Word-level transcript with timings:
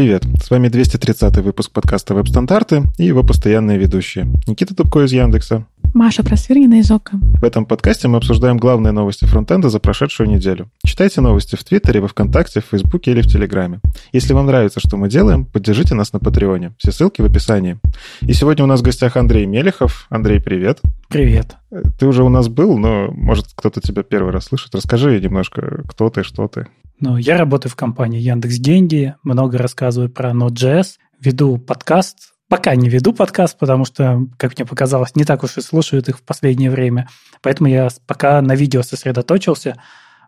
Привет! 0.00 0.24
С 0.42 0.48
вами 0.48 0.68
230 0.68 1.36
выпуск 1.44 1.72
подкаста 1.72 2.14
«Веб-стандарты» 2.14 2.84
и 2.96 3.04
его 3.04 3.22
постоянные 3.22 3.76
ведущие. 3.76 4.32
Никита 4.46 4.74
Дубко 4.74 5.00
из 5.00 5.12
Яндекса. 5.12 5.66
Маша 5.92 6.24
Просвирнина 6.24 6.80
из 6.80 6.90
ОКО. 6.90 7.18
В 7.20 7.44
этом 7.44 7.66
подкасте 7.66 8.08
мы 8.08 8.16
обсуждаем 8.16 8.56
главные 8.56 8.92
новости 8.92 9.26
фронтенда 9.26 9.68
за 9.68 9.78
прошедшую 9.78 10.30
неделю. 10.30 10.70
Читайте 10.86 11.20
новости 11.20 11.54
в 11.54 11.64
Твиттере, 11.64 12.00
во 12.00 12.08
Вконтакте, 12.08 12.62
в 12.62 12.70
Фейсбуке 12.70 13.10
или 13.10 13.20
в 13.20 13.26
Телеграме. 13.26 13.80
Если 14.10 14.32
вам 14.32 14.46
нравится, 14.46 14.80
что 14.80 14.96
мы 14.96 15.10
делаем, 15.10 15.44
поддержите 15.44 15.94
нас 15.94 16.14
на 16.14 16.18
Патреоне. 16.18 16.72
Все 16.78 16.92
ссылки 16.92 17.20
в 17.20 17.26
описании. 17.26 17.78
И 18.22 18.32
сегодня 18.32 18.64
у 18.64 18.68
нас 18.68 18.80
в 18.80 18.82
гостях 18.82 19.18
Андрей 19.18 19.44
Мелехов. 19.44 20.06
Андрей, 20.08 20.40
привет. 20.40 20.80
Привет. 21.10 21.56
Ты 21.98 22.06
уже 22.06 22.24
у 22.24 22.30
нас 22.30 22.48
был, 22.48 22.78
но, 22.78 23.10
может, 23.10 23.48
кто-то 23.54 23.82
тебя 23.82 24.02
первый 24.02 24.32
раз 24.32 24.46
слышит. 24.46 24.74
Расскажи 24.74 25.20
немножко, 25.20 25.82
кто 25.86 26.08
ты, 26.08 26.22
что 26.22 26.48
ты. 26.48 26.68
Ну, 27.02 27.16
я 27.16 27.38
работаю 27.38 27.72
в 27.72 27.76
компании 27.76 28.20
Яндекс 28.20 28.56
Деньги, 28.56 29.14
много 29.22 29.56
рассказываю 29.56 30.10
про 30.10 30.32
Node.js, 30.32 30.96
веду 31.18 31.56
подкаст. 31.56 32.34
Пока 32.46 32.74
не 32.74 32.90
веду 32.90 33.14
подкаст, 33.14 33.58
потому 33.58 33.86
что, 33.86 34.26
как 34.36 34.58
мне 34.58 34.66
показалось, 34.66 35.16
не 35.16 35.24
так 35.24 35.42
уж 35.42 35.56
и 35.56 35.62
слушают 35.62 36.10
их 36.10 36.18
в 36.18 36.22
последнее 36.22 36.70
время. 36.70 37.08
Поэтому 37.40 37.70
я 37.70 37.88
пока 38.06 38.42
на 38.42 38.54
видео 38.54 38.82
сосредоточился. 38.82 39.80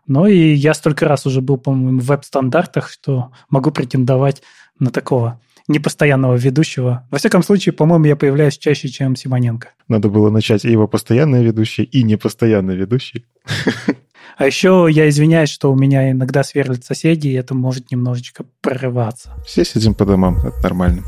Но 0.07 0.25
и 0.25 0.55
я 0.55 0.73
столько 0.73 1.07
раз 1.07 1.27
уже 1.27 1.41
был, 1.41 1.57
по-моему, 1.57 1.99
в 1.99 2.05
веб-стандартах, 2.05 2.89
что 2.89 3.31
могу 3.49 3.69
претендовать 3.69 4.41
на 4.79 4.89
такого 4.89 5.39
непостоянного 5.67 6.35
ведущего. 6.35 7.07
Во 7.09 7.17
всяком 7.17 7.43
случае, 7.43 7.73
по-моему, 7.73 8.05
я 8.05 8.15
появляюсь 8.15 8.57
чаще, 8.57 8.89
чем 8.89 9.15
Симоненко. 9.15 9.69
Надо 9.87 10.09
было 10.09 10.29
начать 10.29 10.65
и 10.65 10.71
его 10.71 10.87
постоянный 10.87 11.43
ведущий, 11.43 11.83
и 11.83 12.03
непостоянный 12.03 12.75
ведущий. 12.75 13.25
А 14.35 14.47
еще 14.47 14.87
я 14.89 15.07
извиняюсь, 15.09 15.49
что 15.49 15.71
у 15.71 15.75
меня 15.75 16.09
иногда 16.09 16.43
сверлят 16.43 16.83
соседи, 16.83 17.27
и 17.27 17.33
это 17.33 17.53
может 17.53 17.91
немножечко 17.91 18.45
прорываться. 18.61 19.31
Все 19.45 19.63
сидим 19.63 19.93
по 19.93 20.05
домам, 20.05 20.37
это 20.37 20.59
нормально. 20.63 21.03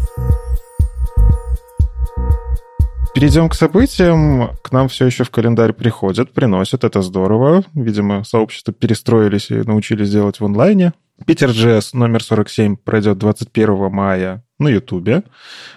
Перейдем 3.16 3.47
к 3.47 3.55
событиям. 3.55 4.51
К 4.61 4.72
нам 4.73 4.89
все 4.89 5.05
еще 5.05 5.23
в 5.23 5.31
календарь 5.31 5.72
приходят, 5.72 6.33
приносят. 6.33 6.83
Это 6.83 7.01
здорово. 7.01 7.63
Видимо, 7.73 8.25
сообщества 8.25 8.73
перестроились 8.73 9.51
и 9.51 9.55
научились 9.55 10.11
делать 10.11 10.41
в 10.41 10.45
онлайне. 10.45 10.91
Питер 11.25 11.51
JS 11.51 11.91
номер 11.94 12.22
47 12.22 12.75
пройдет 12.75 13.17
21 13.17 13.89
мая 13.89 14.44
на 14.59 14.69
Ютубе. 14.69 15.23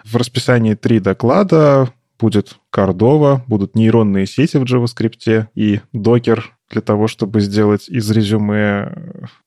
В 0.04 0.16
расписании 0.16 0.74
три 0.74 1.00
доклада. 1.00 1.92
Будет 2.18 2.56
Кордова, 2.70 3.44
будут 3.46 3.76
нейронные 3.76 4.26
сети 4.26 4.56
в 4.56 4.64
JavaScript 4.64 5.46
и 5.54 5.80
докер 5.92 6.56
для 6.68 6.80
того, 6.80 7.06
чтобы 7.06 7.40
сделать 7.40 7.88
из 7.88 8.10
резюме 8.10 8.92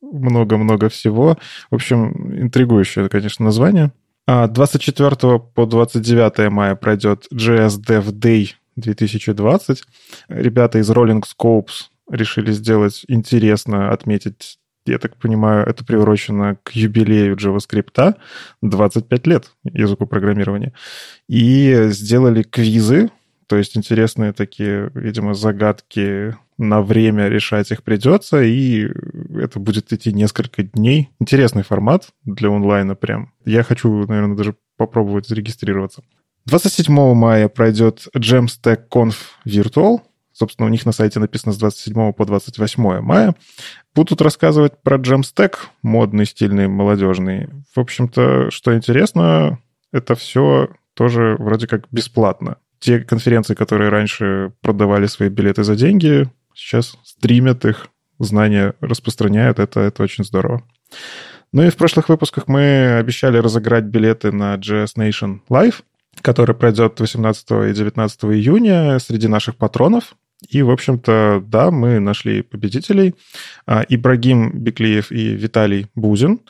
много-много 0.01 0.87
всего. 0.87 1.37
В 1.69 1.75
общем, 1.75 2.33
интригующее, 2.41 3.09
конечно, 3.09 3.43
название. 3.43 3.91
24 4.25 5.09
а 5.09 5.39
по 5.39 5.65
29 5.65 6.49
мая 6.49 6.75
пройдет 6.75 7.27
JS 7.33 7.81
Dev 7.85 8.05
Day 8.13 8.51
2020. 8.77 9.83
Ребята 10.29 10.79
из 10.79 10.89
Rolling 10.89 11.23
Scopes 11.23 11.89
решили 12.09 12.51
сделать 12.51 13.03
интересно, 13.07 13.91
отметить 13.91 14.59
я 14.85 14.97
так 14.97 15.17
понимаю, 15.17 15.65
это 15.65 15.85
приурочено 15.85 16.57
к 16.63 16.71
юбилею 16.71 17.35
JavaScript, 17.35 18.15
25 18.61 19.27
лет 19.27 19.51
языку 19.63 20.05
программирования. 20.05 20.73
И 21.27 21.87
сделали 21.89 22.43
квизы, 22.43 23.09
то 23.47 23.57
есть 23.57 23.77
интересные 23.77 24.33
такие, 24.33 24.91
видимо, 24.95 25.33
загадки 25.33 26.35
на 26.57 26.81
время 26.81 27.27
решать 27.27 27.71
их 27.71 27.83
придется, 27.83 28.41
и 28.41 28.87
это 29.35 29.59
будет 29.59 29.91
идти 29.91 30.13
несколько 30.13 30.63
дней. 30.63 31.09
Интересный 31.19 31.63
формат 31.63 32.09
для 32.23 32.49
онлайна 32.49 32.95
прям. 32.95 33.33
Я 33.43 33.63
хочу, 33.63 34.05
наверное, 34.07 34.37
даже 34.37 34.55
попробовать 34.77 35.27
зарегистрироваться. 35.27 36.03
27 36.45 37.13
мая 37.13 37.49
пройдет 37.49 38.07
Jamstack 38.15 38.83
Conf 38.89 39.15
Virtual. 39.45 39.99
Собственно, 40.41 40.65
у 40.65 40.71
них 40.71 40.87
на 40.87 40.91
сайте 40.91 41.19
написано 41.19 41.53
с 41.53 41.57
27 41.57 42.13
по 42.13 42.25
28 42.25 43.01
мая. 43.01 43.35
Будут 43.93 44.23
рассказывать 44.23 44.81
про 44.81 44.97
Jamstack, 44.97 45.53
модный, 45.83 46.25
стильный, 46.25 46.67
молодежный. 46.67 47.47
В 47.75 47.79
общем-то, 47.79 48.49
что 48.49 48.75
интересно, 48.75 49.59
это 49.93 50.15
все 50.15 50.69
тоже 50.95 51.35
вроде 51.37 51.67
как 51.67 51.85
бесплатно. 51.91 52.57
Те 52.79 53.01
конференции, 53.01 53.53
которые 53.53 53.91
раньше 53.91 54.51
продавали 54.61 55.05
свои 55.05 55.29
билеты 55.29 55.63
за 55.63 55.75
деньги, 55.75 56.27
сейчас 56.55 56.97
стримят 57.03 57.63
их, 57.65 57.89
знания 58.17 58.73
распространяют, 58.81 59.59
это, 59.59 59.81
это 59.81 60.01
очень 60.01 60.23
здорово. 60.23 60.63
Ну 61.53 61.61
и 61.61 61.69
в 61.69 61.77
прошлых 61.77 62.09
выпусках 62.09 62.47
мы 62.47 62.97
обещали 62.97 63.37
разыграть 63.37 63.83
билеты 63.83 64.31
на 64.31 64.55
JS 64.55 64.95
Nation 64.97 65.41
Live, 65.51 65.83
который 66.23 66.55
пройдет 66.55 66.99
18 66.99 67.51
и 67.69 67.73
19 67.73 68.23
июня 68.25 68.97
среди 68.97 69.27
наших 69.27 69.55
патронов. 69.55 70.15
И, 70.49 70.61
в 70.63 70.71
общем-то, 70.71 71.43
да, 71.45 71.71
мы 71.71 71.99
нашли 71.99 72.41
победителей. 72.41 73.15
А, 73.65 73.83
Ибрагим 73.87 74.51
Беклеев 74.51 75.11
и 75.11 75.35
Виталий 75.35 75.87
Бузин. 75.95 76.41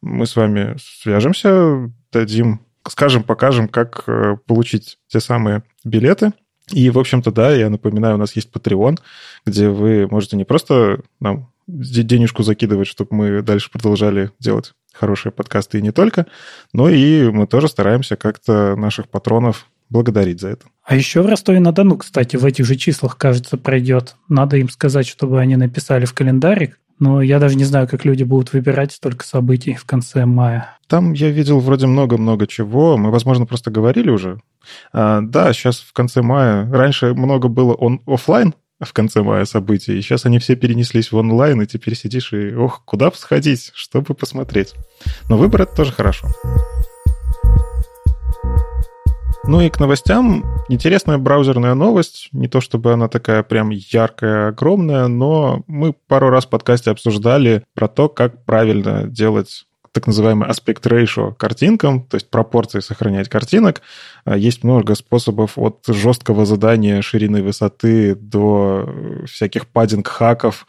Мы 0.00 0.26
с 0.26 0.36
вами 0.36 0.76
свяжемся, 0.78 1.90
дадим, 2.12 2.60
скажем, 2.88 3.22
покажем, 3.22 3.68
как 3.68 4.04
э, 4.06 4.36
получить 4.46 4.98
те 5.08 5.20
самые 5.20 5.62
билеты. 5.84 6.32
И, 6.72 6.88
в 6.90 6.98
общем-то, 6.98 7.32
да, 7.32 7.52
я 7.52 7.68
напоминаю, 7.68 8.14
у 8.14 8.18
нас 8.18 8.36
есть 8.36 8.50
Patreon, 8.52 8.98
где 9.44 9.68
вы 9.68 10.06
можете 10.08 10.36
не 10.36 10.44
просто 10.44 11.00
нам 11.18 11.52
денежку 11.66 12.42
закидывать, 12.42 12.86
чтобы 12.86 13.14
мы 13.14 13.42
дальше 13.42 13.70
продолжали 13.70 14.30
делать 14.38 14.72
хорошие 14.92 15.32
подкасты 15.32 15.78
и 15.78 15.82
не 15.82 15.92
только, 15.92 16.26
но 16.72 16.88
и 16.88 17.30
мы 17.30 17.46
тоже 17.46 17.68
стараемся 17.68 18.16
как-то 18.16 18.74
наших 18.76 19.08
патронов 19.08 19.66
благодарить 19.90 20.40
за 20.40 20.48
это. 20.48 20.66
А 20.84 20.96
еще 20.96 21.22
в 21.22 21.26
Ростове-на-Дону, 21.26 21.98
кстати, 21.98 22.36
в 22.36 22.44
этих 22.44 22.64
же 22.64 22.76
числах, 22.76 23.16
кажется, 23.16 23.56
пройдет. 23.56 24.16
Надо 24.28 24.56
им 24.56 24.68
сказать, 24.70 25.06
чтобы 25.06 25.40
они 25.40 25.56
написали 25.56 26.04
в 26.04 26.14
календарик, 26.14 26.78
но 26.98 27.22
я 27.22 27.38
даже 27.38 27.56
не 27.56 27.64
знаю, 27.64 27.88
как 27.88 28.04
люди 28.04 28.24
будут 28.24 28.52
выбирать 28.52 28.92
столько 28.92 29.24
событий 29.24 29.74
в 29.74 29.84
конце 29.84 30.26
мая. 30.26 30.78
Там 30.86 31.12
я 31.12 31.30
видел 31.30 31.60
вроде 31.60 31.86
много-много 31.86 32.46
чего. 32.46 32.96
Мы, 32.96 33.10
возможно, 33.10 33.46
просто 33.46 33.70
говорили 33.70 34.10
уже. 34.10 34.40
А, 34.92 35.20
да, 35.22 35.52
сейчас 35.52 35.80
в 35.80 35.92
конце 35.92 36.22
мая. 36.22 36.70
Раньше 36.70 37.14
много 37.14 37.48
было 37.48 37.74
он 37.74 38.00
офлайн 38.06 38.54
в 38.80 38.92
конце 38.92 39.22
мая 39.22 39.44
событий, 39.44 39.98
и 39.98 40.02
сейчас 40.02 40.24
они 40.26 40.38
все 40.38 40.56
перенеслись 40.56 41.12
в 41.12 41.16
онлайн, 41.16 41.60
и 41.62 41.66
теперь 41.66 41.94
сидишь 41.94 42.32
и, 42.32 42.54
ох, 42.54 42.82
куда 42.84 43.10
сходить, 43.12 43.72
чтобы 43.74 44.14
посмотреть. 44.14 44.74
Но 45.28 45.36
выбор— 45.36 45.62
это 45.62 45.76
тоже 45.76 45.92
хорошо. 45.92 46.28
Ну 49.50 49.60
и 49.60 49.68
к 49.68 49.80
новостям. 49.80 50.44
Интересная 50.68 51.18
браузерная 51.18 51.74
новость. 51.74 52.28
Не 52.30 52.46
то 52.46 52.60
чтобы 52.60 52.92
она 52.92 53.08
такая 53.08 53.42
прям 53.42 53.70
яркая, 53.70 54.50
огромная, 54.50 55.08
но 55.08 55.64
мы 55.66 55.92
пару 55.92 56.30
раз 56.30 56.46
в 56.46 56.50
подкасте 56.50 56.92
обсуждали 56.92 57.64
про 57.74 57.88
то, 57.88 58.08
как 58.08 58.44
правильно 58.44 59.08
делать 59.08 59.64
так 59.90 60.06
называемый 60.06 60.48
аспект 60.48 60.86
ratio 60.86 61.34
картинкам, 61.34 62.04
то 62.04 62.14
есть 62.14 62.30
пропорции 62.30 62.78
сохранять 62.78 63.28
картинок. 63.28 63.82
А, 64.24 64.36
есть 64.36 64.62
много 64.62 64.94
способов 64.94 65.58
от 65.58 65.82
жесткого 65.88 66.46
задания 66.46 67.02
ширины 67.02 67.42
высоты 67.42 68.14
до 68.14 68.88
всяких 69.26 69.66
паддинг-хаков, 69.66 70.64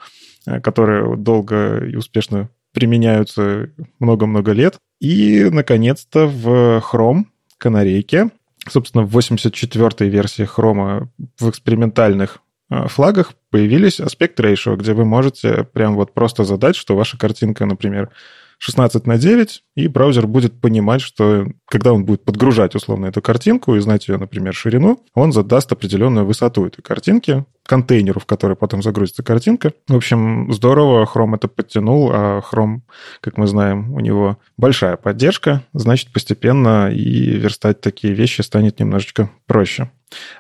э, 0.47 0.59
которые 0.59 1.17
долго 1.17 1.85
и 1.85 1.95
успешно 1.95 2.49
применяются 2.73 3.69
много-много 3.99 4.53
лет. 4.53 4.77
И, 4.99 5.49
наконец-то, 5.51 6.25
в 6.25 6.81
Chrome 6.91 7.25
канарейке 7.59 8.31
собственно, 8.69 9.05
в 9.05 9.17
84-й 9.17 10.09
версии 10.09 10.47
Chrome 10.47 11.07
в 11.39 11.49
экспериментальных 11.49 12.39
э, 12.69 12.87
флагах 12.87 13.33
появились 13.49 13.99
аспект 13.99 14.39
ratio, 14.39 14.75
где 14.75 14.93
вы 14.93 15.05
можете 15.05 15.63
прям 15.63 15.95
вот 15.95 16.13
просто 16.13 16.43
задать, 16.43 16.75
что 16.75 16.95
ваша 16.95 17.17
картинка, 17.17 17.65
например, 17.65 18.11
16 18.59 19.07
на 19.07 19.17
9, 19.17 19.63
и 19.75 19.87
браузер 19.87 20.27
будет 20.27 20.61
понимать, 20.61 21.01
что 21.01 21.47
когда 21.65 21.93
он 21.93 22.05
будет 22.05 22.23
подгружать 22.23 22.75
условно 22.75 23.07
эту 23.07 23.19
картинку 23.19 23.75
и 23.75 23.79
знать 23.79 24.07
ее, 24.07 24.17
например, 24.17 24.53
ширину, 24.53 25.03
он 25.15 25.31
задаст 25.31 25.71
определенную 25.71 26.27
высоту 26.27 26.67
этой 26.67 26.83
картинки, 26.83 27.43
контейнеру, 27.71 28.19
в 28.19 28.25
который 28.25 28.57
потом 28.57 28.83
загрузится 28.83 29.23
картинка. 29.23 29.71
В 29.87 29.95
общем, 29.95 30.51
здорово, 30.51 31.05
Chrome 31.05 31.37
это 31.37 31.47
подтянул, 31.47 32.11
а 32.11 32.41
Chrome, 32.41 32.81
как 33.21 33.37
мы 33.37 33.47
знаем, 33.47 33.93
у 33.93 34.01
него 34.01 34.37
большая 34.57 34.97
поддержка, 34.97 35.63
значит, 35.71 36.11
постепенно 36.11 36.91
и 36.91 37.37
верстать 37.37 37.79
такие 37.79 38.13
вещи 38.13 38.41
станет 38.41 38.81
немножечко 38.81 39.29
проще. 39.45 39.89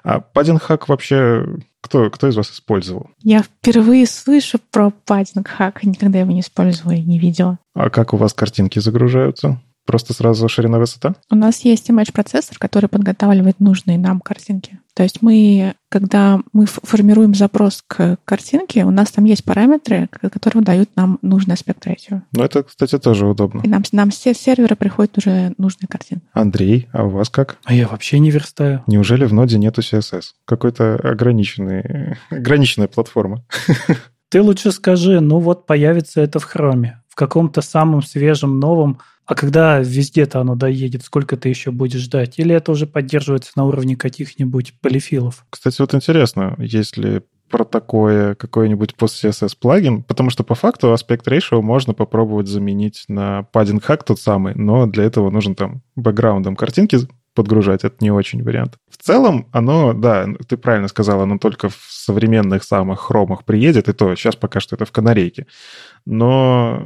А 0.03 0.19
паддинг-хак 0.19 0.89
вообще 0.89 1.45
кто, 1.79 2.09
кто 2.09 2.27
из 2.27 2.35
вас 2.35 2.51
использовал? 2.51 3.09
Я 3.23 3.43
впервые 3.43 4.07
слышу 4.07 4.59
про 4.69 4.91
паддинг-хак, 5.05 5.83
никогда 5.83 6.19
его 6.19 6.33
не 6.33 6.41
использовала 6.41 6.95
и 6.95 7.01
не 7.01 7.17
видела. 7.17 7.59
А 7.73 7.89
как 7.89 8.13
у 8.13 8.17
вас 8.17 8.33
картинки 8.33 8.79
загружаются? 8.79 9.61
Просто 9.85 10.13
сразу 10.13 10.47
ширина 10.47 10.79
высота? 10.79 11.15
У 11.29 11.35
нас 11.35 11.61
есть 11.61 11.89
image-процессор, 11.89 12.57
который 12.57 12.89
подготавливает 12.89 13.59
нужные 13.59 13.97
нам 13.97 14.19
картинки. 14.19 14.79
То 14.93 15.03
есть 15.03 15.21
мы, 15.21 15.75
когда 15.89 16.41
мы 16.51 16.65
формируем 16.65 17.33
запрос 17.33 17.81
к 17.87 18.17
картинке, 18.25 18.83
у 18.83 18.91
нас 18.91 19.11
там 19.11 19.23
есть 19.25 19.45
параметры, 19.45 20.09
которые 20.11 20.63
дают 20.63 20.89
нам 20.95 21.17
нужный 21.21 21.53
аспект 21.53 21.87
ratio. 21.87 22.21
Ну, 22.33 22.43
это, 22.43 22.63
кстати, 22.63 22.99
тоже 22.99 23.25
удобно. 23.25 23.61
И 23.63 23.69
нам, 23.69 23.83
нам 23.93 24.09
все 24.09 24.33
серверы 24.33 24.75
приходят 24.75 25.17
уже 25.17 25.53
нужные 25.57 25.87
картинки. 25.87 26.25
Андрей, 26.33 26.89
а 26.91 27.05
у 27.05 27.09
вас 27.09 27.29
как? 27.29 27.57
А 27.63 27.73
я 27.73 27.87
вообще 27.87 28.19
не 28.19 28.31
верстаю. 28.31 28.83
Неужели 28.85 29.25
в 29.25 29.33
ноде 29.33 29.57
нету 29.57 29.81
CSS? 29.81 30.33
Какой-то 30.45 30.95
ограниченный, 30.95 32.17
ограниченная 32.29 32.87
платформа. 32.87 33.45
Ты 34.29 34.41
лучше 34.41 34.71
скажи, 34.71 35.19
ну 35.19 35.39
вот 35.39 35.65
появится 35.65 36.21
это 36.21 36.39
в 36.39 36.45
хроме, 36.45 37.01
в 37.09 37.15
каком-то 37.15 37.61
самом 37.61 38.01
свежем, 38.01 38.59
новом 38.59 38.99
а 39.31 39.33
когда 39.33 39.79
везде-то 39.79 40.41
оно 40.41 40.55
доедет, 40.55 41.03
сколько 41.03 41.37
ты 41.37 41.47
еще 41.47 41.71
будешь 41.71 42.01
ждать? 42.01 42.37
Или 42.37 42.53
это 42.53 42.73
уже 42.73 42.85
поддерживается 42.85 43.53
на 43.55 43.63
уровне 43.63 43.95
каких-нибудь 43.95 44.73
полифилов? 44.81 45.45
Кстати, 45.49 45.79
вот 45.79 45.95
интересно, 45.95 46.55
если 46.57 47.23
про 47.49 47.63
такое 47.63 48.35
какой-нибудь 48.35 48.93
post-CSS 48.99 49.55
плагин, 49.57 50.03
потому 50.03 50.31
что 50.31 50.43
по 50.43 50.53
факту 50.53 50.91
аспект 50.91 51.29
ratio 51.29 51.61
можно 51.61 51.93
попробовать 51.93 52.49
заменить 52.49 53.05
на 53.07 53.47
padding 53.53 53.81
hack 53.81 54.01
тот 54.05 54.19
самый, 54.19 54.53
но 54.55 54.85
для 54.85 55.05
этого 55.05 55.29
нужен 55.29 55.55
там 55.55 55.81
бэкграундом 55.95 56.57
картинки 56.57 56.97
подгружать, 57.33 57.83
это 57.83 57.95
не 57.99 58.11
очень 58.11 58.43
вариант. 58.43 58.77
В 58.89 58.97
целом, 58.97 59.47
оно, 59.51 59.93
да, 59.93 60.27
ты 60.47 60.57
правильно 60.57 60.87
сказал, 60.87 61.21
оно 61.21 61.37
только 61.37 61.69
в 61.69 61.77
современных 61.89 62.63
самых 62.63 62.99
хромах 62.99 63.45
приедет, 63.45 63.87
и 63.89 63.93
то 63.93 64.15
сейчас 64.15 64.35
пока 64.35 64.59
что 64.59 64.75
это 64.75 64.85
в 64.85 64.91
канарейке. 64.91 65.47
Но 66.05 66.85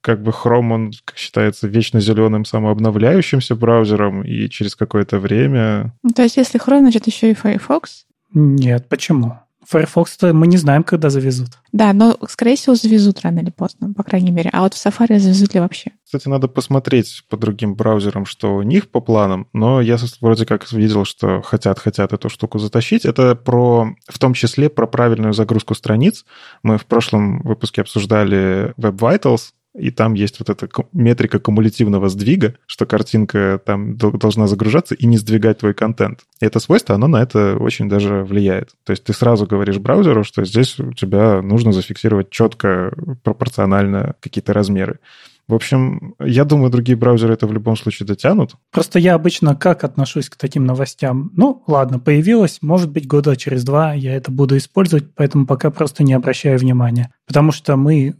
как 0.00 0.22
бы 0.22 0.30
Chrome, 0.30 0.72
он 0.72 0.92
как 1.04 1.16
считается 1.16 1.66
вечно 1.66 2.00
зеленым 2.00 2.44
самообновляющимся 2.44 3.54
браузером, 3.54 4.22
и 4.22 4.48
через 4.48 4.76
какое-то 4.76 5.18
время... 5.18 5.94
То 6.14 6.22
есть 6.22 6.36
если 6.36 6.60
Chrome, 6.60 6.80
значит 6.80 7.06
еще 7.06 7.30
и 7.30 7.34
Firefox? 7.34 8.06
Нет, 8.32 8.88
почему? 8.88 9.38
Firefox 9.68 10.18
мы 10.32 10.46
не 10.46 10.56
знаем, 10.56 10.82
когда 10.82 11.10
завезут. 11.10 11.50
Да, 11.72 11.92
но, 11.92 12.16
скорее 12.28 12.56
всего, 12.56 12.74
завезут 12.74 13.20
рано 13.20 13.40
или 13.40 13.50
поздно, 13.50 13.92
по 13.92 14.02
крайней 14.02 14.30
мере. 14.30 14.50
А 14.52 14.62
вот 14.62 14.74
в 14.74 14.84
Safari 14.84 15.18
завезут 15.18 15.54
ли 15.54 15.60
вообще? 15.60 15.92
Кстати, 16.04 16.28
надо 16.28 16.48
посмотреть 16.48 17.24
по 17.28 17.36
другим 17.36 17.74
браузерам, 17.74 18.26
что 18.26 18.56
у 18.56 18.62
них 18.62 18.90
по 18.90 19.00
планам, 19.00 19.48
но 19.52 19.80
я 19.80 19.96
вроде 20.20 20.46
как 20.46 20.70
видел, 20.72 21.04
что 21.04 21.42
хотят-хотят 21.42 22.12
эту 22.12 22.28
штуку 22.28 22.58
затащить. 22.58 23.04
Это 23.04 23.36
про, 23.36 23.94
в 24.08 24.18
том 24.18 24.34
числе 24.34 24.70
про 24.70 24.86
правильную 24.86 25.34
загрузку 25.34 25.74
страниц. 25.74 26.24
Мы 26.62 26.78
в 26.78 26.86
прошлом 26.86 27.42
выпуске 27.42 27.82
обсуждали 27.82 28.74
Web 28.76 28.96
Vitals, 28.98 29.50
и 29.74 29.90
там 29.90 30.14
есть 30.14 30.40
вот 30.40 30.50
эта 30.50 30.68
метрика 30.92 31.38
кумулятивного 31.38 32.08
сдвига, 32.08 32.56
что 32.66 32.86
картинка 32.86 33.60
там 33.64 33.96
должна 33.96 34.46
загружаться 34.46 34.94
и 34.94 35.06
не 35.06 35.16
сдвигать 35.16 35.58
твой 35.58 35.74
контент. 35.74 36.20
И 36.40 36.46
это 36.46 36.58
свойство, 36.58 36.94
оно 36.94 37.06
на 37.06 37.22
это 37.22 37.56
очень 37.56 37.88
даже 37.88 38.24
влияет. 38.24 38.70
То 38.84 38.90
есть 38.90 39.04
ты 39.04 39.12
сразу 39.12 39.46
говоришь 39.46 39.78
браузеру, 39.78 40.24
что 40.24 40.44
здесь 40.44 40.78
у 40.80 40.92
тебя 40.92 41.40
нужно 41.40 41.72
зафиксировать 41.72 42.30
четко, 42.30 42.92
пропорционально 43.22 44.14
какие-то 44.20 44.52
размеры. 44.52 44.98
В 45.46 45.54
общем, 45.54 46.14
я 46.20 46.44
думаю, 46.44 46.70
другие 46.70 46.96
браузеры 46.96 47.34
это 47.34 47.48
в 47.48 47.52
любом 47.52 47.76
случае 47.76 48.06
дотянут. 48.06 48.54
Просто 48.70 49.00
я 49.00 49.14
обычно 49.14 49.56
как 49.56 49.82
отношусь 49.82 50.28
к 50.28 50.36
таким 50.36 50.64
новостям? 50.64 51.32
Ну, 51.34 51.64
ладно, 51.66 51.98
появилось, 51.98 52.58
может 52.62 52.90
быть, 52.90 53.08
года 53.08 53.36
через 53.36 53.64
два 53.64 53.92
я 53.92 54.14
это 54.14 54.30
буду 54.30 54.56
использовать, 54.56 55.12
поэтому 55.14 55.46
пока 55.46 55.72
просто 55.72 56.04
не 56.04 56.12
обращаю 56.12 56.56
внимания. 56.56 57.12
Потому 57.26 57.50
что 57.50 57.76
мы 57.76 58.14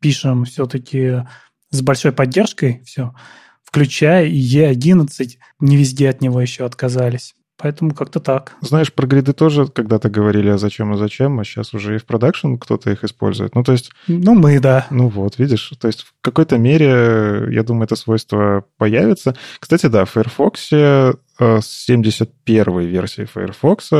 пишем 0.00 0.44
все-таки 0.44 1.24
с 1.70 1.82
большой 1.82 2.12
поддержкой 2.12 2.82
все, 2.84 3.14
включая 3.64 4.26
и 4.26 4.38
E11, 4.38 5.36
не 5.60 5.76
везде 5.76 6.08
от 6.08 6.20
него 6.20 6.40
еще 6.40 6.64
отказались. 6.64 7.34
Поэтому 7.58 7.94
как-то 7.94 8.20
так. 8.20 8.54
Знаешь, 8.60 8.92
про 8.92 9.06
гриды 9.06 9.32
тоже 9.32 9.66
когда-то 9.66 10.10
говорили, 10.10 10.50
а 10.50 10.58
зачем, 10.58 10.92
а 10.92 10.96
зачем, 10.98 11.40
а 11.40 11.44
сейчас 11.44 11.72
уже 11.72 11.96
и 11.96 11.98
в 11.98 12.04
продакшн 12.04 12.56
кто-то 12.56 12.90
их 12.90 13.02
использует. 13.02 13.54
Ну, 13.54 13.64
то 13.64 13.72
есть... 13.72 13.92
Ну, 14.08 14.34
мы, 14.34 14.60
да. 14.60 14.86
Ну 14.90 15.08
вот, 15.08 15.38
видишь, 15.38 15.72
то 15.80 15.86
есть 15.86 16.02
в 16.02 16.12
какой-то 16.20 16.58
мере, 16.58 17.48
я 17.50 17.62
думаю, 17.62 17.84
это 17.84 17.96
свойство 17.96 18.66
появится. 18.76 19.36
Кстати, 19.58 19.86
да, 19.86 20.04
в 20.04 20.10
Firefox 20.10 20.68
э, 20.72 21.14
с 21.38 21.66
71 21.86 22.80
версии 22.80 23.24
Firefox 23.24 23.90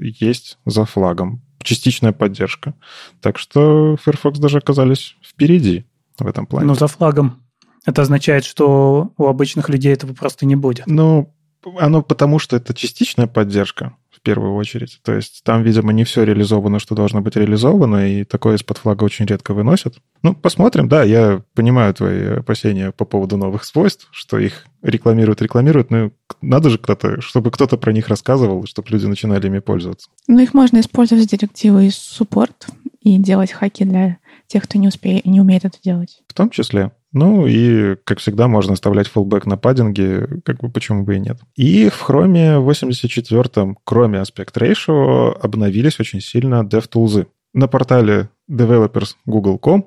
есть 0.00 0.58
за 0.66 0.84
флагом 0.84 1.43
частичная 1.64 2.12
поддержка. 2.12 2.74
Так 3.20 3.38
что 3.38 3.96
Firefox 4.02 4.38
даже 4.38 4.58
оказались 4.58 5.16
впереди 5.22 5.84
в 6.18 6.26
этом 6.26 6.46
плане. 6.46 6.66
Но 6.66 6.74
за 6.74 6.86
флагом. 6.86 7.42
Это 7.86 8.02
означает, 8.02 8.44
что 8.44 9.12
у 9.18 9.26
обычных 9.26 9.68
людей 9.68 9.92
этого 9.92 10.14
просто 10.14 10.46
не 10.46 10.56
будет. 10.56 10.86
Ну, 10.86 11.34
оно 11.78 12.02
потому, 12.02 12.38
что 12.38 12.56
это 12.56 12.74
частичная 12.74 13.26
поддержка 13.26 13.96
первую 14.24 14.54
очередь. 14.54 14.98
То 15.04 15.12
есть 15.12 15.42
там, 15.44 15.62
видимо, 15.62 15.92
не 15.92 16.02
все 16.02 16.24
реализовано, 16.24 16.80
что 16.80 16.96
должно 16.96 17.20
быть 17.20 17.36
реализовано, 17.36 18.08
и 18.08 18.24
такое 18.24 18.56
из-под 18.56 18.78
флага 18.78 19.04
очень 19.04 19.26
редко 19.26 19.54
выносят. 19.54 19.98
Ну, 20.22 20.34
посмотрим. 20.34 20.88
Да, 20.88 21.04
я 21.04 21.42
понимаю 21.54 21.94
твои 21.94 22.38
опасения 22.38 22.90
по 22.90 23.04
поводу 23.04 23.36
новых 23.36 23.64
свойств, 23.64 24.08
что 24.10 24.38
их 24.38 24.64
рекламируют, 24.82 25.42
рекламируют, 25.42 25.90
но 25.90 26.10
надо 26.40 26.70
же 26.70 26.78
кто-то, 26.78 27.20
чтобы 27.20 27.50
кто-то 27.50 27.76
про 27.76 27.92
них 27.92 28.08
рассказывал, 28.08 28.66
чтобы 28.66 28.88
люди 28.90 29.06
начинали 29.06 29.46
ими 29.46 29.60
пользоваться. 29.60 30.08
Ну, 30.26 30.40
их 30.40 30.54
можно 30.54 30.80
использовать 30.80 31.24
с 31.24 31.28
директивой 31.28 31.88
support 31.88 32.54
и 33.00 33.18
делать 33.18 33.52
хаки 33.52 33.84
для 33.84 34.18
тех, 34.46 34.64
кто 34.64 34.78
не, 34.78 34.88
успеет, 34.88 35.26
не 35.26 35.40
умеет 35.40 35.64
это 35.64 35.78
делать. 35.82 36.22
В 36.26 36.34
том 36.34 36.50
числе. 36.50 36.92
Ну 37.14 37.46
и, 37.46 37.94
как 38.04 38.18
всегда, 38.18 38.48
можно 38.48 38.72
оставлять 38.72 39.06
фуллбэк 39.06 39.46
на 39.46 39.56
паддинге, 39.56 40.42
как 40.44 40.58
бы 40.58 40.68
почему 40.68 41.04
бы 41.04 41.14
и 41.14 41.20
нет. 41.20 41.38
И 41.54 41.88
в 41.88 42.10
Chrome 42.10 42.58
84, 42.58 43.76
кроме 43.84 44.18
Aspect 44.18 44.52
Ratio, 44.56 45.32
обновились 45.40 46.00
очень 46.00 46.20
сильно 46.20 46.64
DevTools. 46.64 47.28
На 47.52 47.68
портале 47.68 48.30
developers.google.com, 48.50 49.86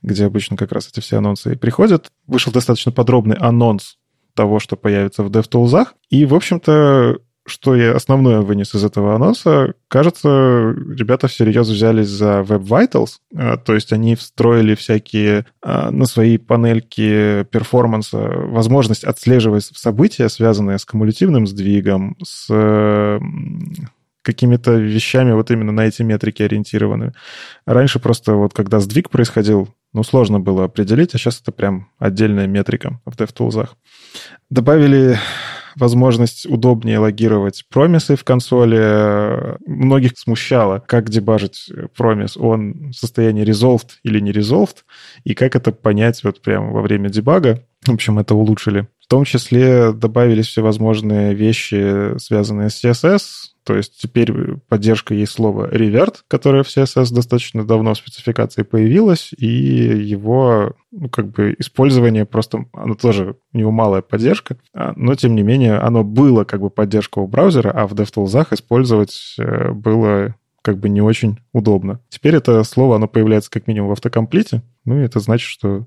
где 0.00 0.24
обычно 0.24 0.56
как 0.56 0.72
раз 0.72 0.88
эти 0.88 1.00
все 1.00 1.18
анонсы 1.18 1.56
приходят, 1.56 2.10
вышел 2.26 2.50
достаточно 2.50 2.90
подробный 2.90 3.36
анонс 3.36 3.98
того, 4.34 4.58
что 4.58 4.76
появится 4.76 5.22
в 5.22 5.30
DevTools. 5.30 5.88
И, 6.08 6.24
в 6.24 6.34
общем-то, 6.34 7.18
что 7.46 7.74
я 7.74 7.94
основное 7.94 8.40
вынес 8.40 8.74
из 8.74 8.84
этого 8.84 9.14
анонса, 9.14 9.74
кажется, 9.88 10.74
ребята 10.96 11.26
всерьез 11.28 11.68
взялись 11.68 12.08
за 12.08 12.40
Web 12.40 12.64
Vitals, 12.64 13.16
а, 13.34 13.56
то 13.56 13.74
есть 13.74 13.92
они 13.92 14.14
встроили 14.14 14.74
всякие 14.74 15.46
а, 15.60 15.90
на 15.90 16.06
свои 16.06 16.38
панельки 16.38 17.44
перформанса 17.50 18.18
возможность 18.18 19.04
отслеживать 19.04 19.64
события, 19.64 20.28
связанные 20.28 20.78
с 20.78 20.84
кумулятивным 20.84 21.46
сдвигом, 21.46 22.16
с 22.22 23.20
какими-то 24.22 24.74
вещами 24.74 25.32
вот 25.32 25.50
именно 25.50 25.72
на 25.72 25.86
эти 25.86 26.02
метрики 26.02 26.42
ориентированы. 26.42 27.12
Раньше 27.66 27.98
просто 27.98 28.34
вот 28.34 28.54
когда 28.54 28.78
сдвиг 28.80 29.10
происходил, 29.10 29.68
ну, 29.92 30.04
сложно 30.04 30.40
было 30.40 30.64
определить, 30.64 31.14
а 31.14 31.18
сейчас 31.18 31.40
это 31.40 31.52
прям 31.52 31.88
отдельная 31.98 32.46
метрика 32.46 33.00
в 33.04 33.16
DevTools. 33.16 33.68
Добавили 34.48 35.18
возможность 35.76 36.46
удобнее 36.46 36.98
логировать 36.98 37.64
промисы 37.68 38.16
в 38.16 38.24
консоли. 38.24 39.56
Многих 39.66 40.18
смущало, 40.18 40.82
как 40.86 41.10
дебажить 41.10 41.70
промис, 41.96 42.36
он 42.36 42.90
в 42.90 42.92
состоянии 42.94 43.44
resolved 43.44 43.90
или 44.02 44.20
не 44.20 44.32
resolved, 44.32 44.78
и 45.24 45.34
как 45.34 45.56
это 45.56 45.72
понять 45.72 46.22
вот 46.24 46.42
прямо 46.42 46.72
во 46.72 46.82
время 46.82 47.08
дебага. 47.08 47.62
В 47.84 47.92
общем, 47.92 48.18
это 48.18 48.34
улучшили. 48.34 48.86
Том 49.12 49.24
числе 49.24 49.92
добавились 49.92 50.46
всевозможные 50.46 51.34
вещи, 51.34 52.16
связанные 52.16 52.70
с 52.70 52.82
CSS, 52.82 53.20
то 53.62 53.76
есть 53.76 54.00
теперь 54.00 54.32
поддержка 54.70 55.12
есть 55.12 55.32
слова 55.32 55.68
revert, 55.68 56.20
которое 56.28 56.62
в 56.62 56.68
CSS 56.68 57.12
достаточно 57.12 57.62
давно 57.62 57.92
в 57.92 57.98
спецификации 57.98 58.62
появилось, 58.62 59.34
и 59.36 59.46
его 59.46 60.72
ну, 60.90 61.10
как 61.10 61.28
бы 61.28 61.54
использование 61.58 62.24
просто, 62.24 62.64
оно 62.72 62.94
тоже, 62.94 63.36
у 63.52 63.58
него 63.58 63.70
малая 63.70 64.00
поддержка, 64.00 64.56
а, 64.72 64.94
но 64.96 65.14
тем 65.14 65.36
не 65.36 65.42
менее 65.42 65.76
оно 65.76 66.04
было 66.04 66.44
как 66.44 66.62
бы 66.62 66.70
поддержка 66.70 67.18
у 67.18 67.26
браузера, 67.26 67.70
а 67.70 67.86
в 67.86 67.92
DevTools 67.92 68.54
использовать 68.54 69.34
э, 69.38 69.72
было 69.72 70.36
как 70.62 70.78
бы 70.78 70.88
не 70.88 71.02
очень 71.02 71.38
удобно. 71.52 72.00
Теперь 72.08 72.36
это 72.36 72.64
слово, 72.64 72.96
оно 72.96 73.08
появляется 73.08 73.50
как 73.50 73.66
минимум 73.66 73.90
в 73.90 73.92
автокомплите, 73.92 74.62
ну 74.84 74.98
и 74.98 75.04
это 75.04 75.20
значит, 75.20 75.48
что 75.48 75.86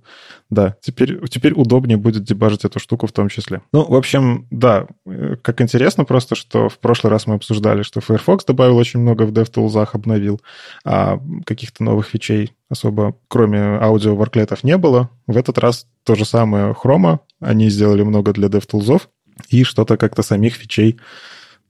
да, 0.50 0.76
теперь, 0.82 1.20
теперь 1.28 1.54
удобнее 1.54 1.98
будет 1.98 2.24
дебажить 2.24 2.66
эту 2.66 2.80
штуку 2.80 3.08
в 3.08 3.12
том 3.12 3.30
числе. 3.30 3.62
Ну, 3.74 3.86
в 3.86 3.96
общем, 3.96 4.48
да, 4.52 4.88
э, 5.06 5.36
как 5.42 5.62
интересно 5.62 6.06
просто, 6.06 6.36
что 6.36 6.70
в 6.70 6.80
прошлый 6.80 7.12
раз 7.12 7.28
мы 7.28 7.36
обсуждали, 7.36 7.84
что 7.84 8.02
Firefox 8.02 8.46
добавил 8.46 8.78
очень 8.78 9.00
много 9.00 9.24
в 9.24 9.32
DevTools, 9.32 9.90
обновил, 9.94 10.42
а 10.84 11.20
каких-то 11.46 11.84
новых 11.84 12.08
фичей 12.08 12.54
особо, 12.70 13.18
кроме 13.28 13.60
аудио-ворклетов, 13.60 14.64
не 14.64 14.78
было. 14.78 15.10
В 15.28 15.38
этот 15.38 15.58
раз 15.58 15.88
то 16.04 16.16
же 16.16 16.26
самое 16.26 16.74
Chrome, 16.74 17.20
они 17.40 17.70
сделали 17.70 18.04
много 18.04 18.34
для 18.34 18.48
DevTools, 18.48 19.04
и 19.50 19.64
что-то 19.64 19.98
как-то 19.98 20.22
самих 20.22 20.56
фичей, 20.56 21.00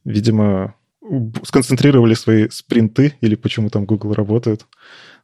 видимо, 0.04 0.76
сконцентрировали 1.44 2.14
свои 2.14 2.50
спринты, 2.50 3.14
или 3.22 3.36
почему 3.36 3.70
там 3.70 3.86
Google 3.86 4.14
работает, 4.14 4.66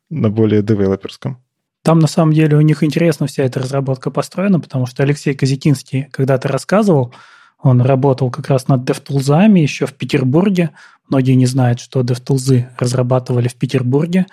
на 0.10 0.30
более 0.30 0.62
девелоперском. 0.62 1.42
Там 1.84 2.00
на 2.00 2.08
самом 2.08 2.34
деле 2.34 2.58
у 2.58 2.62
них 2.62 2.84
интересно 2.84 3.28
вся 3.28 3.44
эта 3.44 3.60
разработка 3.60 4.12
построена, 4.12 4.60
потому 4.60 4.86
что 4.86 5.04
Алексей 5.04 5.34
Казикинский 5.34 6.04
когда-то 6.12 6.48
рассказывал, 6.48 7.14
он 7.62 7.82
работал 7.82 8.30
как 8.32 8.50
раз 8.50 8.68
над 8.68 8.90
DevTools 8.90 9.58
еще 9.60 9.86
в 9.86 9.94
Петербурге. 9.94 10.72
Многие 11.10 11.34
не 11.34 11.46
знают, 11.46 11.80
что 11.80 12.02
DevTools 12.02 12.68
разрабатывали 12.78 13.48
в 13.48 13.56
Петербурге. 13.56 14.26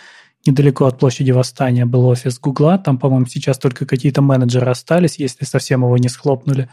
Недалеко 0.46 0.86
от 0.86 0.98
площади 0.98 1.30
Восстания 1.30 1.84
был 1.84 2.06
офис 2.06 2.38
Гугла. 2.38 2.78
Там, 2.78 2.96
по-моему, 2.96 3.26
сейчас 3.26 3.58
только 3.58 3.84
какие-то 3.86 4.22
менеджеры 4.22 4.70
остались, 4.70 5.18
если 5.18 5.44
совсем 5.44 5.82
его 5.82 5.96
не 5.98 6.08
схлопнули. 6.08 6.70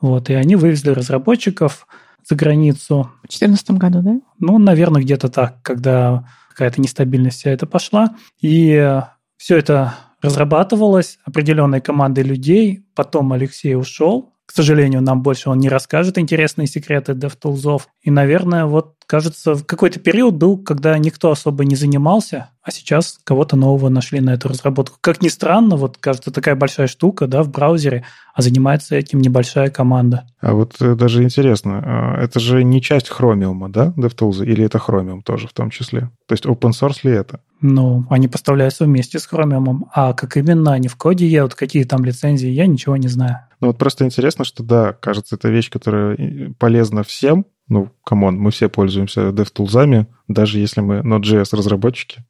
Вот, 0.00 0.30
и 0.30 0.34
они 0.34 0.56
вывезли 0.56 0.90
разработчиков 0.90 1.86
за 2.28 2.34
границу. 2.34 3.10
В 3.22 3.28
2014 3.28 3.70
году, 3.72 4.02
да? 4.02 4.20
Ну, 4.40 4.58
наверное, 4.58 5.02
где-то 5.02 5.28
так, 5.28 5.62
когда 5.62 6.26
какая-то 6.48 6.80
нестабильность 6.80 7.38
вся 7.38 7.50
это 7.50 7.66
пошла. 7.66 8.16
И 8.40 9.00
все 9.36 9.58
это 9.58 9.94
разрабатывалось 10.22 11.18
определенной 11.24 11.80
командой 11.80 12.24
людей. 12.24 12.84
Потом 12.94 13.32
Алексей 13.32 13.74
ушел, 13.74 14.34
к 14.46 14.52
сожалению, 14.52 15.00
нам 15.02 15.22
больше 15.22 15.50
он 15.50 15.58
не 15.58 15.68
расскажет 15.68 16.18
интересные 16.18 16.66
секреты 16.66 17.12
DevTools. 17.12 17.82
И, 18.02 18.10
наверное, 18.10 18.66
вот, 18.66 18.96
кажется, 19.06 19.54
в 19.54 19.64
какой-то 19.64 20.00
период 20.00 20.34
был, 20.34 20.58
когда 20.58 20.96
никто 20.98 21.30
особо 21.30 21.64
не 21.64 21.76
занимался, 21.76 22.50
а 22.62 22.70
сейчас 22.70 23.18
кого-то 23.24 23.56
нового 23.56 23.88
нашли 23.90 24.20
на 24.20 24.30
эту 24.30 24.48
разработку. 24.48 24.96
Как 25.00 25.20
ни 25.20 25.28
странно, 25.28 25.76
вот, 25.76 25.98
кажется, 25.98 26.30
такая 26.30 26.56
большая 26.56 26.86
штука, 26.86 27.26
да, 27.26 27.42
в 27.42 27.50
браузере, 27.50 28.04
а 28.34 28.42
занимается 28.42 28.96
этим 28.96 29.20
небольшая 29.20 29.70
команда. 29.70 30.26
А 30.40 30.54
вот 30.54 30.76
э, 30.80 30.94
даже 30.94 31.22
интересно, 31.22 31.82
а, 31.84 32.22
это 32.22 32.40
же 32.40 32.64
не 32.64 32.80
часть 32.80 33.10
Chromium, 33.10 33.68
да, 33.68 33.92
DevTools, 33.96 34.44
или 34.44 34.64
это 34.64 34.78
Chromium 34.78 35.22
тоже 35.22 35.46
в 35.46 35.52
том 35.52 35.70
числе? 35.70 36.10
То 36.26 36.32
есть 36.32 36.46
open 36.46 36.70
source 36.70 37.00
ли 37.02 37.12
это? 37.12 37.40
Ну, 37.60 38.06
они 38.10 38.28
поставляются 38.28 38.84
вместе 38.84 39.18
с 39.18 39.28
Chromium, 39.30 39.82
а 39.92 40.12
как 40.14 40.36
именно 40.36 40.72
они 40.72 40.88
в 40.88 40.96
коде 40.96 41.26
едут, 41.26 41.54
какие 41.54 41.84
там 41.84 42.04
лицензии, 42.04 42.48
я 42.48 42.66
ничего 42.66 42.96
не 42.96 43.08
знаю. 43.08 43.40
Ну 43.60 43.68
вот 43.68 43.78
просто 43.78 44.04
интересно, 44.04 44.44
что 44.44 44.62
да, 44.62 44.92
кажется, 44.92 45.36
это 45.36 45.48
вещь, 45.48 45.70
которая 45.70 46.52
полезна 46.58 47.02
всем. 47.02 47.46
Ну, 47.68 47.90
come 48.04 48.23
on, 48.23 48.38
мы 48.38 48.50
все 48.50 48.68
пользуемся 48.68 49.28
DevTools, 49.28 50.06
даже 50.28 50.58
если 50.58 50.80
мы 50.80 50.96
Node.js 50.98 51.56
разработчики. 51.56 52.24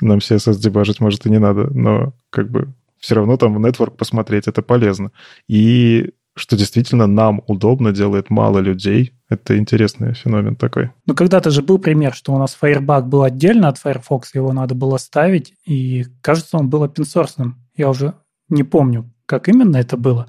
Нам 0.00 0.18
CSS 0.18 0.56
дебажить, 0.56 1.00
может, 1.00 1.24
и 1.26 1.30
не 1.30 1.38
надо, 1.38 1.68
но 1.72 2.14
как 2.30 2.50
бы 2.50 2.74
все 2.98 3.14
равно 3.14 3.36
там 3.36 3.54
в 3.54 3.64
network 3.64 3.96
посмотреть, 3.96 4.48
это 4.48 4.62
полезно. 4.62 5.12
И 5.48 6.10
что 6.34 6.56
действительно 6.56 7.06
нам 7.06 7.42
удобно, 7.46 7.92
делает 7.92 8.30
мало 8.30 8.58
людей. 8.58 9.12
Это 9.28 9.58
интересный 9.58 10.14
феномен 10.14 10.56
такой. 10.56 10.90
Ну, 11.06 11.14
когда-то 11.14 11.50
же 11.50 11.62
был 11.62 11.78
пример, 11.78 12.14
что 12.14 12.32
у 12.32 12.38
нас 12.38 12.56
Firebug 12.60 13.02
был 13.02 13.22
отдельно 13.22 13.68
от 13.68 13.78
Firefox, 13.78 14.34
его 14.34 14.52
надо 14.52 14.74
было 14.74 14.96
ставить, 14.96 15.54
и, 15.66 16.06
кажется, 16.22 16.56
он 16.56 16.70
был 16.70 16.84
open 16.84 17.04
source. 17.04 17.52
Я 17.76 17.90
уже 17.90 18.14
не 18.48 18.62
помню, 18.62 19.12
как 19.26 19.48
именно 19.48 19.76
это 19.76 19.96
было. 19.96 20.26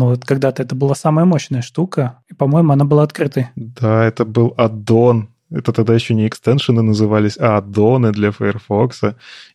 Но 0.00 0.06
вот 0.06 0.24
когда-то 0.24 0.62
это 0.62 0.74
была 0.74 0.94
самая 0.94 1.26
мощная 1.26 1.60
штука, 1.60 2.22
и, 2.30 2.32
по-моему, 2.32 2.72
она 2.72 2.86
была 2.86 3.02
открытой. 3.02 3.48
Да, 3.54 4.02
это 4.02 4.24
был 4.24 4.54
аддон. 4.56 5.28
Это 5.50 5.74
тогда 5.74 5.92
еще 5.94 6.14
не 6.14 6.26
экстеншены 6.26 6.80
назывались, 6.80 7.36
а 7.38 7.58
аддоны 7.58 8.10
для 8.10 8.30
Firefox. 8.30 9.02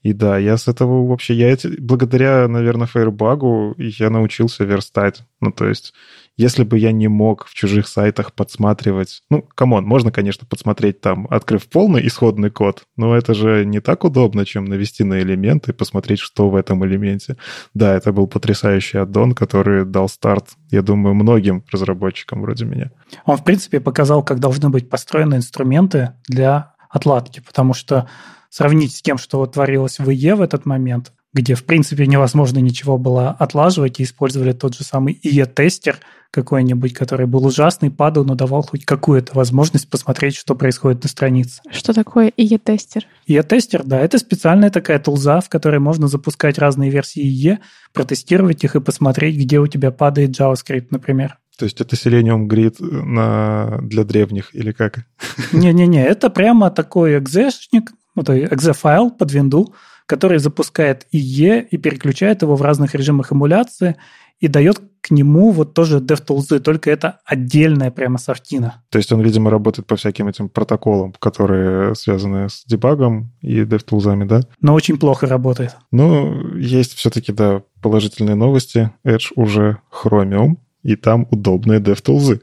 И 0.03 0.13
да, 0.13 0.37
я 0.37 0.57
с 0.57 0.67
этого 0.67 1.07
вообще... 1.07 1.33
Я 1.33 1.51
эти, 1.51 1.65
благодаря, 1.79 2.47
наверное, 2.47 2.85
Firebug 2.85 3.73
я 3.77 4.11
научился 4.11 4.65
верстать. 4.65 5.23
Ну, 5.41 5.51
то 5.51 5.67
есть 5.67 5.95
если 6.37 6.63
бы 6.63 6.77
я 6.77 6.91
не 6.91 7.07
мог 7.07 7.45
в 7.45 7.53
чужих 7.53 7.87
сайтах 7.87 8.33
подсматривать... 8.33 9.23
Ну, 9.29 9.47
come 9.55 9.72
on, 9.72 9.85
можно, 9.85 10.11
конечно, 10.11 10.45
подсмотреть 10.45 11.01
там, 11.01 11.27
открыв 11.29 11.67
полный 11.67 12.05
исходный 12.07 12.49
код, 12.49 12.83
но 12.97 13.15
это 13.15 13.33
же 13.33 13.65
не 13.65 13.79
так 13.79 14.03
удобно, 14.03 14.45
чем 14.45 14.65
навести 14.65 15.03
на 15.03 15.19
элемент 15.19 15.69
и 15.69 15.73
посмотреть, 15.73 16.19
что 16.19 16.49
в 16.49 16.55
этом 16.55 16.85
элементе. 16.85 17.37
Да, 17.73 17.95
это 17.95 18.11
был 18.11 18.27
потрясающий 18.27 18.97
аддон, 18.97 19.33
который 19.33 19.85
дал 19.85 20.09
старт, 20.09 20.49
я 20.71 20.81
думаю, 20.81 21.15
многим 21.15 21.63
разработчикам 21.71 22.41
вроде 22.41 22.65
меня. 22.65 22.91
Он, 23.25 23.37
в 23.37 23.43
принципе, 23.43 23.79
показал, 23.79 24.23
как 24.23 24.39
должны 24.39 24.69
быть 24.69 24.89
построены 24.89 25.35
инструменты 25.35 26.13
для 26.27 26.73
отладки, 26.89 27.41
потому 27.41 27.73
что 27.73 28.09
сравнить 28.49 28.95
с 28.95 29.01
тем, 29.01 29.17
что 29.17 29.45
творилось 29.45 29.99
в 29.99 30.09
IE 30.09 30.35
в 30.35 30.41
этот 30.41 30.65
момент, 30.65 31.11
где, 31.35 31.53
в 31.53 31.65
принципе, 31.65 32.07
невозможно 32.07 32.59
ничего 32.59 32.97
было 32.97 33.29
отлаживать, 33.29 33.99
и 33.99 34.03
использовали 34.03 34.53
тот 34.53 34.73
же 34.73 34.85
самый 34.85 35.19
IE-тестер, 35.21 35.97
какой-нибудь, 36.31 36.93
который 36.93 37.27
был 37.27 37.45
ужасный, 37.45 37.91
падал, 37.91 38.25
но 38.25 38.35
давал 38.35 38.63
хоть 38.63 38.85
какую-то 38.85 39.33
возможность 39.35 39.89
посмотреть, 39.89 40.35
что 40.35 40.55
происходит 40.55 41.03
на 41.03 41.09
странице. 41.09 41.61
Что 41.69 41.93
такое 41.93 42.31
IE-тестер? 42.37 43.05
IE-тестер, 43.27 43.83
да, 43.83 43.99
это 43.99 44.17
специальная 44.17 44.69
такая 44.69 44.97
тулза, 44.97 45.41
в 45.41 45.49
которой 45.49 45.79
можно 45.79 46.07
запускать 46.07 46.57
разные 46.57 46.89
версии 46.89 47.23
IE, 47.23 47.57
протестировать 47.93 48.63
их 48.63 48.75
и 48.77 48.81
посмотреть, 48.81 49.37
где 49.37 49.59
у 49.59 49.67
тебя 49.67 49.91
падает 49.91 50.39
JavaScript, 50.39 50.87
например. 50.89 51.37
То 51.57 51.65
есть 51.65 51.81
это 51.81 51.97
Selenium 51.97 52.47
Grid 52.47 52.81
на... 52.81 53.79
для 53.81 54.05
древних 54.05 54.55
или 54.55 54.71
как? 54.71 55.05
Не-не-не, 55.51 56.03
это 56.03 56.29
прямо 56.29 56.71
такой 56.71 57.17
экзешник, 57.17 57.91
это 58.15 58.37
exe-файл 58.37 59.11
под 59.11 59.31
винду, 59.31 59.73
который 60.05 60.39
запускает 60.39 61.07
IE 61.13 61.67
и 61.69 61.77
переключает 61.77 62.41
его 62.41 62.55
в 62.55 62.61
разных 62.61 62.95
режимах 62.95 63.31
эмуляции, 63.31 63.95
и 64.39 64.47
дает 64.47 64.81
к 65.01 65.11
нему 65.11 65.51
вот 65.51 65.73
тоже 65.73 65.99
DevTools, 65.99 66.59
только 66.59 66.91
это 66.91 67.19
отдельная 67.25 67.91
прямо 67.91 68.17
софтина. 68.17 68.83
То 68.89 68.97
есть 68.97 69.11
он, 69.11 69.21
видимо, 69.21 69.49
работает 69.49 69.87
по 69.87 69.95
всяким 69.95 70.27
этим 70.27 70.49
протоколам, 70.49 71.13
которые 71.13 71.95
связаны 71.95 72.49
с 72.49 72.65
дебагом 72.65 73.31
и 73.41 73.61
DevTools, 73.61 74.25
да? 74.25 74.41
Но 74.61 74.73
очень 74.73 74.97
плохо 74.97 75.27
работает. 75.27 75.77
Ну, 75.91 76.55
есть 76.57 76.95
все-таки, 76.95 77.31
да, 77.31 77.61
положительные 77.81 78.35
новости. 78.35 78.91
Edge 79.05 79.31
уже 79.35 79.77
Chromium, 79.91 80.57
и 80.83 80.95
там 80.95 81.27
удобные 81.31 81.79
DevTools. 81.79 82.41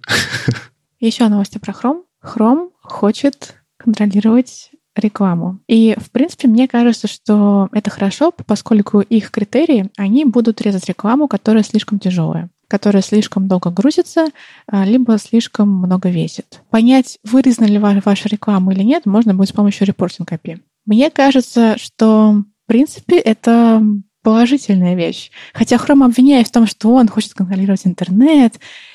Еще 1.00 1.28
новости 1.28 1.58
про 1.58 1.72
Chrome. 1.72 2.02
Chrome 2.24 2.70
хочет 2.80 3.56
контролировать 3.76 4.70
рекламу. 4.96 5.58
И, 5.68 5.96
в 5.98 6.10
принципе, 6.10 6.48
мне 6.48 6.68
кажется, 6.68 7.08
что 7.08 7.68
это 7.72 7.90
хорошо, 7.90 8.32
поскольку 8.46 9.00
их 9.00 9.30
критерии, 9.30 9.90
они 9.96 10.24
будут 10.24 10.60
резать 10.60 10.86
рекламу, 10.86 11.28
которая 11.28 11.62
слишком 11.62 11.98
тяжелая 11.98 12.50
которая 12.68 13.02
слишком 13.02 13.48
долго 13.48 13.70
грузится, 13.70 14.28
а, 14.66 14.86
либо 14.86 15.18
слишком 15.18 15.68
много 15.68 16.08
весит. 16.08 16.62
Понять, 16.70 17.18
вырезана 17.22 17.66
ли 17.66 17.76
ваша 17.76 18.30
реклама 18.30 18.72
или 18.72 18.82
нет, 18.82 19.04
можно 19.04 19.34
будет 19.34 19.50
с 19.50 19.52
помощью 19.52 19.86
репортинг 19.86 20.32
API. 20.32 20.58
Мне 20.86 21.10
кажется, 21.10 21.76
что, 21.76 22.32
в 22.32 22.66
принципе, 22.66 23.18
это 23.18 23.82
положительная 24.22 24.94
вещь. 24.94 25.30
Хотя 25.52 25.76
Chrome 25.76 26.06
обвиняет 26.06 26.48
в 26.48 26.52
том, 26.52 26.66
что 26.66 26.94
он 26.94 27.08
хочет 27.08 27.34
контролировать 27.34 27.86
интернет, 27.86 28.54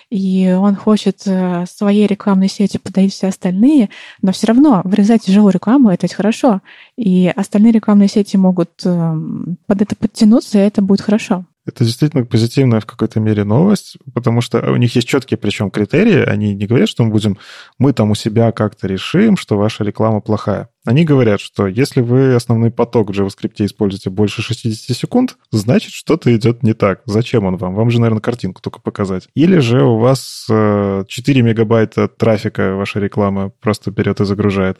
и 0.09 0.49
он 0.51 0.75
хочет 0.75 1.21
э, 1.25 1.65
своей 1.67 2.07
рекламной 2.07 2.47
сетью 2.47 2.79
подавить 2.81 3.13
все 3.13 3.27
остальные, 3.27 3.89
но 4.21 4.31
все 4.31 4.47
равно 4.47 4.81
вырезать 4.83 5.23
тяжелую 5.23 5.53
рекламу— 5.53 5.89
это 5.91 6.05
ведь 6.05 6.13
хорошо. 6.13 6.61
И 6.97 7.27
остальные 7.35 7.73
рекламные 7.73 8.07
сети 8.07 8.37
могут 8.37 8.69
эм, 8.85 9.57
под 9.67 9.81
это 9.81 9.95
подтянуться, 9.95 10.59
и 10.59 10.61
это 10.61 10.81
будет 10.81 11.01
хорошо. 11.01 11.45
Это 11.65 11.83
действительно 11.83 12.23
позитивная 12.23 12.79
в 12.79 12.85
какой-то 12.85 13.19
мере 13.19 13.43
новость, 13.43 13.97
потому 14.13 14.39
что 14.39 14.71
у 14.71 14.77
них 14.77 14.95
есть 14.95 15.07
четкие 15.07 15.37
причем 15.37 15.69
критерии. 15.69 16.23
Они 16.23 16.55
не 16.55 16.65
говорят, 16.65 16.87
что 16.87 17.03
мы 17.03 17.11
будем, 17.11 17.37
мы 17.77 17.91
там 17.91 18.09
у 18.11 18.15
себя 18.15 18.53
как-то 18.53 18.87
решим, 18.87 19.35
что 19.35 19.57
ваша 19.57 19.83
реклама 19.83 20.21
плохая. 20.21 20.69
Они 20.87 21.03
говорят, 21.03 21.41
что 21.41 21.67
если 21.67 21.99
вы 21.99 22.33
основной 22.33 22.71
поток 22.71 23.09
в 23.09 23.11
JavaScript 23.11 23.55
используете 23.59 24.09
больше 24.09 24.41
60 24.41 24.95
секунд, 24.95 25.35
значит, 25.51 25.91
что-то 25.91 26.33
идет 26.33 26.63
не 26.63 26.73
так. 26.73 27.01
Зачем 27.03 27.43
он 27.43 27.57
вам? 27.57 27.75
Вам 27.75 27.89
же, 27.89 27.99
наверное, 27.99 28.21
картинку 28.21 28.61
только 28.61 28.79
показать. 28.79 29.27
Или 29.35 29.57
же 29.57 29.83
у 29.83 29.97
вас 29.97 30.45
4 30.47 31.05
э, 31.09 31.43
мегабайта 31.43 32.07
трафика 32.07 32.75
ваша 32.75 33.01
реклама 33.01 33.49
просто 33.59 33.91
берет 33.91 34.21
и 34.21 34.25
загружает. 34.25 34.79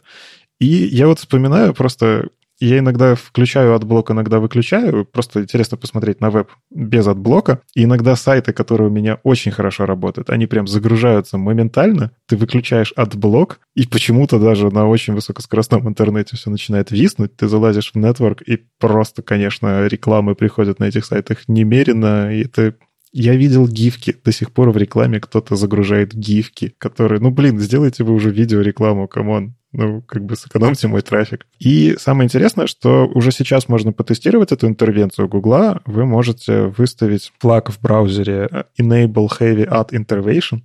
И 0.58 0.66
я 0.66 1.08
вот 1.08 1.18
вспоминаю 1.18 1.74
просто 1.74 2.30
я 2.60 2.78
иногда 2.78 3.14
включаю 3.14 3.74
AdBlock, 3.74 4.10
иногда 4.10 4.40
выключаю. 4.40 5.04
Просто 5.04 5.42
интересно 5.42 5.76
посмотреть 5.76 6.20
на 6.20 6.30
веб 6.30 6.50
без 6.70 7.06
AdBlock'а. 7.06 7.60
И 7.74 7.84
иногда 7.84 8.16
сайты, 8.16 8.52
которые 8.52 8.88
у 8.88 8.92
меня 8.92 9.18
очень 9.22 9.52
хорошо 9.52 9.86
работают, 9.86 10.30
они 10.30 10.46
прям 10.46 10.66
загружаются 10.66 11.38
моментально. 11.38 12.12
Ты 12.26 12.36
выключаешь 12.36 12.92
AdBlock, 12.96 13.60
и 13.74 13.86
почему-то 13.86 14.38
даже 14.38 14.70
на 14.70 14.86
очень 14.86 15.14
высокоскоростном 15.14 15.88
интернете 15.88 16.36
все 16.36 16.50
начинает 16.50 16.90
виснуть. 16.90 17.36
Ты 17.36 17.48
залазишь 17.48 17.92
в 17.92 17.96
network, 17.96 18.42
и 18.42 18.64
просто, 18.78 19.22
конечно, 19.22 19.86
рекламы 19.86 20.34
приходят 20.34 20.80
на 20.80 20.84
этих 20.84 21.04
сайтах 21.04 21.48
немерено. 21.48 22.34
И 22.34 22.44
это 22.44 22.74
я 23.12 23.34
видел 23.36 23.66
гифки. 23.66 24.16
До 24.24 24.32
сих 24.32 24.52
пор 24.52 24.70
в 24.70 24.76
рекламе 24.76 25.20
кто-то 25.20 25.56
загружает 25.56 26.14
гифки, 26.14 26.74
которые... 26.78 27.20
Ну, 27.20 27.30
блин, 27.30 27.58
сделайте 27.58 28.04
вы 28.04 28.14
уже 28.14 28.30
видеорекламу, 28.30 29.08
come 29.08 29.39
on 29.39 29.54
ну, 29.72 30.02
как 30.02 30.24
бы 30.24 30.36
сэкономьте 30.36 30.88
мой 30.88 31.02
трафик. 31.02 31.46
И 31.58 31.96
самое 31.98 32.26
интересное, 32.26 32.66
что 32.66 33.06
уже 33.06 33.32
сейчас 33.32 33.68
можно 33.68 33.92
потестировать 33.92 34.52
эту 34.52 34.66
интервенцию 34.66 35.28
Гугла. 35.28 35.82
Вы 35.84 36.06
можете 36.06 36.66
выставить 36.66 37.32
флаг 37.38 37.70
в 37.70 37.80
браузере 37.80 38.48
э, 38.50 38.64
Enable 38.80 39.28
Heavy 39.28 39.68
Ad 39.68 39.90
Intervention, 39.90 40.62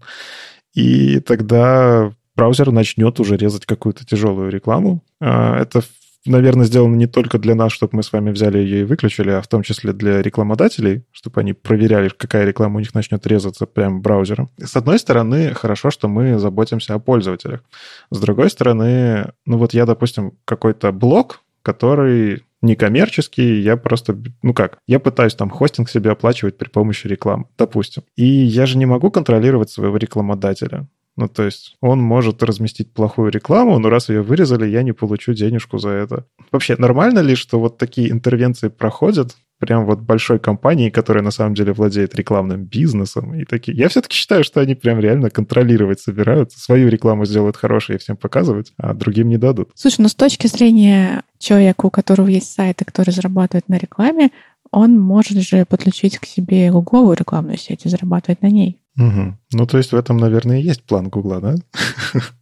и 0.73 1.19
тогда 1.19 2.13
браузер 2.35 2.71
начнет 2.71 3.19
уже 3.19 3.37
резать 3.37 3.65
какую-то 3.65 4.05
тяжелую 4.05 4.49
рекламу. 4.49 5.03
А, 5.19 5.59
это 5.61 5.81
наверное, 6.25 6.65
сделано 6.65 6.95
не 6.95 7.07
только 7.07 7.37
для 7.39 7.55
нас, 7.55 7.71
чтобы 7.71 7.97
мы 7.97 8.03
с 8.03 8.11
вами 8.11 8.31
взяли 8.31 8.57
ее 8.57 8.81
и 8.81 8.83
выключили, 8.83 9.31
а 9.31 9.41
в 9.41 9.47
том 9.47 9.63
числе 9.63 9.93
для 9.93 10.21
рекламодателей, 10.21 11.03
чтобы 11.11 11.41
они 11.41 11.53
проверяли, 11.53 12.09
какая 12.09 12.45
реклама 12.45 12.77
у 12.77 12.79
них 12.79 12.93
начнет 12.93 13.25
резаться 13.27 13.65
прямо 13.65 13.99
браузером. 13.99 14.49
С 14.57 14.75
одной 14.75 14.99
стороны, 14.99 15.53
хорошо, 15.53 15.91
что 15.91 16.07
мы 16.07 16.39
заботимся 16.39 16.93
о 16.93 16.99
пользователях. 16.99 17.63
С 18.09 18.19
другой 18.19 18.49
стороны, 18.49 19.31
ну 19.45 19.57
вот 19.57 19.73
я, 19.73 19.85
допустим, 19.85 20.33
какой-то 20.45 20.91
блог, 20.91 21.41
который 21.61 22.43
некоммерческий, 22.61 23.61
я 23.61 23.77
просто, 23.77 24.17
ну 24.41 24.53
как, 24.53 24.79
я 24.87 24.99
пытаюсь 24.99 25.35
там 25.35 25.49
хостинг 25.49 25.89
себе 25.89 26.11
оплачивать 26.11 26.57
при 26.57 26.69
помощи 26.69 27.07
рекламы, 27.07 27.45
допустим. 27.57 28.03
И 28.15 28.25
я 28.25 28.65
же 28.65 28.77
не 28.77 28.85
могу 28.85 29.11
контролировать 29.11 29.69
своего 29.69 29.97
рекламодателя. 29.97 30.87
Ну, 31.15 31.27
то 31.27 31.43
есть 31.43 31.77
он 31.79 32.01
может 32.01 32.41
разместить 32.41 32.91
плохую 32.91 33.31
рекламу, 33.31 33.77
но 33.79 33.89
раз 33.89 34.09
ее 34.09 34.21
вырезали, 34.21 34.67
я 34.67 34.81
не 34.81 34.93
получу 34.93 35.33
денежку 35.33 35.77
за 35.77 35.89
это. 35.89 36.25
Вообще, 36.51 36.75
нормально 36.77 37.19
ли, 37.19 37.35
что 37.35 37.59
вот 37.59 37.77
такие 37.77 38.11
интервенции 38.11 38.69
проходят 38.69 39.35
прям 39.59 39.85
вот 39.85 39.99
большой 39.99 40.39
компании, 40.39 40.89
которая 40.89 41.23
на 41.23 41.31
самом 41.31 41.53
деле 41.53 41.71
владеет 41.71 42.15
рекламным 42.15 42.65
бизнесом 42.65 43.33
и 43.33 43.45
такие. 43.45 43.77
Я 43.77 43.87
все-таки 43.87 44.15
считаю, 44.15 44.43
что 44.43 44.59
они 44.59 44.75
прям 44.75 44.99
реально 44.99 45.29
контролировать 45.29 46.01
собираются, 46.01 46.59
свою 46.59 46.89
рекламу 46.89 47.25
сделают 47.25 47.55
хорошей 47.55 47.95
и 47.95 47.99
всем 47.99 48.17
показывать, 48.17 48.73
а 48.77 48.93
другим 48.93 49.29
не 49.29 49.37
дадут. 49.37 49.69
Слушай, 49.75 50.01
ну 50.01 50.09
с 50.09 50.15
точки 50.15 50.47
зрения 50.47 51.23
человека, 51.39 51.85
у 51.85 51.89
которого 51.89 52.27
есть 52.27 52.51
сайт, 52.51 52.81
и 52.81 52.85
который 52.85 53.11
зарабатывает 53.11 53.69
на 53.69 53.77
рекламе, 53.77 54.31
он 54.71 54.99
может 54.99 55.37
же 55.37 55.65
подключить 55.65 56.17
к 56.17 56.25
себе 56.25 56.71
гугловую 56.71 57.15
рекламную 57.15 57.57
сеть 57.57 57.85
и 57.85 57.89
зарабатывать 57.89 58.41
на 58.41 58.47
ней. 58.47 58.79
Угу. 58.97 59.37
Ну, 59.53 59.65
то 59.65 59.77
есть 59.77 59.91
в 59.91 59.95
этом, 59.95 60.17
наверное, 60.17 60.59
и 60.59 60.63
есть 60.63 60.83
план 60.83 61.09
Гугла, 61.09 61.41
да? 61.41 61.55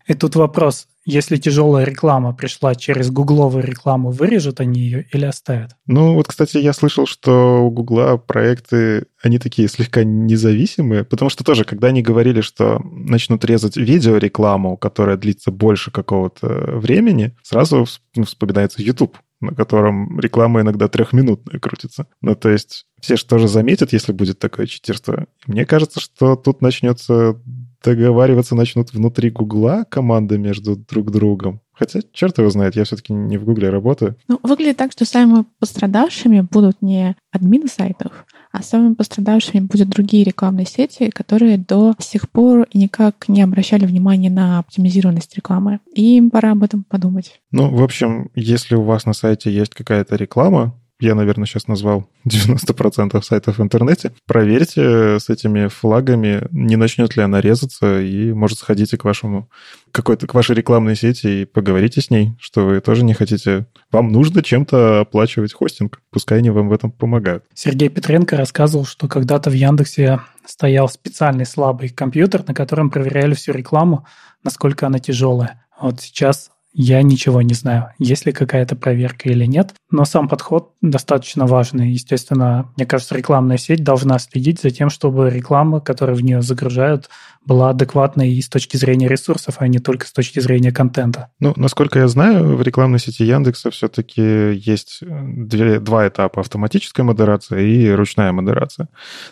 И 0.07 0.13
тут 0.13 0.35
вопрос, 0.35 0.87
если 1.05 1.37
тяжелая 1.37 1.85
реклама 1.85 2.33
пришла 2.33 2.75
через 2.75 3.09
гугловую 3.09 3.63
рекламу, 3.63 4.11
вырежут 4.11 4.59
они 4.59 4.81
ее 4.81 5.07
или 5.13 5.23
оставят? 5.25 5.71
Ну, 5.85 6.15
вот, 6.15 6.27
кстати, 6.27 6.57
я 6.57 6.73
слышал, 6.73 7.07
что 7.07 7.63
у 7.63 7.71
Гугла 7.71 8.17
проекты, 8.17 9.05
они 9.23 9.39
такие 9.39 9.69
слегка 9.69 10.03
независимые, 10.03 11.05
потому 11.05 11.29
что 11.29 11.45
тоже, 11.45 11.63
когда 11.63 11.87
они 11.87 12.01
говорили, 12.01 12.41
что 12.41 12.81
начнут 12.83 13.45
резать 13.45 13.77
видеорекламу, 13.77 14.75
которая 14.75 15.15
длится 15.15 15.51
больше 15.51 15.91
какого-то 15.91 16.47
времени, 16.47 17.33
сразу 17.43 17.85
вспоминается 17.85 18.81
YouTube 18.81 19.17
на 19.41 19.53
котором 19.53 20.19
реклама 20.19 20.61
иногда 20.61 20.87
трехминутная 20.87 21.59
крутится. 21.59 22.07
Ну, 22.21 22.35
то 22.35 22.49
есть 22.49 22.85
все 23.01 23.17
же 23.17 23.25
тоже 23.25 23.47
заметят, 23.47 23.93
если 23.93 24.13
будет 24.13 24.39
такое 24.39 24.67
читерство. 24.67 25.25
Мне 25.47 25.65
кажется, 25.65 25.99
что 25.99 26.35
тут 26.35 26.61
начнется 26.61 27.41
договариваться 27.83 28.55
начнут 28.55 28.93
внутри 28.93 29.31
Гугла 29.31 29.85
команды 29.89 30.37
между 30.37 30.75
друг 30.75 31.11
другом. 31.11 31.60
Хотя, 31.73 32.01
черт 32.13 32.37
его 32.37 32.49
знает, 32.49 32.75
я 32.75 32.83
все-таки 32.83 33.13
не 33.13 33.37
в 33.37 33.45
Гугле 33.45 33.69
работаю. 33.69 34.15
Ну, 34.27 34.39
выглядит 34.43 34.77
так, 34.77 34.91
что 34.91 35.05
самыми 35.05 35.45
пострадавшими 35.59 36.41
будут 36.41 36.81
не 36.81 37.15
админы 37.31 37.67
сайтов, 37.67 38.25
а 38.51 38.61
самыми 38.61 38.93
пострадавшими 38.93 39.61
будут 39.61 39.89
другие 39.89 40.23
рекламные 40.23 40.65
сети, 40.65 41.09
которые 41.09 41.57
до 41.57 41.95
сих 41.99 42.29
пор 42.29 42.67
никак 42.73 43.29
не 43.29 43.41
обращали 43.41 43.85
внимания 43.85 44.29
на 44.29 44.59
оптимизированность 44.59 45.35
рекламы. 45.35 45.79
И 45.93 46.17
им 46.17 46.29
пора 46.29 46.51
об 46.51 46.63
этом 46.63 46.83
подумать. 46.83 47.41
Ну, 47.51 47.73
в 47.73 47.81
общем, 47.81 48.29
если 48.35 48.75
у 48.75 48.83
вас 48.83 49.05
на 49.05 49.13
сайте 49.13 49.51
есть 49.51 49.73
какая-то 49.73 50.15
реклама, 50.15 50.75
я, 51.01 51.15
наверное, 51.15 51.45
сейчас 51.45 51.67
назвал 51.67 52.07
90% 52.27 53.21
сайтов 53.21 53.57
в 53.57 53.61
интернете. 53.61 54.13
Проверьте 54.25 55.19
с 55.19 55.29
этими 55.29 55.67
флагами, 55.67 56.47
не 56.51 56.75
начнет 56.75 57.15
ли 57.15 57.23
она 57.23 57.41
резаться, 57.41 57.99
и, 57.99 58.31
может, 58.31 58.59
сходите 58.59 58.97
к 58.97 59.03
вашему 59.03 59.49
какой-то 59.91 60.27
к 60.27 60.33
вашей 60.33 60.55
рекламной 60.55 60.95
сети 60.95 61.41
и 61.41 61.45
поговорите 61.45 62.01
с 62.01 62.09
ней, 62.09 62.33
что 62.39 62.65
вы 62.65 62.79
тоже 62.79 63.03
не 63.03 63.13
хотите. 63.13 63.65
Вам 63.91 64.11
нужно 64.11 64.41
чем-то 64.41 65.01
оплачивать 65.01 65.53
хостинг. 65.53 66.01
Пускай 66.11 66.39
они 66.39 66.49
вам 66.49 66.69
в 66.69 66.73
этом 66.73 66.91
помогают. 66.91 67.43
Сергей 67.53 67.89
Петренко 67.89 68.37
рассказывал, 68.37 68.85
что 68.85 69.07
когда-то 69.07 69.49
в 69.49 69.53
Яндексе 69.53 70.21
стоял 70.45 70.87
специальный 70.87 71.45
слабый 71.45 71.89
компьютер, 71.89 72.43
на 72.47 72.53
котором 72.53 72.89
проверяли 72.89 73.33
всю 73.33 73.51
рекламу, 73.53 74.05
насколько 74.43 74.87
она 74.87 74.99
тяжелая. 74.99 75.65
Вот 75.79 75.99
сейчас 76.01 76.51
я 76.73 77.01
ничего 77.01 77.41
не 77.41 77.53
знаю, 77.53 77.89
есть 77.99 78.25
ли 78.25 78.31
какая-то 78.31 78.75
проверка 78.75 79.29
или 79.29 79.45
нет, 79.45 79.73
но 79.89 80.05
сам 80.05 80.29
подход 80.29 80.71
достаточно 80.81 81.45
важный. 81.45 81.91
Естественно, 81.91 82.71
мне 82.77 82.85
кажется, 82.85 83.15
рекламная 83.15 83.57
сеть 83.57 83.83
должна 83.83 84.19
следить 84.19 84.61
за 84.61 84.69
тем, 84.69 84.89
чтобы 84.89 85.29
реклама, 85.29 85.81
которую 85.81 86.17
в 86.17 86.23
нее 86.23 86.41
загружают, 86.41 87.09
была 87.45 87.71
адекватной 87.71 88.31
и 88.33 88.41
с 88.41 88.47
точки 88.47 88.77
зрения 88.77 89.07
ресурсов, 89.07 89.55
а 89.59 89.67
не 89.67 89.79
только 89.79 90.05
с 90.05 90.13
точки 90.13 90.39
зрения 90.39 90.71
контента. 90.71 91.29
Ну, 91.39 91.53
насколько 91.55 91.99
я 91.99 92.07
знаю, 92.07 92.55
в 92.55 92.61
рекламной 92.61 92.99
сети 92.99 93.23
Яндекса 93.23 93.71
все-таки 93.71 94.53
есть 94.53 94.99
две, 95.01 95.79
два 95.79 96.07
этапа. 96.07 96.41
Автоматическая 96.41 97.05
модерация 97.05 97.59
и 97.59 97.89
ручная 97.91 98.31
модерация. 98.31 98.89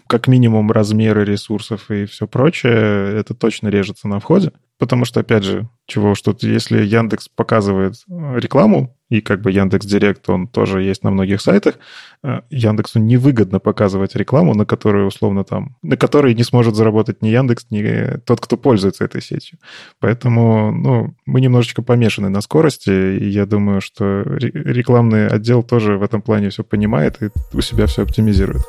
Как 0.07 0.27
минимум 0.27 0.71
размеры 0.71 1.23
ресурсов 1.23 1.89
и 1.91 2.05
все 2.05 2.27
прочее, 2.27 3.17
это 3.17 3.33
точно 3.33 3.67
режется 3.69 4.07
на 4.07 4.19
входе. 4.19 4.51
Потому 4.79 5.03
что, 5.03 5.19
опять 5.19 5.43
же, 5.43 5.67
чего 5.85 6.15
что 6.15 6.35
если 6.41 6.81
Яндекс 6.81 7.27
показывает 7.27 7.95
э, 8.09 8.39
рекламу, 8.39 8.95
и 9.09 9.21
как 9.21 9.41
бы 9.41 9.51
Яндекс 9.51 9.85
Директ, 9.85 10.29
он 10.29 10.47
тоже 10.47 10.83
есть 10.83 11.03
на 11.03 11.11
многих 11.11 11.41
сайтах, 11.41 11.75
э, 12.23 12.41
Яндексу 12.49 12.99
невыгодно 12.99 13.59
показывать 13.59 14.15
рекламу, 14.15 14.55
на 14.55 14.65
которую 14.65 15.07
условно 15.07 15.43
там, 15.43 15.75
на 15.81 15.97
которой 15.97 16.33
не 16.33 16.43
сможет 16.43 16.75
заработать 16.75 17.21
ни 17.21 17.27
Яндекс, 17.27 17.67
ни 17.71 18.17
тот, 18.19 18.39
кто 18.39 18.55
пользуется 18.55 19.03
этой 19.03 19.21
сетью. 19.21 19.59
Поэтому, 19.99 20.71
ну, 20.71 21.13
мы 21.25 21.41
немножечко 21.41 21.81
помешаны 21.81 22.29
на 22.29 22.39
скорости, 22.39 23.17
и 23.17 23.27
я 23.27 23.45
думаю, 23.45 23.81
что 23.81 24.21
рекламный 24.23 25.27
отдел 25.27 25.61
тоже 25.61 25.97
в 25.97 26.03
этом 26.03 26.21
плане 26.21 26.51
все 26.51 26.63
понимает 26.63 27.21
и 27.21 27.29
у 27.53 27.59
себя 27.59 27.85
все 27.85 28.03
оптимизирует. 28.03 28.61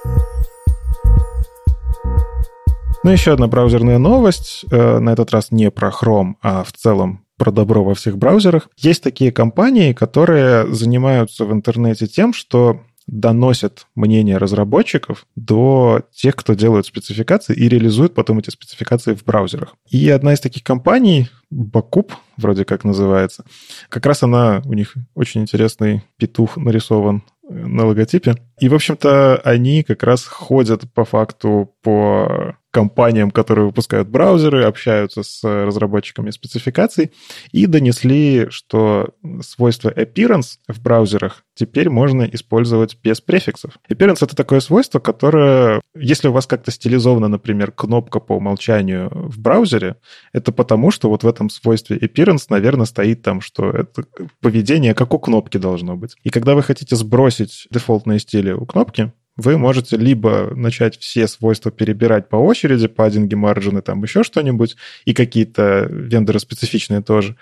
Ну, 3.02 3.10
еще 3.10 3.32
одна 3.32 3.46
браузерная 3.46 3.96
новость, 3.96 4.66
э, 4.70 4.98
на 4.98 5.10
этот 5.10 5.32
раз 5.32 5.50
не 5.50 5.70
про 5.70 5.88
Chrome, 5.88 6.34
а 6.42 6.62
в 6.64 6.72
целом 6.72 7.24
про 7.38 7.50
добро 7.50 7.82
во 7.82 7.94
всех 7.94 8.18
браузерах. 8.18 8.68
Есть 8.76 9.02
такие 9.02 9.32
компании, 9.32 9.94
которые 9.94 10.70
занимаются 10.74 11.46
в 11.46 11.52
интернете 11.52 12.06
тем, 12.06 12.34
что 12.34 12.82
доносят 13.06 13.86
мнение 13.94 14.36
разработчиков 14.36 15.24
до 15.34 16.02
тех, 16.14 16.36
кто 16.36 16.52
делает 16.52 16.84
спецификации 16.84 17.54
и 17.54 17.70
реализует 17.70 18.14
потом 18.14 18.38
эти 18.38 18.50
спецификации 18.50 19.14
в 19.14 19.24
браузерах. 19.24 19.74
И 19.88 20.08
одна 20.10 20.34
из 20.34 20.40
таких 20.40 20.62
компаний, 20.62 21.30
Бакуб, 21.50 22.12
вроде 22.36 22.66
как 22.66 22.84
называется, 22.84 23.44
как 23.88 24.04
раз 24.04 24.22
она, 24.22 24.60
у 24.66 24.74
них 24.74 24.94
очень 25.14 25.40
интересный 25.40 26.04
петух 26.18 26.58
нарисован 26.58 27.22
на 27.48 27.86
логотипе. 27.86 28.36
И, 28.60 28.68
в 28.68 28.74
общем-то, 28.74 29.40
они 29.42 29.82
как 29.82 30.02
раз 30.02 30.24
ходят 30.26 30.82
по 30.92 31.04
факту 31.04 31.74
по 31.82 32.56
компаниям, 32.70 33.30
которые 33.30 33.66
выпускают 33.66 34.08
браузеры, 34.08 34.64
общаются 34.64 35.22
с 35.22 35.42
разработчиками 35.42 36.30
спецификаций 36.30 37.12
и 37.52 37.66
донесли, 37.66 38.46
что 38.50 39.10
свойство 39.42 39.90
appearance 39.90 40.58
в 40.68 40.80
браузерах 40.80 41.44
теперь 41.54 41.90
можно 41.90 42.22
использовать 42.22 42.96
без 43.02 43.20
префиксов. 43.20 43.74
Appearance— 43.90 44.18
это 44.22 44.34
такое 44.34 44.60
свойство, 44.60 44.98
которое, 44.98 45.80
если 45.94 46.28
у 46.28 46.32
вас 46.32 46.46
как-то 46.46 46.70
стилизована, 46.70 47.28
например, 47.28 47.72
кнопка 47.72 48.20
по 48.20 48.34
умолчанию 48.34 49.10
в 49.12 49.38
браузере, 49.38 49.96
это 50.32 50.52
потому, 50.52 50.90
что 50.90 51.08
вот 51.08 51.22
в 51.22 51.28
этом 51.28 51.50
свойстве 51.50 51.98
appearance, 51.98 52.46
наверное, 52.48 52.86
стоит 52.86 53.22
там, 53.22 53.40
что 53.40 53.70
это 53.70 54.04
поведение 54.40 54.94
как 54.94 55.12
у 55.12 55.18
кнопки 55.18 55.58
должно 55.58 55.96
быть. 55.96 56.16
И 56.22 56.30
когда 56.30 56.54
вы 56.54 56.62
хотите 56.62 56.96
сбросить 56.96 57.66
дефолтные 57.70 58.20
стили 58.20 58.52
у 58.52 58.64
кнопки, 58.64 59.12
вы 59.40 59.58
можете 59.58 59.96
либо 59.96 60.52
начать 60.54 60.98
все 60.98 61.26
свойства 61.26 61.70
перебирать 61.70 62.28
по 62.28 62.36
очереди, 62.36 62.88
паддинги, 62.88 63.34
марджины, 63.34 63.82
там 63.82 64.02
еще 64.02 64.22
что-нибудь, 64.22 64.76
и 65.04 65.14
какие-то 65.14 65.86
вендоры 65.90 66.38
специфичные 66.38 67.02
тоже, 67.02 67.36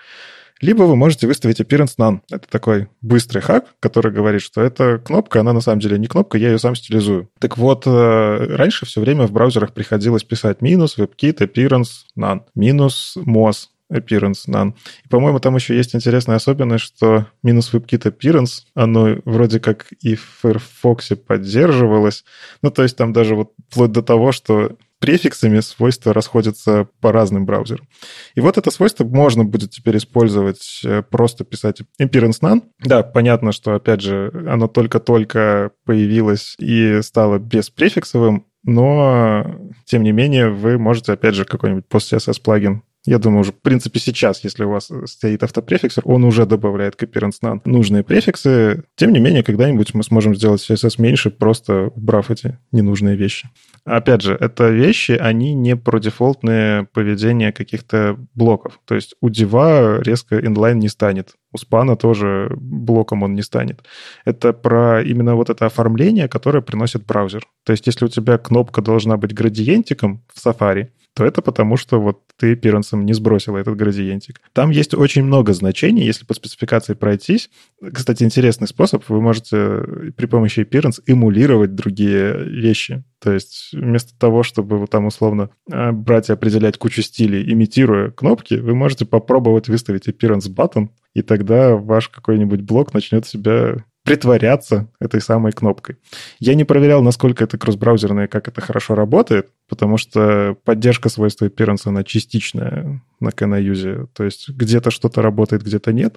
либо 0.61 0.83
вы 0.83 0.95
можете 0.95 1.25
выставить 1.27 1.61
appearance 1.61 1.95
none. 1.97 2.19
Это 2.29 2.47
такой 2.49 2.89
быстрый 3.01 3.39
хак, 3.39 3.67
который 3.79 4.11
говорит, 4.11 4.41
что 4.41 4.61
эта 4.61 4.97
кнопка, 4.97 5.39
она 5.39 5.53
на 5.53 5.61
самом 5.61 5.79
деле 5.79 5.97
не 5.97 6.07
кнопка, 6.07 6.37
я 6.37 6.49
ее 6.49 6.59
сам 6.59 6.75
стилизую. 6.75 7.29
Так 7.39 7.57
вот, 7.57 7.87
э, 7.87 8.55
раньше 8.55 8.85
все 8.85 8.99
время 8.99 9.25
в 9.25 9.31
браузерах 9.31 9.73
приходилось 9.73 10.23
писать 10.23 10.61
минус 10.61 10.97
WebKit 10.97 11.37
appearance 11.37 11.89
none, 12.17 12.41
минус 12.55 13.15
MOS 13.17 13.67
appearance 13.91 14.47
none. 14.47 14.73
И, 15.03 15.07
по-моему, 15.07 15.39
там 15.39 15.55
еще 15.55 15.75
есть 15.75 15.95
интересная 15.95 16.37
особенность, 16.37 16.85
что 16.85 17.27
минус 17.43 17.73
WebKit 17.73 18.03
appearance, 18.03 18.63
оно 18.73 19.17
вроде 19.25 19.59
как 19.59 19.87
и 20.01 20.15
в 20.15 20.39
Firefox 20.41 21.11
поддерживалось. 21.27 22.23
Ну, 22.61 22.71
то 22.71 22.83
есть 22.83 22.97
там 22.97 23.13
даже 23.13 23.35
вот 23.35 23.53
вплоть 23.69 23.91
до 23.91 24.01
того, 24.01 24.31
что 24.31 24.77
префиксами 24.99 25.61
свойства 25.61 26.13
расходятся 26.13 26.87
по 27.01 27.11
разным 27.11 27.45
браузерам. 27.45 27.87
И 28.35 28.41
вот 28.41 28.57
это 28.57 28.69
свойство 28.69 29.05
можно 29.05 29.45
будет 29.45 29.71
теперь 29.71 29.97
использовать, 29.97 30.81
э, 30.83 31.01
просто 31.03 31.45
писать 31.45 31.81
appearance 32.01 32.41
none. 32.41 32.63
Да, 32.79 33.03
понятно, 33.03 33.51
что, 33.51 33.75
опять 33.75 34.01
же, 34.01 34.31
оно 34.47 34.67
только-только 34.67 35.71
появилось 35.85 36.55
и 36.59 37.01
стало 37.01 37.39
беспрефиксовым, 37.39 38.45
но, 38.63 39.71
тем 39.85 40.03
не 40.03 40.11
менее, 40.11 40.49
вы 40.49 40.77
можете, 40.77 41.13
опять 41.13 41.35
же, 41.35 41.45
какой-нибудь 41.45 41.85
post-CSS 41.89 42.41
плагин 42.41 42.83
Я 43.05 43.17
думаю, 43.17 43.41
уже, 43.41 43.53
в 43.53 43.61
принципе, 43.61 43.99
сейчас, 43.99 44.43
если 44.43 44.65
у 44.65 44.71
вас 44.71 44.91
стоит 45.05 45.41
автопрефиксер, 45.43 46.03
он 46.05 46.25
уже 46.25 46.45
добавляет 46.45 46.97
к 46.97 47.03
appearance 47.03 47.37
на 47.41 47.61
нужные 47.63 48.03
префиксы. 48.03 48.83
Тем 48.95 49.13
не 49.13 49.19
менее, 49.19 49.41
когда-нибудь 49.41 49.93
мы 49.93 50.03
сможем 50.03 50.35
сделать 50.35 50.65
CSS 50.69 50.95
меньше, 51.01 51.29
просто 51.29 51.91
убрав 51.95 52.29
эти 52.29 52.59
ненужные 52.73 53.15
вещи. 53.15 53.49
Опять 53.85 54.21
же, 54.21 54.35
это 54.37 54.69
вещи, 54.69 55.13
они 55.13 55.53
не 55.53 55.77
про 55.77 55.99
дефолтное 55.99 56.89
поведение 56.93 57.53
каких-то 57.53 58.17
блоков. 58.35 58.81
То 58.85 58.95
есть 58.95 59.15
у 59.21 59.29
дива 59.29 60.01
резко 60.01 60.37
inline 60.37 60.75
не 60.75 60.89
станет. 60.89 61.35
У 61.53 61.57
спана 61.57 61.95
тоже 61.95 62.51
блоком 62.59 63.23
он 63.23 63.33
не 63.33 63.41
станет. 63.41 63.81
Это 64.25 64.51
про 64.51 65.01
именно 65.01 65.35
вот 65.35 65.49
это 65.49 65.65
оформление, 65.65 66.27
которое 66.27 66.61
приносит 66.61 67.05
браузер. 67.05 67.47
То 67.65 67.71
есть 67.71 67.87
если 67.87 68.05
у 68.05 68.09
тебя 68.09 68.37
кнопка 68.37 68.81
должна 68.81 69.15
быть 69.15 69.33
градиентиком 69.33 70.21
в 70.33 70.45
Safari, 70.45 70.89
то 71.19 71.25
это 71.25 71.41
потому, 71.41 71.75
что 71.75 71.99
вот 71.99 72.21
ты 72.37 72.55
пиренсом 72.55 73.05
не 73.05 73.11
сбросила 73.11 73.57
этот 73.57 73.75
градиентик. 73.75 74.39
Там 74.53 74.69
есть 74.69 74.93
очень 74.93 75.21
много 75.21 75.51
значений, 75.51 76.05
если 76.05 76.23
по 76.23 76.33
спецификации 76.33 76.93
пройтись. 76.93 77.49
Кстати, 77.93 78.23
интересный 78.23 78.69
способ. 78.69 79.03
Вы 79.09 79.19
можете 79.19 79.83
при 80.15 80.27
помощи 80.27 80.61
appearance 80.61 81.01
эмулировать 81.07 81.75
другие 81.75 82.45
вещи. 82.45 83.03
То 83.21 83.33
есть 83.33 83.71
вместо 83.73 84.17
того, 84.17 84.43
чтобы 84.43 84.77
вот 84.77 84.91
там 84.91 85.07
условно 85.07 85.49
а, 85.69 85.91
брать 85.91 86.29
и 86.29 86.31
определять 86.31 86.77
кучу 86.77 87.01
стилей, 87.01 87.51
имитируя 87.51 88.11
кнопки, 88.11 88.53
вы 88.53 88.73
можете 88.73 89.05
попробовать 89.05 89.67
выставить 89.67 90.07
appearance 90.07 90.49
button, 90.49 90.87
и 91.13 91.21
тогда 91.21 91.75
ваш 91.75 92.07
какой-нибудь 92.07 92.61
блок 92.61 92.93
начнет 92.93 93.25
себя 93.25 93.83
притворяться 94.03 94.87
этой 94.99 95.21
самой 95.21 95.51
кнопкой. 95.51 95.97
Я 96.39 96.55
не 96.55 96.63
проверял, 96.63 97.01
насколько 97.01 97.43
это 97.43 97.57
кросс-браузерное, 97.57 98.27
как 98.27 98.47
это 98.47 98.61
хорошо 98.61 98.95
работает, 98.95 99.49
потому 99.67 99.97
что 99.97 100.55
поддержка 100.63 101.09
свойства 101.09 101.45
appearance, 101.45 101.81
она 101.85 102.03
частичная 102.03 103.01
на 103.19 103.29
KNUse. 103.29 104.07
То 104.13 104.23
есть 104.23 104.49
где-то 104.49 104.89
что-то 104.91 105.21
работает, 105.21 105.63
где-то 105.63 105.93
нет. 105.93 106.15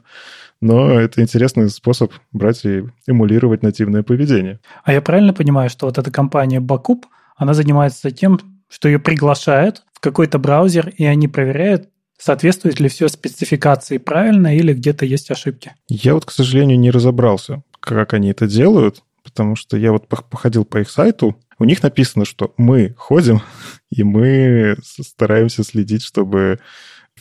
Но 0.61 0.99
это 0.99 1.21
интересный 1.21 1.68
способ 1.68 2.12
брать 2.31 2.64
и 2.64 2.85
эмулировать 3.07 3.62
нативное 3.62 4.03
поведение. 4.03 4.61
А 4.85 4.92
я 4.92 5.03
правильно 5.03 5.35
понимаю, 5.35 5.68
что 5.68 5.87
вот 5.87 5.99
эта 5.99 6.11
компания 6.11 6.61
Backup, 6.61 7.03
она 7.37 7.53
занимается 7.53 8.11
тем, 8.11 8.38
что 8.68 8.88
ее 8.88 9.01
приглашают 9.01 9.83
в 9.92 10.01
какой-то 10.01 10.38
браузер, 10.38 10.88
и 10.97 11.05
они 11.05 11.29
проверяют, 11.29 11.88
соответствует 12.16 12.79
ли 12.79 12.88
все 12.88 13.09
спецификации 13.09 13.99
правильно 13.99 14.57
или 14.57 14.73
где-то 14.73 15.05
есть 15.05 15.31
ошибки. 15.31 15.75
Я 15.88 16.14
вот, 16.14 16.25
к 16.25 16.31
сожалению, 16.31 16.79
не 16.79 16.90
разобрался 16.90 17.62
как 17.83 18.14
они 18.14 18.31
это 18.31 18.47
делают, 18.47 19.03
потому 19.23 19.57
что 19.57 19.77
я 19.77 19.92
вот 19.92 20.09
походил 20.09 20.64
по 20.64 20.81
их 20.81 20.90
сайту, 20.90 21.37
у 21.59 21.64
них 21.64 21.83
написано, 21.83 22.25
что 22.25 22.55
мы 22.57 22.95
ходим, 22.97 23.40
и 23.90 24.03
мы 24.03 24.77
стараемся 24.83 25.64
следить, 25.64 26.03
чтобы 26.03 26.59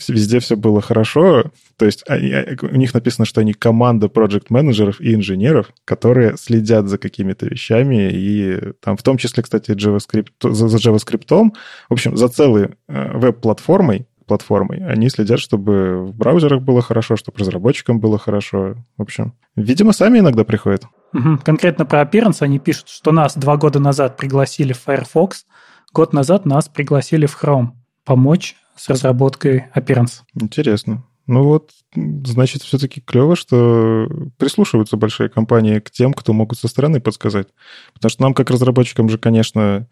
везде 0.08 0.40
все 0.40 0.56
было 0.56 0.82
хорошо. 0.82 1.52
То 1.78 1.86
есть 1.86 2.04
они, 2.08 2.32
а, 2.32 2.56
у 2.62 2.76
них 2.76 2.94
написано, 2.94 3.26
что 3.26 3.42
они 3.42 3.54
команда 3.54 4.08
проект-менеджеров 4.08 5.02
и 5.02 5.14
инженеров, 5.14 5.72
которые 5.86 6.38
следят 6.38 6.88
за 6.88 6.98
какими-то 6.98 7.46
вещами, 7.46 8.10
и 8.12 8.74
там 8.80 8.98
в 8.98 9.04
том 9.04 9.18
числе, 9.18 9.44
кстати, 9.44 9.72
JavaScript, 9.72 10.30
за, 10.42 10.68
за 10.70 10.78
JavaScript, 10.78 11.52
в 11.90 11.94
общем, 11.94 12.16
за 12.18 12.30
целой 12.30 12.70
э, 12.88 13.18
веб-платформой 13.18 14.08
платформой. 14.32 14.80
Они 14.88 15.10
следят, 15.10 15.42
чтобы 15.42 16.06
в 16.06 16.16
браузерах 16.16 16.62
было 16.62 16.82
хорошо, 16.82 17.18
чтобы 17.18 17.40
разработчикам 17.40 18.00
было 18.00 18.18
хорошо. 18.18 18.76
В 18.98 19.02
общем, 19.02 19.34
видимо, 19.58 19.92
сами 19.92 20.20
иногда 20.20 20.46
приходят. 20.46 20.86
Угу. 21.14 21.40
Конкретно 21.44 21.86
про 21.86 22.02
Appearance 22.04 22.38
они 22.40 22.60
пишут, 22.60 22.88
что 22.88 23.12
нас 23.12 23.36
два 23.36 23.58
года 23.58 23.80
назад 23.80 24.16
пригласили 24.16 24.72
в 24.72 24.80
Firefox, 24.80 25.46
год 25.94 26.14
назад 26.14 26.46
нас 26.46 26.70
пригласили 26.70 27.26
в 27.26 27.38
Chrome 27.44 27.72
помочь 28.06 28.56
с 28.78 28.88
разработкой 28.88 29.66
Appearance. 29.76 30.22
Интересно. 30.40 31.04
Ну 31.28 31.44
вот, 31.44 31.72
значит, 31.94 32.62
все-таки 32.62 33.02
клево, 33.02 33.36
что 33.36 34.08
прислушиваются 34.38 34.96
большие 34.96 35.28
компании 35.28 35.80
к 35.80 35.92
тем, 35.92 36.14
кто 36.14 36.32
могут 36.32 36.58
со 36.58 36.70
стороны 36.70 37.02
подсказать. 37.02 37.50
Потому 37.94 38.10
что 38.10 38.22
нам, 38.24 38.34
как 38.34 38.50
разработчикам 38.50 39.10
же, 39.10 39.18
конечно, 39.18 39.90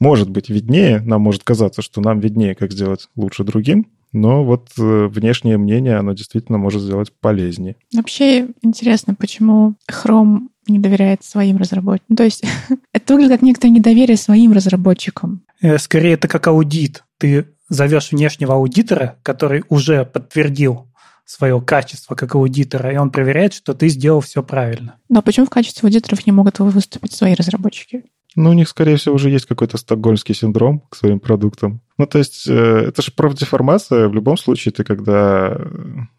может 0.00 0.30
быть 0.30 0.48
виднее, 0.48 1.00
нам 1.00 1.22
может 1.22 1.44
казаться, 1.44 1.82
что 1.82 2.00
нам 2.00 2.20
виднее, 2.20 2.54
как 2.54 2.72
сделать 2.72 3.08
лучше 3.16 3.44
другим, 3.44 3.86
но 4.12 4.44
вот 4.44 4.70
э, 4.78 5.06
внешнее 5.06 5.58
мнение, 5.58 5.96
оно 5.96 6.12
действительно 6.12 6.58
может 6.58 6.82
сделать 6.82 7.12
полезнее. 7.20 7.76
Вообще 7.92 8.48
интересно, 8.62 9.14
почему 9.14 9.74
Chrome 9.90 10.48
не 10.66 10.78
доверяет 10.78 11.24
своим 11.24 11.56
разработчикам. 11.56 12.16
То 12.16 12.24
есть 12.24 12.44
это 12.92 13.14
выглядит 13.14 13.32
как 13.32 13.42
некоторое 13.42 13.72
недоверие 13.72 14.16
своим 14.16 14.52
разработчикам. 14.52 15.42
Э, 15.60 15.78
скорее, 15.78 16.14
это 16.14 16.28
как 16.28 16.46
аудит. 16.46 17.04
Ты 17.18 17.48
зовешь 17.68 18.12
внешнего 18.12 18.54
аудитора, 18.54 19.18
который 19.22 19.64
уже 19.68 20.04
подтвердил 20.04 20.86
свое 21.26 21.60
качество 21.60 22.14
как 22.14 22.34
аудитора, 22.34 22.90
и 22.92 22.96
он 22.96 23.10
проверяет, 23.10 23.52
что 23.52 23.74
ты 23.74 23.88
сделал 23.88 24.20
все 24.20 24.42
правильно. 24.42 24.96
Но 25.10 25.20
почему 25.20 25.44
в 25.44 25.50
качестве 25.50 25.86
аудиторов 25.86 26.24
не 26.24 26.32
могут 26.32 26.58
выступить 26.58 27.12
свои 27.12 27.34
разработчики? 27.34 28.04
Ну, 28.40 28.50
у 28.50 28.52
них, 28.52 28.68
скорее 28.68 28.94
всего, 28.94 29.16
уже 29.16 29.30
есть 29.30 29.46
какой-то 29.46 29.78
стокгольмский 29.78 30.32
синдром 30.32 30.84
к 30.90 30.94
своим 30.94 31.18
продуктам. 31.18 31.80
Ну, 31.98 32.06
то 32.06 32.18
есть, 32.18 32.46
э, 32.46 32.52
это 32.86 33.02
же 33.02 33.10
профдеформация. 33.10 34.06
В 34.06 34.14
любом 34.14 34.36
случае, 34.36 34.70
ты 34.70 34.84
когда 34.84 35.60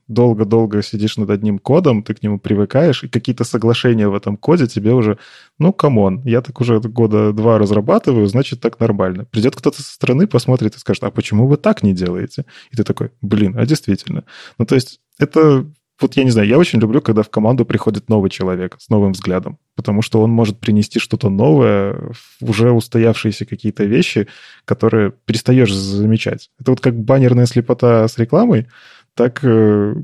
долго-долго 0.10 0.84
сидишь 0.84 1.16
над 1.16 1.30
одним 1.30 1.60
кодом, 1.60 2.04
ты 2.04 2.14
к 2.14 2.22
нему 2.22 2.38
привыкаешь, 2.38 3.06
и 3.06 3.08
какие-то 3.08 3.46
соглашения 3.46 4.10
в 4.10 4.16
этом 4.16 4.36
коде 4.36 4.68
тебе 4.68 4.92
уже, 4.92 5.18
ну, 5.60 5.72
come 5.72 6.00
on, 6.00 6.22
я 6.26 6.42
так 6.42 6.60
уже 6.60 6.82
года 6.82 7.32
два 7.32 7.58
разрабатываю, 7.58 8.28
значит, 8.28 8.60
так 8.60 8.82
нормально. 8.82 9.24
Придет 9.24 9.56
кто-то 9.56 9.82
со 9.82 9.94
стороны, 9.94 10.28
посмотрит 10.28 10.76
и 10.76 10.80
скажет, 10.80 11.06
а 11.06 11.12
почему 11.12 11.48
вы 11.48 11.56
так 11.56 11.84
не 11.84 11.94
делаете? 11.94 12.46
И 12.70 12.76
ты 12.76 12.84
такой, 12.84 13.12
блин, 13.22 13.58
а 13.58 13.66
действительно. 13.66 14.26
Ну, 14.58 14.66
то 14.66 14.76
есть, 14.76 15.00
это 15.20 15.66
вот 16.02 16.16
я 16.16 16.24
не 16.24 16.32
знаю, 16.32 16.48
я 16.48 16.58
очень 16.58 16.80
люблю, 16.80 17.02
когда 17.02 17.24
в 17.24 17.30
команду 17.30 17.66
приходит 17.66 18.10
новый 18.10 18.30
человек 18.30 18.76
с 18.80 18.90
новым 18.90 19.12
взглядом, 19.12 19.58
потому 19.76 20.02
что 20.02 20.22
он 20.22 20.32
может 20.32 20.60
принести 20.60 21.00
что-то 21.00 21.30
новое, 21.30 22.14
уже 22.42 22.72
устоявшиеся 22.72 23.46
какие-то 23.46 23.84
вещи, 23.86 24.28
которые 24.66 25.12
перестаешь 25.26 25.74
замечать. 25.74 26.50
Это 26.60 26.72
вот 26.72 26.80
как 26.80 27.00
баннерная 27.00 27.46
слепота 27.46 28.08
с 28.08 28.18
рекламой, 28.18 28.68
так, 29.14 29.40
э, 29.44 29.96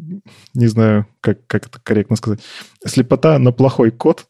не 0.54 0.68
знаю, 0.68 1.08
как, 1.22 1.46
как 1.48 1.68
это 1.68 1.80
корректно 1.82 2.18
сказать, 2.18 2.42
слепота 2.86 3.40
на 3.40 3.52
плохой 3.52 3.92
код. 3.92 4.26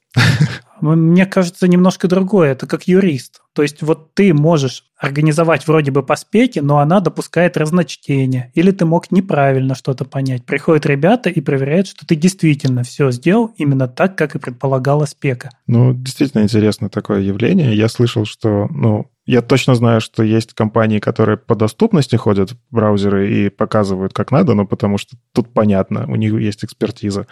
Мне 0.81 1.25
кажется, 1.25 1.67
немножко 1.67 2.07
другое. 2.07 2.51
Это 2.51 2.67
как 2.67 2.87
юрист. 2.87 3.41
То 3.55 3.61
есть 3.61 3.81
вот 3.81 4.13
ты 4.13 4.33
можешь 4.33 4.83
организовать 4.97 5.65
вроде 5.65 5.89
бы 5.89 6.03
по 6.03 6.17
спеке, 6.17 6.61
но 6.61 6.79
она 6.79 6.99
допускает 6.99 7.55
разночтение. 7.55 8.51
Или 8.53 8.71
ты 8.71 8.85
мог 8.85 9.11
неправильно 9.11 9.75
что-то 9.75 10.03
понять. 10.03 10.45
Приходят 10.45 10.85
ребята 10.85 11.29
и 11.29 11.39
проверяют, 11.39 11.87
что 11.87 12.05
ты 12.05 12.15
действительно 12.15 12.83
все 12.83 13.11
сделал 13.11 13.53
именно 13.55 13.87
так, 13.87 14.17
как 14.17 14.35
и 14.35 14.39
предполагала 14.39 15.05
спека. 15.05 15.51
Ну, 15.67 15.93
действительно 15.93 16.43
интересно 16.43 16.89
такое 16.89 17.21
явление. 17.21 17.73
Я 17.73 17.87
слышал, 17.87 18.25
что 18.25 18.67
ну, 18.71 19.09
я 19.25 19.41
точно 19.41 19.73
знаю, 19.75 20.01
что 20.01 20.23
есть 20.23 20.53
компании, 20.53 20.99
которые 20.99 21.37
по 21.37 21.55
доступности 21.55 22.15
ходят 22.15 22.51
в 22.51 22.57
браузеры 22.69 23.31
и 23.31 23.49
показывают 23.49 24.13
как 24.13 24.31
надо, 24.31 24.53
но 24.53 24.65
потому 24.65 24.97
что 24.97 25.17
тут 25.33 25.51
понятно, 25.51 26.05
у 26.07 26.15
них 26.15 26.33
есть 26.33 26.63
экспертиза. 26.63 27.25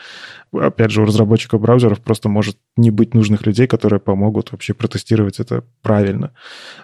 Опять 0.52 0.92
же, 0.92 1.02
у 1.02 1.06
разработчиков 1.06 1.62
браузеров 1.62 2.02
просто 2.02 2.30
может 2.30 2.58
не 2.78 2.90
быть 2.90 3.14
нужных 3.14 3.46
людей, 3.46 3.68
которые 3.68 4.00
помогут 4.00 4.52
вообще 4.52 4.74
протестировать 4.74 5.40
это 5.40 5.64
правильно. 5.84 6.32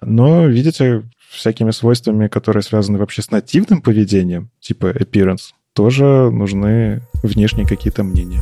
Но, 0.02 0.46
видите, 0.46 1.04
всякими 1.30 1.72
свойствами, 1.72 2.28
которые 2.28 2.62
связаны 2.62 3.00
вообще 3.00 3.22
с 3.22 3.32
нативным 3.32 3.82
поведением, 3.82 4.52
типа 4.60 4.88
appearance, 4.88 5.54
тоже 5.74 6.30
нужны 6.32 7.02
внешние 7.24 7.68
какие-то 7.68 8.04
мнения. 8.04 8.42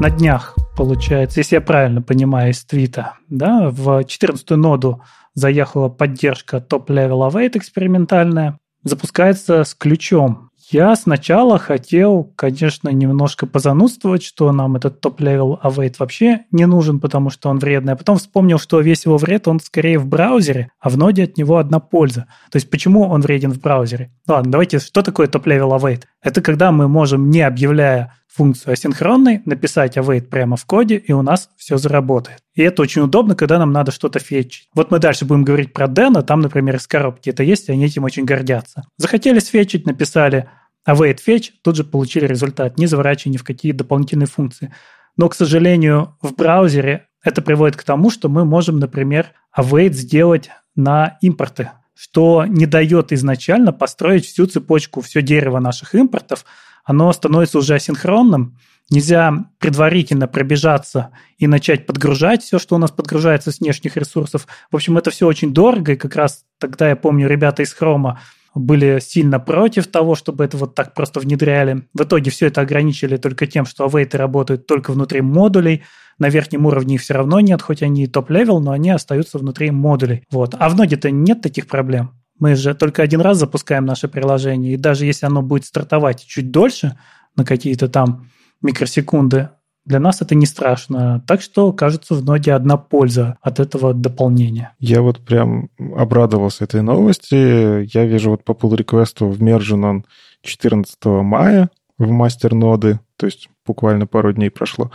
На 0.00 0.10
днях 0.10 0.56
получается, 0.74 1.40
если 1.40 1.56
я 1.56 1.60
правильно 1.60 2.00
понимаю 2.00 2.50
из 2.50 2.64
твита, 2.64 3.14
да, 3.28 3.68
в 3.70 4.04
14 4.04 4.50
ноду 4.50 5.02
заехала 5.34 5.88
поддержка 5.88 6.60
топ-level 6.60 7.30
await 7.30 7.56
экспериментальная, 7.56 8.58
запускается 8.82 9.64
с 9.64 9.74
ключом. 9.74 10.48
Я 10.70 10.96
сначала 10.96 11.58
хотел, 11.58 12.32
конечно, 12.34 12.88
немножко 12.88 13.46
позанудствовать, 13.46 14.22
что 14.22 14.50
нам 14.52 14.76
этот 14.76 15.00
топ-level 15.00 15.60
await 15.62 15.96
вообще 15.98 16.46
не 16.50 16.66
нужен, 16.66 16.98
потому 16.98 17.28
что 17.28 17.50
он 17.50 17.58
вредный. 17.58 17.92
А 17.92 17.96
потом 17.96 18.16
вспомнил, 18.16 18.58
что 18.58 18.80
весь 18.80 19.04
его 19.04 19.18
вред, 19.18 19.46
он 19.46 19.60
скорее 19.60 19.98
в 19.98 20.06
браузере, 20.06 20.70
а 20.80 20.88
в 20.88 20.96
ноде 20.96 21.24
от 21.24 21.36
него 21.36 21.58
одна 21.58 21.78
польза. 21.78 22.26
То 22.50 22.56
есть 22.56 22.70
почему 22.70 23.02
он 23.02 23.20
вреден 23.20 23.52
в 23.52 23.60
браузере? 23.60 24.10
Ладно, 24.26 24.52
давайте, 24.52 24.78
что 24.78 25.02
такое 25.02 25.26
топ-level 25.26 25.78
await? 25.78 26.04
Это 26.22 26.40
когда 26.40 26.72
мы 26.72 26.88
можем, 26.88 27.28
не 27.28 27.42
объявляя 27.42 28.14
функцию 28.34 28.72
асинхронной, 28.72 29.42
написать 29.44 29.96
await 29.96 30.22
прямо 30.22 30.56
в 30.56 30.64
коде, 30.64 30.96
и 30.96 31.12
у 31.12 31.22
нас 31.22 31.50
все 31.56 31.76
заработает. 31.76 32.38
И 32.54 32.62
это 32.62 32.82
очень 32.82 33.02
удобно, 33.02 33.34
когда 33.34 33.58
нам 33.58 33.72
надо 33.72 33.92
что-то 33.92 34.18
фетчить. 34.18 34.68
Вот 34.74 34.90
мы 34.90 34.98
дальше 34.98 35.24
будем 35.24 35.44
говорить 35.44 35.72
про 35.72 35.86
Дэна, 35.86 36.22
там, 36.22 36.40
например, 36.40 36.76
из 36.76 36.86
коробки 36.86 37.30
это 37.30 37.42
есть, 37.42 37.68
и 37.68 37.72
они 37.72 37.84
этим 37.84 38.04
очень 38.04 38.24
гордятся. 38.24 38.84
Захотели 38.96 39.38
сфетчить, 39.38 39.86
написали 39.86 40.48
await 40.88 41.18
fetch, 41.26 41.50
тут 41.62 41.76
же 41.76 41.84
получили 41.84 42.26
результат, 42.26 42.78
не 42.78 42.86
заворачивая 42.86 43.32
ни 43.32 43.36
в 43.36 43.44
какие 43.44 43.72
дополнительные 43.72 44.26
функции. 44.26 44.72
Но, 45.16 45.28
к 45.28 45.34
сожалению, 45.34 46.16
в 46.22 46.34
браузере 46.34 47.08
это 47.22 47.42
приводит 47.42 47.76
к 47.76 47.84
тому, 47.84 48.10
что 48.10 48.28
мы 48.28 48.44
можем, 48.44 48.78
например, 48.78 49.32
await 49.56 49.92
сделать 49.92 50.50
на 50.74 51.18
импорты. 51.20 51.70
что 51.94 52.46
не 52.46 52.66
дает 52.66 53.12
изначально 53.12 53.72
построить 53.72 54.26
всю 54.26 54.46
цепочку, 54.46 55.00
все 55.02 55.22
дерево 55.22 55.60
наших 55.60 55.94
импортов, 55.94 56.44
оно 56.84 57.12
становится 57.12 57.58
уже 57.58 57.74
асинхронным, 57.74 58.56
Нельзя 58.92 59.46
предварительно 59.58 60.28
пробежаться 60.28 61.12
и 61.38 61.46
начать 61.46 61.86
подгружать 61.86 62.42
все, 62.42 62.58
что 62.58 62.74
у 62.74 62.78
нас 62.78 62.90
подгружается 62.90 63.50
с 63.50 63.60
внешних 63.60 63.96
ресурсов. 63.96 64.46
В 64.70 64.76
общем, 64.76 64.98
это 64.98 65.10
все 65.10 65.26
очень 65.26 65.54
дорого, 65.54 65.92
и 65.92 65.96
как 65.96 66.14
раз 66.14 66.44
тогда 66.58 66.90
я 66.90 66.96
помню, 66.96 67.26
ребята 67.26 67.62
из 67.62 67.72
Хрома 67.72 68.20
были 68.54 68.98
сильно 69.00 69.40
против 69.40 69.86
того, 69.86 70.14
чтобы 70.14 70.44
это 70.44 70.58
вот 70.58 70.74
так 70.74 70.92
просто 70.92 71.20
внедряли. 71.20 71.88
В 71.94 72.02
итоге 72.02 72.30
все 72.30 72.48
это 72.48 72.60
ограничили 72.60 73.16
только 73.16 73.46
тем, 73.46 73.64
что 73.64 73.86
авейты 73.86 74.18
работают 74.18 74.66
только 74.66 74.92
внутри 74.92 75.22
модулей, 75.22 75.84
на 76.18 76.28
верхнем 76.28 76.66
уровне 76.66 76.96
их 76.96 77.00
все 77.00 77.14
равно 77.14 77.40
нет, 77.40 77.62
хоть 77.62 77.82
они 77.82 78.04
и 78.04 78.06
top-level, 78.06 78.60
но 78.60 78.72
они 78.72 78.90
остаются 78.90 79.38
внутри 79.38 79.70
модулей. 79.70 80.24
Вот. 80.30 80.54
А 80.58 80.68
в 80.68 80.76
ноде-то 80.76 81.10
нет 81.10 81.40
таких 81.40 81.66
проблем. 81.66 82.21
Мы 82.42 82.56
же 82.56 82.74
только 82.74 83.04
один 83.04 83.20
раз 83.20 83.38
запускаем 83.38 83.84
наше 83.84 84.08
приложение, 84.08 84.74
и 84.74 84.76
даже 84.76 85.06
если 85.06 85.26
оно 85.26 85.42
будет 85.42 85.64
стартовать 85.64 86.26
чуть 86.26 86.50
дольше, 86.50 86.98
на 87.36 87.44
какие-то 87.44 87.86
там 87.88 88.32
микросекунды, 88.60 89.50
для 89.84 90.00
нас 90.00 90.22
это 90.22 90.34
не 90.34 90.44
страшно. 90.44 91.22
Так 91.28 91.40
что, 91.40 91.72
кажется, 91.72 92.16
в 92.16 92.24
ноде 92.24 92.52
одна 92.52 92.76
польза 92.76 93.38
от 93.42 93.60
этого 93.60 93.94
дополнения. 93.94 94.74
Я 94.80 95.02
вот 95.02 95.20
прям 95.20 95.68
обрадовался 95.96 96.64
этой 96.64 96.82
новости. 96.82 97.86
Я 97.96 98.06
вижу 98.06 98.30
вот 98.30 98.42
по 98.42 98.54
pull 98.54 98.74
реквесту 98.76 99.28
вмержен 99.28 99.84
он 99.84 100.04
14 100.42 100.96
мая 101.04 101.70
в 101.96 102.10
мастер 102.10 102.54
ноды, 102.54 102.98
то 103.18 103.26
есть 103.26 103.50
буквально 103.64 104.08
пару 104.08 104.32
дней 104.32 104.50
прошло. 104.50 104.90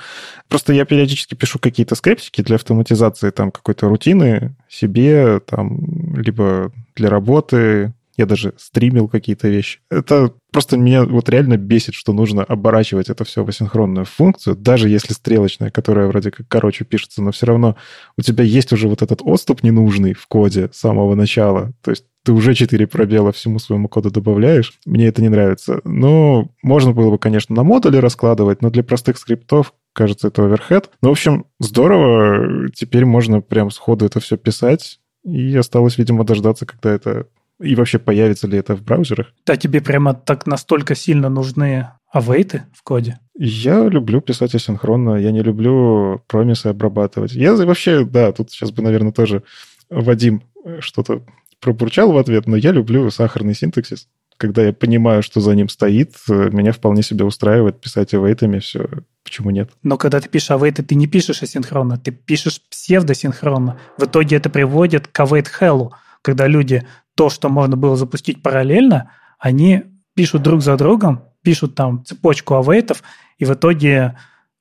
Просто 0.49 0.73
я 0.73 0.83
периодически 0.83 1.33
пишу 1.33 1.59
какие-то 1.59 1.95
скриптики 1.95 2.41
для 2.41 2.55
автоматизации 2.55 3.29
там 3.29 3.51
какой-то 3.51 3.87
рутины 3.87 4.57
себе, 4.67 5.39
там, 5.39 6.13
либо 6.13 6.73
для 6.97 7.09
работы, 7.09 7.93
я 8.17 8.25
даже 8.25 8.53
стримил 8.57 9.07
какие-то 9.07 9.47
вещи. 9.47 9.79
Это 9.91 10.33
просто 10.51 10.75
меня 10.75 11.05
вот 11.05 11.29
реально 11.29 11.57
бесит, 11.57 11.93
что 11.93 12.13
нужно 12.13 12.43
оборачивать 12.43 13.09
это 13.09 13.23
все 13.23 13.43
в 13.43 13.49
асинхронную 13.49 14.05
функцию, 14.05 14.55
даже 14.55 14.89
если 14.89 15.13
стрелочная, 15.13 15.69
которая 15.69 16.07
вроде 16.07 16.31
как 16.31 16.47
короче 16.47 16.83
пишется, 16.83 17.21
но 17.21 17.31
все 17.31 17.45
равно 17.45 17.77
у 18.17 18.23
тебя 18.23 18.43
есть 18.43 18.73
уже 18.73 18.87
вот 18.87 19.03
этот 19.03 19.21
отступ 19.23 19.61
ненужный 19.61 20.13
в 20.13 20.25
коде 20.27 20.69
с 20.73 20.79
самого 20.79 21.13
начала. 21.13 21.73
То 21.83 21.91
есть 21.91 22.05
ты 22.25 22.31
уже 22.31 22.55
4 22.55 22.87
пробела 22.87 23.31
всему 23.31 23.59
своему 23.59 23.87
коду 23.87 24.09
добавляешь. 24.09 24.73
Мне 24.85 25.07
это 25.07 25.21
не 25.21 25.29
нравится. 25.29 25.79
Ну, 25.83 26.51
можно 26.63 26.93
было 26.93 27.11
бы, 27.11 27.19
конечно, 27.19 27.55
на 27.55 27.63
модули 27.63 27.97
раскладывать, 27.97 28.61
но 28.63 28.71
для 28.71 28.83
простых 28.83 29.19
скриптов 29.19 29.73
кажется, 29.93 30.27
это 30.27 30.43
оверхед. 30.43 30.91
Ну, 31.01 31.09
в 31.09 31.11
общем, 31.13 31.45
здорово. 31.59 32.69
Теперь 32.69 33.05
можно 33.05 33.41
прям 33.41 33.71
сходу 33.71 34.05
это 34.05 34.19
все 34.19 34.37
писать. 34.37 34.99
И 35.27 35.55
осталось, 35.55 35.97
видимо, 35.97 36.23
дождаться, 36.23 36.65
когда 36.65 36.91
это 36.91 37.27
и 37.59 37.75
вообще 37.75 37.97
появится 37.99 38.47
ли 38.47 38.57
это 38.57 38.75
в 38.75 38.83
браузерах? 38.83 39.33
Да, 39.45 39.57
тебе 39.57 39.81
прямо 39.81 40.13
так 40.13 40.45
настолько 40.45 40.95
сильно 40.95 41.27
нужны 41.27 41.89
авейты 42.11 42.63
в 42.73 42.83
коде? 42.83 43.19
Я 43.37 43.87
люблю 43.87 44.21
писать 44.21 44.55
асинхронно, 44.55 45.15
я 45.15 45.31
не 45.31 45.41
люблю 45.41 46.21
промисы 46.27 46.67
обрабатывать. 46.67 47.33
Я 47.33 47.55
вообще, 47.55 48.05
да, 48.05 48.31
тут 48.31 48.51
сейчас 48.51 48.71
бы, 48.71 48.83
наверное, 48.83 49.11
тоже 49.11 49.43
Вадим 49.89 50.43
что-то 50.79 51.23
пробурчал 51.59 52.11
в 52.11 52.17
ответ, 52.17 52.47
но 52.47 52.55
я 52.55 52.71
люблю 52.71 53.09
сахарный 53.09 53.55
синтаксис. 53.55 54.07
Когда 54.37 54.63
я 54.63 54.73
понимаю, 54.73 55.23
что 55.23 55.41
за 55.41 55.55
ним 55.55 55.67
стоит, 55.67 56.15
меня 56.27 56.71
вполне 56.71 57.01
себе 57.01 57.25
устраивает 57.25 57.81
писать 57.81 58.13
авейтами, 58.13 58.59
все, 58.59 58.87
почему 59.23 59.49
нет? 59.49 59.71
Но 59.81 59.97
когда 59.97 60.19
ты 60.21 60.29
пишешь 60.29 60.51
авейты, 60.51 60.83
ты 60.83 60.95
не 60.95 61.07
пишешь 61.07 61.41
асинхронно, 61.41 61.97
ты 61.97 62.11
пишешь 62.11 62.61
псевдосинхронно. 62.69 63.79
В 63.97 64.03
итоге 64.03 64.35
это 64.35 64.49
приводит 64.49 65.07
к 65.07 65.19
await 65.19 65.47
hell, 65.59 65.89
когда 66.21 66.45
люди 66.45 66.87
то, 67.15 67.29
что 67.29 67.49
можно 67.49 67.75
было 67.75 67.95
запустить 67.97 68.43
параллельно, 68.43 69.11
они 69.39 69.85
пишут 70.13 70.43
друг 70.43 70.61
за 70.61 70.77
другом, 70.77 71.23
пишут 71.41 71.73
там 71.73 72.05
цепочку 72.05 72.55
авейтов, 72.55 73.01
и 73.39 73.45
в 73.45 73.53
итоге 73.53 74.17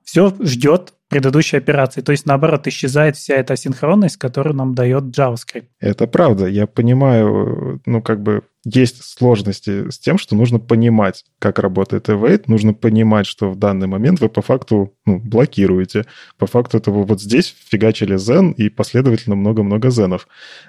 все 0.06 0.32
ждет 0.40 0.94
предыдущей 1.08 1.56
операции. 1.56 2.00
То 2.00 2.12
есть, 2.12 2.26
наоборот, 2.26 2.66
исчезает 2.66 3.16
вся 3.16 3.34
эта 3.34 3.56
синхронность, 3.56 4.16
которую 4.16 4.54
нам 4.56 4.74
дает 4.74 5.04
JavaScript. 5.16 5.66
Это 5.80 6.06
правда. 6.06 6.46
Я 6.46 6.66
понимаю, 6.66 7.80
ну, 7.86 8.02
как 8.02 8.22
бы 8.22 8.42
есть 8.64 9.04
сложности 9.04 9.90
с 9.90 9.98
тем, 9.98 10.18
что 10.18 10.34
нужно 10.34 10.58
понимать, 10.58 11.24
как 11.38 11.60
работает 11.60 12.08
await, 12.08 12.44
нужно 12.46 12.74
понимать, 12.74 13.26
что 13.26 13.50
в 13.50 13.56
данный 13.56 13.86
момент 13.86 14.20
вы 14.20 14.28
по 14.28 14.42
факту 14.42 14.94
ну, 15.06 15.20
блокируете. 15.20 16.06
По 16.38 16.46
факту 16.46 16.78
это 16.78 16.90
вы 16.90 17.04
вот 17.04 17.20
здесь 17.20 17.54
фигачили 17.68 18.16
zen 18.16 18.52
и 18.54 18.68
последовательно 18.68 19.36
много-много 19.36 19.90
зенов. 19.90 20.26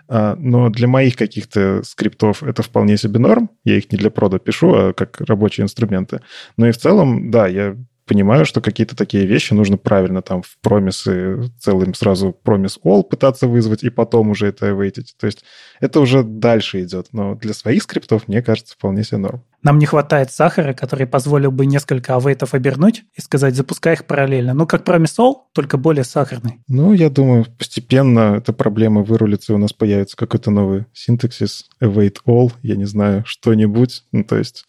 А, 0.07 0.35
но 0.35 0.69
для 0.69 0.87
моих 0.87 1.15
каких-то 1.15 1.81
скриптов 1.83 2.43
это 2.43 2.61
вполне 2.61 2.97
себе 2.97 3.19
норм. 3.19 3.49
Я 3.63 3.77
их 3.77 3.91
не 3.91 3.97
для 3.97 4.11
прода 4.11 4.37
пишу, 4.37 4.73
а 4.73 4.93
как 4.93 5.21
рабочие 5.21 5.63
инструменты. 5.63 6.21
Но 6.57 6.67
и 6.67 6.71
в 6.71 6.77
целом, 6.77 7.31
да, 7.31 7.47
я 7.47 7.75
понимаю, 8.07 8.45
что 8.45 8.61
какие-то 8.61 8.95
такие 8.95 9.25
вещи 9.25 9.53
нужно 9.53 9.77
правильно 9.77 10.21
там 10.21 10.41
в 10.41 10.57
промисы 10.61 11.51
целым 11.59 11.93
сразу 11.93 12.31
промис 12.31 12.79
all 12.83 13.03
пытаться 13.03 13.47
вызвать 13.47 13.83
и 13.83 13.89
потом 13.89 14.29
уже 14.29 14.47
это 14.47 14.69
awaited. 14.69 15.05
То 15.19 15.27
есть 15.27 15.43
это 15.79 15.99
уже 15.99 16.23
дальше 16.23 16.83
идет. 16.83 17.07
Но 17.11 17.35
для 17.35 17.53
своих 17.53 17.83
скриптов, 17.83 18.27
мне 18.27 18.41
кажется, 18.41 18.73
вполне 18.73 19.03
себе 19.03 19.17
норм. 19.17 19.43
Нам 19.63 19.79
не 19.79 19.85
хватает 19.85 20.31
сахара, 20.31 20.73
который 20.73 21.07
позволил 21.07 21.51
бы 21.51 21.65
несколько 21.65 22.15
авейтов 22.15 22.53
обернуть 22.53 23.03
и 23.15 23.21
сказать, 23.21 23.55
запускай 23.55 23.93
их 23.93 24.05
параллельно. 24.05 24.53
Ну, 24.53 24.65
как 24.65 24.83
промис 24.83 25.17
all, 25.19 25.33
только 25.53 25.77
более 25.77 26.03
сахарный. 26.03 26.59
Ну, 26.67 26.93
я 26.93 27.09
думаю, 27.09 27.45
постепенно 27.57 28.35
эта 28.37 28.53
проблема 28.53 29.01
вырулится, 29.01 29.51
и 29.51 29.55
у 29.55 29.59
нас 29.59 29.73
появится 29.73 30.15
какой-то 30.15 30.51
новый 30.51 30.85
синтаксис, 30.93 31.69
await 31.81 32.17
all, 32.25 32.51
я 32.61 32.75
не 32.75 32.85
знаю, 32.85 33.23
что-нибудь. 33.25 34.03
Ну, 34.11 34.23
то 34.23 34.37
есть 34.37 34.65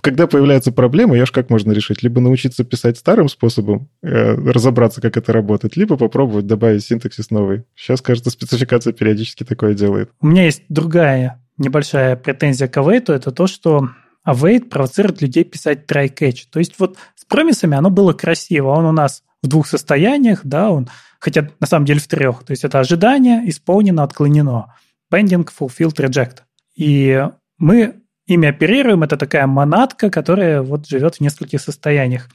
когда 0.00 0.26
появляются 0.26 0.72
проблемы, 0.72 1.16
я 1.16 1.26
ж 1.26 1.30
как 1.30 1.50
можно 1.50 1.72
решить? 1.72 2.02
Либо 2.02 2.20
научиться 2.20 2.64
писать 2.64 2.98
старым 2.98 3.28
способом, 3.28 3.88
э, 4.02 4.34
разобраться, 4.34 5.00
как 5.00 5.16
это 5.16 5.32
работает, 5.32 5.76
либо 5.76 5.96
попробовать 5.96 6.46
добавить 6.46 6.84
синтаксис 6.84 7.30
новый. 7.30 7.64
Сейчас, 7.74 8.00
кажется, 8.00 8.30
спецификация 8.30 8.92
периодически 8.92 9.44
такое 9.44 9.74
делает. 9.74 10.10
У 10.20 10.26
меня 10.26 10.44
есть 10.44 10.62
другая 10.68 11.40
небольшая 11.60 12.16
претензия 12.16 12.66
к 12.66 12.76
Await, 12.76 13.12
это 13.12 13.30
то, 13.30 13.46
что 13.46 13.90
Await 14.26 14.68
провоцирует 14.68 15.22
людей 15.22 15.44
писать 15.44 15.84
try-catch. 15.86 16.46
То 16.50 16.58
есть 16.58 16.74
вот 16.78 16.96
с 17.14 17.24
промисами 17.24 17.76
оно 17.76 17.90
было 17.90 18.12
красиво. 18.12 18.70
Он 18.70 18.86
у 18.86 18.92
нас 18.92 19.22
в 19.42 19.46
двух 19.46 19.68
состояниях, 19.68 20.40
да, 20.42 20.70
он, 20.70 20.88
хотя 21.20 21.48
на 21.60 21.66
самом 21.66 21.86
деле 21.86 22.00
в 22.00 22.08
трех. 22.08 22.44
То 22.44 22.50
есть 22.50 22.64
это 22.64 22.80
ожидание, 22.80 23.48
исполнено, 23.48 24.02
отклонено. 24.02 24.74
Pending, 25.12 25.48
fulfilled, 25.48 25.96
reject. 25.96 26.38
И 26.76 27.28
мы 27.58 27.96
ими 28.30 28.48
оперируем, 28.48 29.02
это 29.02 29.16
такая 29.16 29.46
монадка, 29.46 30.08
которая 30.08 30.62
вот 30.62 30.86
живет 30.86 31.16
в 31.16 31.20
нескольких 31.20 31.60
состояниях. 31.60 32.28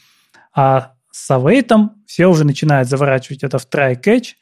А 0.53 0.93
с 1.11 1.31
авейтом 1.31 2.03
все 2.05 2.27
уже 2.27 2.43
начинают 2.43 2.89
заворачивать 2.89 3.43
это 3.43 3.57
в 3.57 3.67
try-catch 3.67 4.33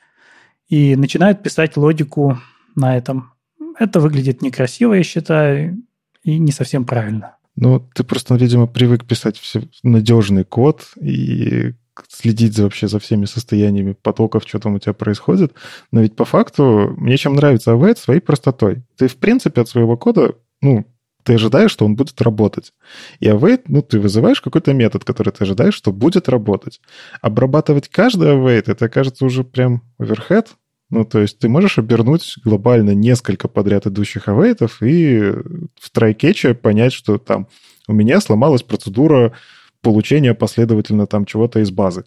и 0.67 0.95
начинают 0.95 1.43
писать 1.43 1.77
логику 1.77 2.39
на 2.75 2.97
этом. 2.97 3.33
Это 3.77 3.99
выглядит 3.99 4.41
некрасиво, 4.41 4.93
я 4.93 5.03
считаю, 5.03 5.83
и 6.23 6.39
не 6.39 6.51
совсем 6.51 6.85
правильно. 6.85 7.37
Ну, 7.55 7.79
ты 7.93 8.03
просто, 8.03 8.33
видимо, 8.35 8.65
привык 8.65 9.05
писать 9.05 9.37
все 9.37 9.61
надежный 9.83 10.43
код 10.43 10.93
и 10.99 11.75
следить 12.09 12.55
за, 12.55 12.63
вообще 12.63 12.87
за 12.87 12.97
всеми 12.97 13.25
состояниями 13.25 13.93
потоков, 13.93 14.43
что 14.47 14.57
там 14.57 14.73
у 14.73 14.79
тебя 14.79 14.93
происходит. 14.93 15.53
Но 15.91 16.01
ведь 16.01 16.15
по 16.15 16.25
факту 16.25 16.95
мне 16.97 17.17
чем 17.17 17.35
нравится 17.35 17.71
await 17.71 17.97
своей 17.97 18.21
простотой. 18.21 18.83
Ты, 18.97 19.07
в 19.07 19.17
принципе, 19.17 19.61
от 19.61 19.69
своего 19.69 19.95
кода, 19.97 20.33
ну, 20.61 20.87
ты 21.23 21.33
ожидаешь, 21.35 21.71
что 21.71 21.85
он 21.85 21.95
будет 21.95 22.21
работать. 22.21 22.73
И 23.19 23.27
await, 23.27 23.63
ну, 23.67 23.81
ты 23.81 23.99
вызываешь 23.99 24.41
какой-то 24.41 24.73
метод, 24.73 25.03
который 25.03 25.31
ты 25.31 25.43
ожидаешь, 25.43 25.73
что 25.73 25.91
будет 25.91 26.29
работать. 26.29 26.81
Обрабатывать 27.21 27.89
каждый 27.89 28.29
await, 28.29 28.63
это, 28.67 28.89
кажется, 28.89 29.25
уже 29.25 29.43
прям 29.43 29.83
overhead. 29.99 30.47
Ну, 30.89 31.05
то 31.05 31.19
есть 31.19 31.39
ты 31.39 31.49
можешь 31.49 31.79
обернуть 31.79 32.35
глобально 32.43 32.91
несколько 32.91 33.47
подряд 33.47 33.87
идущих 33.87 34.27
авейтов 34.27 34.83
и 34.83 35.31
в 35.79 35.89
трайкетче 35.91 36.53
понять, 36.53 36.93
что 36.93 37.17
там 37.17 37.47
у 37.87 37.93
меня 37.93 38.21
сломалась 38.21 38.61
процедура 38.61 39.33
получения 39.81 40.33
последовательно 40.33 41.07
там 41.07 41.25
чего-то 41.25 41.59
из 41.59 41.71
базы. 41.71 42.05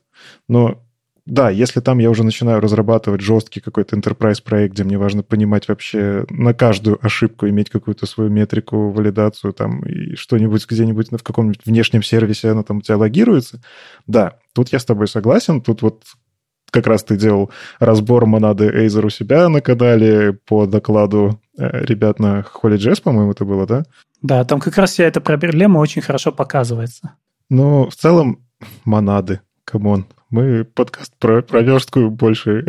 Но 0.49 0.86
да, 1.27 1.51
если 1.51 1.81
там 1.81 1.99
я 1.99 2.09
уже 2.09 2.23
начинаю 2.23 2.61
разрабатывать 2.61 3.21
жесткий 3.21 3.61
какой-то 3.61 3.97
enterprise 3.97 4.41
проект, 4.43 4.75
где 4.75 4.85
мне 4.85 4.97
важно 4.97 5.25
понимать 5.25 5.67
вообще 5.67 6.25
на 6.31 6.55
каждую 6.55 7.05
ошибку, 7.05 7.49
иметь 7.49 7.69
какую-то 7.69 8.07
свою 8.07 8.31
метрику, 8.31 8.91
валидацию 8.91 9.53
там 9.53 9.81
и 9.81 10.15
что-нибудь 10.15 10.65
где-нибудь 10.69 11.11
в 11.11 11.23
каком-нибудь 11.25 11.61
внешнем 11.65 12.05
сервисе 12.05 12.51
оно 12.51 12.62
там 12.62 12.79
у 12.79 12.81
тебя 12.81 12.97
логируется, 12.97 13.61
да, 14.07 14.39
тут 14.55 14.73
я 14.73 14.79
с 14.79 14.85
тобой 14.85 15.09
согласен, 15.09 15.61
тут 15.61 15.83
вот 15.83 16.05
как 16.71 16.87
раз 16.87 17.03
ты 17.03 17.17
делал 17.17 17.51
разбор 17.81 18.27
монады 18.27 18.69
Acer 18.69 19.07
у 19.07 19.11
себя 19.11 19.49
на 19.49 19.61
канале 19.61 20.33
по 20.33 20.67
докладу 20.67 21.41
э, 21.59 21.85
ребят 21.85 22.21
на 22.21 22.45
HolyJS, 22.62 23.03
по-моему, 23.03 23.33
это 23.33 23.45
было, 23.45 23.67
да? 23.67 23.83
Да, 24.23 24.45
там 24.45 24.61
как 24.61 24.77
раз 24.77 24.93
вся 24.93 25.05
эта 25.05 25.21
проблема 25.21 25.79
очень 25.79 26.03
хорошо 26.03 26.31
показывается. 26.31 27.15
Ну, 27.51 27.89
в 27.89 27.95
целом, 27.95 28.45
монады, 28.85 29.41
come 29.65 29.93
on 29.93 30.07
мы 30.31 30.65
подкаст 30.65 31.15
про, 31.19 31.43
про 31.43 31.62
верстку 31.62 32.11
больше 32.11 32.65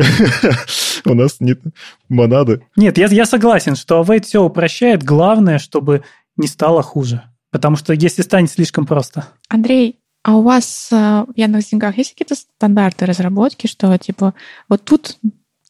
У 1.04 1.14
нас 1.14 1.36
нет 1.40 1.60
монады. 2.08 2.62
Нет, 2.76 2.98
я, 2.98 3.06
я 3.06 3.26
согласен, 3.26 3.76
что 3.76 4.00
await 4.00 4.24
все 4.24 4.42
упрощает. 4.42 5.02
Главное, 5.02 5.58
чтобы 5.58 6.04
не 6.36 6.46
стало 6.46 6.82
хуже. 6.82 7.22
Потому 7.50 7.76
что 7.76 7.92
если 7.92 8.22
станет 8.22 8.50
слишком 8.50 8.86
просто. 8.86 9.26
Андрей, 9.48 9.98
а 10.22 10.36
у 10.36 10.42
вас 10.42 10.88
э, 10.92 10.94
в 10.94 11.32
Яндекс.Деньгах 11.36 11.96
есть 11.96 12.10
какие-то 12.12 12.34
стандарты 12.34 13.06
разработки, 13.06 13.66
что 13.66 13.96
типа 13.96 14.34
вот 14.68 14.84
тут 14.84 15.18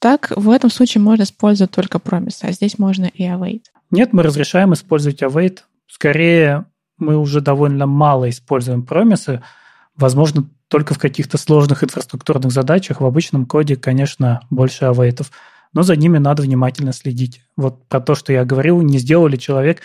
так 0.01 0.33
в 0.35 0.51
этом 0.51 0.71
случае 0.71 1.03
можно 1.03 1.23
использовать 1.23 1.71
только 1.71 1.99
promise, 1.99 2.41
а 2.43 2.53
здесь 2.53 2.79
можно 2.79 3.05
и 3.07 3.25
await? 3.25 3.63
Нет, 3.91 4.13
мы 4.13 4.23
разрешаем 4.23 4.75
использовать 4.75 5.23
await. 5.23 5.61
Скорее, 5.87 6.67
мы 6.99 7.17
уже 7.17 7.41
довольно 7.41 7.87
мало 7.87 8.29
используем 8.29 8.85
промисы. 8.85 9.43
Возможно, 9.97 10.49
только 10.69 10.95
в 10.95 10.99
каких-то 10.99 11.39
сложных 11.39 11.83
инфраструктурных 11.83 12.53
задачах. 12.53 13.01
В 13.01 13.07
обычном 13.07 13.47
коде, 13.47 13.77
конечно, 13.77 14.43
больше 14.51 14.85
авейтов. 14.85 15.31
Но 15.73 15.83
за 15.83 15.97
ними 15.97 16.19
надо 16.19 16.43
внимательно 16.43 16.93
следить. 16.93 17.43
Вот 17.57 17.87
про 17.89 18.01
то, 18.01 18.15
что 18.15 18.33
я 18.33 18.45
говорил, 18.45 18.81
не 18.83 18.99
сделали 18.99 19.37
человек 19.37 19.83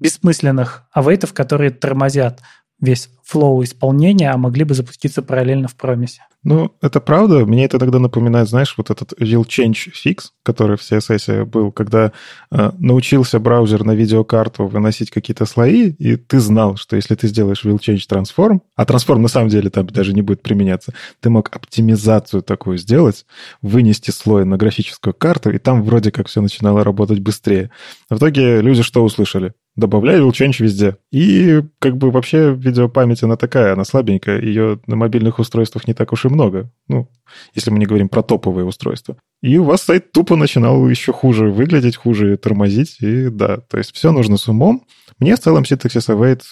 бессмысленных 0.00 0.86
авейтов, 0.92 1.32
которые 1.32 1.70
тормозят 1.70 2.40
весь 2.84 3.10
флоу 3.24 3.64
исполнения, 3.64 4.30
а 4.30 4.36
могли 4.36 4.64
бы 4.64 4.74
запуститься 4.74 5.22
параллельно 5.22 5.66
в 5.66 5.74
промисе. 5.74 6.22
Ну, 6.44 6.72
это 6.82 7.00
правда. 7.00 7.46
Мне 7.46 7.64
это 7.64 7.78
тогда 7.78 7.98
напоминает, 7.98 8.48
знаешь, 8.48 8.74
вот 8.76 8.90
этот 8.90 9.14
will 9.14 9.46
change 9.46 9.90
fix, 9.94 10.26
который 10.42 10.76
в 10.76 10.80
CSS 10.80 11.46
был, 11.46 11.72
когда 11.72 12.12
э, 12.50 12.70
научился 12.78 13.40
браузер 13.40 13.82
на 13.84 13.92
видеокарту 13.92 14.66
выносить 14.66 15.10
какие-то 15.10 15.46
слои, 15.46 15.92
и 15.92 16.16
ты 16.16 16.40
знал, 16.40 16.76
что 16.76 16.96
если 16.96 17.14
ты 17.14 17.28
сделаешь 17.28 17.64
will 17.64 17.78
change 17.78 18.02
transform, 18.10 18.60
а 18.76 18.84
transform 18.84 19.18
на 19.18 19.28
самом 19.28 19.48
деле 19.48 19.70
там 19.70 19.86
даже 19.86 20.12
не 20.12 20.20
будет 20.20 20.42
применяться, 20.42 20.92
ты 21.20 21.30
мог 21.30 21.48
оптимизацию 21.50 22.42
такую 22.42 22.76
сделать, 22.76 23.24
вынести 23.62 24.10
слой 24.10 24.44
на 24.44 24.58
графическую 24.58 25.14
карту, 25.14 25.50
и 25.50 25.58
там 25.58 25.82
вроде 25.82 26.12
как 26.12 26.28
все 26.28 26.42
начинало 26.42 26.84
работать 26.84 27.20
быстрее. 27.20 27.70
В 28.10 28.18
итоге 28.18 28.60
люди 28.60 28.82
что 28.82 29.02
услышали? 29.02 29.54
Добавляй 29.76 30.20
will 30.20 30.32
везде. 30.58 30.96
И 31.10 31.62
как 31.78 31.96
бы 31.96 32.10
вообще 32.10 32.54
видеопамять, 32.54 33.22
она 33.22 33.36
такая, 33.36 33.72
она 33.72 33.84
слабенькая, 33.84 34.40
ее 34.40 34.80
на 34.86 34.96
мобильных 34.96 35.38
устройствах 35.38 35.88
не 35.88 35.94
так 35.94 36.12
уж 36.12 36.24
и 36.24 36.28
много. 36.28 36.70
Ну, 36.88 37.08
если 37.54 37.70
мы 37.70 37.78
не 37.78 37.86
говорим 37.86 38.08
про 38.08 38.22
топовые 38.22 38.64
устройства. 38.64 39.16
И 39.42 39.58
у 39.58 39.64
вас 39.64 39.82
сайт 39.82 40.12
тупо 40.12 40.36
начинал 40.36 40.88
еще 40.88 41.12
хуже 41.12 41.50
выглядеть, 41.50 41.96
хуже 41.96 42.36
тормозить. 42.36 42.98
И 43.00 43.28
да, 43.28 43.58
то 43.58 43.78
есть 43.78 43.94
все 43.94 44.12
нужно 44.12 44.36
с 44.36 44.48
умом. 44.48 44.84
Мне 45.18 45.36
в 45.36 45.40
целом 45.40 45.64
синтаксис 45.64 46.14
await 46.14 46.42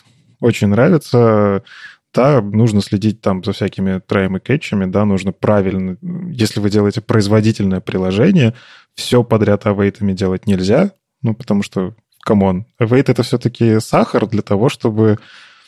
очень 0.40 0.68
нравится. 0.68 1.62
Да, 2.14 2.42
нужно 2.42 2.82
следить 2.82 3.22
там 3.22 3.42
за 3.42 3.52
всякими 3.52 3.98
try 4.00 4.22
ем 4.22 4.36
и 4.36 4.40
catch 4.40 4.65
ами, 4.65 4.84
да, 4.84 5.06
нужно 5.06 5.32
правильно... 5.32 5.96
Если 6.30 6.60
вы 6.60 6.68
делаете 6.68 7.00
производительное 7.00 7.80
приложение, 7.80 8.52
все 8.94 9.24
подряд 9.24 9.64
await 9.66 9.95
ами 9.95 10.12
делать 10.12 10.46
нельзя, 10.46 10.92
ну, 11.22 11.34
потому 11.34 11.62
что 11.62 11.94
come 12.22 12.47
on, 12.47 12.66
await 12.80 13.04
это 13.10 13.22
все-таки 13.22 13.80
сахар 13.80 14.26
для 14.26 14.42
того, 14.42 14.68
чтобы 14.68 15.18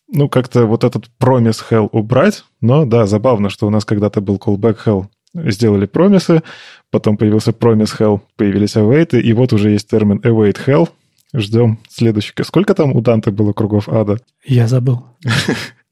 ну, 0.08 0.28
как-то 0.28 0.66
вот 0.66 0.84
этот 0.84 1.06
promise 1.18 1.64
hell 1.70 1.88
убрать. 1.92 2.44
Но 2.60 2.84
да, 2.84 3.06
забавно, 3.06 3.50
что 3.50 3.66
у 3.66 3.70
нас 3.70 3.84
когда-то 3.84 4.20
был 4.20 4.36
callback 4.36 4.78
hell. 4.84 5.06
Сделали 5.34 5.86
промисы, 5.86 6.42
потом 6.90 7.16
появился 7.16 7.52
промис 7.52 7.94
hell, 7.98 8.20
появились 8.36 8.76
await, 8.76 9.18
и 9.18 9.32
вот 9.32 9.52
уже 9.52 9.70
есть 9.70 9.88
термин 9.88 10.18
await 10.18 10.58
hell. 10.66 10.88
Ждем 11.34 11.80
следующий. 11.88 12.32
Сколько 12.42 12.74
там 12.74 12.94
у 12.94 13.00
Данте 13.00 13.32
было 13.32 13.52
кругов 13.52 13.88
ада? 13.88 14.18
Я 14.44 14.68
забыл. 14.68 15.04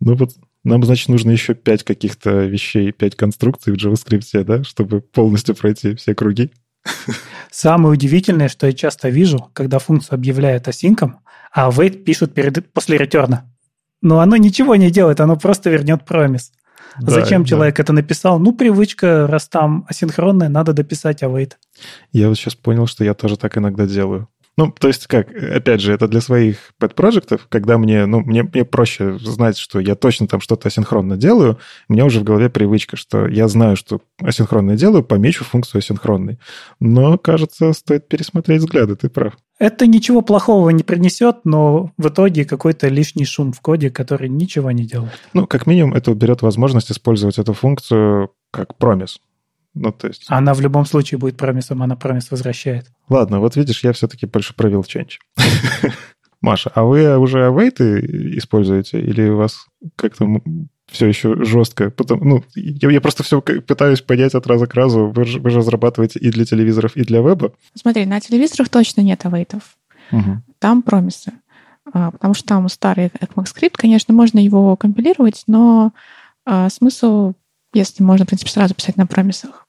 Ну 0.04 0.16
вот 0.16 0.30
нам, 0.64 0.82
значит, 0.82 1.08
нужно 1.08 1.30
еще 1.30 1.54
пять 1.54 1.84
каких-то 1.84 2.44
вещей, 2.44 2.90
пять 2.90 3.14
конструкций 3.14 3.72
в 3.72 3.76
JavaScript, 3.76 4.42
да, 4.42 4.64
чтобы 4.64 5.00
полностью 5.00 5.54
пройти 5.54 5.94
все 5.94 6.12
круги. 6.16 6.50
Самое 7.50 7.92
удивительное, 7.92 8.48
что 8.48 8.66
я 8.66 8.72
часто 8.72 9.08
вижу, 9.08 9.50
когда 9.52 9.78
функцию 9.78 10.14
объявляют 10.16 10.68
асинком, 10.68 11.20
а 11.52 11.70
wait 11.70 12.02
пишут 12.04 12.34
перед, 12.34 12.72
после 12.72 12.98
ретерна. 12.98 13.50
Но 14.00 14.20
оно 14.20 14.36
ничего 14.36 14.74
не 14.74 14.90
делает, 14.90 15.20
оно 15.20 15.36
просто 15.36 15.70
вернет 15.70 16.04
промис. 16.04 16.52
Да, 17.00 17.12
Зачем 17.12 17.42
да. 17.42 17.48
человек 17.48 17.80
это 17.80 17.92
написал? 17.92 18.38
Ну, 18.38 18.52
привычка, 18.52 19.26
раз 19.26 19.48
там 19.48 19.86
асинхронная, 19.88 20.48
надо 20.48 20.72
дописать 20.72 21.22
await. 21.22 21.52
Я 22.10 22.28
вот 22.28 22.36
сейчас 22.36 22.54
понял, 22.54 22.86
что 22.86 23.04
я 23.04 23.14
тоже 23.14 23.36
так 23.36 23.56
иногда 23.56 23.86
делаю. 23.86 24.28
Ну, 24.58 24.70
то 24.70 24.88
есть 24.88 25.06
как, 25.06 25.28
опять 25.30 25.80
же, 25.80 25.92
это 25.92 26.08
для 26.08 26.20
своих 26.20 26.74
пэт-проектов, 26.78 27.46
когда 27.48 27.78
мне, 27.78 28.04
ну, 28.04 28.20
мне, 28.20 28.42
мне 28.42 28.64
проще 28.64 29.18
знать, 29.18 29.56
что 29.56 29.80
я 29.80 29.94
точно 29.94 30.26
там 30.26 30.40
что-то 30.40 30.68
асинхронно 30.68 31.16
делаю, 31.16 31.58
у 31.88 31.94
меня 31.94 32.04
уже 32.04 32.20
в 32.20 32.24
голове 32.24 32.50
привычка, 32.50 32.96
что 32.96 33.26
я 33.26 33.48
знаю, 33.48 33.76
что 33.76 34.02
асинхронно 34.20 34.76
делаю, 34.76 35.04
помечу 35.04 35.44
функцию 35.44 35.78
асинхронной. 35.78 36.38
Но, 36.80 37.16
кажется, 37.16 37.72
стоит 37.72 38.08
пересмотреть 38.08 38.60
взгляды, 38.60 38.94
ты 38.96 39.08
прав. 39.08 39.38
Это 39.58 39.86
ничего 39.86 40.22
плохого 40.22 40.70
не 40.70 40.82
принесет, 40.82 41.44
но 41.44 41.92
в 41.96 42.08
итоге 42.08 42.44
какой-то 42.44 42.88
лишний 42.88 43.24
шум 43.24 43.52
в 43.52 43.60
коде, 43.60 43.90
который 43.90 44.28
ничего 44.28 44.70
не 44.70 44.84
делает. 44.84 45.12
Ну, 45.32 45.46
как 45.46 45.66
минимум, 45.66 45.94
это 45.94 46.10
уберет 46.10 46.42
возможность 46.42 46.90
использовать 46.90 47.38
эту 47.38 47.54
функцию 47.54 48.32
как 48.50 48.76
промис. 48.76 49.18
Ну, 49.74 49.90
то 49.92 50.08
есть... 50.08 50.24
Она 50.28 50.54
в 50.54 50.60
любом 50.60 50.84
случае 50.84 51.18
будет 51.18 51.36
промисом, 51.36 51.82
она 51.82 51.96
промис 51.96 52.30
возвращает. 52.30 52.86
Ладно, 53.08 53.40
вот 53.40 53.56
видишь, 53.56 53.82
я 53.84 53.92
все-таки 53.92 54.26
больше 54.26 54.54
про 54.54 54.68
will 54.68 54.82
change. 54.84 55.18
Маша, 56.40 56.70
а 56.74 56.82
вы 56.82 57.16
уже 57.18 57.46
await 57.46 57.80
используете 58.36 59.00
или 59.00 59.28
у 59.28 59.36
вас 59.36 59.66
как-то 59.96 60.26
все 60.90 61.06
еще 61.06 61.42
жестко? 61.44 61.90
Потом, 61.90 62.20
ну, 62.20 62.44
я, 62.54 62.90
я 62.90 63.00
просто 63.00 63.22
все 63.22 63.40
пытаюсь 63.40 64.02
понять 64.02 64.34
от 64.34 64.46
раза 64.46 64.66
к 64.66 64.74
разу. 64.74 65.12
Вы 65.14 65.24
же, 65.24 65.40
вы 65.40 65.50
же 65.50 65.58
разрабатываете 65.58 66.18
и 66.18 66.30
для 66.30 66.44
телевизоров, 66.44 66.96
и 66.96 67.04
для 67.04 67.20
веба. 67.20 67.52
Смотри, 67.74 68.04
на 68.06 68.20
телевизорах 68.20 68.68
точно 68.68 69.02
нет 69.02 69.24
await. 69.24 69.60
Угу. 70.10 70.42
Там 70.58 70.82
промисы. 70.82 71.32
А, 71.92 72.10
потому 72.10 72.34
что 72.34 72.46
там 72.46 72.68
старый 72.68 73.06
ECMAScript, 73.06 73.74
конечно, 73.76 74.14
можно 74.14 74.38
его 74.38 74.76
компилировать, 74.76 75.44
но 75.46 75.92
а, 76.44 76.68
смысл, 76.70 77.34
если 77.72 78.02
можно, 78.02 78.24
в 78.24 78.28
принципе, 78.28 78.50
сразу 78.50 78.74
писать 78.74 78.96
на 78.96 79.06
промисах, 79.06 79.61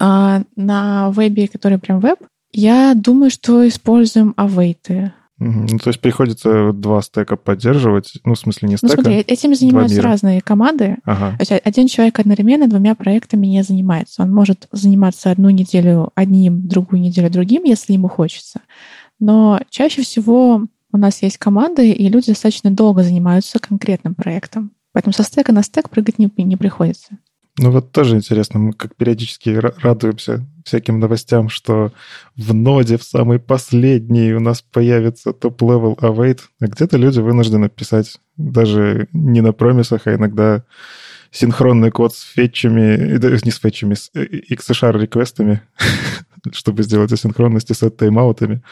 а 0.00 0.42
на 0.56 1.10
вебе, 1.10 1.46
который 1.46 1.78
прям 1.78 2.00
веб, 2.00 2.18
я 2.52 2.94
думаю, 2.96 3.30
что 3.30 3.68
используем 3.68 4.34
авейты. 4.36 5.12
Ну, 5.42 5.78
то 5.78 5.88
есть 5.88 6.00
приходится 6.00 6.72
два 6.74 7.00
стека 7.00 7.36
поддерживать, 7.36 8.12
ну, 8.24 8.34
в 8.34 8.38
смысле 8.38 8.68
не 8.68 8.76
стека. 8.76 8.96
Ну, 8.96 9.02
смотри, 9.02 9.20
этим 9.20 9.54
занимаются 9.54 10.02
разные 10.02 10.42
команды. 10.42 10.98
Ага. 11.04 11.30
То 11.38 11.40
есть 11.40 11.62
один 11.64 11.86
человек 11.86 12.18
одновременно 12.18 12.68
двумя 12.68 12.94
проектами 12.94 13.46
не 13.46 13.62
занимается. 13.62 14.22
Он 14.22 14.32
может 14.34 14.68
заниматься 14.70 15.30
одну 15.30 15.48
неделю 15.48 16.10
одним, 16.14 16.68
другую 16.68 17.00
неделю 17.00 17.30
другим, 17.30 17.64
если 17.64 17.94
ему 17.94 18.08
хочется. 18.08 18.60
Но 19.18 19.60
чаще 19.70 20.02
всего 20.02 20.66
у 20.92 20.96
нас 20.98 21.22
есть 21.22 21.38
команды, 21.38 21.90
и 21.90 22.08
люди 22.10 22.28
достаточно 22.28 22.70
долго 22.70 23.02
занимаются 23.02 23.58
конкретным 23.58 24.14
проектом. 24.14 24.72
Поэтому 24.92 25.14
со 25.14 25.22
стека 25.22 25.52
на 25.52 25.62
стек 25.62 25.88
прыгать 25.88 26.18
не, 26.18 26.30
не 26.36 26.56
приходится. 26.56 27.16
Ну 27.62 27.70
вот 27.72 27.92
тоже 27.92 28.16
интересно, 28.16 28.58
мы 28.58 28.72
как 28.72 28.96
периодически 28.96 29.50
радуемся 29.50 30.46
всяким 30.64 30.98
новостям, 30.98 31.50
что 31.50 31.92
в 32.34 32.54
ноде 32.54 32.96
в 32.96 33.02
самый 33.02 33.38
последний 33.38 34.32
у 34.32 34.40
нас 34.40 34.62
появится 34.62 35.34
top-level 35.34 35.92
await, 36.00 36.40
а 36.58 36.68
где-то 36.68 36.96
люди 36.96 37.20
вынуждены 37.20 37.68
писать 37.68 38.18
даже 38.38 39.08
не 39.12 39.42
на 39.42 39.52
промисах, 39.52 40.06
а 40.06 40.14
иногда 40.14 40.64
синхронный 41.30 41.90
код 41.90 42.14
с 42.14 42.22
fetch 42.22 42.75
ами, 42.75 43.18
не 43.44 43.50
с 43.50 43.58
fetch 43.58 43.77
ами, 43.77 43.92
с 43.92 44.10
XHR 44.14 44.98
реквестами, 44.98 45.60
чтобы 46.52 46.82
сделать 46.82 47.12
асинхронности 47.12 47.74
с 47.74 47.90
тайм-аутами. 47.90 48.62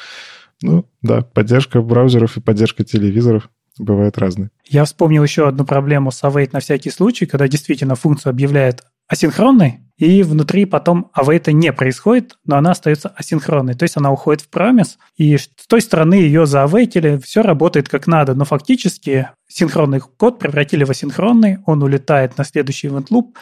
Ну, 0.63 0.87
да, 1.03 1.21
поддержка 1.21 1.83
браузеров 1.83 2.39
и 2.39 2.41
поддержка 2.41 2.85
телевизоров 2.85 3.51
бывают 3.79 4.17
разные. 4.17 4.51
Я 4.69 4.85
вспомнил 4.85 5.23
еще 5.23 5.49
одну 5.49 5.65
проблему 5.65 6.11
с 6.11 6.23
await 6.23 6.51
на 6.53 6.61
всякий 6.61 6.91
случай, 6.91 7.25
когда 7.25 7.49
действительно 7.49 7.95
функцию 7.95 8.31
объявляет 8.31 8.85
асинхронной, 9.09 9.81
и 9.97 10.23
внутри 10.23 10.67
потом 10.67 11.11
await 11.17 11.51
не 11.51 11.73
происходит, 11.73 12.37
но 12.45 12.57
она 12.57 12.73
остается 12.73 13.09
асинхронной. 13.09 13.75
То 13.75 13.85
есть 13.85 13.97
она 13.97 14.13
уходит 14.13 14.43
в 14.43 14.51
промис, 14.51 14.99
и 15.17 15.39
с 15.39 15.49
той 15.67 15.81
стороны 15.81 16.15
ее 16.15 16.47
заавейтили, 16.47 17.17
все 17.17 17.41
работает 17.41 17.89
как 17.89 18.07
надо, 18.07 18.35
но 18.35 18.45
фактически 18.45 19.31
синхронный 19.49 20.01
код 20.01 20.39
превратили 20.39 20.85
в 20.85 20.91
асинхронный, 20.91 21.59
он 21.65 21.83
улетает 21.83 22.37
на 22.37 22.45
следующий 22.45 22.89
event 22.89 23.09
loop, 23.11 23.33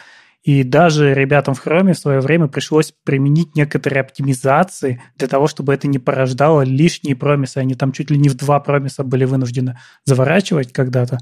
и 0.47 0.63
даже 0.63 1.13
ребятам 1.13 1.55
в 1.55 1.67
Chrome 1.67 1.91
в 1.91 1.97
свое 1.97 2.21
время 2.21 2.47
пришлось 2.47 2.93
применить 3.03 3.57
некоторые 3.57 3.99
оптимизации 3.99 5.03
для 5.17 5.27
того, 5.27 5.47
чтобы 5.47 5.73
это 5.73 5.89
не 5.89 5.99
порождало 5.99 6.61
лишние 6.61 7.17
промисы. 7.17 7.57
Они 7.57 7.75
там 7.75 7.91
чуть 7.91 8.09
ли 8.09 8.17
не 8.17 8.29
в 8.29 8.35
два 8.35 8.61
промиса 8.61 9.03
были 9.03 9.25
вынуждены 9.25 9.77
заворачивать 10.05 10.71
когда-то, 10.71 11.17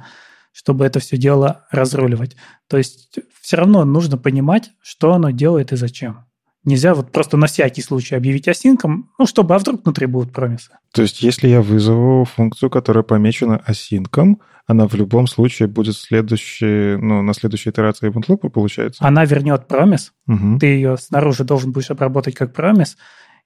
чтобы 0.51 0.85
это 0.85 1.00
все 1.00 1.17
дело 1.17 1.65
разруливать. 1.71 2.35
То 2.67 2.77
есть 2.77 3.17
все 3.41 3.58
равно 3.58 3.83
нужно 3.83 4.19
понимать, 4.19 4.69
что 4.83 5.13
оно 5.13 5.31
делает 5.31 5.71
и 5.71 5.75
зачем. 5.75 6.25
Нельзя 6.65 6.95
вот 6.95 7.11
просто 7.11 7.37
на 7.37 7.47
всякий 7.47 7.81
случай 7.81 8.15
объявить 8.15 8.47
осинком, 8.47 9.11
ну, 9.19 9.27
чтобы, 9.27 9.55
а 9.55 9.59
вдруг 9.59 9.83
внутри 9.83 10.07
будут 10.07 10.33
промисы. 10.33 10.71
То 10.91 11.03
есть, 11.03 11.21
если 11.21 11.47
я 11.47 11.61
вызову 11.61 12.25
функцию, 12.25 12.71
которая 12.71 13.03
помечена 13.03 13.57
осинком, 13.57 14.41
она 14.65 14.87
в 14.87 14.95
любом 14.95 15.27
случае 15.27 15.67
будет 15.67 15.95
следующей, 15.95 16.97
ну, 16.97 17.21
на 17.21 17.33
следующей 17.33 17.69
итерации 17.69 18.09
event 18.09 18.49
получается? 18.49 19.05
Она 19.05 19.23
вернет 19.25 19.67
промис, 19.67 20.11
угу. 20.27 20.57
ты 20.59 20.65
ее 20.65 20.97
снаружи 20.97 21.43
должен 21.43 21.71
будешь 21.71 21.91
обработать 21.91 22.33
как 22.33 22.51
промис, 22.51 22.97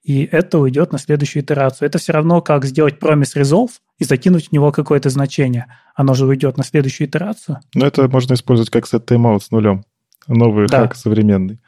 и 0.02 0.24
это 0.24 0.58
уйдет 0.58 0.92
на 0.92 0.98
следующую 0.98 1.42
итерацию. 1.42 1.86
Это 1.86 1.98
все 1.98 2.12
равно, 2.12 2.40
как 2.40 2.64
сделать 2.64 2.98
промис 2.98 3.36
resolve 3.36 3.72
и 3.98 4.04
закинуть 4.04 4.48
в 4.48 4.52
него 4.52 4.72
какое-то 4.72 5.10
значение. 5.10 5.66
Оно 5.94 6.14
же 6.14 6.24
уйдет 6.24 6.56
на 6.56 6.64
следующую 6.64 7.06
итерацию. 7.06 7.58
Ну, 7.74 7.84
это 7.84 8.08
можно 8.08 8.32
использовать 8.32 8.70
как 8.70 8.84
set 8.84 9.04
timeout 9.04 9.40
с 9.40 9.50
нулем. 9.50 9.84
Новый 10.26 10.66
да. 10.66 10.82
хак 10.82 10.94
современный. 10.94 11.60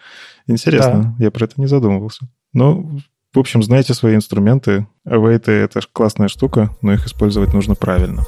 Интересно, 0.46 1.14
да. 1.18 1.24
я 1.24 1.30
про 1.30 1.44
это 1.44 1.60
не 1.60 1.66
задумывался. 1.66 2.28
Ну, 2.52 3.00
в 3.32 3.38
общем, 3.38 3.62
знаете 3.62 3.94
свои 3.94 4.14
инструменты. 4.14 4.86
Await— 5.06 5.44
это 5.50 5.80
классная 5.92 6.28
штука, 6.28 6.70
но 6.82 6.92
их 6.92 7.06
использовать 7.06 7.54
нужно 7.54 7.74
правильно. 7.74 8.24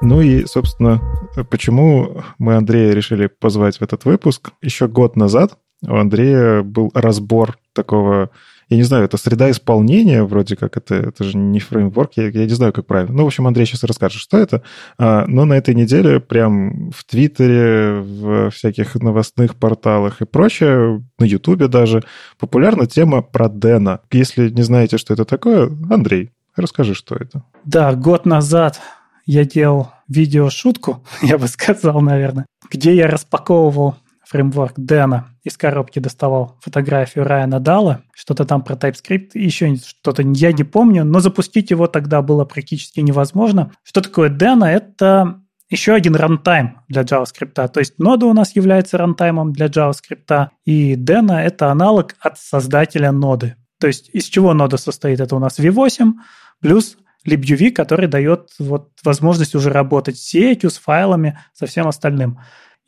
Ну 0.00 0.20
и, 0.20 0.46
собственно, 0.46 1.02
почему 1.50 2.22
мы 2.38 2.54
Андрея 2.54 2.92
решили 2.92 3.26
позвать 3.26 3.78
в 3.78 3.82
этот 3.82 4.04
выпуск? 4.04 4.50
Еще 4.62 4.86
год 4.86 5.16
назад 5.16 5.58
у 5.82 5.96
Андрея 5.96 6.62
был 6.62 6.90
разбор 6.94 7.58
такого 7.72 8.30
я 8.68 8.76
не 8.76 8.82
знаю, 8.82 9.04
это 9.04 9.16
среда 9.16 9.50
исполнения, 9.50 10.22
вроде 10.22 10.56
как 10.56 10.76
это, 10.76 10.94
это 10.94 11.24
же 11.24 11.36
не 11.36 11.58
фреймворк, 11.58 12.12
я, 12.16 12.28
я 12.28 12.44
не 12.44 12.54
знаю, 12.54 12.72
как 12.72 12.86
правильно. 12.86 13.14
Ну, 13.14 13.24
в 13.24 13.26
общем, 13.26 13.46
Андрей 13.46 13.66
сейчас 13.66 13.84
расскажет, 13.84 14.20
что 14.20 14.36
это. 14.36 14.62
А, 14.98 15.24
но 15.26 15.44
на 15.44 15.54
этой 15.54 15.74
неделе 15.74 16.20
прям 16.20 16.90
в 16.90 17.04
Твиттере, 17.04 18.00
в 18.00 18.50
всяких 18.50 18.94
новостных 18.96 19.56
порталах 19.56 20.20
и 20.20 20.26
прочее, 20.26 21.02
на 21.18 21.24
Ютубе 21.24 21.68
даже, 21.68 22.04
популярна 22.38 22.86
тема 22.86 23.22
про 23.22 23.48
Дэна. 23.48 24.00
Если 24.12 24.50
не 24.50 24.62
знаете, 24.62 24.98
что 24.98 25.14
это 25.14 25.24
такое, 25.24 25.70
Андрей, 25.90 26.30
расскажи, 26.54 26.94
что 26.94 27.14
это. 27.14 27.42
Да, 27.64 27.94
год 27.94 28.26
назад 28.26 28.80
я 29.24 29.44
делал 29.44 29.92
видео-шутку, 30.08 31.04
я 31.22 31.38
бы 31.38 31.48
сказал, 31.48 32.00
наверное, 32.00 32.46
где 32.70 32.94
я 32.94 33.06
распаковывал 33.06 33.96
фреймворк 34.28 34.74
Deno 34.76 35.28
из 35.42 35.56
коробки 35.56 35.98
доставал 35.98 36.58
фотографию 36.60 37.24
Райана 37.24 37.60
Дала, 37.60 38.02
что-то 38.14 38.44
там 38.44 38.62
про 38.62 38.76
TypeScript, 38.76 39.30
еще 39.34 39.74
что-то 39.76 40.22
я 40.22 40.52
не 40.52 40.64
помню, 40.64 41.04
но 41.04 41.20
запустить 41.20 41.70
его 41.70 41.86
тогда 41.86 42.20
было 42.20 42.44
практически 42.44 43.00
невозможно. 43.00 43.72
Что 43.82 44.02
такое 44.02 44.28
Deno? 44.28 44.66
Это 44.66 45.40
еще 45.70 45.94
один 45.94 46.14
runtime 46.14 46.80
для 46.88 47.02
JavaScript. 47.02 47.68
То 47.68 47.80
есть 47.80 47.98
нода 47.98 48.26
у 48.26 48.32
нас 48.34 48.54
является 48.54 48.98
runtime 48.98 49.40
ом 49.40 49.52
для 49.52 49.66
JavaScript, 49.66 50.48
и 50.64 50.94
Deno – 50.94 51.44
это 51.44 51.70
аналог 51.70 52.14
от 52.20 52.38
создателя 52.38 53.12
ноды. 53.12 53.56
То 53.80 53.86
есть 53.86 54.10
из 54.12 54.24
чего 54.24 54.54
нода 54.54 54.76
состоит? 54.76 55.20
Это 55.20 55.36
у 55.36 55.38
нас 55.38 55.58
V8 55.58 56.12
плюс 56.60 56.98
libuv, 57.26 57.70
который 57.70 58.08
дает 58.08 58.50
вот 58.58 58.90
возможность 59.04 59.54
уже 59.54 59.70
работать 59.70 60.18
с 60.18 60.22
сетью, 60.22 60.70
с 60.70 60.78
файлами, 60.78 61.38
со 61.52 61.66
всем 61.66 61.86
остальным. 61.86 62.38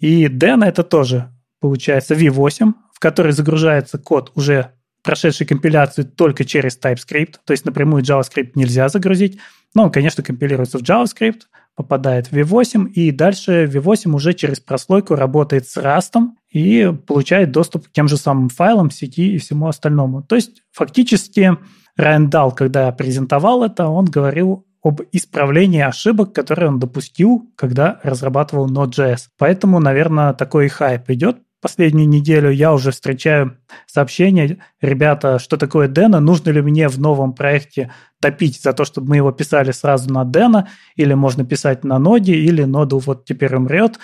И 0.00 0.26
Dena 0.26 0.66
это 0.66 0.82
тоже, 0.82 1.30
получается, 1.60 2.14
V8, 2.14 2.72
в 2.92 2.98
который 2.98 3.32
загружается 3.32 3.98
код, 3.98 4.32
уже 4.34 4.72
прошедший 5.02 5.46
компиляцию 5.46 6.06
только 6.06 6.44
через 6.44 6.78
TypeScript, 6.78 7.36
то 7.44 7.52
есть 7.52 7.64
напрямую 7.64 8.02
JavaScript 8.02 8.52
нельзя 8.54 8.88
загрузить, 8.88 9.38
но 9.74 9.84
он, 9.84 9.92
конечно, 9.92 10.22
компилируется 10.22 10.78
в 10.78 10.82
JavaScript, 10.82 11.42
попадает 11.74 12.30
в 12.30 12.32
V8, 12.32 12.90
и 12.90 13.10
дальше 13.10 13.64
V8 13.64 14.12
уже 14.12 14.34
через 14.34 14.60
прослойку 14.60 15.14
работает 15.14 15.68
с 15.68 15.76
Rust 15.76 16.14
и 16.50 16.92
получает 17.06 17.52
доступ 17.52 17.88
к 17.88 17.92
тем 17.92 18.08
же 18.08 18.16
самым 18.16 18.48
файлам, 18.48 18.90
сети 18.90 19.34
и 19.34 19.38
всему 19.38 19.68
остальному. 19.68 20.22
То 20.22 20.36
есть 20.36 20.62
фактически 20.72 21.56
Райан 21.96 22.28
Дал, 22.28 22.52
когда 22.52 22.90
презентовал 22.92 23.64
это, 23.64 23.86
он 23.88 24.04
говорил 24.06 24.66
об 24.82 25.02
исправлении 25.12 25.80
ошибок, 25.80 26.32
которые 26.32 26.68
он 26.68 26.78
допустил, 26.78 27.50
когда 27.56 28.00
разрабатывал 28.02 28.70
Node.js. 28.70 29.28
Поэтому, 29.38 29.78
наверное, 29.78 30.32
такой 30.32 30.68
хайп 30.68 31.10
идет. 31.10 31.38
Последнюю 31.60 32.08
неделю 32.08 32.50
я 32.50 32.72
уже 32.72 32.90
встречаю 32.90 33.58
сообщения, 33.86 34.64
ребята, 34.80 35.38
что 35.38 35.58
такое 35.58 35.88
Дэна, 35.88 36.18
нужно 36.18 36.50
ли 36.50 36.62
мне 36.62 36.88
в 36.88 36.98
новом 36.98 37.34
проекте 37.34 37.92
топить 38.18 38.62
за 38.62 38.72
то, 38.72 38.86
чтобы 38.86 39.10
мы 39.10 39.16
его 39.16 39.30
писали 39.30 39.70
сразу 39.70 40.10
на 40.10 40.24
Дэна, 40.24 40.68
или 40.96 41.12
можно 41.12 41.44
писать 41.44 41.84
на 41.84 41.98
ноде, 41.98 42.32
или 42.34 42.62
ноду 42.64 42.98
вот 42.98 43.26
теперь 43.26 43.54
умрет 43.54 43.98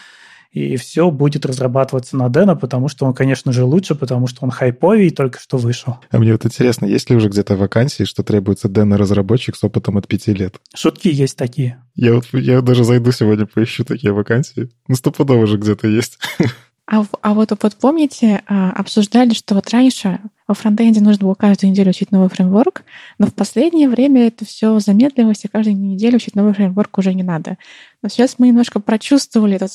и 0.56 0.76
все 0.76 1.10
будет 1.10 1.44
разрабатываться 1.44 2.16
на 2.16 2.30
Дэна, 2.30 2.56
потому 2.56 2.88
что 2.88 3.04
он, 3.04 3.12
конечно 3.12 3.52
же, 3.52 3.64
лучше, 3.64 3.94
потому 3.94 4.26
что 4.26 4.42
он 4.42 4.50
хайповый 4.50 5.08
и 5.08 5.10
только 5.10 5.38
что 5.38 5.58
вышел. 5.58 5.98
А 6.10 6.18
мне 6.18 6.32
вот 6.32 6.46
интересно, 6.46 6.86
есть 6.86 7.10
ли 7.10 7.16
уже 7.16 7.28
где-то 7.28 7.56
вакансии, 7.56 8.04
что 8.04 8.22
требуется 8.22 8.66
Дэна-разработчик 8.70 9.54
с 9.54 9.62
опытом 9.62 9.98
от 9.98 10.08
пяти 10.08 10.32
лет? 10.32 10.54
Шутки 10.74 11.08
есть 11.08 11.36
такие. 11.36 11.82
Я 11.94 12.14
вот 12.14 12.24
я 12.32 12.62
даже 12.62 12.84
зайду 12.84 13.12
сегодня, 13.12 13.44
поищу 13.44 13.84
такие 13.84 14.14
вакансии. 14.14 14.70
Ну, 14.88 14.94
стопудово 14.94 15.46
же 15.46 15.58
где-то 15.58 15.88
есть. 15.88 16.18
А, 16.88 17.04
а 17.20 17.34
вот, 17.34 17.50
вот 17.50 17.76
помните, 17.76 18.42
а, 18.46 18.70
обсуждали, 18.70 19.34
что 19.34 19.56
вот 19.56 19.68
раньше 19.70 20.20
во 20.46 20.54
фронтенде 20.54 21.00
нужно 21.00 21.26
было 21.26 21.34
каждую 21.34 21.70
неделю 21.70 21.90
учить 21.90 22.12
новый 22.12 22.28
фреймворк, 22.28 22.84
но 23.18 23.26
в 23.26 23.34
последнее 23.34 23.88
время 23.88 24.28
это 24.28 24.44
все 24.44 24.78
замедлилось, 24.78 25.44
и 25.44 25.48
каждую 25.48 25.76
неделю 25.76 26.16
учить 26.16 26.36
новый 26.36 26.54
фреймворк 26.54 26.96
уже 26.98 27.12
не 27.12 27.24
надо. 27.24 27.58
Но 28.02 28.08
сейчас 28.08 28.36
мы 28.38 28.48
немножко 28.48 28.78
прочувствовали 28.78 29.56
этот 29.56 29.72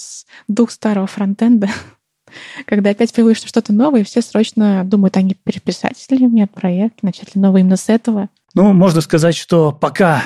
дух 0.48 0.72
старого 0.72 1.06
фронтенда, 1.06 1.70
когда 2.66 2.92
опять 2.92 3.14
появилось 3.14 3.44
что-то 3.44 3.74
новое, 3.74 4.02
и 4.02 4.06
все 4.06 4.22
срочно 4.22 4.84
думают, 4.86 5.18
а 5.18 5.22
переписать 5.44 6.06
ли 6.12 6.28
мне 6.28 6.48
проект, 6.48 7.04
начать 7.04 7.36
ли 7.36 7.42
новый 7.42 7.62
именно 7.62 7.76
с 7.76 7.90
этого. 7.90 8.30
Ну, 8.54 8.72
можно 8.72 9.02
сказать, 9.02 9.36
что 9.36 9.74
пока 9.74 10.24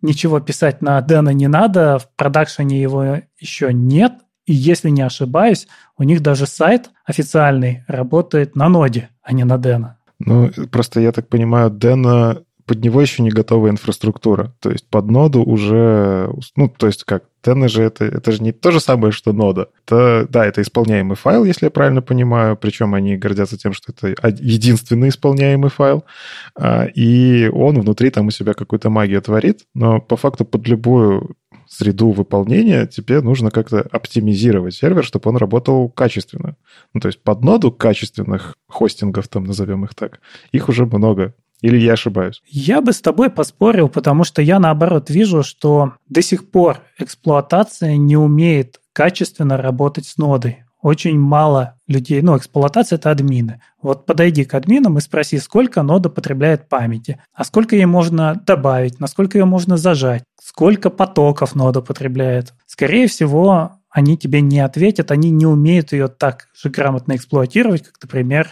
ничего 0.00 0.40
писать 0.40 0.80
на 0.80 1.00
Дэна 1.02 1.30
не 1.30 1.46
надо, 1.46 1.98
в 1.98 2.08
продакшене 2.16 2.80
его 2.80 3.20
еще 3.38 3.72
нет, 3.72 4.14
и 4.46 4.52
если 4.52 4.90
не 4.90 5.02
ошибаюсь, 5.02 5.68
у 5.96 6.02
них 6.02 6.20
даже 6.20 6.46
сайт 6.46 6.90
официальный 7.04 7.84
работает 7.86 8.56
на 8.56 8.68
ноде, 8.68 9.10
а 9.22 9.32
не 9.32 9.44
на 9.44 9.58
Дэна. 9.58 9.98
Ну, 10.18 10.50
просто 10.70 11.00
я 11.00 11.12
так 11.12 11.28
понимаю, 11.28 11.70
Дэна 11.70 12.42
под 12.66 12.82
него 12.82 13.00
еще 13.00 13.22
не 13.22 13.30
готовая 13.30 13.72
инфраструктура. 13.72 14.54
То 14.60 14.70
есть 14.70 14.88
под 14.88 15.10
ноду 15.10 15.42
уже... 15.42 16.32
Ну, 16.56 16.68
то 16.68 16.86
есть 16.86 17.04
как? 17.04 17.24
Дэна 17.42 17.68
же 17.68 17.82
это, 17.82 18.04
это 18.04 18.30
же 18.30 18.42
не 18.42 18.52
то 18.52 18.70
же 18.70 18.78
самое, 18.78 19.12
что 19.12 19.32
нода. 19.32 19.68
Это, 19.84 20.26
да, 20.30 20.46
это 20.46 20.62
исполняемый 20.62 21.16
файл, 21.16 21.44
если 21.44 21.66
я 21.66 21.70
правильно 21.70 22.02
понимаю. 22.02 22.56
Причем 22.56 22.94
они 22.94 23.16
гордятся 23.16 23.58
тем, 23.58 23.72
что 23.72 23.92
это 23.92 24.14
единственный 24.40 25.08
исполняемый 25.08 25.70
файл. 25.70 26.04
А, 26.54 26.84
и 26.86 27.48
он 27.48 27.80
внутри 27.80 28.10
там 28.10 28.28
у 28.28 28.30
себя 28.30 28.54
какую-то 28.54 28.90
магию 28.90 29.20
творит. 29.20 29.64
Но 29.74 30.00
по 30.00 30.16
факту 30.16 30.44
под 30.44 30.66
любую 30.68 31.34
среду 31.72 32.10
выполнения 32.10 32.86
тебе 32.86 33.20
нужно 33.20 33.50
как-то 33.50 33.80
оптимизировать 33.80 34.74
сервер, 34.74 35.04
чтобы 35.04 35.30
он 35.30 35.36
работал 35.36 35.88
качественно. 35.88 36.56
Ну, 36.92 37.00
то 37.00 37.08
есть 37.08 37.22
под 37.22 37.42
ноду 37.42 37.72
качественных 37.72 38.56
хостингов, 38.68 39.28
там 39.28 39.44
назовем 39.44 39.84
их 39.84 39.94
так, 39.94 40.20
их 40.52 40.68
уже 40.68 40.86
много. 40.86 41.34
Или 41.62 41.78
я 41.78 41.92
ошибаюсь? 41.92 42.42
Я 42.46 42.80
бы 42.80 42.92
с 42.92 43.00
тобой 43.00 43.30
поспорил, 43.30 43.88
потому 43.88 44.24
что 44.24 44.42
я 44.42 44.58
наоборот 44.58 45.10
вижу, 45.10 45.44
что 45.44 45.94
до 46.08 46.20
сих 46.20 46.50
пор 46.50 46.80
эксплуатация 46.98 47.96
не 47.96 48.16
умеет 48.16 48.80
качественно 48.92 49.56
работать 49.56 50.06
с 50.06 50.16
нодой 50.18 50.61
очень 50.82 51.18
мало 51.18 51.78
людей, 51.86 52.20
ну, 52.22 52.36
эксплуатация– 52.36 52.96
это 52.98 53.12
админы. 53.12 53.62
Вот 53.80 54.04
подойди 54.04 54.44
к 54.44 54.54
админам 54.54 54.98
и 54.98 55.00
спроси, 55.00 55.38
сколько 55.38 55.82
нода 55.82 56.10
потребляет 56.10 56.68
памяти, 56.68 57.20
а 57.32 57.44
сколько 57.44 57.76
ей 57.76 57.86
можно 57.86 58.34
добавить, 58.44 58.98
насколько 58.98 59.38
ее 59.38 59.44
можно 59.44 59.76
зажать, 59.76 60.24
сколько 60.42 60.90
потоков 60.90 61.54
нода 61.54 61.80
потребляет. 61.80 62.52
Скорее 62.66 63.06
всего, 63.06 63.78
они 63.90 64.18
тебе 64.18 64.40
не 64.40 64.58
ответят, 64.58 65.12
они 65.12 65.30
не 65.30 65.46
умеют 65.46 65.92
ее 65.92 66.08
так 66.08 66.48
же 66.60 66.68
грамотно 66.68 67.14
эксплуатировать, 67.14 67.84
как, 67.84 68.02
например, 68.02 68.50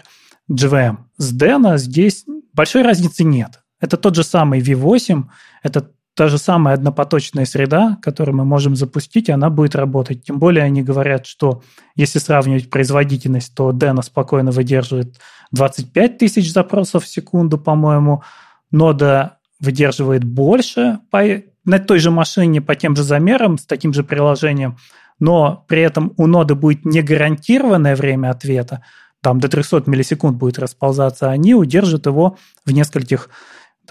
JVM. 0.51 0.99
С 1.17 1.37
Dena 1.37 1.79
здесь 1.79 2.25
большой 2.53 2.83
разницы 2.83 3.25
нет. 3.25 3.61
Это 3.81 3.97
тот 3.97 4.15
же 4.15 4.23
самый 4.23 4.61
V8, 4.61 5.25
это 5.63 5.91
та 6.21 6.29
же 6.29 6.37
самая 6.37 6.75
однопоточная 6.75 7.47
среда, 7.47 7.97
которую 8.03 8.37
мы 8.37 8.45
можем 8.45 8.77
запустить, 8.77 9.31
она 9.31 9.49
будет 9.49 9.75
работать. 9.75 10.23
Тем 10.23 10.39
более 10.39 10.65
они 10.65 10.83
говорят, 10.83 11.25
что 11.25 11.63
если 11.97 12.19
сравнивать 12.19 12.69
производительность, 12.69 13.55
то 13.55 13.71
Dena 13.71 14.03
спокойно 14.03 14.51
выдерживает 14.51 15.19
25 15.53 16.19
тысяч 16.19 16.53
запросов 16.53 17.05
в 17.05 17.09
секунду, 17.09 17.57
по-моему. 17.57 18.23
Нода 18.71 19.39
выдерживает 19.61 20.25
больше 20.25 20.99
по, 21.11 21.23
на 21.65 21.79
той 21.79 21.99
же 22.01 22.11
машине 22.11 22.61
по 22.61 22.77
тем 22.77 22.97
же 22.97 23.03
замерам, 23.03 23.57
с 23.57 23.65
таким 23.65 23.95
же 23.95 24.05
приложением, 24.05 24.77
но 25.21 25.65
при 25.69 25.81
этом 25.81 26.13
у 26.19 26.27
ноды 26.27 26.55
будет 26.55 26.85
не 26.85 27.01
гарантированное 27.01 27.97
время 27.97 28.29
ответа, 28.29 28.85
там 29.23 29.41
до 29.41 29.49
300 29.49 29.85
миллисекунд 29.87 30.37
будет 30.37 30.59
расползаться, 30.59 31.31
они 31.31 31.55
удержат 31.55 32.05
его 32.05 32.37
в 32.67 32.73
нескольких 32.73 33.31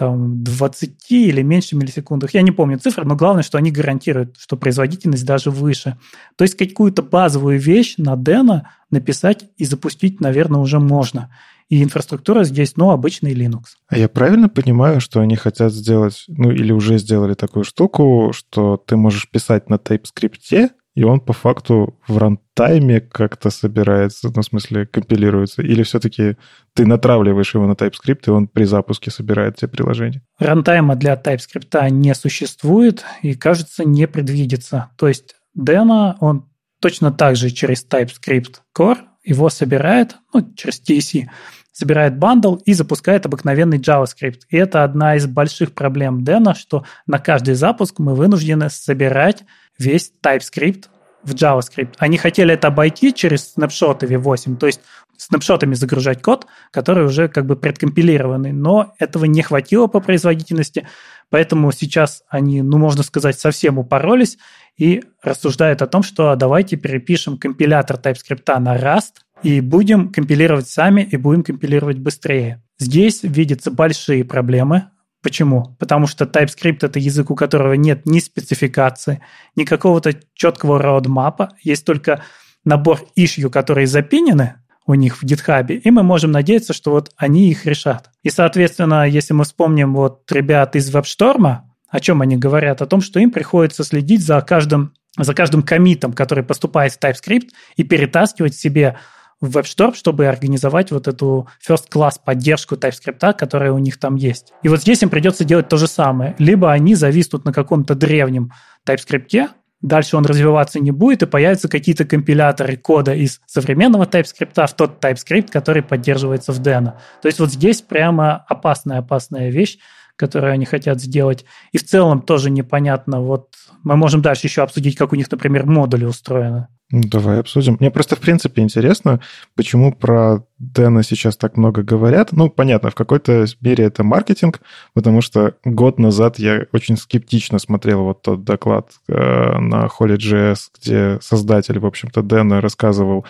там 0.00 0.42
20 0.42 1.12
или 1.12 1.42
меньше 1.42 1.76
миллисекундах. 1.76 2.32
Я 2.32 2.40
не 2.40 2.52
помню 2.52 2.78
цифры, 2.78 3.04
но 3.04 3.16
главное, 3.16 3.42
что 3.42 3.58
они 3.58 3.70
гарантируют, 3.70 4.38
что 4.38 4.56
производительность 4.56 5.26
даже 5.26 5.50
выше. 5.50 5.98
То 6.36 6.44
есть 6.44 6.56
какую-то 6.56 7.02
базовую 7.02 7.60
вещь 7.60 7.96
на 7.98 8.14
Deno 8.14 8.62
написать 8.90 9.50
и 9.58 9.66
запустить, 9.66 10.18
наверное, 10.22 10.62
уже 10.62 10.80
можно. 10.80 11.28
И 11.68 11.82
инфраструктура 11.82 12.44
здесь, 12.44 12.78
ну, 12.78 12.92
обычный 12.92 13.34
Linux. 13.34 13.76
А 13.88 13.98
я 13.98 14.08
правильно 14.08 14.48
понимаю, 14.48 15.02
что 15.02 15.20
они 15.20 15.36
хотят 15.36 15.74
сделать, 15.74 16.24
ну, 16.28 16.50
или 16.50 16.72
уже 16.72 16.96
сделали 16.96 17.34
такую 17.34 17.64
штуку, 17.64 18.32
что 18.34 18.78
ты 18.78 18.96
можешь 18.96 19.28
писать 19.28 19.68
на 19.68 19.74
TypeScript, 19.74 20.70
и 21.00 21.02
он 21.02 21.18
по 21.18 21.32
факту 21.32 21.98
в 22.06 22.18
рантайме 22.18 23.00
как-то 23.00 23.48
собирается, 23.48 24.30
ну, 24.36 24.42
в 24.42 24.44
смысле, 24.44 24.84
компилируется? 24.84 25.62
Или 25.62 25.82
все-таки 25.82 26.36
ты 26.74 26.84
натравливаешь 26.84 27.54
его 27.54 27.66
на 27.66 27.72
TypeScript, 27.72 28.24
и 28.26 28.30
он 28.30 28.48
при 28.48 28.64
запуске 28.64 29.10
собирает 29.10 29.56
тебе 29.56 29.68
приложение? 29.68 30.20
Рантайма 30.38 30.96
для 30.96 31.14
TypeScript 31.14 31.88
не 31.88 32.14
существует 32.14 33.02
и, 33.22 33.32
кажется, 33.32 33.86
не 33.86 34.06
предвидится. 34.06 34.90
То 34.98 35.08
есть 35.08 35.36
Deno, 35.58 36.16
он 36.20 36.50
точно 36.82 37.10
так 37.10 37.34
же 37.34 37.48
через 37.48 37.82
TypeScript 37.88 38.56
Core 38.76 38.98
его 39.24 39.48
собирает, 39.48 40.16
ну, 40.34 40.52
через 40.54 40.82
TSC, 40.82 41.30
собирает 41.72 42.18
бандл 42.18 42.56
и 42.56 42.74
запускает 42.74 43.24
обыкновенный 43.24 43.78
JavaScript. 43.78 44.40
И 44.50 44.58
это 44.58 44.84
одна 44.84 45.16
из 45.16 45.26
больших 45.26 45.72
проблем 45.72 46.24
Deno, 46.24 46.54
что 46.54 46.84
на 47.06 47.18
каждый 47.18 47.54
запуск 47.54 48.00
мы 48.00 48.14
вынуждены 48.14 48.68
собирать 48.68 49.44
весь 49.80 50.12
TypeScript 50.22 50.84
в 51.22 51.34
JavaScript. 51.34 51.94
Они 51.98 52.16
хотели 52.16 52.54
это 52.54 52.68
обойти 52.68 53.12
через 53.12 53.52
снапшоты 53.52 54.06
V8, 54.06 54.56
то 54.56 54.66
есть 54.66 54.80
снапшотами 55.16 55.74
загружать 55.74 56.22
код, 56.22 56.46
который 56.70 57.04
уже 57.04 57.28
как 57.28 57.46
бы 57.46 57.56
предкомпилированный, 57.56 58.52
но 58.52 58.94
этого 58.98 59.26
не 59.26 59.42
хватило 59.42 59.86
по 59.86 60.00
производительности, 60.00 60.86
поэтому 61.28 61.72
сейчас 61.72 62.22
они, 62.28 62.62
ну, 62.62 62.78
можно 62.78 63.02
сказать, 63.02 63.38
совсем 63.38 63.78
упоролись 63.78 64.38
и 64.78 65.02
рассуждают 65.22 65.82
о 65.82 65.86
том, 65.86 66.02
что 66.02 66.34
давайте 66.36 66.76
перепишем 66.76 67.36
компилятор 67.36 67.98
TypeScript 67.98 68.58
на 68.58 68.76
Rust 68.76 69.20
и 69.42 69.60
будем 69.60 70.10
компилировать 70.10 70.68
сами 70.68 71.02
и 71.02 71.16
будем 71.18 71.42
компилировать 71.42 71.98
быстрее. 71.98 72.62
Здесь 72.78 73.22
видятся 73.22 73.70
большие 73.70 74.24
проблемы, 74.24 74.90
Почему? 75.22 75.76
Потому 75.78 76.06
что 76.06 76.24
TypeScript— 76.24 76.78
это 76.82 76.98
язык, 76.98 77.30
у 77.30 77.34
которого 77.34 77.74
нет 77.74 78.06
ни 78.06 78.20
спецификации, 78.20 79.20
ни 79.54 79.64
какого-то 79.64 80.14
четкого 80.34 80.80
роудмапа, 80.80 81.50
есть 81.62 81.84
только 81.84 82.22
набор 82.64 83.02
issue, 83.18 83.50
которые 83.50 83.86
запинены 83.86 84.56
у 84.86 84.94
них 84.94 85.22
в 85.22 85.24
GitHub, 85.24 85.72
и 85.72 85.90
мы 85.90 86.02
можем 86.02 86.32
надеяться, 86.32 86.72
что 86.72 86.90
вот 86.90 87.12
они 87.16 87.50
их 87.50 87.66
решат. 87.66 88.10
И, 88.22 88.30
соответственно, 88.30 89.06
если 89.06 89.34
мы 89.34 89.44
вспомним 89.44 89.94
вот 89.94 90.30
ребят 90.32 90.74
из 90.74 90.92
WebStorm, 90.94 91.58
о 91.88 92.00
чем 92.00 92.22
они 92.22 92.36
говорят? 92.36 92.82
О 92.82 92.86
том, 92.86 93.00
что 93.00 93.20
им 93.20 93.30
приходится 93.30 93.84
следить 93.84 94.24
за 94.24 94.40
каждым, 94.40 94.94
за 95.18 95.34
каждым 95.34 95.62
комитом, 95.62 96.12
который 96.12 96.44
поступает 96.44 96.92
в 96.92 96.98
TypeScript, 96.98 97.48
и 97.76 97.84
перетаскивать 97.84 98.54
себе 98.54 98.96
в 99.40 99.56
WebStorm, 99.56 99.94
чтобы 99.94 100.26
организовать 100.26 100.90
вот 100.90 101.08
эту 101.08 101.48
first-class 101.66 102.20
поддержку 102.24 102.74
TypeScript, 102.74 103.34
которая 103.34 103.72
у 103.72 103.78
них 103.78 103.98
там 103.98 104.16
есть. 104.16 104.52
И 104.62 104.68
вот 104.68 104.80
здесь 104.80 105.02
им 105.02 105.08
придется 105.08 105.44
делать 105.44 105.68
то 105.68 105.76
же 105.76 105.86
самое. 105.86 106.34
Либо 106.38 106.70
они 106.70 106.94
зависнут 106.94 107.44
на 107.44 107.52
каком-то 107.52 107.94
древнем 107.94 108.52
TypeScript, 108.86 109.48
дальше 109.80 110.16
он 110.16 110.26
развиваться 110.26 110.78
не 110.78 110.90
будет, 110.90 111.22
и 111.22 111.26
появятся 111.26 111.68
какие-то 111.68 112.04
компиляторы 112.04 112.76
кода 112.76 113.14
из 113.14 113.40
современного 113.46 114.04
TypeScript 114.04 114.66
в 114.66 114.74
тот 114.74 115.02
TypeScript, 115.02 115.50
который 115.50 115.82
поддерживается 115.82 116.52
в 116.52 116.60
Deno. 116.60 116.92
То 117.22 117.28
есть 117.28 117.40
вот 117.40 117.50
здесь 117.50 117.80
прямо 117.80 118.44
опасная-опасная 118.48 119.50
вещь, 119.50 119.78
которую 120.16 120.52
они 120.52 120.66
хотят 120.66 121.00
сделать. 121.00 121.46
И 121.72 121.78
в 121.78 121.84
целом 121.84 122.20
тоже 122.20 122.50
непонятно, 122.50 123.22
вот 123.22 123.54
мы 123.82 123.96
можем 123.96 124.20
дальше 124.20 124.48
еще 124.48 124.62
обсудить, 124.62 124.96
как 124.96 125.14
у 125.14 125.16
них, 125.16 125.30
например, 125.30 125.64
модули 125.64 126.04
устроены. 126.04 126.68
Ну, 126.92 127.02
давай 127.04 127.38
обсудим. 127.38 127.76
Мне 127.78 127.90
просто, 127.90 128.16
в 128.16 128.20
принципе, 128.20 128.62
интересно, 128.62 129.20
почему 129.54 129.92
про 129.92 130.44
Дэна 130.58 131.04
сейчас 131.04 131.36
так 131.36 131.56
много 131.56 131.82
говорят. 131.82 132.32
Ну, 132.32 132.50
понятно, 132.50 132.90
в 132.90 132.96
какой-то 132.96 133.46
мере 133.60 133.84
это 133.84 134.02
маркетинг, 134.02 134.60
потому 134.92 135.20
что 135.20 135.54
год 135.64 136.00
назад 136.00 136.38
я 136.40 136.66
очень 136.72 136.96
скептично 136.96 137.60
смотрел 137.60 138.02
вот 138.02 138.22
тот 138.22 138.42
доклад 138.44 138.90
э, 139.08 139.14
на 139.14 139.86
Holy.js, 139.86 140.58
где 140.80 141.18
создатель, 141.22 141.78
в 141.78 141.86
общем-то, 141.86 142.22
Дэна 142.22 142.60
рассказывал 142.60 143.24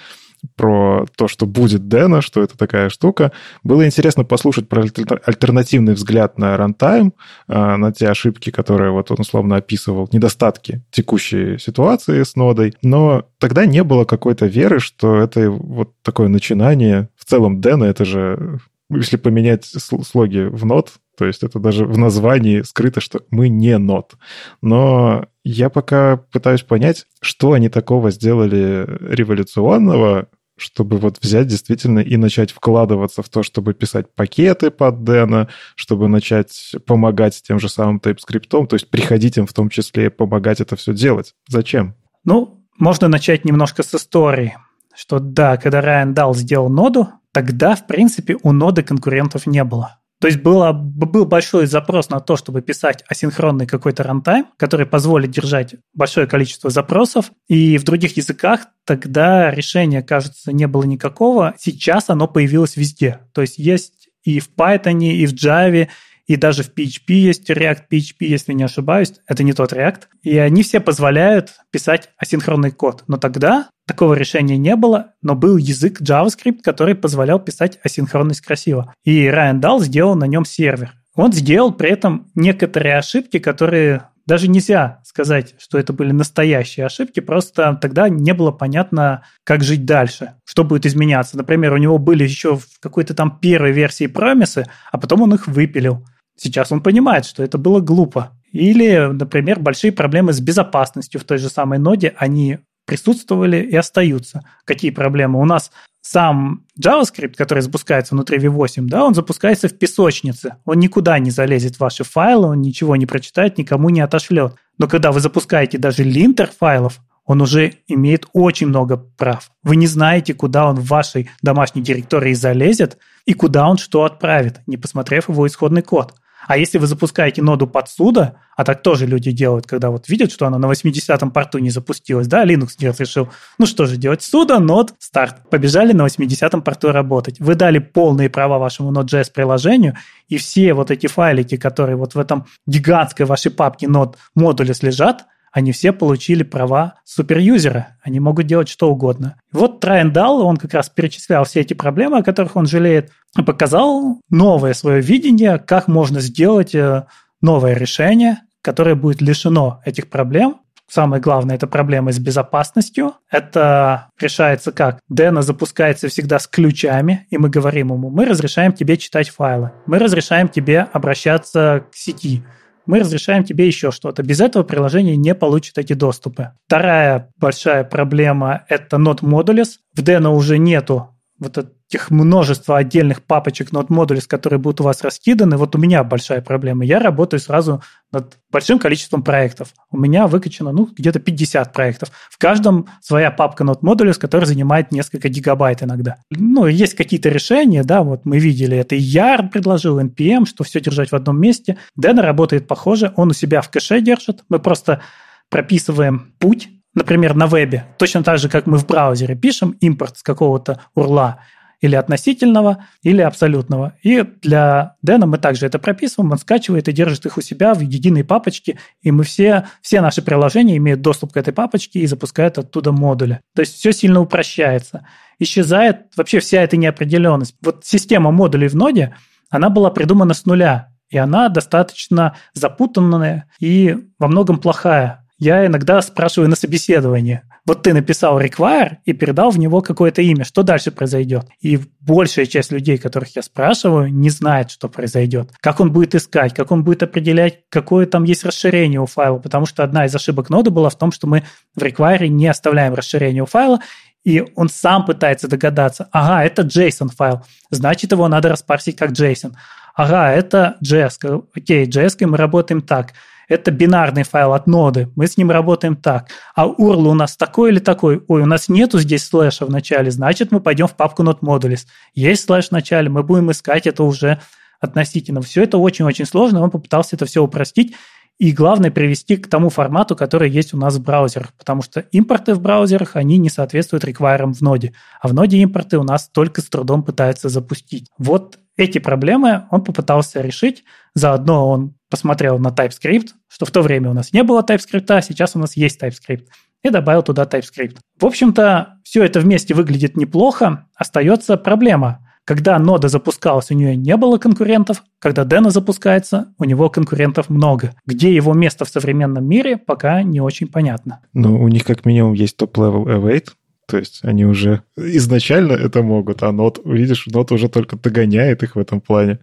про 0.57 1.07
то, 1.17 1.29
что 1.29 1.47
будет 1.47 1.89
Дэна, 1.89 2.23
что 2.23 2.43
это 2.43 2.57
такая 2.57 2.89
штука. 2.89 3.33
Было 3.63 3.87
интересно 3.87 4.25
послушать 4.25 4.69
про 4.69 4.83
альтернативный 4.83 5.95
взгляд 5.95 6.39
на 6.39 6.57
рантайм, 6.57 7.15
а, 7.49 7.77
на 7.77 7.93
те 7.93 8.09
ошибки, 8.09 8.51
которые 8.51 8.91
вот 8.91 9.11
он 9.11 9.19
условно 9.21 9.57
описывал, 9.57 10.09
недостатки 10.13 10.83
текущей 10.91 11.59
ситуации 11.59 12.23
с 12.23 12.37
нодой. 12.37 12.75
Но 12.83 13.27
тогда 13.39 13.67
не 13.67 13.83
было 13.83 14.05
какой-то 14.05 14.47
веры, 14.47 14.81
что 14.81 15.17
это 15.17 15.51
вот 15.51 15.93
такое 16.03 16.29
начинание. 16.29 17.09
В 17.17 17.25
целом 17.25 17.61
Дэна 17.61 17.85
это 17.85 18.05
же 18.05 18.61
если 18.93 19.17
поменять 19.17 19.65
слоги 19.65 20.45
в 20.45 20.67
нот, 20.67 20.95
то 21.21 21.27
есть 21.27 21.43
это 21.43 21.59
даже 21.59 21.85
в 21.85 21.99
названии 21.99 22.63
скрыто, 22.63 23.03
что 23.03 23.21
мы 23.31 23.51
не 23.51 23.77
нот. 23.77 24.15
Но 24.63 25.27
я 25.45 25.69
пока 25.69 26.17
пытаюсь 26.17 26.63
понять, 26.63 27.05
что 27.21 27.53
они 27.53 27.69
такого 27.69 28.11
сделали 28.11 28.87
революционного, 29.03 30.29
чтобы 30.57 30.97
вот 30.97 31.19
взять 31.21 31.47
действительно 31.47 31.99
и 31.99 32.17
начать 32.17 32.53
вкладываться 32.53 33.23
в 33.23 33.29
то, 33.29 33.43
чтобы 33.43 33.75
писать 33.75 34.07
пакеты 34.15 34.71
под 34.71 35.05
Дэна, 35.05 35.49
чтобы 35.75 36.09
начать 36.09 36.75
помогать 36.87 37.43
тем 37.47 37.61
же 37.61 37.69
самым 37.69 37.99
TypeScript, 37.99 38.49
то 38.49 38.67
есть 38.71 38.89
приходить 38.89 39.37
им 39.37 39.47
в 39.47 39.53
том 39.53 39.69
числе 39.69 40.09
помогать 40.09 40.63
это 40.63 40.75
все 40.77 40.95
делать. 40.95 41.35
Зачем? 41.49 41.97
Ну, 42.25 42.65
можно 42.79 43.09
начать 43.09 43.45
немножко 43.45 43.83
с 43.83 43.95
истории, 43.95 44.57
что 44.95 45.19
да, 45.19 45.59
когда 45.59 45.83
Райан 45.83 46.15
Дал 46.15 46.35
сделал 46.35 46.71
ноду, 46.71 47.11
тогда, 47.33 47.77
в 47.77 47.87
принципе, 47.87 48.39
у 48.43 48.53
ноды 48.53 48.83
конкурентов 48.83 49.47
не 49.47 49.65
было. 49.65 50.00
То 50.21 50.27
есть 50.27 50.41
было, 50.41 50.73
был 50.73 51.25
большой 51.25 51.67
запрос 51.67 52.11
на 52.11 52.21
то, 52.21 52.37
чтобы 52.37 52.61
писать 52.61 53.03
асинхронный 53.09 53.67
какой-то 53.67 54.03
рантайм, 54.03 54.47
который 54.59 54.85
позволит 54.85 55.31
держать 55.31 55.77
большое 55.95 56.27
количество 56.27 56.69
запросов. 56.69 57.33
И 57.49 57.79
в 57.79 57.85
других 57.85 58.19
языках 58.19 58.67
тогда 58.85 59.51
решения, 59.51 60.03
кажется, 60.03 60.53
не 60.53 60.67
было 60.67 60.85
никакого. 60.85 61.55
Сейчас 61.59 62.11
оно 62.11 62.29
появилось 62.29 62.77
везде. 62.77 63.21
То 63.33 63.41
есть 63.41 63.57
есть 63.57 64.11
и 64.23 64.41
в 64.41 64.51
Python, 64.55 65.03
и 65.03 65.25
в 65.25 65.33
Java, 65.33 65.89
и 66.31 66.37
даже 66.37 66.63
в 66.63 66.69
PHP 66.69 67.13
есть 67.13 67.51
React 67.51 67.87
PHP, 67.91 68.19
если 68.21 68.53
не 68.53 68.63
ошибаюсь. 68.63 69.15
Это 69.27 69.43
не 69.43 69.53
тот 69.53 69.73
React. 69.73 70.03
И 70.23 70.39
они 70.39 70.63
все 70.63 70.79
позволяют 70.79 71.55
писать 71.73 72.11
асинхронный 72.19 72.71
код. 72.71 73.03
Но 73.09 73.17
тогда 73.17 73.69
такого 73.85 74.15
решения 74.15 74.57
не 74.57 74.77
было, 74.77 75.15
но 75.23 75.35
был 75.35 75.57
язык 75.57 76.01
JavaScript, 76.01 76.61
который 76.63 76.95
позволял 76.95 77.41
писать 77.41 77.81
асинхронность 77.83 78.43
красиво. 78.43 78.95
И 79.03 79.27
Райан 79.27 79.61
Дал 79.61 79.81
сделал 79.81 80.15
на 80.15 80.27
нем 80.27 80.45
сервер. 80.45 80.93
Он 81.17 81.33
сделал 81.33 81.73
при 81.73 81.91
этом 81.91 82.31
некоторые 82.37 82.99
ошибки, 82.99 83.41
которые 83.41 84.05
даже 84.25 84.47
нельзя 84.47 85.01
сказать, 85.05 85.57
что 85.59 85.79
это 85.79 85.93
были 85.93 86.13
настоящие 86.13 86.87
ошибки, 86.87 87.19
просто 87.19 87.77
тогда 87.83 88.09
не 88.09 88.33
было 88.33 88.53
понятно, 88.53 89.25
как 89.43 89.65
жить 89.65 89.85
дальше, 89.85 90.35
что 90.45 90.63
будет 90.63 90.87
изменяться. 90.87 91.37
Например, 91.37 91.73
у 91.73 91.79
него 91.79 91.99
были 91.99 92.23
еще 92.23 92.55
в 92.55 92.79
какой-то 92.79 93.15
там 93.15 93.41
первой 93.41 93.73
версии 93.73 94.07
промисы, 94.07 94.67
а 94.93 94.99
потом 94.99 95.23
он 95.23 95.35
их 95.35 95.49
выпилил. 95.49 96.07
Сейчас 96.43 96.73
он 96.73 96.81
понимает, 96.81 97.27
что 97.27 97.43
это 97.43 97.59
было 97.59 97.81
глупо. 97.81 98.33
Или, 98.51 99.11
например, 99.13 99.61
большие 99.61 99.93
проблемы 99.93 100.33
с 100.33 100.41
безопасностью 100.41 101.21
в 101.21 101.25
той 101.25 101.37
же 101.37 101.51
самой 101.51 101.79
ноде, 101.79 102.15
они 102.17 102.61
присутствовали 102.87 103.59
и 103.59 103.77
остаются. 103.77 104.43
Какие 104.65 104.91
проблемы? 104.91 105.39
У 105.39 105.45
нас 105.45 105.71
сам 106.01 106.65
JavaScript, 106.83 107.35
который 107.37 107.61
запускается 107.61 108.15
внутри 108.15 108.39
V8, 108.39 108.87
да, 108.87 109.05
он 109.05 109.15
запускается 109.15 109.69
в 109.69 109.77
песочнице. 109.77 110.57
Он 110.65 110.79
никуда 110.79 111.19
не 111.19 111.31
залезет 111.31 111.77
в 111.77 111.81
ваши 111.81 112.05
файлы, 112.05 112.49
он 112.49 112.63
ничего 112.63 112.97
не 112.97 113.05
прочитает, 113.05 113.59
никому 113.59 113.91
не 113.91 114.01
отошлет. 114.01 114.55
Но 114.79 114.89
когда 114.89 115.13
вы 115.13 115.21
запускаете 115.21 115.77
даже 115.77 116.05
линтер 116.05 116.51
файлов, 116.59 117.01
он 117.27 117.43
уже 117.43 117.75
имеет 117.87 118.27
очень 118.33 118.69
много 118.69 118.97
прав. 118.97 119.51
Вы 119.63 119.77
не 119.77 119.87
знаете, 119.87 120.33
куда 120.33 120.71
он 120.71 120.77
в 120.77 120.87
вашей 120.87 121.29
домашней 121.43 121.83
директории 121.83 122.33
залезет 122.33 122.97
и 123.27 123.35
куда 123.35 123.69
он 123.69 123.77
что 123.77 124.05
отправит, 124.05 124.63
не 124.67 124.79
посмотрев 124.79 125.29
его 125.29 125.47
исходный 125.47 125.83
код. 125.83 126.15
А 126.47 126.57
если 126.57 126.79
вы 126.79 126.87
запускаете 126.87 127.43
ноду 127.43 127.67
подсуда, 127.67 128.41
а 128.57 128.65
так 128.65 128.83
тоже 128.83 129.07
люди 129.07 129.31
делают, 129.31 129.67
когда 129.67 129.91
вот 129.91 130.09
видят, 130.09 130.33
что 130.33 130.47
она 130.47 130.59
на 130.59 130.67
80-м 130.67 131.31
порту 131.31 131.59
не 131.59 131.71
запустилась, 131.71 132.27
да, 132.27 132.45
Linux 132.45 132.71
делать 132.79 133.01
решил, 133.01 133.29
ну 133.59 133.67
что 133.67 133.87
же 133.87 133.97
делать, 133.97 134.23
суда, 134.23 134.59
нод, 134.59 134.95
старт. 134.99 135.49
Побежали 135.51 135.93
на 135.93 136.07
80-м 136.07 136.63
порту 136.63 136.93
работать. 136.93 137.41
Вы 137.41 137.55
дали 137.55 137.79
полные 137.79 138.31
права 138.31 138.59
вашему 138.59 138.93
Node.js 138.93 139.33
приложению, 139.33 139.97
и 140.29 140.39
все 140.39 140.73
вот 140.75 140.91
эти 140.91 141.07
файлики, 141.07 141.57
которые 141.57 141.97
вот 141.97 142.15
в 142.15 142.19
этом 142.19 142.47
гигантской 142.67 143.27
вашей 143.27 143.51
папке 143.51 143.89
нод 143.89 144.17
модуле 144.35 144.75
лежат, 144.81 145.27
они 145.53 145.73
все 145.73 145.93
получили 145.93 146.43
права 146.43 146.95
суперюзера. 147.05 147.97
Они 148.03 148.21
могут 148.21 148.47
делать 148.47 148.69
что 148.69 148.91
угодно. 148.91 149.37
Вот 149.53 149.81
Трайндал, 149.81 150.47
он 150.47 150.57
как 150.57 150.75
раз 150.75 150.89
перечислял 150.89 151.45
все 151.45 151.61
эти 151.61 151.75
проблемы, 151.75 152.19
о 152.19 152.23
которых 152.23 152.57
он 152.57 152.67
жалеет, 152.67 153.11
и 153.39 153.43
показал 153.43 154.21
новое 154.31 154.75
свое 154.75 155.01
видение, 155.01 155.59
как 155.59 155.89
можно 155.89 156.21
сделать 156.21 156.75
э, 156.75 157.05
новое 157.41 157.75
решение, 157.75 158.39
которое 158.63 158.95
будет 158.95 159.21
лишено 159.21 159.81
этих 159.85 160.09
проблем, 160.09 160.61
Самое 160.91 161.23
главное– 161.23 161.55
это 161.57 161.69
проблемы 161.69 162.13
с 162.13 162.19
безопасностью. 162.19 163.15
Это 163.31 164.09
решается 164.19 164.73
как? 164.73 164.99
Дэна 165.09 165.41
запускается 165.43 166.09
всегда 166.09 166.41
с 166.41 166.49
ключами, 166.49 167.29
и 167.31 167.39
мы 167.39 167.49
говорим 167.49 167.93
ему, 167.93 168.11
мы 168.11 168.25
разрешаем 168.25 168.73
тебе 168.73 168.97
читать 168.97 169.29
файлы, 169.29 169.71
мы 169.87 170.01
разрешаем 170.01 170.49
тебе 170.49 170.81
обращаться 170.93 171.85
к 171.93 171.95
сети, 171.95 172.43
мы 172.91 172.99
разрешаем 172.99 173.45
тебе 173.45 173.69
еще 173.69 173.93
что-то. 173.93 174.25
Без 174.25 174.41
этого 174.41 174.65
приложение 174.65 175.17
не 175.17 175.35
получит 175.35 175.79
эти 175.79 175.93
доступы. 175.93 176.51
Вторая 176.67 177.31
большая 177.37 177.85
проблема– 177.85 178.65
это 178.69 178.97
Node 178.97 179.21
Modules. 179.21 179.77
В 179.95 180.03
Deno 180.03 180.31
уже 180.31 180.59
нету 180.59 181.09
вот 181.41 181.57
этих 181.57 182.11
множества 182.11 182.77
отдельных 182.77 183.23
папочек 183.23 183.73
нод 183.73 183.89
модулей, 183.89 184.21
которые 184.21 184.61
будут 184.61 184.83
у 184.83 184.85
вас 184.85 185.03
раскиданы, 185.03 185.57
вот 185.57 185.75
у 185.75 185.79
меня 185.79 186.05
большая 186.05 186.43
проблема. 186.43 186.85
Я 186.85 186.99
работаю 187.01 187.41
сразу 187.41 187.83
над 188.13 188.37
большим 188.51 188.79
количеством 188.79 189.23
проектов. 189.23 189.73
У 189.91 189.97
меня 189.97 190.27
выкачано, 190.27 190.71
ну, 190.71 190.87
где-то 190.87 191.19
50 191.19 191.73
проектов. 191.73 192.11
В 192.31 192.37
каждом 192.37 192.89
своя 193.01 193.31
папка 193.31 193.65
нод 193.65 193.83
модулей, 193.83 194.13
которая 194.13 194.47
занимает 194.47 194.93
несколько 194.93 195.29
гигабайт 195.29 195.83
иногда. 195.83 196.17
Ну, 196.31 196.67
есть 196.67 196.95
какие-то 196.95 197.31
решения, 197.31 197.85
да, 197.85 198.03
вот 198.03 198.27
мы 198.27 198.39
видели 198.39 198.77
это. 198.77 198.95
И 198.95 199.01
YAR 199.01 199.49
предложил, 199.49 199.99
NPM, 199.99 200.45
что 200.47 200.63
все 200.63 200.81
держать 200.81 201.11
в 201.11 201.17
одном 201.17 201.41
месте. 201.41 201.79
Deno 201.99 202.21
работает 202.21 202.69
похоже, 202.69 203.15
он 203.17 203.31
у 203.31 203.33
себя 203.33 203.63
в 203.63 203.71
кэше 203.71 204.03
держит. 204.03 204.45
Мы 204.51 204.59
просто 204.59 205.01
прописываем 205.49 206.35
путь 206.39 206.69
например, 206.95 207.35
на 207.35 207.47
вебе, 207.47 207.87
точно 207.99 208.23
так 208.23 208.39
же, 208.39 208.49
как 208.49 208.67
мы 208.67 208.79
в 208.79 208.87
браузере 208.87 209.35
пишем 209.35 209.71
импорт 209.81 210.19
с 210.19 210.23
какого-то 210.23 210.81
урла, 210.95 211.41
или 211.81 211.95
относительного, 211.95 212.85
или 213.03 213.23
абсолютного. 213.23 213.95
И 214.03 214.23
для 214.43 214.97
Дэна 215.03 215.27
мы 215.27 215.39
также 215.39 215.67
это 215.67 215.79
прописываем, 215.79 216.33
он 216.33 216.39
скачивает 216.39 216.89
и 216.89 216.93
держит 216.93 217.27
их 217.27 217.39
у 217.39 217.41
себя 217.41 217.75
в 217.75 217.81
единой 217.81 218.23
папочке, 218.23 218.79
и 219.03 219.11
мы 219.11 219.25
все, 219.25 219.67
все 219.81 220.01
наши 220.01 220.23
приложения 220.23 220.77
имеют 220.77 221.01
доступ 221.01 221.33
к 221.33 221.37
этой 221.37 221.53
папочке 221.53 222.01
и 222.01 222.07
запускают 222.07 222.59
оттуда 222.59 222.93
модули. 222.93 223.41
То 223.55 223.61
есть 223.61 223.77
все 223.77 223.93
сильно 223.93 224.21
упрощается. 224.21 225.07
Исчезает 225.39 226.15
вообще 226.17 226.41
вся 226.41 226.63
эта 226.63 226.77
неопределенность. 226.77 227.55
Вот 227.63 227.85
система 227.85 228.31
модулей 228.31 228.69
в 228.69 228.75
ноде, 228.75 229.17
она 229.49 229.71
была 229.71 229.91
придумана 229.91 230.35
с 230.35 230.45
нуля, 230.45 230.93
и 231.09 231.17
она 231.17 231.49
достаточно 231.49 232.37
запутанная 232.53 233.47
и 233.59 233.97
во 234.19 234.29
многом 234.29 234.59
плохая 234.59 235.20
я 235.41 235.67
иногда 235.67 236.03
спрашиваю 236.03 236.51
на 236.51 236.55
собеседовании. 236.55 237.43
Вот 237.67 237.83
ты 237.83 237.95
написал 237.95 238.39
require 238.39 238.97
и 239.07 239.15
передал 239.15 239.51
в 239.51 239.59
него 239.59 239.81
какое-то 239.81 240.21
имя. 240.21 240.45
Что 240.45 240.63
дальше 240.63 240.91
произойдет? 240.91 241.47
И 241.63 241.81
большая 242.01 242.45
часть 242.45 242.71
людей, 242.71 242.99
которых 242.99 243.35
я 243.35 243.43
спрашиваю, 243.43 244.13
не 244.13 244.29
знает, 244.29 244.71
что 244.71 244.89
произойдет. 244.89 245.51
Как 245.61 245.81
он 245.81 245.93
будет 245.93 246.15
искать, 246.15 246.53
как 246.53 246.71
он 246.71 246.85
будет 246.85 247.03
определять, 247.03 247.61
какое 247.71 248.05
там 248.05 248.25
есть 248.25 248.45
расширение 248.45 249.01
у 249.01 249.07
файла. 249.07 249.39
Потому 249.39 249.65
что 249.65 249.83
одна 249.83 250.05
из 250.05 250.15
ошибок 250.15 250.51
ноды 250.51 250.71
была 250.71 250.91
в 250.91 250.99
том, 250.99 251.11
что 251.11 251.27
мы 251.27 251.43
в 251.75 251.83
require 251.83 252.29
не 252.29 252.47
оставляем 252.47 252.93
расширение 252.93 253.43
у 253.43 253.47
файла, 253.47 253.81
и 254.25 254.45
он 254.57 254.69
сам 254.69 255.07
пытается 255.07 255.49
догадаться, 255.49 256.07
ага, 256.13 256.45
это 256.45 256.61
JSON 256.61 257.09
файл, 257.09 257.43
значит, 257.71 258.13
его 258.13 258.29
надо 258.29 258.51
распарсить 258.51 258.97
как 258.97 259.13
JSON. 259.13 259.55
Ага, 259.95 260.33
это 260.33 260.77
JS. 260.85 261.45
Окей, 261.55 261.87
JS 261.87 262.27
мы 262.27 262.37
работаем 262.37 262.83
так 262.83 263.13
это 263.51 263.73
бинарный 263.73 264.23
файл 264.23 264.55
от 264.55 264.67
ноды, 264.67 265.11
мы 265.17 265.27
с 265.27 265.37
ним 265.37 265.51
работаем 265.51 265.97
так. 265.97 266.29
А 266.55 266.67
URL 266.67 267.09
у 267.09 267.15
нас 267.15 267.37
такой 267.37 267.71
или 267.71 267.81
такой? 267.81 268.23
Ой, 268.29 268.43
у 268.43 268.47
нас 268.47 268.69
нету 268.69 269.01
здесь 269.01 269.25
слэша 269.25 269.67
в 269.67 269.71
начале, 269.71 270.11
значит, 270.11 270.53
мы 270.53 270.61
пойдем 270.61 270.87
в 270.87 270.95
папку 270.95 271.25
node 271.25 271.41
modules. 271.41 271.87
Есть 272.15 272.45
слэш 272.45 272.69
в 272.69 272.73
начале, 272.73 273.11
мы 273.11 273.25
будем 273.25 273.51
искать 273.51 273.87
это 273.89 274.05
уже 274.05 274.41
относительно. 274.81 275.43
Все 275.43 275.65
это 275.65 275.79
очень-очень 275.79 276.27
сложно, 276.27 276.63
он 276.63 276.71
попытался 276.71 277.17
это 277.17 277.27
все 277.27 277.43
упростить, 277.43 277.95
и 278.39 278.53
главное 278.53 278.91
привести 278.91 279.37
к 279.37 279.51
тому 279.51 279.69
формату, 279.69 280.17
который 280.17 280.49
есть 280.49 280.73
у 280.73 280.79
нас 280.79 280.95
в 280.95 281.03
браузерах, 281.03 281.53
потому 281.59 281.83
что 281.83 282.01
импорты 282.01 282.55
в 282.55 282.61
браузерах, 282.63 283.17
они 283.17 283.37
не 283.37 283.51
соответствуют 283.51 284.05
реквайрам 284.05 284.55
в 284.55 284.61
ноде, 284.63 284.95
а 285.21 285.29
в 285.29 285.35
ноде 285.35 285.59
импорты 285.59 285.99
у 285.99 286.05
нас 286.05 286.29
только 286.29 286.63
с 286.63 286.67
трудом 286.67 287.03
пытаются 287.03 287.49
запустить. 287.49 288.07
Вот 288.17 288.59
эти 288.81 288.99
проблемы 288.99 289.67
он 289.71 289.85
попытался 289.85 290.41
решить, 290.41 290.85
заодно 291.15 291.69
он 291.69 291.95
посмотрел 292.11 292.59
на 292.59 292.69
TypeScript, 292.69 293.29
что 293.49 293.67
в 293.67 293.71
то 293.71 293.83
время 293.83 294.11
у 294.11 294.15
нас 294.15 294.33
не 294.33 294.43
было 294.43 294.63
TypeScript, 294.63 295.07
а 295.09 295.23
сейчас 295.23 295.57
у 295.57 295.59
нас 295.59 295.77
есть 295.77 296.03
TypeScript, 296.03 296.47
и 296.83 296.91
добавил 296.91 297.23
туда 297.23 297.45
TypeScript. 297.45 297.99
В 298.19 298.27
общем-то, 298.27 298.99
все 299.05 299.25
это 299.25 299.41
вместе 299.41 299.75
выглядит 299.75 300.17
неплохо, 300.17 300.89
остается 300.95 301.57
проблема. 301.57 302.27
Когда 302.45 302.79
нода 302.79 303.09
запускалась, 303.09 303.71
у 303.71 303.75
нее 303.75 303.95
не 303.95 304.17
было 304.17 304.39
конкурентов, 304.39 305.05
когда 305.21 305.45
Дэна 305.45 305.71
запускается, 305.71 306.53
у 306.59 306.65
него 306.65 306.91
конкурентов 306.91 307.49
много. 307.49 307.95
Где 308.07 308.35
его 308.35 308.55
место 308.55 308.85
в 308.85 308.89
современном 308.89 309.47
мире, 309.47 309.77
пока 309.77 310.23
не 310.23 310.41
очень 310.41 310.67
понятно. 310.67 311.21
Ну, 311.33 311.63
у 311.63 311.69
них 311.69 311.85
как 311.85 312.05
минимум 312.05 312.33
есть 312.33 312.57
top-level 312.57 313.07
await, 313.07 313.51
то 313.91 313.99
есть 313.99 314.21
они 314.23 314.45
уже 314.45 314.83
изначально 314.97 315.73
это 315.73 316.03
могут, 316.03 316.43
а 316.43 316.53
Node, 316.53 316.81
видишь, 316.85 317.27
Node 317.27 317.53
уже 317.53 317.69
только 317.69 317.97
догоняет 317.97 318.63
их 318.63 318.77
в 318.77 318.79
этом 318.79 319.01
плане. 319.01 319.41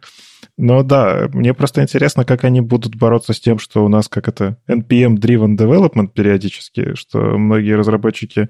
Но 0.58 0.84
да, 0.84 1.30
мне 1.34 1.54
просто 1.54 1.82
интересно, 1.82 2.26
как 2.26 2.44
они 2.44 2.62
будут 2.62 2.96
бороться 2.96 3.34
с 3.34 3.40
тем, 3.40 3.60
что 3.60 3.86
у 3.86 3.90
нас 3.90 4.08
как 4.08 4.28
это 4.28 4.58
NPM-driven 4.68 5.56
development 5.56 6.10
периодически, 6.14 6.96
что 6.96 7.20
многие 7.38 7.76
разработчики 7.76 8.50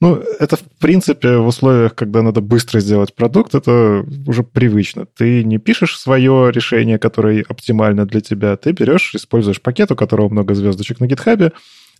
ну, 0.00 0.16
это, 0.16 0.56
в 0.56 0.64
принципе, 0.80 1.36
в 1.36 1.46
условиях, 1.46 1.94
когда 1.94 2.22
надо 2.22 2.40
быстро 2.40 2.80
сделать 2.80 3.14
продукт, 3.14 3.54
это 3.54 4.04
уже 4.26 4.42
привычно. 4.42 5.06
Ты 5.06 5.44
не 5.44 5.58
пишешь 5.58 5.98
свое 5.98 6.50
решение, 6.52 6.98
которое 6.98 7.44
оптимально 7.48 8.04
для 8.04 8.20
тебя, 8.20 8.56
ты 8.56 8.72
берешь, 8.72 9.14
используешь 9.14 9.62
пакет, 9.62 9.92
у 9.92 9.96
которого 9.96 10.28
много 10.28 10.54
звездочек 10.54 11.00
на 11.00 11.06
гитхабе, 11.06 11.52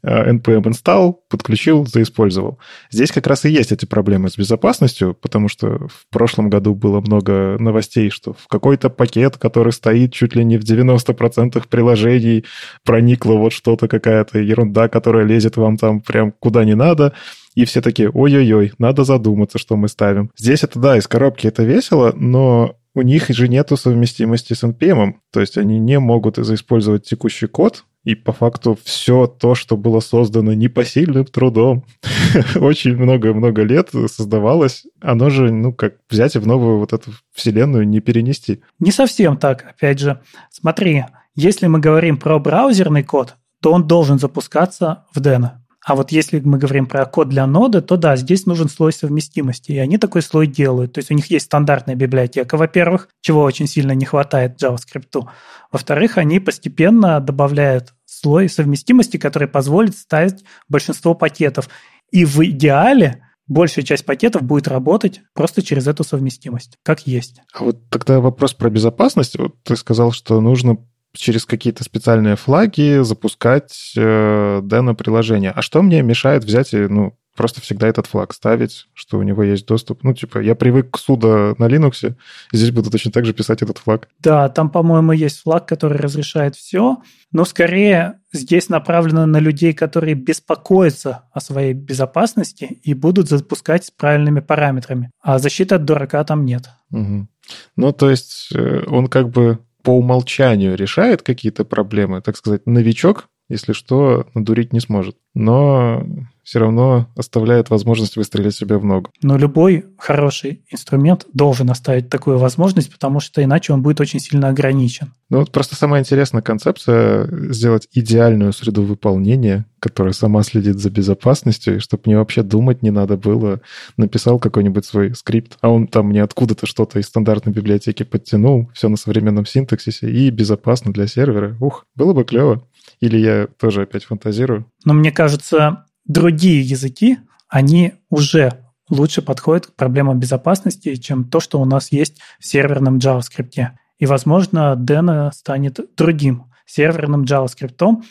npm 0.05 0.63
install, 0.63 1.15
подключил, 1.29 1.87
заиспользовал. 1.87 2.59
Здесь 2.91 3.11
как 3.11 3.27
раз 3.27 3.45
и 3.45 3.51
есть 3.51 3.73
эти 3.73 3.87
проблемы 3.87 4.29
с 4.29 4.37
безопасностью, 4.37 5.15
потому 5.15 5.49
что 5.49 5.89
в 5.89 6.07
прошлом 6.11 6.51
году 6.51 6.75
было 6.75 7.01
много 7.01 7.57
новостей, 7.59 8.11
что 8.11 8.33
в 8.33 8.47
какой-то 8.49 8.91
пакет, 8.91 9.39
который 9.39 9.73
стоит 9.73 10.13
чуть 10.13 10.35
ли 10.35 10.45
не 10.45 10.59
в 10.59 10.63
90% 10.63 11.63
приложений, 11.69 12.45
проникла 12.85 13.35
вот 13.35 13.53
что-то, 13.53 13.89
какая-то 13.89 14.39
ерунда, 14.39 14.89
которая 14.89 15.25
лезет 15.25 15.57
вам 15.57 15.77
там 15.77 16.01
прям 16.01 16.33
куда 16.33 16.65
не 16.65 16.75
надо, 16.75 17.15
и 17.55 17.65
все 17.65 17.81
такие, 17.81 18.11
ой-ой-ой, 18.11 18.73
надо 18.79 19.05
задуматься, 19.05 19.59
что 19.59 19.77
мы 19.77 19.89
ставим. 19.89 20.31
Здесь 20.37 20.65
это, 20.65 20.79
да, 20.79 20.99
из 20.99 21.07
коробки 21.07 21.47
это 21.47 21.63
весело, 21.63 22.13
но 22.17 22.77
у 22.95 23.03
них 23.03 23.29
же 23.29 23.49
нету 23.49 23.77
совместимости 23.77 24.55
с 24.55 24.65
NPM. 24.65 25.15
То 25.33 25.41
есть 25.41 25.57
они 25.57 25.79
не 25.79 25.99
могут 25.99 26.37
заиспользовать 26.37 27.05
текущий 27.05 27.47
код, 27.47 27.85
и 28.05 28.15
по 28.15 28.33
факту 28.33 28.79
все 28.85 29.27
то, 29.27 29.55
что 29.55 29.77
было 29.77 30.01
создано 30.01 30.53
непосильным 30.53 31.25
трудом, 31.25 31.85
очень 32.57 32.97
много-много 32.97 33.63
лет 33.63 33.91
создавалось, 34.07 34.85
оно 35.01 35.31
же, 35.31 35.51
ну, 35.51 35.73
как 35.73 35.95
взять 36.09 36.37
и 36.37 36.39
в 36.39 36.47
новую 36.47 36.79
вот 36.79 36.93
эту 36.93 37.13
вселенную 37.33 37.89
не 37.89 38.01
перенести. 38.01 38.63
Не 38.79 38.93
совсем 38.93 39.37
так, 39.37 39.65
опять 39.69 39.99
же. 39.99 40.21
Смотри, 40.51 41.05
если 41.35 41.67
мы 41.67 41.81
говорим 41.81 42.19
про 42.19 42.39
браузерный 42.39 43.03
код, 43.03 43.37
то 43.61 43.73
он 43.73 43.87
должен 43.87 44.19
запускаться 44.19 45.07
в 45.15 45.21
Deno. 45.21 45.53
А 45.85 45.95
вот 45.95 46.13
если 46.13 46.41
мы 46.41 46.57
говорим 46.57 46.87
про 46.87 47.05
код 47.05 47.29
для 47.29 47.47
ноды, 47.47 47.83
то 47.83 47.97
да, 47.97 48.17
здесь 48.17 48.47
нужен 48.47 48.69
слой 48.71 48.93
совместимости, 48.93 49.73
и 49.73 49.79
они 49.79 49.99
такой 49.99 50.23
слой 50.23 50.47
делают. 50.47 50.95
То 50.95 50.99
есть 50.99 51.11
у 51.11 51.15
них 51.15 51.27
есть 51.27 51.47
стандартная 51.47 51.95
библиотека, 51.95 52.57
во-первых, 52.57 53.09
чего 53.21 53.43
очень 53.43 53.67
сильно 53.67 53.93
не 53.93 54.07
хватает 54.07 54.63
JavaScript. 54.63 55.29
Во-вторых, 55.71 56.17
они 56.17 56.41
постепенно 56.41 57.21
добавляют 57.21 57.93
слой 58.07 58.49
совместимости, 58.49 59.19
который 59.19 59.47
позволит 59.47 59.97
ставить 59.97 60.45
большинство 60.69 61.15
пакетов. 61.15 61.69
И 62.11 62.25
в 62.25 62.43
идеале 62.45 63.23
большая 63.47 63.85
часть 63.85 64.07
пакетов 64.07 64.43
будет 64.43 64.69
работать 64.69 65.21
просто 65.35 65.63
через 65.63 65.87
эту 65.87 66.03
совместимость, 66.03 66.79
как 66.83 67.07
есть. 67.07 67.41
А 67.53 67.65
вот 67.65 67.91
тогда 67.91 68.21
вопрос 68.21 68.55
про 68.55 68.71
безопасность. 68.71 69.39
Вот 69.39 69.63
ты 69.63 69.77
сказал, 69.77 70.13
что 70.13 70.41
нужно 70.41 70.79
через 71.15 71.47
какие-то 71.47 71.85
специальные 71.85 72.37
флаги 72.37 73.03
запускать 73.03 73.93
э, 73.97 74.61
Deno-приложение. 74.63 75.53
А 75.53 75.63
что 75.63 75.83
мне 75.83 76.03
мешает 76.03 76.45
взять 76.45 76.75
и, 76.75 76.89
ну, 76.89 77.17
просто 77.37 77.61
всегда 77.61 77.89
этот 77.89 78.07
флаг 78.07 78.33
ставить, 78.33 78.87
что 78.95 79.19
у 79.19 79.23
него 79.23 79.43
есть 79.43 79.67
доступ. 79.67 80.03
Ну, 80.03 80.15
типа, 80.15 80.39
я 80.39 80.55
привык 80.55 80.93
к 80.93 80.99
суда 80.99 81.55
на 81.59 81.65
Linux, 81.67 82.15
здесь 82.53 82.71
буду 82.71 82.91
точно 82.91 83.11
так 83.13 83.25
же 83.25 83.33
писать 83.33 83.63
этот 83.63 83.79
флаг. 83.79 84.09
Да, 84.21 84.49
там, 84.49 84.71
по-моему, 84.71 85.13
есть 85.13 85.43
флаг, 85.43 85.67
который 85.67 85.99
разрешает 85.99 86.57
все, 86.57 86.99
но 87.33 87.45
скорее 87.45 88.21
здесь 88.33 88.69
направлено 88.69 89.27
на 89.27 89.39
людей, 89.39 89.73
которые 89.73 90.15
беспокоятся 90.15 91.25
о 91.33 91.41
своей 91.41 91.73
безопасности 91.73 92.81
и 92.83 92.95
будут 92.95 93.29
запускать 93.29 93.87
с 93.87 93.91
правильными 93.91 94.41
параметрами. 94.41 95.11
А 95.21 95.39
защиты 95.39 95.75
от 95.75 95.85
дурака 95.85 96.23
там 96.25 96.45
нет. 96.45 96.69
Угу. 96.91 97.29
Ну, 97.77 97.93
то 97.93 98.11
есть 98.11 98.51
э, 98.55 98.85
он 98.87 99.09
как 99.09 99.31
бы 99.31 99.59
по 99.85 99.91
умолчанию 99.91 100.77
решает 100.77 101.23
какие-то 101.23 101.65
проблемы, 101.65 102.23
так 102.23 102.37
сказать, 102.37 102.67
новичок 102.67 103.29
если 103.49 103.73
что, 103.73 104.27
надурить 104.35 104.73
не 104.73 104.81
сможет. 104.81 105.17
Но 105.35 106.03
все 106.45 106.59
равно 106.61 107.09
оставляет 107.17 107.71
возможность 107.71 108.17
выстрелить 108.17 108.55
себе 108.55 108.77
в 108.77 108.85
ногу. 108.85 109.11
Но 109.23 109.37
любой 109.37 109.87
хороший 109.99 110.63
инструмент 110.71 111.27
должен 111.33 111.71
оставить 111.71 112.11
такую 112.11 112.39
возможность, 112.39 112.93
потому 112.93 113.19
что 113.19 113.43
иначе 113.43 113.73
он 113.73 113.83
будет 113.83 114.01
очень 114.01 114.21
сильно 114.21 114.49
ограничен. 114.49 115.13
Ну 115.31 115.39
вот 115.39 115.51
просто 115.51 115.75
самая 115.75 116.03
интересная 116.03 116.43
концепция— 116.43 117.27
сделать 117.51 117.89
идеальную 117.93 118.53
среду 118.53 118.83
выполнения, 118.83 119.67
которая 119.81 120.13
сама 120.13 120.43
следит 120.43 120.79
за 120.79 120.91
безопасностью, 120.91 121.77
и 121.77 121.81
чтобы 121.81 122.03
мне 122.07 122.19
вообще 122.19 122.43
думать 122.43 122.83
не 122.83 122.91
надо 122.91 123.17
было. 123.17 123.61
Написал 123.97 124.39
какой-нибудь 124.39 124.85
свой 124.85 125.15
скрипт, 125.15 125.57
а 125.63 125.71
он 125.71 125.89
там 125.89 126.09
мне 126.09 126.23
откуда-то 126.23 126.67
что-то 126.67 126.99
из 126.99 127.07
стандартной 127.07 127.53
библиотеки 127.53 128.03
подтянул, 128.03 128.71
все 128.75 128.89
на 128.89 128.97
современном 128.97 129.47
синтаксисе 129.47 130.11
и 130.11 130.31
безопасно 130.31 130.93
для 130.93 131.07
сервера. 131.07 131.57
Ух, 131.59 131.87
было 131.97 132.13
бы 132.13 132.25
клево. 132.25 132.67
Или 133.01 133.19
я 133.19 133.47
тоже 133.47 133.83
опять 133.83 134.05
фантазирую? 134.05 134.71
Но 134.85 134.95
мне 134.95 135.13
кажется, 135.13 135.87
другие 136.05 136.61
языки, 136.61 137.19
они 137.49 137.95
уже 138.11 138.65
лучше 138.89 139.23
подходят 139.23 139.67
к 139.67 139.75
проблемам 139.75 140.19
безопасности, 140.19 140.95
чем 140.97 141.25
то, 141.25 141.41
что 141.41 141.61
у 141.61 141.65
нас 141.65 141.93
есть 141.93 142.21
в 142.39 142.47
серверном 142.47 142.99
JavaScript. 142.99 143.69
И, 143.99 144.07
возможно, 144.07 144.77
Dena 144.79 145.33
станет 145.33 145.81
другим 145.97 146.45
серверным 146.67 147.25
JavaScript. 147.25 148.03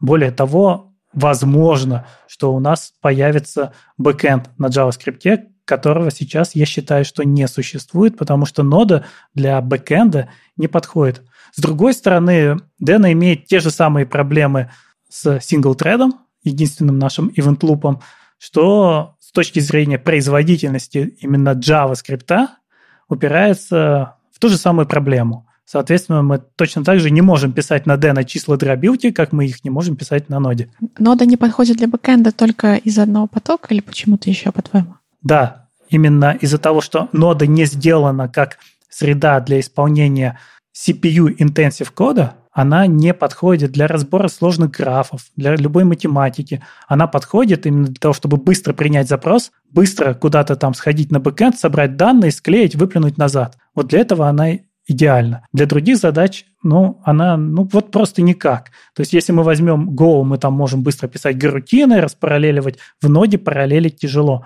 Более 0.00 0.30
того, 0.30 0.94
возможно, 1.12 2.06
что 2.26 2.54
у 2.54 2.60
нас 2.60 2.92
появится 3.00 3.72
бэкэнд 3.98 4.58
на 4.58 4.66
JavaScript, 4.66 5.48
которого 5.64 6.10
сейчас 6.10 6.54
я 6.54 6.66
считаю, 6.66 7.04
что 7.04 7.24
не 7.24 7.46
существует, 7.46 8.16
потому 8.16 8.46
что 8.46 8.62
нода 8.62 9.04
для 9.34 9.60
бэкэнда 9.60 10.28
не 10.56 10.68
подходит. 10.68 11.22
С 11.52 11.60
другой 11.60 11.94
стороны, 11.94 12.58
Dena 12.82 13.12
имеет 13.12 13.46
те 13.46 13.60
же 13.60 13.70
самые 13.70 14.06
проблемы 14.06 14.70
с 15.08 15.38
сингл-тредом, 15.40 16.14
единственным 16.42 16.98
нашим 16.98 17.28
event-лупом, 17.28 18.00
что 18.38 19.16
с 19.20 19.30
точки 19.32 19.60
зрения 19.60 19.98
производительности 19.98 21.16
именно 21.20 21.50
JavaScript 21.50 22.48
упирается 23.08 24.16
в 24.32 24.38
ту 24.38 24.48
же 24.48 24.56
самую 24.56 24.86
проблему. 24.86 25.46
Соответственно, 25.64 26.22
мы 26.22 26.42
точно 26.56 26.84
так 26.84 27.00
же 27.00 27.10
не 27.10 27.22
можем 27.22 27.52
писать 27.52 27.86
на 27.86 27.96
D 27.96 28.12
на 28.12 28.24
числа 28.24 28.56
дробилки, 28.56 29.10
как 29.10 29.32
мы 29.32 29.46
их 29.46 29.64
не 29.64 29.70
можем 29.70 29.96
писать 29.96 30.28
на 30.28 30.40
ноде. 30.40 30.70
Нода 30.98 31.24
не 31.24 31.36
подходит 31.36 31.76
для 31.76 31.88
бэкэнда 31.88 32.32
только 32.32 32.74
из 32.74 32.98
одного 32.98 33.26
потока 33.26 33.72
или 33.72 33.80
почему-то 33.80 34.28
еще, 34.28 34.52
по-твоему? 34.52 34.96
Да, 35.22 35.68
именно 35.88 36.36
из-за 36.40 36.58
того, 36.58 36.80
что 36.80 37.08
нода 37.12 37.46
не 37.46 37.64
сделана 37.64 38.28
как 38.28 38.58
среда 38.90 39.40
для 39.40 39.60
исполнения 39.60 40.38
CPU-intensive 40.74 41.90
кода, 41.94 42.34
она 42.52 42.86
не 42.86 43.14
подходит 43.14 43.72
для 43.72 43.86
разбора 43.86 44.28
сложных 44.28 44.72
графов, 44.72 45.22
для 45.36 45.56
любой 45.56 45.84
математики. 45.84 46.62
Она 46.86 47.06
подходит 47.06 47.66
именно 47.66 47.86
для 47.86 47.96
того, 47.96 48.12
чтобы 48.12 48.36
быстро 48.36 48.74
принять 48.74 49.08
запрос, 49.08 49.52
быстро 49.70 50.12
куда-то 50.12 50.56
там 50.56 50.74
сходить 50.74 51.10
на 51.10 51.18
бэкэнд, 51.18 51.58
собрать 51.58 51.96
данные, 51.96 52.30
склеить, 52.30 52.74
выплюнуть 52.74 53.16
назад. 53.16 53.56
Вот 53.74 53.88
для 53.88 54.00
этого 54.00 54.28
она 54.28 54.58
идеальна. 54.86 55.46
Для 55.52 55.66
других 55.66 55.96
задач, 55.96 56.44
ну, 56.62 57.00
она, 57.04 57.36
ну, 57.36 57.68
вот 57.72 57.90
просто 57.90 58.20
никак. 58.20 58.70
То 58.94 59.00
есть, 59.00 59.12
если 59.12 59.32
мы 59.32 59.44
возьмем 59.44 59.90
Go, 59.90 60.22
мы 60.22 60.36
там 60.38 60.52
можем 60.52 60.82
быстро 60.82 61.08
писать 61.08 61.38
гарутины, 61.38 62.00
распараллеливать. 62.00 62.78
В 63.00 63.08
ноде 63.08 63.38
параллелить 63.38 63.98
тяжело. 63.98 64.44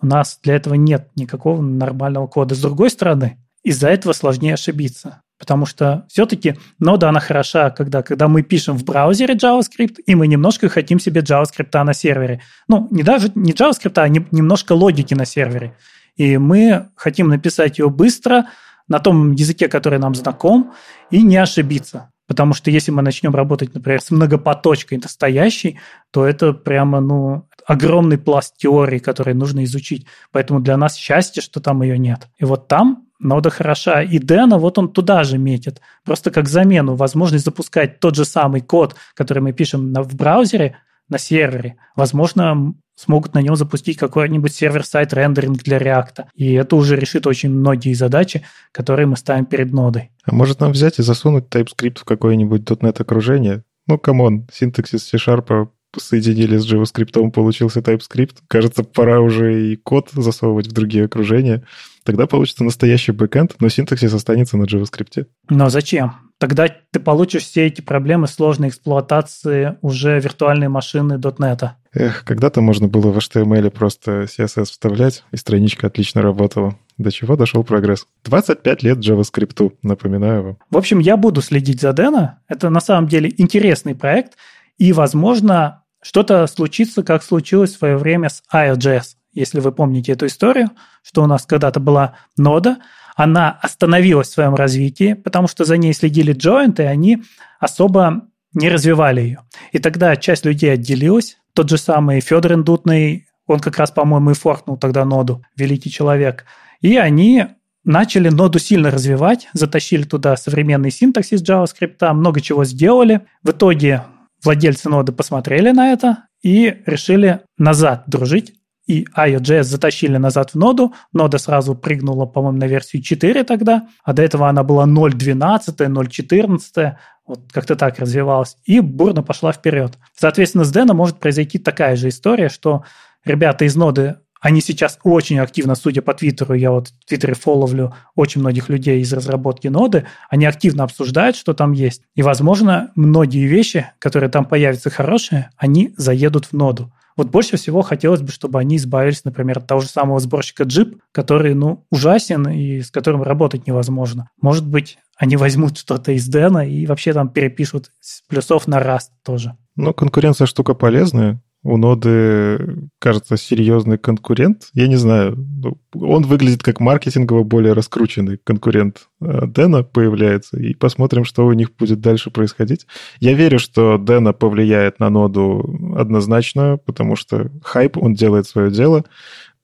У 0.00 0.06
нас 0.06 0.40
для 0.42 0.56
этого 0.56 0.74
нет 0.74 1.10
никакого 1.14 1.62
нормального 1.62 2.26
кода. 2.26 2.54
С 2.54 2.60
другой 2.60 2.90
стороны, 2.90 3.38
из-за 3.62 3.88
этого 3.88 4.12
сложнее 4.12 4.54
ошибиться. 4.54 5.22
Потому 5.44 5.66
что 5.66 6.06
все-таки 6.08 6.56
нода, 6.78 7.10
она 7.10 7.20
хороша, 7.20 7.68
когда, 7.68 8.02
когда 8.02 8.28
мы 8.28 8.40
пишем 8.40 8.78
в 8.78 8.84
браузере 8.84 9.34
JavaScript, 9.34 9.96
и 10.06 10.14
мы 10.14 10.26
немножко 10.26 10.70
хотим 10.70 10.98
себе 10.98 11.20
JavaScript 11.20 11.84
на 11.84 11.92
сервере. 11.92 12.40
Ну, 12.66 12.88
не 12.90 13.02
даже 13.02 13.30
не 13.34 13.52
JavaScript, 13.52 13.92
а 13.96 14.08
не, 14.08 14.26
немножко 14.30 14.72
логики 14.72 15.12
на 15.12 15.26
сервере. 15.26 15.76
И 16.16 16.38
мы 16.38 16.88
хотим 16.96 17.28
написать 17.28 17.78
ее 17.78 17.90
быстро, 17.90 18.46
на 18.88 18.98
том 19.00 19.32
языке, 19.32 19.68
который 19.68 19.98
нам 19.98 20.14
знаком, 20.14 20.72
и 21.10 21.22
не 21.22 21.36
ошибиться. 21.36 22.10
Потому 22.26 22.54
что 22.54 22.70
если 22.70 22.90
мы 22.90 23.02
начнем 23.02 23.34
работать, 23.34 23.74
например, 23.74 24.00
с 24.00 24.10
многопоточкой 24.10 24.98
настоящей, 24.98 25.78
то 26.10 26.24
это 26.24 26.54
прямо, 26.54 27.00
ну, 27.00 27.46
огромный 27.66 28.16
пласт 28.16 28.56
теории, 28.56 28.98
который 28.98 29.34
нужно 29.34 29.64
изучить. 29.64 30.06
Поэтому 30.32 30.60
для 30.60 30.78
нас 30.78 30.96
счастье, 30.96 31.42
что 31.42 31.60
там 31.60 31.82
ее 31.82 31.98
нет. 31.98 32.28
И 32.38 32.44
вот 32.44 32.66
там 32.66 33.04
нода 33.24 33.50
хороша. 33.50 34.02
И 34.02 34.18
Дэна 34.18 34.58
вот 34.58 34.78
он 34.78 34.92
туда 34.92 35.24
же 35.24 35.38
метит. 35.38 35.80
Просто 36.04 36.30
как 36.30 36.48
замену, 36.48 36.94
возможность 36.94 37.44
запускать 37.44 37.98
тот 38.00 38.14
же 38.14 38.24
самый 38.24 38.60
код, 38.60 38.94
который 39.14 39.42
мы 39.42 39.52
пишем 39.52 39.92
в 39.92 40.14
браузере, 40.14 40.76
на 41.08 41.18
сервере. 41.18 41.76
Возможно, 41.96 42.74
смогут 42.96 43.34
на 43.34 43.42
нем 43.42 43.56
запустить 43.56 43.98
какой-нибудь 43.98 44.54
сервер-сайт 44.54 45.12
рендеринг 45.12 45.62
для 45.62 45.78
React. 45.78 46.26
И 46.34 46.52
это 46.54 46.76
уже 46.76 46.96
решит 46.96 47.26
очень 47.26 47.50
многие 47.50 47.92
задачи, 47.94 48.44
которые 48.72 49.06
мы 49.06 49.16
ставим 49.16 49.44
перед 49.44 49.72
нодой. 49.72 50.10
А 50.24 50.34
может 50.34 50.60
нам 50.60 50.72
взять 50.72 50.98
и 50.98 51.02
засунуть 51.02 51.46
TypeScript 51.50 52.00
в 52.00 52.04
какое-нибудь 52.04 52.62
.NET 52.62 53.00
окружение? 53.00 53.64
Ну, 53.86 53.98
come 53.98 54.27
on, 54.27 54.48
синтаксис 54.52 55.04
C 55.08 55.18
Sharp 55.18 55.68
соединили 56.00 56.56
с 56.56 56.70
JavaScript, 56.70 57.30
получился 57.30 57.80
TypeScript. 57.80 58.36
Кажется, 58.48 58.84
пора 58.84 59.20
уже 59.20 59.72
и 59.72 59.76
код 59.76 60.10
засовывать 60.12 60.68
в 60.68 60.72
другие 60.72 61.04
окружения. 61.04 61.64
Тогда 62.04 62.26
получится 62.26 62.64
настоящий 62.64 63.12
бэкэнд, 63.12 63.56
но 63.60 63.68
синтаксис 63.68 64.12
останется 64.12 64.56
на 64.56 64.64
JavaScript. 64.64 65.26
Но 65.48 65.70
зачем? 65.70 66.12
Тогда 66.38 66.66
ты 66.90 67.00
получишь 67.00 67.44
все 67.44 67.66
эти 67.66 67.80
проблемы 67.80 68.26
сложной 68.26 68.68
эксплуатации 68.68 69.78
уже 69.80 70.18
виртуальной 70.20 70.68
машины 70.68 71.14
.NET. 71.14 71.70
Эх, 71.94 72.24
когда-то 72.24 72.60
можно 72.60 72.88
было 72.88 73.10
в 73.10 73.16
HTML 73.16 73.70
просто 73.70 74.22
CSS 74.24 74.64
вставлять, 74.64 75.24
и 75.30 75.36
страничка 75.36 75.86
отлично 75.86 76.22
работала. 76.22 76.76
До 76.98 77.10
чего 77.10 77.36
дошел 77.36 77.64
прогресс? 77.64 78.06
25 78.24 78.82
лет 78.82 78.98
JavaScript, 78.98 79.72
напоминаю 79.82 80.42
вам. 80.42 80.58
В 80.70 80.76
общем, 80.76 80.98
я 80.98 81.16
буду 81.16 81.40
следить 81.40 81.80
за 81.80 81.92
Дэна. 81.92 82.40
Это 82.48 82.68
на 82.68 82.80
самом 82.80 83.08
деле 83.08 83.32
интересный 83.38 83.94
проект, 83.94 84.34
и, 84.76 84.92
возможно, 84.92 85.83
что-то 86.04 86.46
случится, 86.46 87.02
как 87.02 87.24
случилось 87.24 87.74
в 87.74 87.78
свое 87.78 87.96
время 87.96 88.28
с 88.28 88.42
IOJS 88.52 89.16
если 89.34 89.60
вы 89.60 89.72
помните 89.72 90.12
эту 90.12 90.26
историю, 90.26 90.70
что 91.02 91.22
у 91.22 91.26
нас 91.26 91.44
когда-то 91.44 91.80
была 91.80 92.14
нода, 92.36 92.78
она 93.16 93.50
остановилась 93.50 94.28
в 94.28 94.32
своем 94.32 94.54
развитии, 94.54 95.12
потому 95.14 95.48
что 95.48 95.64
за 95.64 95.76
ней 95.76 95.92
следили 95.92 96.32
джойнты, 96.32 96.84
и 96.84 96.86
они 96.86 97.22
особо 97.60 98.28
не 98.54 98.68
развивали 98.68 99.20
ее. 99.20 99.40
И 99.72 99.78
тогда 99.78 100.16
часть 100.16 100.44
людей 100.44 100.72
отделилась. 100.72 101.38
Тот 101.52 101.68
же 101.68 101.78
самый 101.78 102.20
Федор 102.20 102.54
Индутный, 102.54 103.26
он 103.46 103.60
как 103.60 103.78
раз, 103.78 103.90
по-моему, 103.90 104.30
и 104.30 104.34
форкнул 104.34 104.76
тогда 104.76 105.04
ноду, 105.04 105.44
великий 105.56 105.90
человек. 105.90 106.44
И 106.80 106.96
они 106.96 107.46
начали 107.84 108.28
ноду 108.28 108.58
сильно 108.58 108.90
развивать, 108.90 109.48
затащили 109.52 110.04
туда 110.04 110.36
современный 110.36 110.90
синтаксис 110.90 111.42
JavaScript, 111.42 112.12
много 112.12 112.40
чего 112.40 112.64
сделали. 112.64 113.20
В 113.42 113.50
итоге 113.50 114.04
владельцы 114.44 114.88
ноды 114.88 115.12
посмотрели 115.12 115.70
на 115.70 115.92
это 115.92 116.26
и 116.42 116.82
решили 116.86 117.40
назад 117.58 118.04
дружить 118.06 118.54
и 118.86 119.06
IOJS 119.16 119.62
затащили 119.64 120.16
назад 120.18 120.50
в 120.50 120.56
ноду. 120.56 120.94
Нода 121.12 121.38
сразу 121.38 121.74
прыгнула, 121.74 122.26
по-моему, 122.26 122.58
на 122.58 122.66
версию 122.66 123.02
4 123.02 123.44
тогда, 123.44 123.88
а 124.04 124.12
до 124.12 124.22
этого 124.22 124.48
она 124.48 124.62
была 124.62 124.86
0.12, 124.86 125.76
0.14, 125.76 126.92
вот 127.26 127.40
как-то 127.50 127.76
так 127.76 127.98
развивалась, 127.98 128.56
и 128.64 128.80
бурно 128.80 129.22
пошла 129.22 129.52
вперед. 129.52 129.98
Соответственно, 130.14 130.64
с 130.64 130.70
Дэна 130.70 130.92
может 130.92 131.18
произойти 131.18 131.58
такая 131.58 131.96
же 131.96 132.08
история, 132.08 132.50
что 132.50 132.84
ребята 133.24 133.64
из 133.64 133.74
ноды 133.74 134.16
они 134.44 134.60
сейчас 134.60 134.98
очень 135.04 135.38
активно, 135.38 135.74
судя 135.74 136.02
по 136.02 136.12
Твиттеру, 136.12 136.52
я 136.52 136.70
вот 136.70 136.88
в 136.88 137.08
Твиттере 137.08 137.32
фолловлю 137.32 137.94
очень 138.14 138.42
многих 138.42 138.68
людей 138.68 139.00
из 139.00 139.10
разработки 139.10 139.68
ноды, 139.68 140.04
они 140.28 140.44
активно 140.44 140.84
обсуждают, 140.84 141.34
что 141.34 141.54
там 141.54 141.72
есть. 141.72 142.02
И, 142.14 142.20
возможно, 142.20 142.92
многие 142.94 143.46
вещи, 143.46 143.86
которые 143.98 144.28
там 144.28 144.44
появятся 144.44 144.90
хорошие, 144.90 145.48
они 145.56 145.94
заедут 145.96 146.44
в 146.44 146.52
ноду. 146.52 146.92
Вот 147.16 147.30
больше 147.30 147.56
всего 147.56 147.80
хотелось 147.80 148.20
бы, 148.20 148.28
чтобы 148.32 148.58
они 148.58 148.76
избавились, 148.76 149.24
например, 149.24 149.60
от 149.60 149.66
того 149.66 149.80
же 149.80 149.88
самого 149.88 150.20
сборщика 150.20 150.64
Jeep, 150.64 150.98
который, 151.10 151.54
ну, 151.54 151.86
ужасен 151.90 152.46
и 152.46 152.82
с 152.82 152.90
которым 152.90 153.22
работать 153.22 153.66
невозможно. 153.66 154.28
Может 154.42 154.68
быть, 154.68 154.98
они 155.16 155.38
возьмут 155.38 155.78
что-то 155.78 156.12
из 156.12 156.28
Дэна 156.28 156.68
и 156.68 156.84
вообще 156.84 157.14
там 157.14 157.30
перепишут 157.30 157.92
с 157.98 158.20
плюсов 158.28 158.66
на 158.66 158.78
Rust 158.78 159.08
тоже. 159.24 159.56
Ну, 159.74 159.94
конкуренция 159.94 160.46
штука 160.46 160.74
полезная 160.74 161.40
у 161.64 161.78
ноды, 161.78 162.88
кажется, 162.98 163.38
серьезный 163.38 163.96
конкурент. 163.96 164.68
Я 164.74 164.86
не 164.86 164.96
знаю, 164.96 165.34
ну, 165.36 165.78
он 165.94 166.22
выглядит 166.24 166.62
как 166.62 166.78
маркетингово 166.78 167.42
более 167.42 167.72
раскрученный 167.72 168.38
конкурент 168.44 169.08
э, 169.22 169.46
Дэна 169.46 169.82
появляется, 169.82 170.58
и 170.58 170.74
посмотрим, 170.74 171.24
что 171.24 171.46
у 171.46 171.52
них 171.54 171.74
будет 171.74 172.00
дальше 172.00 172.30
происходить. 172.30 172.86
Я 173.18 173.32
верю, 173.32 173.58
что 173.58 173.96
Дэна 173.96 174.34
повлияет 174.34 175.00
на 175.00 175.08
ноду 175.08 175.94
однозначно, 175.96 176.76
потому 176.76 177.16
что 177.16 177.50
хайп, 177.62 177.96
он 177.96 178.12
делает 178.14 178.46
свое 178.46 178.70
дело. 178.70 179.04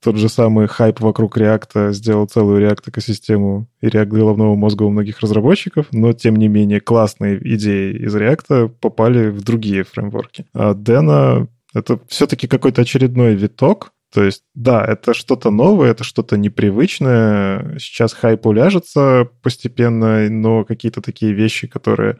тот 0.03 0.17
же 0.17 0.27
самый 0.27 0.67
хайп 0.67 0.99
вокруг 1.01 1.37
React 1.37 1.93
сделал 1.93 2.25
целую 2.25 2.67
React-экосистему 2.67 3.67
и 3.81 3.87
React 3.87 4.07
головного 4.07 4.55
мозга 4.55 4.83
у 4.83 4.89
многих 4.89 5.19
разработчиков, 5.19 5.85
но, 5.91 6.13
тем 6.13 6.35
не 6.37 6.47
менее, 6.47 6.81
классные 6.81 7.37
идеи 7.55 7.93
из 7.93 8.15
React 8.15 8.69
попали 8.79 9.29
в 9.29 9.43
другие 9.43 9.83
фреймворки. 9.83 10.45
А 10.53 10.73
Dena— 10.73 11.47
это 11.73 11.99
все-таки 12.07 12.47
какой-то 12.47 12.81
очередной 12.81 13.35
виток, 13.35 13.93
то 14.13 14.23
есть, 14.23 14.43
да, 14.53 14.83
это 14.83 15.13
что-то 15.13 15.51
новое, 15.51 15.91
это 15.91 16.03
что-то 16.03 16.37
непривычное. 16.37 17.77
Сейчас 17.79 18.13
хайп 18.13 18.45
уляжется 18.45 19.29
постепенно, 19.41 20.29
но 20.29 20.65
какие-то 20.65 21.01
такие 21.01 21.31
вещи, 21.31 21.67
которые 21.67 22.17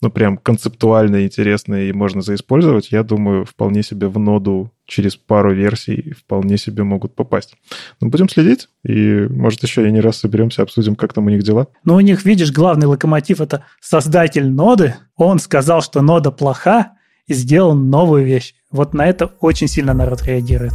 ну, 0.00 0.10
прям 0.10 0.36
концептуально 0.36 1.24
интересные 1.24 1.88
и 1.88 1.92
можно 1.92 2.20
заиспользовать, 2.20 2.90
я 2.92 3.02
думаю, 3.02 3.44
вполне 3.44 3.82
себе 3.82 4.08
в 4.08 4.18
ноду 4.18 4.70
через 4.86 5.16
пару 5.16 5.54
версий 5.54 6.12
вполне 6.12 6.58
себе 6.58 6.82
могут 6.82 7.14
попасть. 7.14 7.54
Ну, 8.00 8.08
будем 8.08 8.28
следить, 8.28 8.68
и, 8.86 9.26
может, 9.30 9.62
еще 9.62 9.86
и 9.86 9.92
не 9.92 10.00
раз 10.00 10.18
соберемся, 10.18 10.62
обсудим, 10.62 10.94
как 10.94 11.12
там 11.12 11.26
у 11.26 11.30
них 11.30 11.42
дела. 11.42 11.68
Ну, 11.84 11.94
у 11.94 12.00
них, 12.00 12.24
видишь, 12.24 12.52
главный 12.52 12.86
локомотив— 12.86 13.40
это 13.42 13.64
создатель 13.80 14.50
ноды. 14.50 14.94
Он 15.16 15.38
сказал, 15.38 15.80
что 15.80 16.02
нода 16.02 16.30
плоха, 16.30 16.92
и 17.26 17.34
сделал 17.34 17.74
новую 17.74 18.24
вещь. 18.24 18.54
Вот 18.74 18.92
на 18.92 19.06
это 19.06 19.26
очень 19.38 19.68
сильно 19.68 19.94
народ 19.94 20.24
реагирует. 20.24 20.72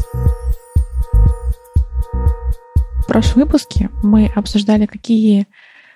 В 3.03 3.07
прошлом 3.07 3.43
выпуске 3.43 3.89
мы 4.01 4.31
обсуждали, 4.33 4.85
какие 4.85 5.47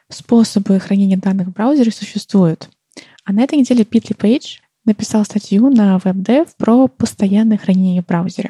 способы 0.09 0.81
хранения 0.81 1.15
данных 1.15 1.47
в 1.47 1.53
браузере 1.53 1.91
существуют. 1.91 2.69
А 3.23 3.31
на 3.31 3.41
этой 3.41 3.57
неделе 3.57 3.85
Питли 3.85 4.15
Пейдж 4.15 4.57
написал 4.83 5.23
статью 5.23 5.69
на 5.69 5.95
WebDev 5.95 6.49
про 6.57 6.89
постоянное 6.89 7.57
хранение 7.57 8.01
в 8.01 8.05
браузере. 8.05 8.49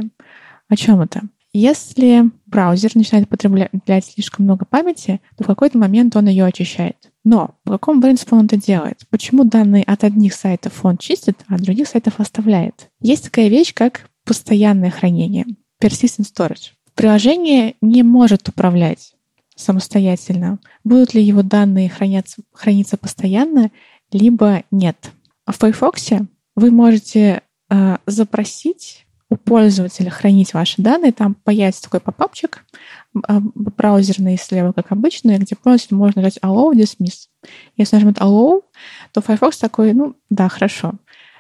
О 0.68 0.76
чем 0.76 1.02
это? 1.02 1.22
Если 1.54 2.32
браузер 2.48 2.94
начинает 2.96 3.30
потреблять 3.30 3.70
слишком 4.04 4.46
много 4.46 4.66
памяти, 4.66 5.22
то 5.38 5.44
в 5.44 5.48
какой-то 5.48 5.78
момент 5.78 6.16
он 6.16 6.28
ее 6.28 6.46
очищает. 6.46 7.13
Но 7.24 7.56
по 7.64 7.74
какому 7.74 8.02
принципу 8.02 8.36
он 8.36 8.46
это 8.46 8.58
делает? 8.58 9.02
Почему 9.10 9.44
данные 9.46 9.84
от 9.84 10.04
одних 10.04 10.34
сайтов 10.34 10.84
он 10.84 10.98
чистит, 10.98 11.38
а 11.48 11.56
от 11.56 11.62
других 11.62 11.88
сайтов 11.88 12.20
оставляет? 12.20 12.90
Есть 13.00 13.26
такая 13.26 13.48
вещь, 13.48 13.74
как 13.74 14.10
постоянное 14.26 14.92
хранение, 14.92 15.46
persistent 15.82 16.28
storage. 16.34 16.72
Приложение 16.96 17.76
не 17.82 18.04
может 18.04 18.50
управлять 18.50 19.14
самостоятельно, 19.56 20.60
будут 20.84 21.14
ли 21.14 21.24
его 21.24 21.44
данные 21.44 21.90
хранятся, 21.90 22.42
храниться 22.52 22.98
постоянно 22.98 23.72
либо 24.12 24.64
нет. 24.72 25.12
А 25.46 25.52
в 25.52 25.58
Firefox 25.58 26.10
вы 26.56 26.72
можете 26.72 27.42
э, 27.70 27.98
запросить 28.06 29.03
у 29.34 29.36
пользователя 29.36 30.12
хранить 30.12 30.54
ваши 30.54 30.80
данные. 30.80 31.12
Там 31.12 31.34
появится 31.34 31.82
такой 31.82 32.00
попапчик 32.00 32.64
э, 33.16 33.40
браузерный 33.56 34.38
слева, 34.38 34.74
как 34.74 34.92
обычно, 34.92 35.36
где 35.40 35.56
пользователь 35.56 35.96
может 35.96 36.16
нажать 36.16 36.38
Allow, 36.44 36.72
Dismiss. 36.74 37.30
Если 37.76 37.96
нажмет 37.96 38.20
Allow, 38.20 38.62
то 39.12 39.22
Firefox 39.22 39.58
такой, 39.58 39.94
ну 39.94 40.16
да, 40.30 40.50
хорошо. 40.50 40.94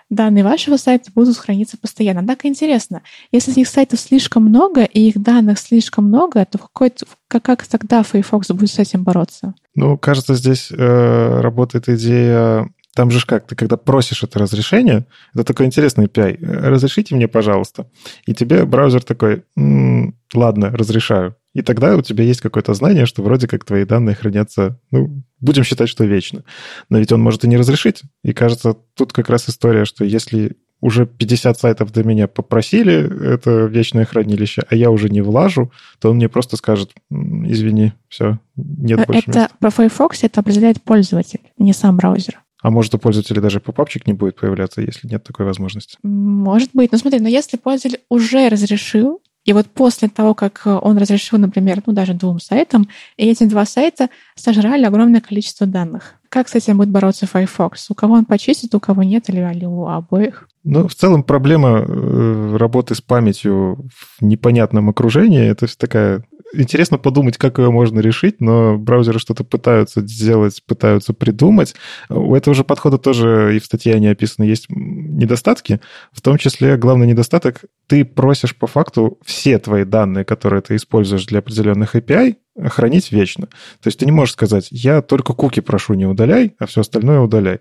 Данные 0.10 0.44
вашего 0.44 0.78
сайта 0.78 1.12
будут 1.14 1.38
храниться 1.38 1.78
постоянно. 1.78 2.26
Так 2.26 2.46
интересно, 2.46 3.04
если 3.32 3.52
этих 3.52 3.68
сайтов 3.68 4.00
слишком 4.00 4.44
много 4.46 4.84
и 4.84 5.10
их 5.10 5.22
данных 5.22 5.60
слишком 5.60 6.06
много, 6.06 6.46
то 6.46 6.58
какой 6.58 6.94
как, 7.28 7.44
как 7.44 7.68
тогда 7.68 8.02
Firefox 8.02 8.48
будет 8.50 8.72
с 8.72 8.80
этим 8.80 9.04
бороться? 9.04 9.54
Ну, 9.76 10.00
кажется, 10.00 10.34
здесь 10.34 10.72
э, 10.72 11.41
работает 11.41 11.89
идея 11.89 12.68
там 12.96 13.10
же 13.10 13.26
как, 13.26 13.48
ты 13.48 13.56
когда 13.56 13.78
просишь 13.78 14.24
это 14.24 14.39
разрешение, 14.39 15.06
это 15.34 15.44
такой 15.44 15.66
интересный 15.66 16.06
API. 16.06 16.38
Разрешите 16.41 17.16
мне, 17.16 17.28
пожалуйста. 17.28 17.88
И 18.26 18.34
тебе 18.34 18.66
браузер 18.66 19.04
такой, 19.04 19.44
м-м, 19.56 20.16
ладно, 20.34 20.70
разрешаю. 20.72 21.36
И 21.54 21.62
тогда 21.62 21.96
у 21.96 22.02
тебя 22.02 22.24
есть 22.24 22.41
какое-то 22.41 22.74
знание, 22.74 23.06
что 23.06 23.22
вроде 23.24 23.48
как 23.48 23.64
твои 23.66 23.86
данные 23.86 24.16
хранятся, 24.16 24.80
ну, 24.91 25.24
будем 25.39 25.64
считать, 25.64 25.89
что 25.89 26.04
вечно. 26.04 26.44
Но 26.89 27.00
ведь 27.00 27.12
он 27.12 27.22
может 27.22 27.44
и 27.44 27.48
не 27.48 27.58
разрешить. 27.58 28.04
И 28.24 28.34
кажется, 28.34 28.76
тут 28.96 29.14
как 29.14 29.30
раз 29.30 29.50
история, 29.50 29.86
что 29.86 30.04
если 30.04 30.58
уже 30.82 31.06
50 31.06 31.58
сайтов 31.58 31.94
до 31.94 32.04
меня 32.04 32.28
попросили 32.28 33.34
это 33.34 33.66
вечное 33.68 34.04
хранилище, 34.06 34.64
а 34.70 34.76
я 34.76 34.91
уже 34.91 35.10
не 35.10 35.22
влажу, 35.22 35.72
то 36.00 36.10
он 36.10 36.18
мне 36.18 36.28
просто 36.28 36.58
скажет, 36.58 36.91
извини, 37.10 37.94
все, 38.10 38.39
нет 38.58 39.00
э, 39.00 39.06
больше 39.06 39.22
Это 39.30 39.39
места. 39.39 39.50
по 39.60 39.70
Firefox 39.70 40.24
это 40.24 40.41
определяет 40.41 40.82
пользователь, 40.84 41.39
не 41.58 41.72
сам 41.72 41.96
браузер. 41.96 42.43
А 42.64 42.70
может, 42.70 42.95
у 42.95 42.97
пользователя 42.97 43.41
даже 43.41 43.59
попапчик 43.59 44.07
не 44.07 44.14
будет 44.14 44.38
появляться, 44.38 44.82
если 44.82 45.05
нет 45.07 45.24
такой 45.24 45.45
возможности? 45.45 45.97
Может 46.01 46.70
быть. 46.74 46.93
Но 46.93 46.97
смотри, 46.97 47.20
но 47.20 47.28
если 47.28 47.57
пользователь 47.57 47.99
уже 48.09 48.47
разрешил, 48.47 49.22
и 49.43 49.51
вот 49.51 49.68
после 49.68 50.07
того, 50.07 50.34
как 50.34 50.61
он 50.66 50.97
разрешил, 50.97 51.38
например, 51.38 51.84
ну 51.86 51.91
даже 51.91 52.14
двум 52.14 52.39
сайтам, 52.39 52.88
и 53.18 53.28
эти 53.28 53.43
два 53.43 53.66
сайта 53.66 54.07
сожрали 54.36 54.86
огромное 54.86 55.20
количество 55.20 55.68
данных. 55.68 56.16
Как 56.30 56.47
с 56.47 56.55
этим 56.55 56.78
будет 56.78 56.89
бороться 56.89 57.28
Firefox? 57.28 57.91
У 57.91 57.95
кого 57.95 58.14
он 58.14 58.24
почистит, 58.24 58.74
у 58.74 58.80
кого 58.80 59.03
нет, 59.03 59.28
или, 59.28 59.39
или 59.53 59.66
у 59.66 59.88
обоих? 59.88 60.47
Ну, 60.64 60.88
в 60.88 60.95
целом 60.95 61.24
проблема 61.24 61.84
э, 61.86 62.55
работы 62.55 62.95
с 62.95 63.01
памятью 63.01 63.89
в 63.93 64.22
непонятном 64.22 64.88
окружении, 64.88 65.45
это 65.45 65.68
такая 65.78 66.24
интересно 66.54 66.97
подумать, 66.97 67.38
как 67.38 67.58
ее 67.60 67.72
можно 67.72 67.99
решить, 67.99 68.39
но 68.39 68.78
браузеры 68.78 69.20
что-то 69.20 69.43
пытаются 69.43 70.01
сделать, 70.01 70.62
пытаются 70.66 71.14
придумать. 71.14 71.76
У 72.10 72.36
этого 72.36 72.54
же 72.54 72.64
подхода 72.64 72.97
тоже 72.97 73.56
и 73.56 73.60
в 73.60 73.66
статье 73.66 73.95
они 73.95 74.08
описаны, 74.08 74.45
есть 74.45 74.66
недостатки. 74.70 75.82
В 76.12 76.22
том 76.22 76.38
числе 76.38 76.78
главный 76.78 77.08
недостаток— 77.08 77.66
ты 77.88 78.06
просишь 78.06 78.56
по 78.56 78.68
факту 78.68 79.20
все 79.26 79.60
твои 79.60 79.84
данные, 79.84 80.26
которые 80.26 80.62
ты 80.62 80.76
используешь 80.76 81.26
для 81.26 81.39
определенных 81.39 81.95
API, 81.95 82.38
хранить 82.62 83.12
вечно. 83.12 83.47
То 83.47 83.88
есть 83.88 83.99
ты 83.99 84.06
не 84.06 84.12
можешь 84.12 84.34
сказать, 84.34 84.68
я 84.72 85.01
только 85.01 85.34
куки 85.34 85.60
прошу 85.60 85.95
не 85.95 86.06
удаляй, 86.06 86.56
а 86.60 86.66
все 86.66 86.82
остальное 86.82 87.20
удаляй. 87.20 87.60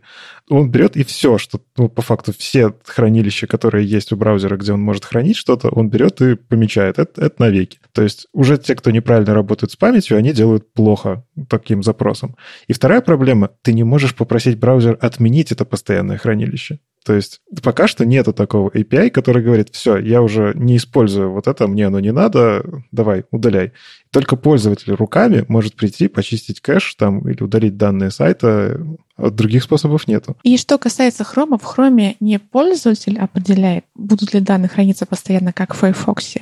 Он 0.49 0.70
берет 0.70 0.97
и 0.97 1.05
все, 1.05 1.38
что 1.38 1.61
ну, 1.76 1.88
по 1.88 2.03
факту 2.03 2.32
все 2.36 2.74
хранилища, 2.84 3.47
которые 3.47 3.86
есть 3.86 4.12
у 4.12 4.16
браузера, 4.16 4.57
где 4.57 4.72
он 4.72 4.80
может 4.80 5.05
хранить 5.05 5.36
что-то, 5.36 5.68
он 5.68 5.88
берет 5.88 6.20
и 6.20 6.34
помечает. 6.34 6.99
Это, 6.99 7.26
это 7.26 7.34
навеки. 7.38 7.78
То 7.93 8.03
есть 8.03 8.26
уже 8.32 8.59
те, 8.59 8.74
кто 8.74 8.90
неправильно 8.90 9.34
работает 9.34 9.72
с 9.72 9.76
памятью, 9.76 10.18
они 10.18 10.32
делают 10.32 10.72
плохо 10.72 11.24
таким 11.49 11.82
запросом. 11.82 12.36
И 12.66 12.72
вторая 12.72 13.01
проблема, 13.01 13.51
ты 13.62 13.72
не 13.72 13.84
можешь 13.84 14.14
попросить 14.14 14.59
браузер 14.59 14.99
отменить 15.01 15.53
это 15.53 15.64
постоянное 15.64 16.18
хранилище. 16.18 16.80
То 17.05 17.14
есть 17.14 17.40
пока 17.62 17.88
что 17.88 18.05
нету 18.05 18.32
такого 18.32 18.70
API, 18.70 19.11
который 19.11 19.42
говорит, 19.42 19.70
все, 19.72 19.96
я 19.96 20.22
уже 20.22 20.53
не 20.55 20.76
использую 20.76 21.32
вот 21.32 21.48
это, 21.48 21.66
мне 21.66 21.86
оно 21.86 22.00
не 22.00 22.12
надо, 22.12 22.64
давай, 22.92 23.24
удаляй. 23.30 23.72
Только 24.11 24.36
пользователь 24.36 24.92
руками 24.92 25.44
может 25.48 25.74
прийти, 25.74 26.09
почистить 26.09 26.61
кэш 26.61 26.94
там 26.94 27.28
или 27.28 27.42
удалить 27.42 27.76
данные 27.76 28.11
сайта, 28.11 28.80
а 29.16 29.30
других 29.30 29.64
способов 29.64 30.07
нету. 30.07 30.36
И 30.42 30.57
что 30.57 30.78
касается 30.78 31.24
хрома, 31.24 31.59
в 31.59 31.64
хроме 31.64 32.16
не 32.20 32.38
пользователь 32.38 33.18
определяет, 33.18 33.84
будут 33.94 34.34
ли 34.34 34.40
данные 34.40 34.68
храниться 34.68 35.07
постоянно, 35.07 35.53
как 35.53 35.74
в 35.74 35.78
Firefox, 35.78 36.36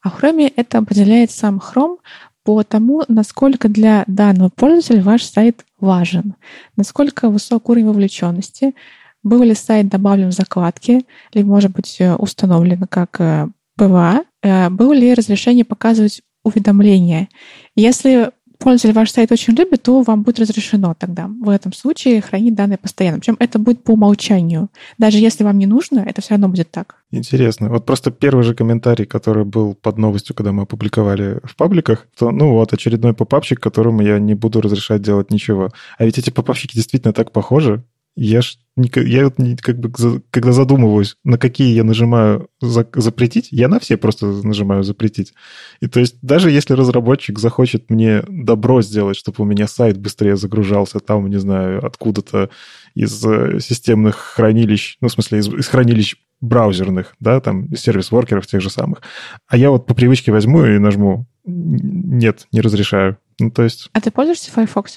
а 0.00 0.10
в 0.10 0.14
хроме 0.14 0.48
это 0.48 0.78
определяет 0.78 1.30
сам 1.30 1.58
хром 1.58 1.98
по 2.44 2.62
тому, 2.62 3.02
насколько 3.08 3.68
для 3.68 4.04
данного 4.06 4.48
пользователя 4.48 5.02
ваш 5.02 5.24
сайт 5.24 5.66
важен, 5.80 6.34
насколько 6.76 7.28
высок 7.28 7.68
уровень 7.68 7.86
вовлеченности, 7.86 8.74
был 9.22 9.42
ли 9.42 9.54
сайт 9.54 9.88
добавлен 9.88 10.28
в 10.28 10.34
закладки, 10.34 11.04
или, 11.32 11.42
может 11.42 11.72
быть, 11.72 11.96
э, 12.00 12.14
установлен 12.14 12.86
как 12.88 13.20
э, 13.20 13.48
PWA, 13.76 14.24
э, 14.42 14.70
было 14.70 14.92
ли 14.92 15.14
разрешение 15.14 15.64
показывать 15.64 16.22
уведомления. 16.44 17.28
Если 17.74 18.30
пользователь 18.58 18.94
ваш 18.94 19.10
сайт 19.10 19.32
очень 19.32 19.54
любит, 19.54 19.82
то 19.82 20.02
вам 20.02 20.22
будет 20.22 20.40
разрешено 20.40 20.94
тогда 20.98 21.28
в 21.28 21.48
этом 21.48 21.72
случае 21.72 22.20
хранить 22.20 22.54
данные 22.54 22.78
постоянно. 22.78 23.18
Причем 23.18 23.36
это 23.38 23.58
будет 23.58 23.84
по 23.84 23.92
умолчанию. 23.92 24.68
Даже 24.98 25.18
если 25.18 25.44
вам 25.44 25.58
не 25.58 25.66
нужно, 25.66 26.00
это 26.00 26.20
все 26.20 26.30
равно 26.30 26.48
будет 26.48 26.70
так. 26.70 26.96
Интересно. 27.10 27.68
Вот 27.68 27.86
просто 27.86 28.10
первый 28.10 28.42
же 28.42 28.54
комментарий, 28.54 29.06
который 29.06 29.44
был 29.44 29.74
под 29.74 29.98
новостью, 29.98 30.34
когда 30.34 30.52
мы 30.52 30.64
опубликовали 30.64 31.40
в 31.44 31.56
пабликах, 31.56 32.06
то, 32.18 32.30
ну 32.30 32.52
вот, 32.52 32.72
очередной 32.72 33.14
попапчик, 33.14 33.60
которому 33.60 34.02
я 34.02 34.18
не 34.18 34.34
буду 34.34 34.60
разрешать 34.60 35.02
делать 35.02 35.30
ничего. 35.30 35.70
А 35.96 36.04
ведь 36.04 36.18
эти 36.18 36.30
попапчики 36.30 36.74
действительно 36.74 37.12
так 37.12 37.32
похожи. 37.32 37.84
Я 38.20 38.42
ж 38.42 38.56
я 38.76 39.24
вот 39.24 39.36
как 39.60 39.78
бы 39.78 39.90
когда 40.30 40.52
задумываюсь, 40.52 41.16
на 41.24 41.38
какие 41.38 41.74
я 41.74 41.84
нажимаю 41.84 42.48
за, 42.60 42.88
запретить, 42.94 43.48
я 43.50 43.68
на 43.68 43.78
все 43.80 43.96
просто 43.96 44.26
нажимаю 44.26 44.82
запретить. 44.82 45.34
И 45.80 45.88
то 45.88 46.00
есть 46.00 46.16
даже 46.22 46.50
если 46.50 46.74
разработчик 46.74 47.38
захочет 47.38 47.90
мне 47.90 48.22
добро 48.28 48.82
сделать, 48.82 49.16
чтобы 49.16 49.36
у 49.38 49.44
меня 49.44 49.66
сайт 49.66 49.98
быстрее 49.98 50.36
загружался, 50.36 51.00
там, 51.00 51.28
не 51.28 51.38
знаю, 51.38 51.84
откуда-то 51.84 52.50
из 52.94 53.24
э, 53.24 53.60
системных 53.60 54.16
хранилищ, 54.16 54.96
ну, 55.00 55.08
в 55.08 55.12
смысле, 55.12 55.38
из, 55.38 55.48
из 55.48 55.68
хранилищ 55.68 56.16
браузерных, 56.40 57.14
да, 57.20 57.40
там, 57.40 57.74
сервис-воркеров 57.74 58.46
тех 58.46 58.60
же 58.60 58.70
самых. 58.70 59.02
А 59.48 59.56
я 59.56 59.70
вот 59.70 59.86
по 59.86 59.94
привычке 59.94 60.30
возьму 60.32 60.64
и 60.64 60.78
нажму 60.78 61.26
«нет, 61.44 62.46
не 62.52 62.60
разрешаю». 62.60 63.18
Ну, 63.40 63.50
то 63.50 63.62
есть... 63.62 63.88
А 63.92 64.00
ты 64.00 64.10
пользуешься 64.10 64.50
Firefox? 64.50 64.96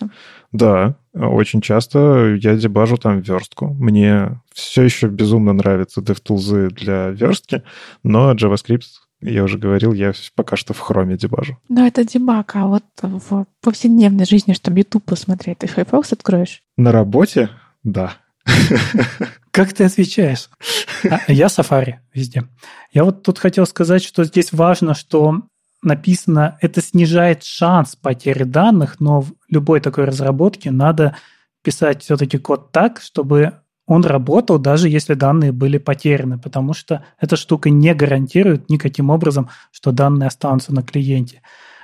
Да, 0.51 0.95
очень 1.13 1.61
часто 1.61 2.35
я 2.41 2.55
дебажу 2.55 2.97
там 2.97 3.19
верстку. 3.19 3.67
Мне 3.67 4.41
все 4.53 4.83
еще 4.83 5.07
безумно 5.07 5.53
нравятся 5.53 6.01
DevTools 6.01 6.69
для 6.71 7.09
верстки, 7.09 7.63
но 8.03 8.33
JavaScript 8.33 8.81
Я 9.21 9.43
уже 9.43 9.59
говорил, 9.59 9.93
я 9.93 10.13
пока 10.35 10.55
что 10.55 10.73
в 10.73 10.79
хроме 10.79 11.17
дебажу. 11.17 11.57
Но 11.69 11.85
это 11.85 12.03
дебаг, 12.03 12.55
а 12.55 12.65
вот 12.65 12.83
в 13.01 13.45
повседневной 13.61 14.25
жизни, 14.25 14.53
чтобы 14.53 14.79
YouTube 14.79 15.05
посмотреть, 15.05 15.59
ты 15.59 15.67
Firefox 15.67 16.11
откроешь? 16.13 16.63
На 16.77 16.91
работе? 16.91 17.49
Да. 17.83 18.15
Как 19.51 19.73
ты 19.73 19.83
отвечаешь? 19.83 20.49
А, 21.09 21.19
я 21.31 21.47
Safari 21.47 21.95
везде. 22.13 22.45
Я 22.91 23.03
вот 23.03 23.23
тут 23.23 23.37
хотел 23.37 23.65
сказать, 23.65 24.03
что 24.03 24.23
здесь 24.23 24.51
важно, 24.51 24.95
что 24.95 25.41
написано, 25.81 26.57
это 26.61 26.81
снижает 26.81 27.43
шанс 27.43 27.95
потери 27.95 28.43
данных, 28.43 28.99
но 28.99 29.21
в 29.21 29.33
любой 29.49 29.79
такой 29.79 30.05
разработке 30.05 30.71
надо 30.71 31.15
писать 31.63 32.03
все-таки 32.03 32.37
код 32.37 32.71
так, 32.71 33.01
чтобы 33.01 33.61
он 33.85 34.05
работал, 34.05 34.57
даже 34.57 34.89
если 34.89 35.15
данные 35.15 35.51
были 35.51 35.77
потеряны, 35.77 36.37
потому 36.37 36.73
что 36.73 37.03
эта 37.19 37.35
штука 37.35 37.69
не 37.69 37.93
гарантирует 37.93 38.69
никаким 38.69 39.09
образом, 39.09 39.49
что 39.71 39.91
данные 39.91 40.27
останутся 40.27 40.73
на 40.73 40.81
клиенте. 40.81 41.41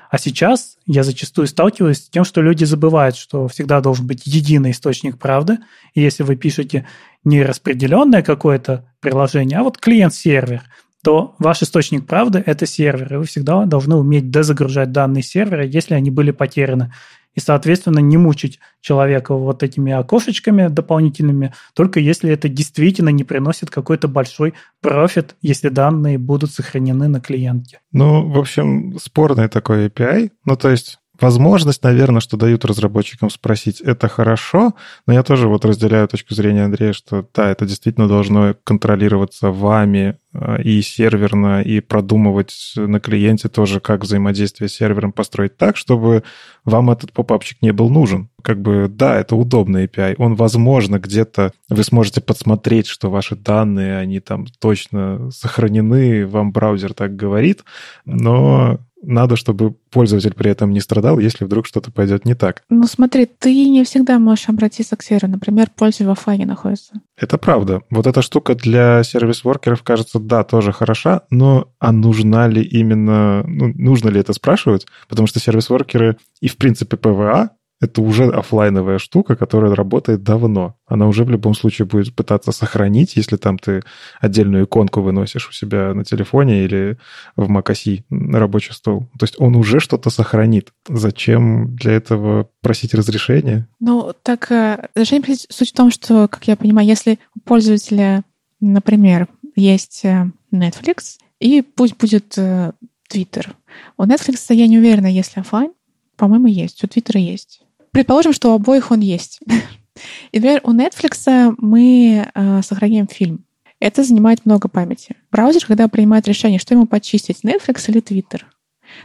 А 0.09 0.17
сейчас 0.17 0.77
я 0.85 1.03
зачастую 1.03 1.47
сталкиваюсь 1.47 2.05
с 2.05 2.09
тем, 2.09 2.23
что 2.23 2.41
люди 2.41 2.63
забывают, 2.63 3.17
что 3.17 3.47
всегда 3.47 3.81
должен 3.81 4.07
быть 4.07 4.25
единый 4.25 4.71
источник 4.71 5.17
правды. 5.17 5.57
И 5.95 6.01
если 6.01 6.23
вы 6.23 6.37
пишете 6.37 6.87
не 7.25 7.43
распределенное 7.43 8.21
какое-то 8.21 8.89
приложение, 9.01 9.59
а 9.59 9.63
вот 9.63 9.77
клиент-сервер, 9.77 10.63
то 11.07 11.35
ваш 11.39 11.63
источник 11.63 12.05
правды– 12.05 12.43
это 12.45 12.65
сервер, 12.65 13.13
и 13.13 13.15
вы 13.15 13.23
всегда 13.23 13.63
должны 13.63 13.95
уметь 13.95 14.29
дезагружать 14.29 14.91
данные 14.91 15.23
сервера, 15.23 15.65
если 15.65 15.93
они 15.93 16.11
были 16.11 16.31
потеряны 16.31 16.91
и, 17.33 17.39
соответственно, 17.39 17.99
не 17.99 18.17
мучить 18.17 18.59
человека 18.81 19.33
вот 19.33 19.63
этими 19.63 19.93
окошечками 19.93 20.67
дополнительными, 20.67 21.53
только 21.73 22.01
если 22.01 22.29
это 22.29 22.49
действительно 22.49 23.07
не 23.07 23.23
приносит 23.23 23.69
какой-то 23.69 24.09
большой 24.09 24.53
профит, 24.81 25.37
если 25.41 25.69
данные 25.69 26.17
будут 26.17 26.51
сохранены 26.51 27.07
на 27.07 27.21
клиенте. 27.21 27.79
Ну, 27.93 28.27
в 28.29 28.37
общем, 28.37 28.97
спорный 28.99 29.47
такой 29.47 29.87
API. 29.87 30.31
Ну, 30.43 30.57
то 30.57 30.69
есть 30.69 30.99
Возможность, 31.19 31.83
наверное, 31.83 32.21
что 32.21 32.37
дают 32.37 32.65
разработчикам 32.65 33.29
спросить, 33.29 33.81
это 33.81 34.07
хорошо, 34.07 34.73
но 35.07 35.13
я 35.13 35.23
тоже 35.23 35.47
вот 35.47 35.65
разделяю 35.65 36.07
точку 36.07 36.35
зрения 36.35 36.65
Андрея, 36.65 36.93
что 36.93 37.25
да, 37.33 37.49
это 37.49 37.65
действительно 37.65 38.07
должно 38.07 38.55
контролироваться 38.63 39.51
вами 39.51 40.17
э, 40.33 40.61
и 40.61 40.81
серверно, 40.81 41.61
и 41.61 41.79
продумывать 41.79 42.73
на 42.75 42.99
клиенте 42.99 43.49
тоже, 43.49 43.79
как 43.79 44.03
взаимодействие 44.03 44.69
с 44.69 44.73
сервером 44.73 45.11
построить 45.11 45.57
так, 45.57 45.75
чтобы 45.75 46.23
вам 46.65 46.91
этот 46.91 47.13
попапчик 47.13 47.61
не 47.61 47.71
был 47.71 47.89
нужен. 47.89 48.29
Как 48.43 48.61
бы, 48.61 48.87
да, 48.87 49.19
это 49.19 49.35
удобный 49.35 49.85
API. 49.85 50.15
Он, 50.17 50.35
возможно, 50.35 50.99
где-то 50.99 51.51
вы 51.69 51.83
сможете 51.83 52.21
подсмотреть, 52.21 52.87
что 52.87 53.09
ваши 53.09 53.35
данные, 53.35 53.97
они 53.97 54.19
там 54.19 54.45
точно 54.59 55.31
сохранены, 55.31 56.27
вам 56.27 56.51
браузер 56.51 56.93
так 56.93 57.15
говорит, 57.15 57.63
но 58.05 58.79
надо, 59.07 59.35
чтобы 59.35 59.71
пользователь 59.71 60.33
при 60.33 60.51
этом 60.51 60.71
не 60.71 60.79
страдал, 60.79 61.19
если 61.19 61.45
вдруг 61.45 61.65
что-то 61.65 61.91
пойдет 61.91 62.25
не 62.25 62.35
так. 62.35 62.63
Ну 62.69 62.83
смотри, 62.83 63.25
ты 63.25 63.53
не 63.69 63.83
всегда 63.83 64.19
можешь 64.19 64.49
обратиться 64.49 64.95
к 64.95 65.03
серверу. 65.03 65.31
Например, 65.31 65.69
пользователь 65.75 66.07
в 66.07 66.11
офлайне 66.11 66.45
находится. 66.45 67.01
Это 67.17 67.37
правда. 67.37 67.81
Вот 67.89 68.05
эта 68.05 68.21
штука 68.21 68.53
для 68.55 69.03
сервис-воркеров, 69.03 69.81
кажется, 69.83 70.19
да, 70.19 70.43
тоже 70.43 70.71
хороша, 70.71 71.21
но 71.29 71.69
а 71.79 71.91
нужна 71.91 72.47
ли 72.47 72.61
именно, 72.61 73.43
ну, 73.47 73.71
нужно 73.73 74.09
ли 74.09 74.19
это 74.19 74.33
спрашивать? 74.33 74.85
Потому 75.07 75.27
что 75.27 75.39
сервис-воркеры 75.39 76.17
и, 76.41 76.47
в 76.47 76.57
принципе, 76.57 76.97
PWA 76.97 77.51
это 77.79 78.01
уже 78.01 78.29
офлайновая 78.29 78.97
штука, 78.97 79.35
которая 79.35 79.75
работает 79.75 80.23
давно. 80.23 80.75
Она 80.87 81.07
уже 81.07 81.23
в 81.23 81.29
любом 81.29 81.53
случае 81.53 81.85
будет 81.85 82.15
пытаться 82.15 82.51
сохранить, 82.51 83.15
если 83.15 83.37
там 83.37 83.59
ты 83.59 83.83
отдельную 84.19 84.65
иконку 84.65 85.01
выносишь 85.01 85.49
у 85.49 85.51
себя 85.51 85.93
на 85.93 86.03
телефоне 86.03 86.63
или 86.63 86.97
в 87.35 87.49
macOS 87.51 88.03
на 88.09 88.39
рабочий 88.39 88.73
стол. 88.73 89.07
То 89.19 89.25
есть 89.25 89.35
он 89.37 89.55
уже 89.55 89.79
что-то 89.79 90.09
сохранит. 90.09 90.73
Зачем 90.87 91.75
для 91.75 91.93
этого 91.93 92.49
просить 92.61 92.93
разрешения? 92.95 93.67
Ну, 93.79 94.13
так 94.23 94.51
э, 94.51 94.87
разрешение 94.95 95.37
суть 95.49 95.69
в 95.69 95.75
том, 95.75 95.91
что, 95.91 96.27
как 96.27 96.47
я 96.47 96.55
понимаю, 96.55 96.87
если 96.87 97.19
у 97.35 97.39
пользователя, 97.41 98.23
например, 98.59 99.27
есть 99.55 100.03
э, 100.03 100.31
Netflix, 100.51 101.17
и 101.39 101.61
пусть 101.61 101.97
будет 101.97 102.37
э, 102.37 102.71
Twitter. 103.11 103.51
У 103.97 104.03
Netflix 104.03 104.53
я 104.53 104.67
не 104.67 104.79
уверена, 104.79 105.07
если 105.07 105.41
офлайн, 105.41 105.71
по-моему, 106.15 106.47
есть. 106.47 106.83
У 106.83 106.87
Твиттера 106.87 107.19
есть. 107.19 107.61
Предположим, 107.91 108.33
что 108.33 108.51
у 108.51 108.55
обоих 108.55 108.91
он 108.91 108.99
есть. 108.99 109.39
И, 110.31 110.39
например, 110.39 110.61
у 110.63 110.73
Netflix 110.73 111.55
мы 111.57 112.27
э, 112.33 112.61
сохраняем 112.61 113.07
фильм. 113.07 113.45
Это 113.79 114.03
занимает 114.03 114.45
много 114.45 114.67
памяти. 114.67 115.15
Браузер, 115.31 115.65
когда 115.65 115.87
принимает 115.87 116.27
решение, 116.27 116.59
что 116.59 116.73
ему 116.73 116.87
почистить, 116.87 117.43
Netflix 117.43 117.89
или 117.89 118.01
Twitter, 118.01 118.41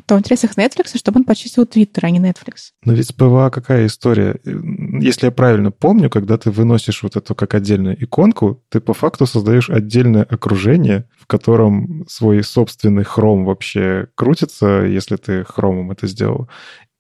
то 0.06 0.16
в 0.16 0.18
интересах 0.18 0.56
Netflix, 0.56 0.96
чтобы 0.96 1.20
он 1.20 1.24
почистил 1.24 1.64
Twitter, 1.64 2.00
а 2.02 2.10
не 2.10 2.20
Netflix. 2.20 2.70
Но 2.84 2.92
ведь 2.92 3.14
PWA 3.14 3.50
какая 3.50 3.86
история? 3.86 4.40
Если 4.44 5.26
я 5.26 5.32
правильно 5.32 5.70
помню, 5.70 6.08
когда 6.08 6.38
ты 6.38 6.50
выносишь 6.50 7.02
вот 7.02 7.16
эту 7.16 7.34
как 7.34 7.54
отдельную 7.54 8.02
иконку, 8.02 8.62
ты 8.70 8.80
по 8.80 8.94
факту 8.94 9.26
создаешь 9.26 9.68
отдельное 9.68 10.22
окружение, 10.22 11.08
в 11.18 11.26
котором 11.26 12.06
свой 12.08 12.42
собственный 12.42 13.04
хром 13.04 13.44
вообще 13.44 14.08
крутится, 14.14 14.82
если 14.82 15.16
ты 15.16 15.44
хромом 15.44 15.90
это 15.90 16.06
сделал. 16.06 16.48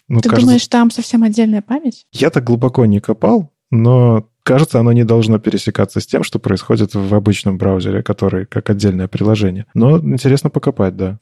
Ну, 0.08 0.20
Ты 0.20 0.28
кажется, 0.28 0.46
думаешь, 0.46 0.68
там 0.68 0.90
совсем 0.90 1.22
отдельная 1.22 1.62
память? 1.62 2.06
Я 2.12 2.30
так 2.30 2.44
глубоко 2.44 2.84
не 2.86 3.00
копал, 3.00 3.52
но 3.70 4.28
кажется, 4.42 4.80
оно 4.80 4.92
не 4.92 5.04
должно 5.04 5.38
пересекаться 5.38 6.00
с 6.00 6.06
тем, 6.06 6.22
что 6.22 6.38
происходит 6.38 6.94
в 6.94 7.14
обычном 7.14 7.58
браузере, 7.58 8.02
который 8.02 8.46
как 8.46 8.70
отдельное 8.70 9.08
приложение. 9.08 9.66
Но 9.74 9.98
интересно 9.98 10.50
покопать, 10.50 10.96
да. 10.96 11.18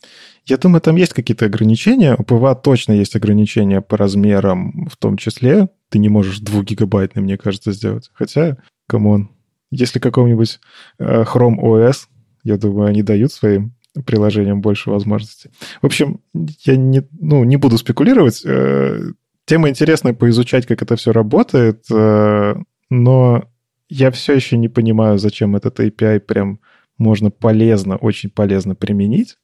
Я 0.47 0.57
думаю, 0.57 0.81
там 0.81 0.97
есть 0.97 1.13
какие-то 1.13 1.47
ограничения. 1.47 2.17
У 2.19 2.25
PWA 2.25 2.55
точно 2.55 2.93
есть 2.93 3.15
ограничения 3.17 3.81
по 3.81 3.97
размерам 3.97 4.89
в 4.91 4.97
том 4.97 5.17
числе. 5.17 5.69
Ты 5.91 5.99
не 5.99 6.09
можешь 6.09 6.41
2-гигабайтный, 6.41 7.23
мне 7.23 7.37
кажется, 7.37 7.73
сделать. 7.73 8.11
Хотя, 8.15 8.57
come 8.89 9.13
on, 9.13 9.31
если 9.71 9.99
какому-нибудь 9.99 10.59
э, 10.99 11.25
Chrome 11.25 11.61
OS, 11.61 12.07
я 12.43 12.57
думаю, 12.57 12.89
они 12.89 13.03
дают 13.03 13.33
своим 13.33 13.75
приложениям 14.07 14.61
больше 14.61 14.91
возможностей. 14.91 15.51
В 15.83 15.87
общем, 15.87 16.21
я 16.65 16.77
не, 16.77 17.03
ну, 17.19 17.45
не 17.45 17.57
буду 17.57 17.79
спекулировать. 17.79 18.43
Э, 18.45 19.13
тема 19.47 19.69
интересная 19.69 20.13
поизучать, 20.15 20.67
как 20.67 20.83
это 20.83 20.97
все 20.97 21.13
работает, 21.13 21.85
э, 21.91 22.55
но 22.89 23.45
я 23.89 24.11
все 24.11 24.35
еще 24.35 24.57
не 24.57 24.69
понимаю, 24.69 25.19
зачем 25.19 25.57
этот 25.57 25.81
API 25.81 26.21
прям 26.21 26.61
можно 26.99 27.31
полезно, 27.31 27.97
очень 27.97 28.31
полезно 28.31 28.75
применить. 28.75 29.37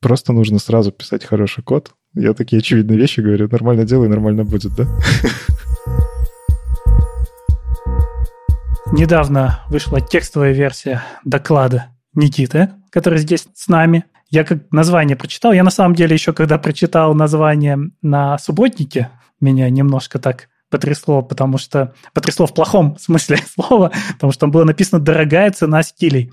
Просто 0.00 0.32
нужно 0.32 0.60
сразу 0.60 0.92
писать 0.92 1.24
хороший 1.24 1.64
код. 1.64 1.92
Я 2.14 2.34
такие 2.34 2.60
очевидные 2.60 2.98
вещи 2.98 3.20
говорю. 3.20 3.48
Нормально 3.50 3.84
делай, 3.84 4.08
нормально 4.08 4.44
будет, 4.44 4.72
да? 4.76 4.86
Недавно 8.92 9.60
вышла 9.68 10.00
текстовая 10.00 10.52
версия 10.52 11.02
доклада 11.24 11.97
Никиты, 12.18 12.70
который 12.90 13.18
здесь 13.18 13.46
с 13.54 13.68
нами. 13.68 14.04
Я 14.30 14.44
как 14.44 14.70
название 14.70 15.16
прочитал, 15.16 15.52
я 15.52 15.64
на 15.64 15.70
самом 15.70 15.94
деле 15.94 16.14
еще 16.14 16.32
когда 16.32 16.58
прочитал 16.58 17.14
название 17.14 17.78
на 18.02 18.36
субботнике, 18.38 19.10
меня 19.40 19.70
немножко 19.70 20.18
так 20.18 20.48
потрясло, 20.68 21.22
потому 21.22 21.56
что 21.56 21.94
потрясло 22.12 22.46
в 22.46 22.52
плохом 22.54 22.96
смысле 23.00 23.38
слова, 23.38 23.92
потому 24.14 24.32
что 24.32 24.40
там 24.40 24.50
было 24.50 24.64
написано 24.64 25.00
«дорогая 25.00 25.50
цена 25.50 25.82
стилей». 25.82 26.32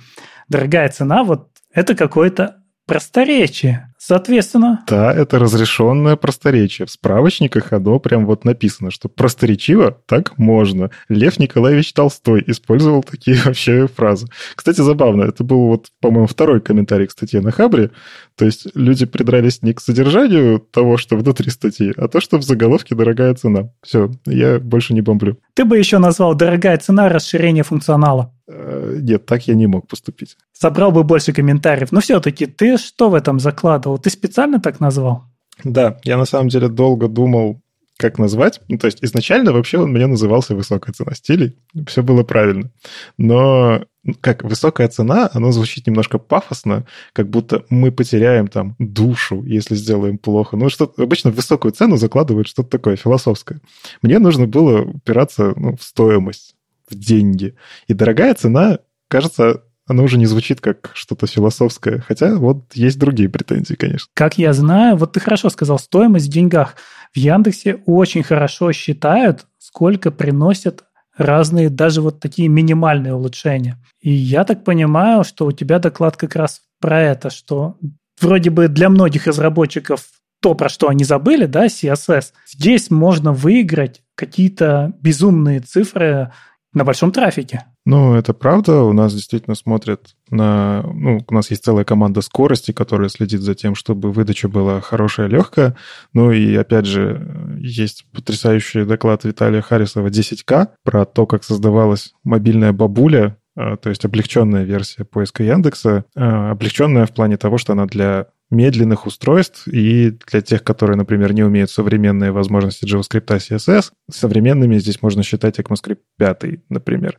Дорогая 0.50 0.90
цена, 0.90 1.24
вот 1.24 1.50
это 1.74 1.96
какое-то 1.96 2.58
просторечие. 2.86 3.94
Соответственно... 4.08 4.84
Да, 4.86 5.12
это 5.12 5.40
разрешенное 5.40 6.16
просторечие. 6.16 6.86
В 6.86 6.92
справочниках 6.92 7.74
оно 7.74 7.98
прям 7.98 8.28
вот 8.28 8.46
написано, 8.46 8.92
что 8.92 9.10
просторечиво 9.10 9.98
так 10.06 10.38
можно. 10.38 10.92
Лев 11.10 11.40
Николаевич 11.40 11.92
Толстой 11.92 12.44
использовал 12.46 13.02
такие 13.02 13.36
вообще 13.46 13.88
фразы. 13.88 14.28
Кстати, 14.54 14.82
забавно, 14.82 15.24
это 15.24 15.44
был 15.44 15.70
вот, 15.70 15.88
по-моему, 16.02 16.28
второй 16.28 16.62
комментарий 16.62 17.08
к 17.08 17.12
статье 17.12 17.42
на 17.42 17.50
Хабре. 17.50 17.90
То 18.38 18.46
есть 18.46 18.68
люди 18.76 19.06
придрались 19.06 19.62
не 19.62 19.74
к 19.74 19.80
содержанию 19.80 20.60
того, 20.60 20.98
что 20.98 21.16
внутри 21.16 21.50
статьи, 21.50 21.94
а 21.96 22.08
то, 22.08 22.20
что 22.20 22.38
в 22.38 22.44
заголовке 22.44 22.94
«дорогая 22.94 23.34
цена». 23.34 23.70
Все, 23.82 24.12
я 24.26 24.60
больше 24.60 24.94
не 24.94 25.02
бомблю. 25.02 25.38
Ты 25.54 25.64
бы 25.64 25.78
еще 25.78 26.00
назвал 26.00 26.36
«дорогая 26.36 26.78
цена 26.78 27.08
расширение 27.08 27.64
функционала». 27.64 28.34
Э, 28.48 28.98
нет, 29.02 29.26
так 29.26 29.48
я 29.48 29.56
не 29.56 29.68
мог 29.68 29.88
поступить. 29.88 30.36
Собрал 30.52 30.92
бы 30.92 31.04
больше 31.04 31.32
комментариев. 31.32 31.92
Но 31.92 32.02
все-таки 32.02 32.46
ты 32.46 32.78
что 32.78 33.10
в 33.10 33.14
этом 33.14 33.40
закладывал? 33.40 33.98
Ты 33.98 34.10
специально 34.10 34.60
так 34.60 34.80
назвал? 34.80 35.24
Да, 35.64 36.00
я 36.04 36.18
на 36.18 36.26
самом 36.26 36.50
деле 36.50 36.68
долго 36.68 37.08
думал, 37.08 37.62
как 37.98 38.20
назвать. 38.20 38.62
Ну, 38.68 38.78
то 38.78 38.88
есть 38.88 39.04
изначально 39.04 39.54
вообще 39.54 39.78
он 39.80 39.94
меня 39.94 40.08
назывался 40.08 40.56
«Высокая 40.56 40.94
цена 40.94 41.14
стилей». 41.14 41.58
Все 41.88 42.04
было 42.04 42.24
правильно. 42.24 42.72
Но 43.18 43.86
как 44.22 44.44
высокая 44.44 44.88
цена, 44.88 45.30
оно 45.34 45.52
звучит 45.52 45.88
немножко 45.88 46.20
пафосно, 46.20 46.86
как 47.14 47.30
будто 47.30 47.66
мы 47.70 47.92
потеряем 47.92 48.48
там 48.48 48.76
душу, 48.80 49.44
если 49.44 49.76
сделаем 49.76 50.18
плохо. 50.18 50.58
Ну, 50.58 50.70
что 50.70 50.94
обычно 50.98 51.32
в 51.32 51.36
высокую 51.36 51.72
цену 51.72 51.98
закладывают 51.98 52.48
что-то 52.48 52.70
такое 52.70 52.98
философское. 52.98 53.62
Мне 54.02 54.20
нужно 54.20 54.46
было 54.46 54.82
упираться 54.82 55.54
ну, 55.56 55.76
в 55.76 55.84
стоимость 55.84 56.56
в 56.90 56.96
деньги. 56.96 57.56
И 57.88 57.94
дорогая 57.94 58.36
цена, 58.36 58.80
кажется, 59.08 59.64
оно 59.88 60.04
уже 60.04 60.18
не 60.18 60.26
звучит 60.26 60.62
как 60.62 60.92
что-то 60.94 61.28
философское. 61.28 62.00
Хотя 62.00 62.36
вот 62.36 62.74
есть 62.74 62.98
другие 62.98 63.30
претензии, 63.30 63.76
конечно. 63.76 64.10
Как 64.14 64.38
я 64.38 64.52
знаю, 64.54 64.98
вот 64.98 65.14
ты 65.14 65.20
хорошо 65.20 65.50
сказал, 65.50 65.78
стоимость 65.78 66.28
в 66.28 66.32
деньгах. 66.32 66.76
В 67.16 67.18
Яндексе 67.18 67.82
очень 67.86 68.24
хорошо 68.24 68.74
считают, 68.74 69.46
сколько 69.58 70.12
приносят 70.12 70.84
разные, 71.16 71.70
даже 71.70 72.02
вот 72.02 72.20
такие 72.20 72.50
минимальные 72.50 73.16
улучшения. 73.16 73.82
И 74.02 74.12
я 74.12 74.44
так 74.44 74.66
понимаю, 74.66 75.24
что 75.24 75.46
у 75.46 75.54
тебя 75.54 75.80
доклад 75.80 76.18
как 76.18 76.36
раз 76.36 76.62
про 76.82 77.02
это, 77.02 77.30
что 77.30 77.78
вроде 78.20 78.50
бы 78.50 78.68
для 78.68 78.90
многих 78.90 79.28
разработчиков 79.28 80.06
то, 80.42 80.56
про 80.56 80.68
что 80.68 80.90
они 80.90 81.06
забыли, 81.06 81.46
да, 81.46 81.68
CSS, 81.68 82.34
здесь 82.48 82.92
можно 82.92 83.32
выиграть 83.32 84.02
какие-то 84.16 84.94
безумные 85.02 85.62
цифры 85.62 86.34
на 86.76 86.84
большом 86.84 87.12
трафике. 87.12 87.64
Ну, 87.86 88.14
это 88.16 88.34
правда. 88.34 88.84
У 88.84 88.94
нас 88.94 89.14
действительно 89.14 89.56
смотрят 89.56 90.16
на... 90.30 90.84
Ну, 90.84 91.22
у 91.28 91.34
нас 91.34 91.50
есть 91.50 91.64
целая 91.64 91.86
команда 91.86 92.22
скорости, 92.22 92.72
которая 92.72 93.10
следит 93.10 93.42
за 93.42 93.56
тем, 93.56 93.76
чтобы 93.76 94.12
выдача 94.12 94.50
была 94.50 94.82
хорошая, 94.82 95.28
легкая. 95.28 95.76
Ну 96.14 96.32
и, 96.32 96.54
опять 96.56 96.86
же, 96.86 97.58
есть 97.60 98.06
потрясающий 98.12 98.84
доклад 98.84 99.24
Виталия 99.24 99.62
Харисова 99.62 100.10
10К 100.10 100.68
про 100.84 101.06
то, 101.06 101.26
как 101.26 101.44
создавалась 101.44 102.14
мобильная 102.24 102.74
бабуля, 102.74 103.38
а, 103.56 103.78
то 103.78 103.90
есть 103.90 104.04
облегченная 104.04 104.64
версия 104.64 105.06
поиска 105.06 105.44
Яндекса, 105.44 106.04
а, 106.16 106.52
облегченная 106.52 107.06
в 107.06 107.14
плане 107.14 107.38
того, 107.38 107.58
что 107.58 107.72
она 107.72 107.86
для 107.86 108.28
медленных 108.52 109.06
устройств 109.06 109.68
и 109.68 110.18
для 110.28 110.42
тех, 110.42 110.64
которые, 110.64 110.98
например, 110.98 111.34
не 111.34 111.44
умеют 111.44 111.72
современные 111.72 112.32
возможности 112.32 112.86
JavaScript, 112.86 113.26
CSS, 113.26 113.92
современными 114.10 114.78
здесь 114.78 115.02
можно 115.02 115.24
считать 115.24 115.60
ECMAScript 115.60 115.98
5, 116.18 116.44
например. 116.70 117.18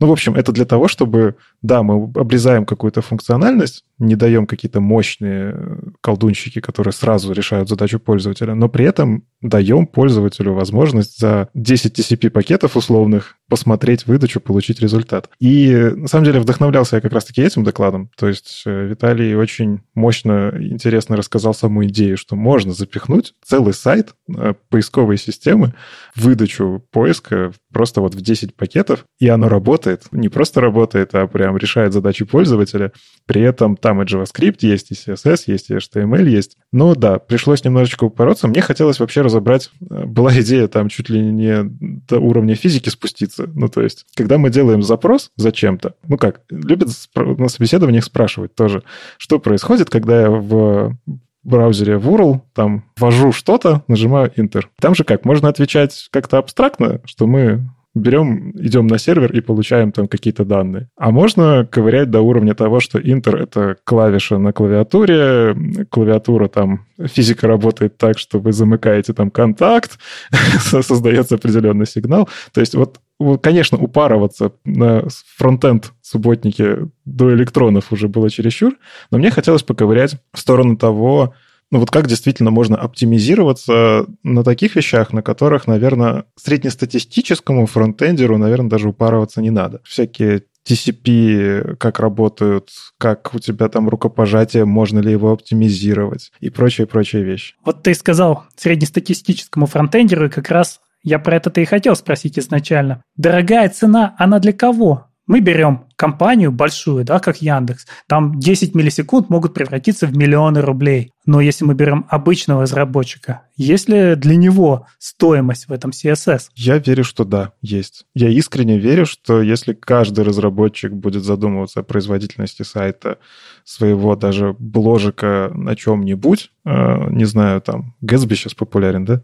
Ну, 0.00 0.08
в 0.08 0.12
общем, 0.12 0.34
это 0.34 0.52
для 0.52 0.64
того, 0.64 0.88
чтобы, 0.88 1.36
да, 1.62 1.82
мы 1.82 2.10
обрезаем 2.14 2.66
какую-то 2.66 3.02
функциональность, 3.02 3.84
не 3.98 4.16
даем 4.16 4.46
какие-то 4.46 4.80
мощные 4.80 5.78
колдунщики, 6.00 6.60
которые 6.60 6.92
сразу 6.92 7.32
решают 7.32 7.68
задачу 7.68 8.00
пользователя, 8.00 8.54
но 8.54 8.68
при 8.68 8.84
этом 8.84 9.24
даем 9.44 9.86
пользователю 9.86 10.54
возможность 10.54 11.20
за 11.20 11.48
10 11.52 11.98
TCP-пакетов 11.98 12.76
условных 12.76 13.36
посмотреть 13.48 14.06
выдачу, 14.06 14.40
получить 14.40 14.80
результат. 14.80 15.28
И 15.38 15.70
на 15.94 16.08
самом 16.08 16.24
деле 16.24 16.40
вдохновлялся 16.40 16.96
я 16.96 17.02
как 17.02 17.12
раз-таки 17.12 17.42
этим 17.42 17.62
докладом. 17.62 18.10
То 18.16 18.26
есть 18.26 18.62
э, 18.64 18.86
Виталий 18.86 19.34
очень 19.34 19.82
мощно 19.94 20.50
интересно 20.58 21.16
рассказал 21.16 21.52
саму 21.52 21.84
идею, 21.84 22.16
что 22.16 22.36
можно 22.36 22.72
запихнуть 22.72 23.34
целый 23.44 23.74
сайт 23.74 24.14
э, 24.34 24.54
поисковой 24.70 25.18
системы, 25.18 25.74
выдачу 26.16 26.82
поиска 26.90 27.52
просто 27.70 28.00
вот 28.00 28.14
в 28.14 28.22
10 28.22 28.54
пакетов, 28.54 29.04
и 29.18 29.28
оно 29.28 29.50
работает. 29.50 30.04
Не 30.10 30.30
просто 30.30 30.62
работает, 30.62 31.14
а 31.14 31.26
прям 31.26 31.58
решает 31.58 31.92
задачи 31.92 32.24
пользователя. 32.24 32.92
При 33.26 33.42
этом 33.42 33.76
там 33.76 34.00
и 34.00 34.06
JavaScript 34.06 34.58
есть, 34.60 34.90
и 34.90 34.94
CSS 34.94 35.42
есть, 35.48 35.68
и 35.68 35.74
HTML 35.74 36.26
есть. 36.26 36.56
Ну 36.72 36.94
да, 36.94 37.18
пришлось 37.18 37.62
немножечко 37.62 38.04
упороться. 38.04 38.48
Мне 38.48 38.62
хотелось 38.62 39.00
вообще 39.00 39.22
разобрать... 39.34 39.70
Э, 39.90 40.04
была 40.04 40.32
идея 40.40 40.68
там 40.68 40.88
чуть 40.88 41.08
ли 41.08 41.20
не 41.20 41.64
до 42.08 42.18
уровня 42.18 42.54
физики 42.54 42.88
спуститься. 42.88 43.48
Ну 43.54 43.68
то 43.68 43.82
есть, 43.82 44.06
когда 44.14 44.38
мы 44.38 44.50
делаем 44.50 44.82
запрос 44.82 45.30
зачем-то, 45.36 45.94
ну 46.08 46.16
как, 46.16 46.42
любят 46.50 46.88
на 47.14 47.48
собеседованиях 47.48 48.04
спрашивать 48.04 48.54
тоже, 48.54 48.82
что 49.18 49.38
происходит, 49.38 49.90
когда 49.90 50.22
я 50.22 50.30
в 50.30 50.96
браузере 51.42 51.98
в 51.98 52.08
URL, 52.08 52.40
там 52.54 52.84
ввожу 52.96 53.32
что-то, 53.32 53.82
нажимаю 53.86 54.32
Enter. 54.36 54.64
Там 54.80 54.94
же 54.94 55.04
как, 55.04 55.24
можно 55.24 55.48
отвечать 55.48 56.08
как-то 56.10 56.38
абстрактно, 56.38 57.00
что 57.04 57.26
мы 57.26 57.68
берем, 57.94 58.50
идем 58.56 58.86
на 58.86 58.98
сервер 58.98 59.32
и 59.32 59.40
получаем 59.40 59.92
там 59.92 60.08
какие-то 60.08 60.44
данные. 60.44 60.88
А 60.96 61.10
можно 61.10 61.66
ковырять 61.70 62.10
до 62.10 62.20
уровня 62.20 62.54
того, 62.54 62.80
что 62.80 62.98
Enter— 62.98 63.36
это 63.42 63.76
клавиша 63.84 64.38
на 64.38 64.52
клавиатуре, 64.52 65.56
клавиатура 65.90 66.48
там, 66.48 66.86
физика 66.98 67.46
работает 67.46 67.96
так, 67.96 68.18
что 68.18 68.38
вы 68.38 68.52
замыкаете 68.52 69.12
там 69.12 69.30
контакт, 69.30 69.98
создается 70.58 71.36
определенный 71.36 71.86
сигнал. 71.86 72.28
То 72.52 72.60
есть 72.60 72.74
вот 72.74 73.00
Конечно, 73.42 73.78
упарываться 73.78 74.52
на 74.64 75.04
фронтенд 75.36 75.92
субботнике 76.02 76.88
до 77.04 77.32
электронов 77.32 77.92
уже 77.92 78.08
было 78.08 78.28
чересчур, 78.28 78.74
но 79.12 79.18
мне 79.18 79.30
хотелось 79.30 79.62
поковырять 79.62 80.16
в 80.32 80.40
сторону 80.40 80.76
того, 80.76 81.32
ну 81.74 81.80
вот 81.80 81.90
как 81.90 82.06
действительно 82.06 82.52
можно 82.52 82.76
оптимизироваться 82.76 84.06
на 84.22 84.44
таких 84.44 84.76
вещах, 84.76 85.12
на 85.12 85.22
которых, 85.22 85.66
наверное, 85.66 86.26
среднестатистическому 86.36 87.66
фронтендеру, 87.66 88.38
наверное, 88.38 88.70
даже 88.70 88.88
упарываться 88.88 89.42
не 89.42 89.50
надо. 89.50 89.80
Всякие 89.82 90.44
TCP, 90.64 91.74
как 91.74 91.98
работают, 91.98 92.68
как 92.96 93.34
у 93.34 93.40
тебя 93.40 93.68
там 93.68 93.88
рукопожатие, 93.88 94.66
можно 94.66 95.00
ли 95.00 95.10
его 95.10 95.32
оптимизировать 95.32 96.30
и 96.38 96.48
прочие-прочие 96.48 97.24
вещи. 97.24 97.56
Вот 97.64 97.82
ты 97.82 97.92
сказал 97.94 98.44
среднестатистическому 98.54 99.66
фронтендеру, 99.66 100.26
и 100.26 100.30
как 100.30 100.52
раз 100.52 100.78
я 101.02 101.18
про 101.18 101.34
это-то 101.34 101.60
и 101.60 101.64
хотел 101.64 101.96
спросить 101.96 102.38
изначально. 102.38 103.02
Дорогая 103.16 103.68
цена, 103.68 104.14
она 104.16 104.38
для 104.38 104.52
кого? 104.52 105.08
Мы 105.26 105.40
берем 105.40 105.86
компанию 105.96 106.52
большую, 106.52 107.04
да, 107.04 107.18
как 107.18 107.40
Яндекс, 107.40 107.86
там 108.06 108.38
10 108.38 108.74
миллисекунд 108.74 109.30
могут 109.30 109.54
превратиться 109.54 110.06
в 110.06 110.16
миллионы 110.16 110.60
рублей. 110.60 111.12
Но 111.26 111.40
если 111.40 111.64
мы 111.64 111.74
берем 111.74 112.04
обычного 112.10 112.62
разработчика, 112.62 113.42
есть 113.56 113.88
ли 113.88 114.14
для 114.14 114.36
него 114.36 114.86
стоимость 114.98 115.68
в 115.68 115.72
этом 115.72 115.90
CSS? 115.92 116.48
Я 116.54 116.78
верю, 116.78 117.04
что 117.04 117.24
да, 117.24 117.52
есть. 117.62 118.04
Я 118.14 118.28
искренне 118.28 118.78
верю, 118.78 119.06
что 119.06 119.40
если 119.40 119.72
каждый 119.72 120.24
разработчик 120.24 120.92
будет 120.92 121.24
задумываться 121.24 121.80
о 121.80 121.84
производительности 121.84 122.62
сайта 122.62 123.18
своего 123.64 124.16
даже 124.16 124.54
бложика 124.58 125.50
на 125.54 125.76
чем-нибудь, 125.76 126.50
э, 126.66 127.10
не 127.10 127.24
знаю, 127.24 127.62
там, 127.62 127.94
Gatsby 128.02 128.34
сейчас 128.34 128.52
популярен, 128.52 129.06
да, 129.06 129.22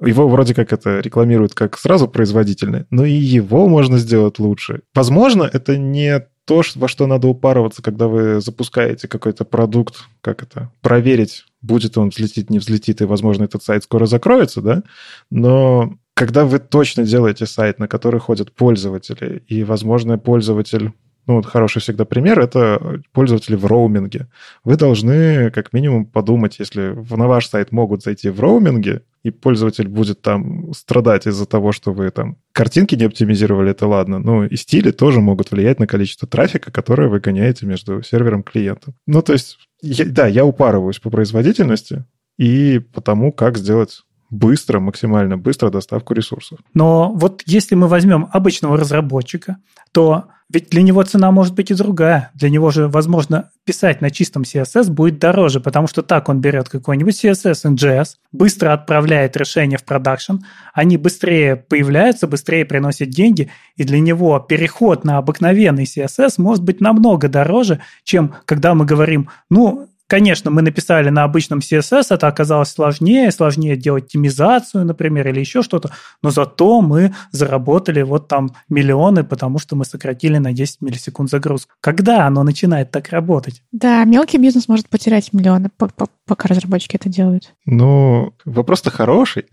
его 0.00 0.28
вроде 0.28 0.54
как 0.54 0.72
это 0.72 1.00
рекламируют 1.00 1.54
как 1.54 1.78
сразу 1.78 2.08
производительный, 2.08 2.86
но 2.90 3.04
и 3.04 3.12
его 3.12 3.68
можно 3.68 3.98
сделать 3.98 4.38
лучше. 4.38 4.82
Возможно, 4.94 5.48
это 5.50 5.76
не 5.76 6.26
то, 6.44 6.62
во 6.76 6.88
что 6.88 7.06
надо 7.06 7.28
упарываться, 7.28 7.82
когда 7.82 8.08
вы 8.08 8.40
запускаете 8.40 9.06
какой-то 9.06 9.44
продукт, 9.44 10.08
как 10.22 10.42
это, 10.42 10.72
проверить, 10.80 11.44
будет 11.60 11.98
он 11.98 12.08
взлетит, 12.08 12.48
не 12.48 12.58
взлетит, 12.58 13.02
и, 13.02 13.04
возможно, 13.04 13.44
этот 13.44 13.62
сайт 13.62 13.84
скоро 13.84 14.06
закроется, 14.06 14.62
да, 14.62 14.82
но 15.30 15.98
когда 16.14 16.44
вы 16.44 16.58
точно 16.58 17.04
делаете 17.04 17.46
сайт, 17.46 17.78
на 17.78 17.86
который 17.86 18.18
ходят 18.18 18.52
пользователи, 18.52 19.42
и, 19.46 19.62
возможно, 19.62 20.18
пользователь 20.18 20.92
ну, 21.28 21.34
вот 21.36 21.46
хороший 21.46 21.82
всегда 21.82 22.06
пример— 22.06 22.40
это 22.40 23.02
пользователи 23.12 23.54
в 23.54 23.66
роуминге. 23.66 24.28
Вы 24.64 24.76
должны 24.76 25.50
как 25.50 25.74
минимум 25.74 26.06
подумать, 26.06 26.58
если 26.58 26.96
на 27.14 27.28
ваш 27.28 27.48
сайт 27.48 27.70
могут 27.70 28.02
зайти 28.02 28.30
в 28.30 28.40
роуминге, 28.40 29.02
и 29.22 29.30
пользователь 29.30 29.88
будет 29.88 30.22
там 30.22 30.72
страдать 30.72 31.26
из-за 31.26 31.46
того, 31.46 31.72
что 31.72 31.92
вы 31.92 32.10
там 32.10 32.38
картинки 32.52 32.94
не 32.94 33.04
оптимизировали, 33.04 33.70
это 33.70 33.86
ладно. 33.86 34.18
Но 34.18 34.44
и 34.44 34.56
стили 34.56 34.90
тоже 34.90 35.20
могут 35.20 35.50
влиять 35.50 35.80
на 35.80 35.86
количество 35.86 36.28
трафика, 36.28 36.70
которое 36.70 37.08
вы 37.08 37.20
гоняете 37.20 37.66
между 37.66 38.02
сервером 38.02 38.40
и 38.40 38.44
клиентом. 38.44 38.94
Ну, 39.06 39.22
то 39.22 39.32
есть, 39.32 39.58
я, 39.82 40.04
да, 40.04 40.26
я 40.26 40.44
упарываюсь 40.44 40.98
по 40.98 41.10
производительности 41.10 42.04
и 42.38 42.78
по 42.78 43.00
тому, 43.00 43.32
как 43.32 43.58
сделать 43.58 44.02
быстро, 44.30 44.80
максимально 44.80 45.36
быстро 45.36 45.70
доставку 45.70 46.14
ресурсов. 46.14 46.58
Но 46.74 47.12
вот 47.12 47.42
если 47.46 47.74
мы 47.74 47.88
возьмем 47.88 48.28
обычного 48.32 48.76
разработчика, 48.76 49.56
то 49.92 50.26
ведь 50.50 50.70
для 50.70 50.80
него 50.80 51.02
цена 51.02 51.30
может 51.30 51.54
быть 51.54 51.70
и 51.70 51.74
другая. 51.74 52.30
Для 52.32 52.48
него 52.48 52.70
же, 52.70 52.88
возможно, 52.88 53.50
писать 53.64 54.00
на 54.00 54.10
чистом 54.10 54.42
CSS 54.42 54.90
будет 54.90 55.18
дороже, 55.18 55.60
потому 55.60 55.86
что 55.88 56.02
так 56.02 56.30
он 56.30 56.40
берет 56.40 56.70
какой-нибудь 56.70 57.22
CSS 57.22 57.74
NGS, 57.74 58.14
быстро 58.32 58.72
отправляет 58.72 59.36
решение 59.36 59.76
в 59.76 59.84
продакшн, 59.84 60.36
они 60.72 60.96
быстрее 60.96 61.54
появляются, 61.54 62.26
быстрее 62.26 62.64
приносят 62.64 63.10
деньги, 63.10 63.50
и 63.76 63.84
для 63.84 64.00
него 64.00 64.38
переход 64.40 65.04
на 65.04 65.18
обыкновенный 65.18 65.84
CSS 65.84 66.34
может 66.38 66.64
быть 66.64 66.80
намного 66.80 67.28
дороже, 67.28 67.80
чем 68.02 68.34
когда 68.46 68.74
мы 68.74 68.86
говорим, 68.86 69.28
ну, 69.50 69.88
Конечно, 70.08 70.50
мы 70.50 70.62
написали 70.62 71.10
на 71.10 71.24
обычном 71.24 71.60
CSS, 71.60 72.06
это 72.10 72.26
оказалось 72.26 72.70
сложнее, 72.70 73.30
сложнее 73.30 73.76
делать 73.76 74.08
оптимизацию, 74.08 74.86
например, 74.86 75.28
или 75.28 75.40
еще 75.40 75.62
что-то, 75.62 75.90
но 76.22 76.30
зато 76.30 76.80
мы 76.80 77.14
заработали 77.30 78.00
вот 78.00 78.26
там 78.26 78.50
миллионы, 78.70 79.22
потому 79.22 79.58
что 79.58 79.76
мы 79.76 79.84
сократили 79.84 80.38
на 80.38 80.52
10 80.52 80.80
миллисекунд 80.80 81.30
загрузку. 81.30 81.74
Когда 81.82 82.26
оно 82.26 82.42
начинает 82.42 82.90
так 82.90 83.10
работать? 83.10 83.62
Да, 83.70 84.04
мелкий 84.04 84.38
бизнес 84.38 84.66
может 84.66 84.88
потерять 84.88 85.32
миллионы, 85.34 85.70
пока 85.76 86.48
разработчики 86.48 86.96
это 86.96 87.10
делают. 87.10 87.52
Ну, 87.66 88.32
вопрос-то 88.46 88.90
хороший. 88.90 89.44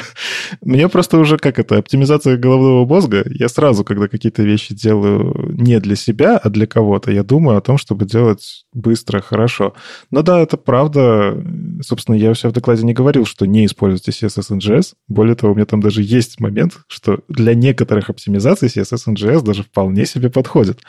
Мне 0.60 0.88
просто 0.88 1.18
уже 1.18 1.36
как 1.36 1.58
это, 1.60 1.78
оптимизация 1.78 2.36
головного 2.36 2.84
мозга. 2.86 3.24
Я 3.26 3.48
сразу, 3.48 3.84
когда 3.84 4.08
какие-то 4.08 4.42
вещи 4.42 4.74
делаю 4.74 5.54
не 5.56 5.78
для 5.78 5.94
себя, 5.94 6.38
а 6.38 6.48
для 6.50 6.66
кого-то, 6.66 7.12
я 7.12 7.22
думаю 7.22 7.58
о 7.58 7.60
том, 7.60 7.78
чтобы 7.78 8.04
делать 8.04 8.64
быстро, 8.72 9.20
хорошо. 9.20 9.74
Но 10.10 10.22
да, 10.22 10.40
это 10.40 10.56
правда. 10.56 11.36
Собственно, 11.82 12.16
я 12.16 12.30
у 12.30 12.34
себя 12.34 12.50
в 12.50 12.52
докладе 12.52 12.84
не 12.84 12.92
говорил, 12.92 13.24
что 13.26 13.46
не 13.46 13.66
используйте 13.66 14.10
CSS 14.10 14.58
NGS. 14.58 14.94
Более 15.08 15.34
того, 15.34 15.52
у 15.52 15.56
меня 15.56 15.66
там 15.66 15.80
даже 15.80 16.02
есть 16.02 16.40
момент, 16.40 16.78
что 16.86 17.20
для 17.28 17.54
некоторых 17.54 18.10
оптимизаций 18.10 18.68
CSS 18.68 19.14
NGS 19.14 19.42
даже 19.42 19.62
вполне 19.62 20.06
себе 20.06 20.30
подходит. 20.30 20.80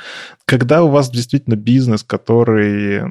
Когда 0.45 0.83
у 0.83 0.89
вас 0.89 1.09
действительно 1.09 1.55
бизнес, 1.55 2.03
который... 2.03 3.01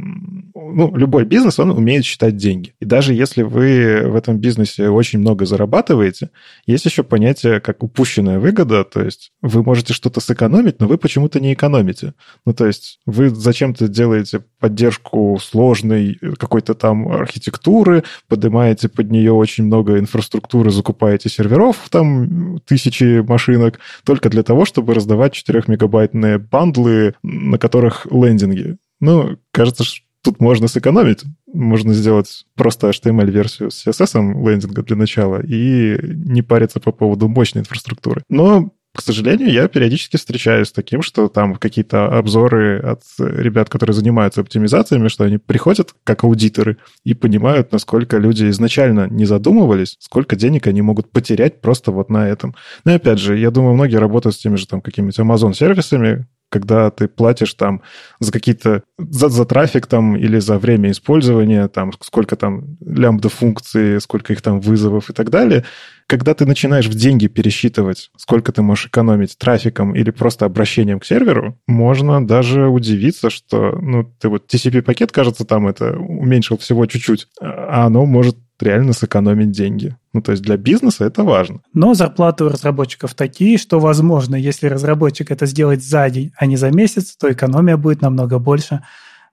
Ну, 0.55 0.95
любой 0.97 1.25
бизнес, 1.25 1.59
он 1.59 1.71
умеет 1.71 2.05
считать 2.05 2.37
деньги. 2.37 2.75
И 2.81 2.85
даже 2.85 3.15
если 3.15 3.43
вы 3.43 4.03
в 4.07 4.17
этом 4.17 4.39
бизнесе 4.39 4.89
очень 4.89 5.19
много 5.19 5.45
зарабатываете, 5.45 6.31
есть 6.67 6.85
еще 6.85 7.03
понятие, 7.03 7.61
как 7.61 7.83
упущенная 7.83 8.39
выгода, 8.39 8.85
то 8.85 9.03
есть 9.03 9.33
вы 9.43 9.63
можете 9.63 9.93
что-то 9.93 10.21
сэкономить, 10.21 10.81
но 10.81 10.87
вы 10.87 10.99
почему-то 10.99 11.41
не 11.41 11.53
экономите. 11.53 12.15
Ну, 12.47 12.55
то 12.55 12.67
есть 12.67 13.01
вы 13.07 13.31
зачем-то 13.31 13.89
делаете 13.89 14.45
поддержку 14.59 15.39
сложной 15.83 16.19
какой-то 16.39 16.75
там 16.75 17.09
архитектуры, 17.09 18.05
поднимаете 18.29 18.89
под 18.89 19.11
нее 19.11 19.33
очень 19.33 19.65
много 19.65 19.99
инфраструктуры, 19.99 20.71
закупаете 20.71 21.29
серверов, 21.29 21.89
там 21.91 22.61
тысячи 22.61 23.21
машинок, 23.21 23.81
только 24.05 24.29
для 24.31 24.43
того, 24.43 24.65
чтобы 24.65 24.95
раздавать 24.95 25.35
4-мегабайтные 25.35 26.39
бандлы, 26.39 27.15
на 27.23 27.59
которых 27.59 28.07
лендинги. 28.11 28.77
Ну, 29.01 29.37
кажется, 29.51 29.85
тут 30.23 30.41
можно 30.41 30.69
сэкономить. 30.69 31.25
Можно 31.53 31.93
сделать 31.93 32.45
просто 32.55 32.91
HTML-версию 32.91 33.71
с 33.71 33.87
CSS 33.87 34.21
лендинга 34.45 34.83
для 34.83 34.97
начала 34.97 35.43
и 35.43 35.99
не 36.03 36.43
париться 36.43 36.81
по 36.81 36.93
поводу 36.93 37.29
мощной 37.29 37.63
инфраструктуры. 37.63 38.23
Но 38.29 38.71
к 38.95 39.01
сожалению, 39.01 39.51
я 39.51 39.69
периодически 39.69 40.19
встречаюсь 40.19 40.69
с 40.69 40.73
таким, 40.73 41.01
что 41.01 41.29
там 41.29 41.57
какие-то 41.57 42.07
обзоры 42.07 42.79
от 42.79 43.03
ребят, 43.19 43.71
которые 43.71 43.95
занимаются 43.95 44.43
оптимизациями, 44.43 45.09
что 45.09 45.25
они 45.25 45.39
приходят 45.39 45.95
как 46.05 46.25
аудиторы 46.25 46.77
и 47.03 47.15
понимают, 47.15 47.73
насколько 47.73 48.19
люди 48.19 48.51
изначально 48.51 49.09
не 49.09 49.25
задумывались, 49.25 49.97
сколько 49.99 50.37
денег 50.37 50.67
они 50.67 50.83
могут 50.83 51.11
потерять 51.11 51.63
просто 51.63 51.91
вот 51.91 52.11
на 52.11 52.29
этом. 52.29 52.55
Но 52.85 52.95
опять 52.95 53.19
же, 53.19 53.39
я 53.39 53.51
думаю, 53.51 53.75
многие 53.75 53.97
работают 53.97 54.35
с 54.35 54.39
теми 54.39 54.57
же 54.57 54.67
там 54.67 54.83
какими-нибудь 54.83 55.19
Amazon-сервисами, 55.19 56.27
когда 56.53 56.91
ты 56.91 57.09
платишь 57.09 57.55
там 57.55 57.81
за 58.21 58.31
какие-то, 58.31 58.83
за, 58.99 59.31
за 59.31 59.45
трафик 59.47 59.87
там 59.87 60.17
или 60.17 60.39
за 60.39 60.59
время 60.59 60.91
использования, 60.91 61.67
там 61.69 61.93
сколько 62.03 62.37
там 62.37 62.77
лямбда 62.85 63.31
функций, 63.31 64.01
сколько 64.03 64.35
их 64.35 64.43
там 64.43 64.61
вызовов 64.61 65.09
и 65.09 65.15
так 65.15 65.31
далее, 65.31 65.65
когда 66.07 66.35
ты 66.35 66.45
начинаешь 66.45 66.89
в 66.89 66.95
деньги 66.95 67.27
пересчитывать, 67.27 68.11
сколько 68.19 68.53
ты 68.53 68.61
можешь 68.61 68.87
экономить 68.87 69.39
трафиком 69.39 69.97
или 69.97 70.11
просто 70.11 70.45
обращением 70.45 71.01
к 71.01 71.07
серверу, 71.07 71.59
можно 71.67 72.27
даже 72.27 72.69
удивиться, 72.69 73.31
что, 73.31 73.79
ну, 73.81 74.05
ты 74.05 74.29
вот 74.29 74.53
TCP-пакет, 74.53 75.11
кажется, 75.11 75.47
там 75.47 75.69
это 75.69 75.97
уменьшил 75.97 76.59
всего 76.59 76.85
чуть-чуть, 76.85 77.29
а 77.41 77.87
оно 77.87 78.05
может 78.05 78.37
реально 78.63 78.93
сэкономить 78.93 79.51
деньги. 79.51 79.97
Ну, 80.13 80.23
то 80.23 80.33
есть 80.33 80.43
для 80.43 80.57
бизнеса 80.57 81.05
это 81.05 81.25
важно. 81.25 81.61
Но 81.75 81.95
зарплаты 81.95 82.45
у 82.45 82.49
разработчиков 82.49 83.15
такие, 83.15 83.59
что, 83.59 83.81
возможно, 83.81 84.37
если 84.37 84.69
разработчик 84.69 85.31
это 85.31 85.47
сделает 85.47 85.83
за 85.83 86.09
день, 86.11 86.33
а 86.37 86.47
не 86.47 86.57
за 86.57 86.71
месяц, 86.71 87.17
то 87.17 87.31
экономия 87.31 87.77
будет 87.77 88.03
намного 88.03 88.39
больше 88.39 88.83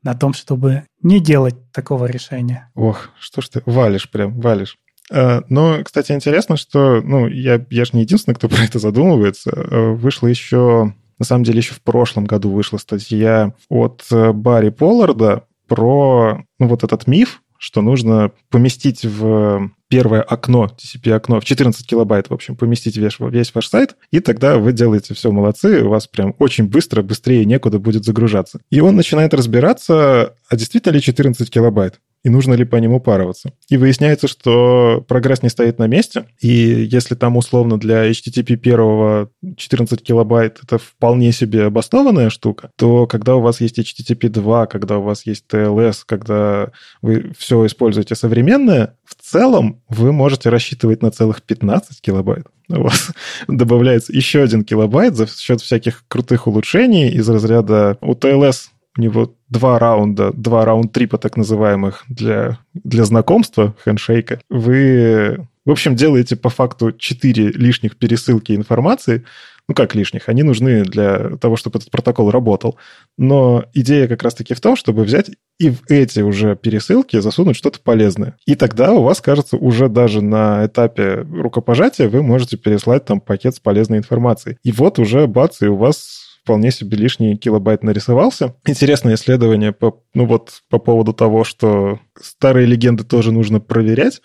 на 0.03 0.13
том, 0.13 0.33
чтобы 0.33 0.83
не 1.01 1.19
делать 1.19 1.71
такого 1.71 2.05
решения. 2.05 2.69
Ох, 2.75 3.09
что 3.19 3.41
ж 3.41 3.49
ты 3.49 3.61
валишь 3.65 4.09
прям, 4.09 4.39
валишь. 4.39 4.77
А, 5.11 5.41
но, 5.49 5.83
кстати, 5.83 6.11
интересно, 6.11 6.57
что, 6.57 7.01
ну, 7.01 7.27
я, 7.27 7.65
я 7.69 7.85
же 7.85 7.91
не 7.93 8.01
единственный, 8.01 8.35
кто 8.35 8.47
про 8.49 8.63
это 8.63 8.79
задумывается. 8.79 9.51
А, 9.53 9.93
вышла 9.93 10.27
еще, 10.27 10.93
на 11.17 11.25
самом 11.25 11.43
деле, 11.43 11.59
еще 11.59 11.73
в 11.73 11.81
прошлом 11.81 12.25
году 12.25 12.51
вышла 12.51 12.77
статья 12.77 13.53
от 13.69 14.05
э, 14.11 14.31
Барри 14.31 14.69
Полларда 14.69 15.43
про, 15.67 16.43
ну, 16.59 16.67
вот 16.67 16.83
этот 16.83 17.07
миф, 17.07 17.41
что 17.59 17.81
нужно 17.81 18.31
поместить 18.49 19.03
в 19.03 19.69
первое 19.89 20.21
окно, 20.21 20.67
TCP-окно 20.67 21.41
в 21.41 21.45
14 21.45 21.85
килобайт, 21.85 22.29
в 22.29 22.33
общем, 22.33 22.55
поместить 22.55 22.95
весь, 22.95 23.19
весь 23.19 23.53
ваш 23.53 23.67
сайт, 23.67 23.97
и 24.11 24.21
тогда 24.21 24.57
вы 24.57 24.71
делаете 24.71 25.13
все 25.13 25.31
молодцы, 25.31 25.83
у 25.83 25.89
вас 25.89 26.07
прям 26.07 26.33
очень 26.39 26.67
быстро, 26.67 27.01
быстрее 27.01 27.43
некуда 27.43 27.77
будет 27.77 28.05
загружаться. 28.05 28.61
И 28.69 28.79
он 28.79 28.95
начинает 28.95 29.33
разбираться, 29.33 30.35
а 30.47 30.55
действительно 30.55 30.93
ли 30.93 31.01
14 31.01 31.49
килобайт? 31.51 31.99
И 32.23 32.29
нужно 32.29 32.53
ли 32.53 32.65
по 32.65 32.75
нему 32.75 32.99
пароваться. 32.99 33.53
И 33.69 33.77
выясняется, 33.77 34.27
что 34.27 35.03
прогресс 35.07 35.41
не 35.43 35.49
стоит 35.49 35.79
на 35.79 35.87
месте, 35.87 36.25
и 36.39 36.49
если 36.49 37.15
там 37.15 37.37
условно 37.37 37.79
для 37.79 38.09
HTTP 38.09 38.55
первого 38.55 39.29
14 39.57 40.01
килобайт 40.01 40.59
это 40.63 40.77
вполне 40.77 41.31
себе 41.31 41.65
обоснованная 41.65 42.29
штука, 42.29 42.71
то 42.75 43.07
когда 43.07 43.35
у 43.35 43.41
вас 43.41 43.61
есть 43.61 43.79
HTTP 43.79 44.29
2, 44.29 44.67
когда 44.67 44.97
у 44.97 45.03
вас 45.03 45.25
есть 45.25 45.45
TLS, 45.49 45.99
когда 46.05 46.71
вы 47.01 47.31
все 47.37 47.65
используете 47.65 48.15
современное, 48.15 48.97
в 49.05 49.15
целом 49.15 49.81
вы 49.87 50.11
можете 50.11 50.49
рассчитывать 50.49 51.01
на 51.01 51.11
целых 51.11 51.41
15 51.41 52.01
килобайт 52.01 52.47
у 52.69 52.83
вас 52.83 53.11
добавляется 53.47 54.13
еще 54.13 54.43
один 54.43 54.63
килобайт 54.63 55.15
за 55.15 55.27
счет 55.27 55.61
всяких 55.61 56.03
крутых 56.07 56.47
улучшений 56.47 57.09
из 57.09 57.27
разряда 57.27 57.97
у 58.01 58.13
TLS 58.13 58.67
него 58.99 59.35
два 59.49 59.79
раунда, 59.79 60.31
два 60.33 60.65
раунд-трипа 60.65 61.17
так 61.17 61.37
называемых 61.37 62.03
для, 62.07 62.59
для 62.73 63.03
знакомства, 63.05 63.75
хендшейка. 63.83 64.41
Вы, 64.49 65.47
в 65.65 65.71
общем, 65.71 65.95
делаете 65.95 66.35
по 66.35 66.49
факту 66.49 66.91
четыре 66.91 67.49
лишних 67.49 67.97
пересылки 67.97 68.53
информации, 68.53 69.25
ну 69.69 69.75
как 69.75 69.93
лишних, 69.93 70.29
они 70.29 70.41
нужны 70.41 70.83
для 70.83 71.37
того, 71.37 71.55
чтобы 71.55 71.77
этот 71.77 71.91
протокол 71.91 72.31
работал. 72.31 72.77
Но 73.19 73.65
идея 73.75 74.07
как 74.07 74.23
раз-таки 74.23 74.55
в 74.55 74.61
том, 74.61 74.75
чтобы 74.75 75.03
взять 75.03 75.29
и 75.59 75.69
в 75.69 75.81
эти 75.89 76.21
уже 76.21 76.55
пересылки 76.55 77.19
засунуть 77.19 77.55
что-то 77.55 77.79
полезное. 77.79 78.35
И 78.47 78.55
тогда 78.55 78.93
у 78.93 79.03
вас, 79.03 79.21
кажется, 79.21 79.57
уже 79.57 79.87
даже 79.87 80.21
на 80.21 80.65
этапе 80.65 81.23
рукопожатия 81.31 82.09
вы 82.09 82.23
можете 82.23 82.57
переслать 82.57 83.05
там 83.05 83.21
пакет 83.21 83.55
с 83.55 83.59
полезной 83.59 83.99
информацией. 83.99 84.57
И 84.63 84.71
вот 84.71 84.97
уже 84.97 85.27
бац, 85.27 85.61
и 85.61 85.67
у 85.67 85.75
вас 85.75 86.28
вполне 86.43 86.71
себе 86.71 86.97
лишний 86.97 87.37
килобайт 87.37 87.83
нарисовался. 87.83 88.55
Интересное 88.65 89.15
исследование 89.15 89.71
по, 89.71 90.03
ну 90.13 90.25
вот, 90.25 90.61
по 90.69 90.79
поводу 90.79 91.13
того, 91.13 91.43
что 91.43 91.99
старые 92.19 92.65
легенды 92.65 93.03
тоже 93.03 93.31
нужно 93.31 93.59
проверять. 93.59 94.21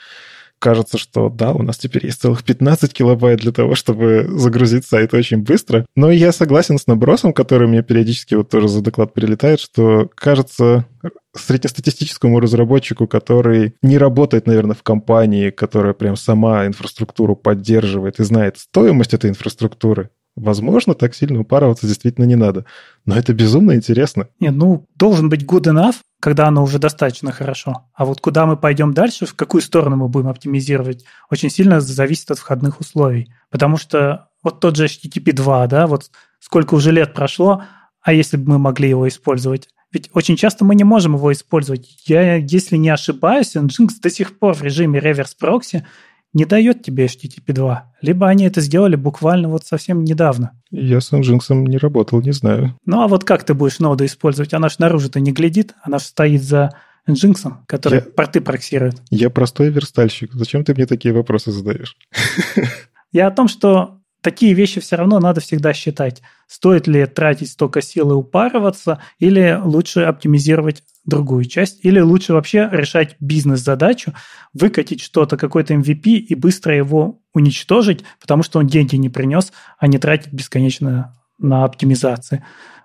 Кажется, 0.59 0.97
что 0.97 1.29
да, 1.29 1.53
у 1.53 1.63
нас 1.63 1.77
теперь 1.77 2.07
есть 2.07 2.23
целых 2.23 2.43
15 2.43 2.91
килобайт 2.93 3.41
для 3.41 3.53
того, 3.53 3.75
чтобы 3.75 4.27
загрузить 4.31 4.87
сайт 4.87 5.13
очень 5.13 5.43
быстро. 5.43 5.85
Но 5.95 6.11
я 6.11 6.33
согласен 6.33 6.79
с 6.79 6.87
набросом, 6.87 7.35
который 7.35 7.69
мне 7.69 7.83
периодически 7.83 8.35
вот 8.35 8.49
тоже 8.49 8.69
за 8.69 8.81
доклад 8.81 9.13
прилетает, 9.13 9.61
что, 9.61 10.09
кажется, 10.15 10.87
среднестатистическому 11.37 12.41
разработчику, 12.41 13.07
который 13.07 13.75
не 13.83 13.99
работает, 13.99 14.47
наверное, 14.47 14.77
в 14.77 14.83
компании, 14.83 15.51
которая 15.51 15.93
прям 15.93 16.17
сама 16.17 16.67
инфраструктуру 16.67 17.37
поддерживает 17.37 18.19
и 18.21 18.25
знает 18.25 18.57
стоимость 18.57 19.13
этой 19.13 19.29
инфраструктуры, 19.31 20.11
Возможно, 20.37 20.95
так 20.95 21.15
сильно 21.15 21.41
упарываться 21.41 21.87
действительно 21.87 22.25
не 22.25 22.35
надо. 22.35 22.65
Но 23.05 23.17
это 23.17 23.33
безумно 23.33 23.77
интересно. 23.77 24.29
Нет, 24.41 24.55
ну, 24.55 24.87
должен 24.97 25.29
быть 25.29 25.45
good 25.45 25.65
enough, 25.65 25.97
когда 26.21 26.49
оно 26.49 26.65
уже 26.65 26.79
достаточно 26.79 27.31
хорошо. 27.31 27.85
А 27.95 28.05
вот 28.05 28.21
куда 28.21 28.45
мы 28.45 28.57
пойдем 28.57 28.95
дальше, 28.95 29.27
в 29.27 29.35
какую 29.35 29.63
сторону 29.63 29.97
мы 29.97 30.09
будем 30.09 30.29
оптимизировать, 30.29 31.05
очень 31.31 31.51
сильно 31.51 31.81
зависит 31.81 32.31
от 32.33 32.39
входных 32.39 32.81
условий. 32.81 33.33
Потому 33.51 33.77
что 33.77 34.29
вот 34.43 34.59
тот 34.59 34.77
же 34.77 34.87
HTTP 34.87 35.33
2, 35.33 35.67
да, 35.69 35.87
вот 35.87 36.11
сколько 36.41 36.75
уже 36.75 36.91
лет 36.91 37.15
прошло, 37.15 37.63
а 38.03 38.13
если 38.13 38.37
бы 38.37 38.53
мы 38.53 38.59
могли 38.59 38.89
его 38.89 39.07
использовать? 39.07 39.69
Ведь 39.93 40.11
очень 40.13 40.37
часто 40.37 40.65
мы 40.65 40.75
не 40.75 40.83
можем 40.83 41.15
его 41.15 41.33
использовать. 41.33 41.89
Я, 42.07 42.35
если 42.35 42.77
не 42.77 42.91
ошибаюсь, 42.91 43.55
Nginx 43.55 43.91
до 44.03 44.11
сих 44.11 44.39
пор 44.39 44.55
в 44.55 44.63
режиме 44.63 44.99
реверс-прокси 44.99 45.85
не 46.35 46.45
дает 46.45 46.83
тебе 46.83 47.07
HTTP 47.07 47.53
2. 47.53 47.93
Либо 48.03 48.29
они 48.29 48.45
это 48.45 48.61
сделали 48.61 48.97
буквально 48.97 49.49
вот 49.49 49.65
совсем 49.65 50.05
недавно. 50.05 50.61
Я 50.71 51.01
с 51.01 51.13
Nginx 51.13 51.55
не 51.55 51.79
работал, 51.79 52.21
не 52.21 52.33
знаю. 52.33 52.77
Ну 52.85 53.01
а 53.01 53.09
вот 53.09 53.25
как 53.25 53.45
ты 53.45 53.55
будешь 53.55 53.79
ноду 53.79 54.05
использовать? 54.05 54.53
Она 54.53 54.69
же 54.69 54.77
наружу-то 54.81 55.21
не 55.21 55.33
глядит, 55.33 55.75
она 55.83 55.99
же 55.99 56.05
стоит 56.05 56.43
за 56.43 56.75
Nginx, 57.09 57.53
который 57.67 58.01
я, 58.01 58.03
порты 58.03 58.41
проксирует. 58.41 59.01
Я 59.11 59.31
простой 59.31 59.71
верстальщик. 59.71 60.33
Зачем 60.35 60.65
ты 60.65 60.75
мне 60.75 60.87
такие 60.87 61.15
вопросы 61.15 61.53
задаешь? 61.53 61.97
Я 63.13 63.29
о 63.29 63.31
том, 63.31 63.47
что 63.47 64.01
такие 64.23 64.55
вещи 64.55 64.81
все 64.81 64.97
равно 64.97 65.21
надо 65.21 65.41
всегда 65.41 65.73
считать. 65.73 66.21
Стоит 66.49 66.89
ли 66.89 67.07
тратить 67.07 67.51
столько 67.51 67.81
сил 67.81 68.11
и 68.11 68.15
упарываться, 68.15 69.01
или 69.19 69.61
лучше 69.63 70.01
оптимизировать 70.01 70.83
другую 71.05 71.45
часть, 71.45 71.85
или 71.85 72.01
лучше 72.01 72.33
вообще 72.33 72.69
решать 72.73 73.17
бизнес-задачу, 73.21 74.15
выкатить 74.53 75.03
что-то, 75.03 75.37
какой-то 75.37 75.75
MVP 75.75 76.17
и 76.17 76.35
быстро 76.35 76.75
его 76.75 77.21
уничтожить, 77.35 78.05
потому 78.21 78.43
что 78.43 78.59
он 78.59 78.67
деньги 78.67 78.97
не 78.97 79.11
принес, 79.11 79.53
а 79.79 79.87
не 79.87 79.99
тратить 79.99 80.33
бесконечно 80.33 81.15
на 81.39 81.65
оптимизации. 81.65 82.45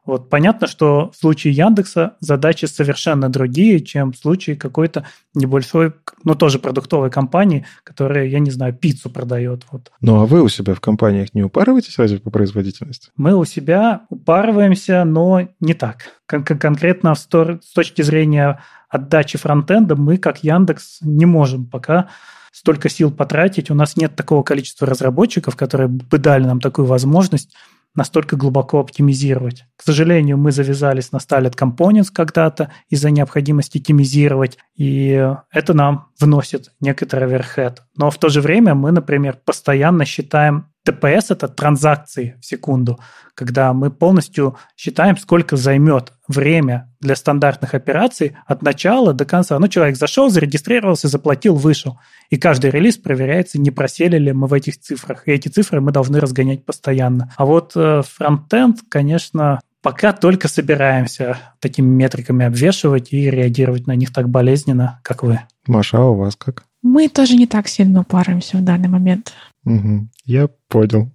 Вот 0.10 0.28
понятно, 0.28 0.66
что 0.66 1.12
в 1.12 1.16
случае 1.16 1.54
Яндекса 1.54 2.16
задачи 2.20 2.66
совершенно 2.66 3.30
другие, 3.30 3.80
чем 3.80 4.12
в 4.12 4.18
случае 4.18 4.56
какой-то 4.56 5.06
небольшой, 5.36 5.94
ну 6.24 6.34
тоже 6.34 6.58
продуктовой 6.58 7.12
компании, 7.12 7.68
которая, 7.84 8.26
я 8.26 8.40
не 8.40 8.50
знаю, 8.50 8.74
пиццу 8.74 9.12
продает. 9.12 9.66
Вот. 9.72 9.92
Ну 10.02 10.20
а 10.20 10.26
вы 10.26 10.42
у 10.42 10.50
себя 10.50 10.74
в 10.74 10.82
компаниях 10.82 11.36
не 11.36 11.44
упарываетесь 11.44 12.00
разве 12.00 12.18
по 12.18 12.32
производительности? 12.32 13.12
Мы 13.18 13.36
у 13.36 13.46
себя 13.46 14.02
упарываемся, 14.10 15.04
но 15.06 15.48
не 15.60 15.76
так. 15.76 15.98
Кон- 16.26 16.44
конкретно 16.44 17.14
с 17.14 17.28
точки 17.28 18.02
зрения 18.02 18.64
отдачи 18.90 19.38
фронтенда 19.38 19.96
мы, 19.96 20.18
как 20.18 20.44
Яндекс, 20.44 21.02
не 21.02 21.28
можем 21.28 21.68
пока 21.68 22.10
столько 22.52 22.90
сил 22.90 23.12
потратить. 23.12 23.70
У 23.70 23.76
нас 23.76 23.96
нет 23.96 24.16
такого 24.16 24.42
количества 24.42 24.88
разработчиков, 24.88 25.56
которые 25.56 25.88
бы 25.88 26.18
дали 26.18 26.46
нам 26.46 26.60
такую 26.60 26.88
возможность 26.88 27.54
настолько 27.96 28.36
глубоко 28.36 28.80
оптимизировать. 28.80 29.66
К 29.76 29.84
сожалению, 29.84 30.38
мы 30.38 30.52
завязались 30.52 31.12
на 31.12 31.18
Starlet 31.18 31.56
Components 31.56 32.10
когда-то 32.14 32.72
из-за 32.90 33.10
необходимости 33.10 33.78
оптимизировать, 33.80 34.58
и 34.76 35.34
это 35.52 35.74
нам 35.74 36.09
вносит 36.20 36.72
некоторый 36.80 37.26
оверхед. 37.26 37.84
Но 37.96 38.12
в 38.12 38.18
то 38.18 38.30
же 38.30 38.42
время 38.42 38.76
мы, 38.76 38.92
например, 38.92 39.38
постоянно 39.44 40.06
считаем 40.06 40.70
TPS– 40.88 41.26
это 41.30 41.48
транзакции 41.48 42.38
в 42.42 42.46
секунду, 42.46 43.00
когда 43.36 43.74
мы 43.74 43.92
полностью 43.92 44.58
считаем, 44.76 45.18
сколько 45.18 45.56
займет 45.56 46.14
время 46.28 46.90
для 47.00 47.16
стандартных 47.16 47.74
операций 47.74 48.36
от 48.46 48.62
начала 48.62 49.14
до 49.14 49.26
конца. 49.26 49.60
Ну, 49.60 49.68
человек 49.68 49.98
зашел, 49.98 50.30
зарегистрировался, 50.30 51.08
заплатил, 51.08 51.56
вышел. 51.56 52.00
И 52.30 52.38
каждый 52.38 52.72
релиз 52.72 52.98
проверяется, 52.98 53.60
не 53.60 53.72
просели 53.72 54.18
ли 54.18 54.32
мы 54.32 54.48
в 54.48 54.54
этих 54.54 54.80
цифрах. 54.80 55.28
И 55.28 55.32
эти 55.32 55.50
цифры 55.50 55.82
мы 55.82 55.92
должны 55.92 56.20
разгонять 56.20 56.66
постоянно. 56.66 57.34
А 57.38 57.46
вот 57.46 57.74
э, 57.76 58.02
фронтенд, 58.06 58.80
конечно, 58.90 59.60
пока 59.82 60.14
только 60.14 60.48
собираемся 60.48 61.38
такими 61.60 61.88
метриками 61.88 62.46
обвешивать 62.46 63.14
и 63.14 63.30
реагировать 63.30 63.88
на 63.88 63.96
них 63.96 64.14
так 64.14 64.30
болезненно, 64.30 65.00
как 65.04 65.24
вы. 65.24 65.42
Маша, 65.68 65.98
а 65.98 66.06
у 66.06 66.16
вас 66.16 66.36
как? 66.36 66.64
Мы 66.82 67.10
тоже 67.10 67.36
не 67.36 67.48
так 67.48 67.68
сильно 67.68 68.02
упаримся 68.02 68.58
в 68.58 68.64
данный 68.64 68.90
момент. 68.90 69.34
Угу, 69.66 70.10
я 70.26 70.50
понял. 70.68 71.12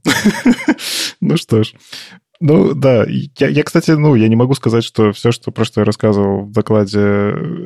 ну 1.21 1.37
что 1.37 1.65
ж. 1.65 1.75
Ну, 2.41 2.75
да, 2.75 3.07
я, 3.09 3.49
я, 3.49 3.63
кстати, 3.63 3.93
ну, 3.93 4.15
я 4.15 4.29
не 4.29 4.37
могу 4.37 4.55
сказать, 4.55 4.85
что 4.85 5.13
все, 5.13 5.33
что, 5.33 5.51
про 5.51 5.65
что 5.65 5.81
я 5.81 5.85
рассказывал 5.85 6.45
в 6.45 6.53
докладе, 6.53 7.01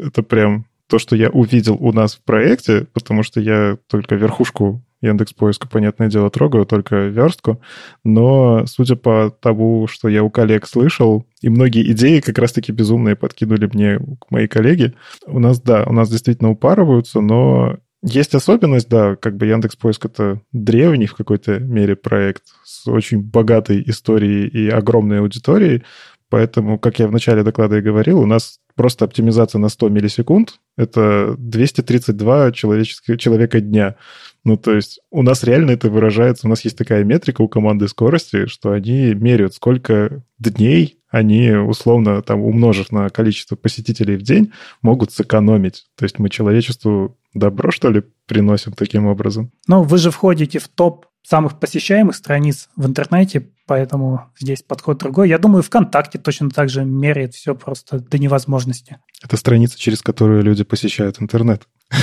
это 0.07 0.23
прям 0.23 0.67
то, 0.89 0.99
что 0.99 1.15
я 1.15 1.29
увидел 1.31 1.77
у 1.79 1.93
нас 1.93 2.15
в 2.15 2.23
проекте, 2.23 2.87
потому 2.93 3.23
что 3.23 3.41
я 3.41 3.77
только 3.89 4.15
верхушку 4.15 4.83
Яндекс 5.01 5.33
Поиска, 5.33 5.69
понятное 5.69 6.09
дело, 6.09 6.31
трогаю, 6.31 6.67
только 6.67 7.07
верстку. 7.07 7.61
Но, 8.05 8.67
судя 8.67 8.97
по 8.97 9.31
тому, 9.31 9.87
что 9.87 10.09
я 10.09 10.25
у 10.25 10.31
коллег 10.31 10.67
слышал, 10.67 11.25
и 11.41 11.49
многие 11.49 11.93
идеи 11.93 12.21
как 12.21 12.39
раз-таки 12.39 12.73
безумные 12.73 13.15
подкинули 13.15 13.71
мне 13.73 14.01
мои 14.31 14.49
коллеги, 14.49 14.95
у 15.27 15.39
нас, 15.39 15.61
да, 15.61 15.85
у 15.85 15.93
нас 15.93 16.11
действительно 16.11 16.51
упарываются, 16.51 17.21
но 17.21 17.77
есть 18.03 18.35
особенность, 18.35 18.89
да, 18.89 19.17
как 19.17 19.37
бы 19.37 19.47
Яндекс 19.47 19.77
Поиск 19.77 20.07
это 20.07 20.41
древний 20.53 21.07
в 21.07 21.15
какой-то 21.15 21.59
мере 21.59 21.97
проект 21.97 22.45
с 22.65 22.87
очень 22.89 23.23
богатой 23.23 23.83
историей 23.87 24.47
и 24.49 24.69
огромной 24.69 25.21
аудиторией, 25.21 25.85
поэтому, 26.29 26.79
как 26.79 26.99
я 26.99 27.09
в 27.09 27.13
начале 27.13 27.43
доклада 27.43 27.79
и 27.79 27.83
говорил, 27.83 28.21
у 28.21 28.27
нас 28.27 28.61
просто 28.75 29.05
оптимизация 29.05 29.59
на 29.59 29.69
100 29.69 29.89
миллисекунд— 29.89 30.61
это 30.77 31.35
232 31.39 32.53
человеческих, 32.53 33.19
человека 33.19 33.61
дня. 33.61 33.97
Ну, 34.45 34.57
то 34.57 34.75
есть 34.75 35.01
у 35.11 35.23
нас 35.23 35.43
реально 35.45 35.73
это 35.73 35.91
выражается, 35.91 36.47
у 36.47 36.51
нас 36.51 36.65
есть 36.65 36.79
такая 36.79 37.05
метрика 37.05 37.43
у 37.43 37.49
команды 37.49 37.89
скорости, 37.89 38.47
что 38.47 38.71
они 38.71 39.15
меряют, 39.15 39.55
сколько 39.55 40.23
дней 40.39 40.99
они, 41.11 41.53
условно, 41.53 42.23
там, 42.23 42.43
умножив 42.43 42.93
на 42.93 43.09
количество 43.09 43.57
посетителей 43.57 44.17
в 44.17 44.23
день, 44.23 44.53
могут 44.83 45.13
сэкономить. 45.13 45.87
То 45.97 46.05
есть 46.05 46.19
мы 46.19 46.29
человечеству 46.29 47.17
добро, 47.35 47.71
что 47.71 47.91
ли, 47.91 48.05
приносим 48.27 48.73
таким 48.73 49.07
образом? 49.07 49.51
Ну, 49.67 49.83
вы 49.83 49.99
же 49.99 50.11
входите 50.11 50.59
в 50.59 50.69
топ 50.69 51.07
самых 51.23 51.59
посещаемых 51.59 52.15
страниц 52.15 52.69
в 52.77 52.87
интернете, 52.87 53.51
поэтому 53.67 54.31
здесь 54.39 54.63
подход 54.63 54.99
другой. 54.99 55.29
Я 55.29 55.39
думаю, 55.39 55.63
ВКонтакте 55.63 56.19
точно 56.19 56.51
так 56.51 56.69
же 56.69 56.85
меряет 56.85 57.35
все 57.35 57.55
просто 57.55 58.01
до 58.01 58.19
невозможности. 58.19 58.99
Это 59.23 59.37
страница, 59.37 59.79
через 59.79 60.03
которую 60.03 60.43
люди 60.43 60.65
посещают 60.65 61.21
интернет. 61.21 61.69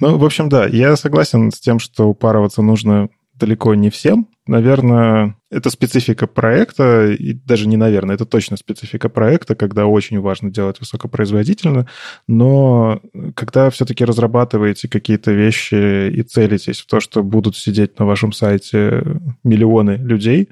Ну, 0.00 0.18
в 0.18 0.24
общем, 0.24 0.48
да, 0.48 0.66
я 0.66 0.96
согласен 0.96 1.52
с 1.52 1.60
тем, 1.60 1.78
что 1.78 2.08
упарываться 2.08 2.62
нужно 2.62 3.10
далеко 3.34 3.74
не 3.74 3.90
всем. 3.90 4.28
Наверное, 4.46 5.36
это 5.50 5.70
специфика 5.70 6.26
проекта, 6.26 7.06
и 7.06 7.32
даже 7.32 7.66
не 7.66 7.76
наверное, 7.76 8.14
это 8.14 8.26
точно 8.26 8.56
специфика 8.56 9.08
проекта, 9.08 9.54
когда 9.54 9.86
очень 9.86 10.20
важно 10.20 10.50
делать 10.50 10.80
высокопроизводительно, 10.80 11.86
но 12.28 13.00
когда 13.34 13.70
все-таки 13.70 14.04
разрабатываете 14.04 14.88
какие-то 14.88 15.32
вещи 15.32 16.10
и 16.10 16.22
целитесь 16.22 16.80
в 16.80 16.86
то, 16.86 17.00
что 17.00 17.22
будут 17.22 17.56
сидеть 17.56 17.98
на 17.98 18.04
вашем 18.04 18.32
сайте 18.32 19.02
миллионы 19.42 19.92
людей, 19.92 20.50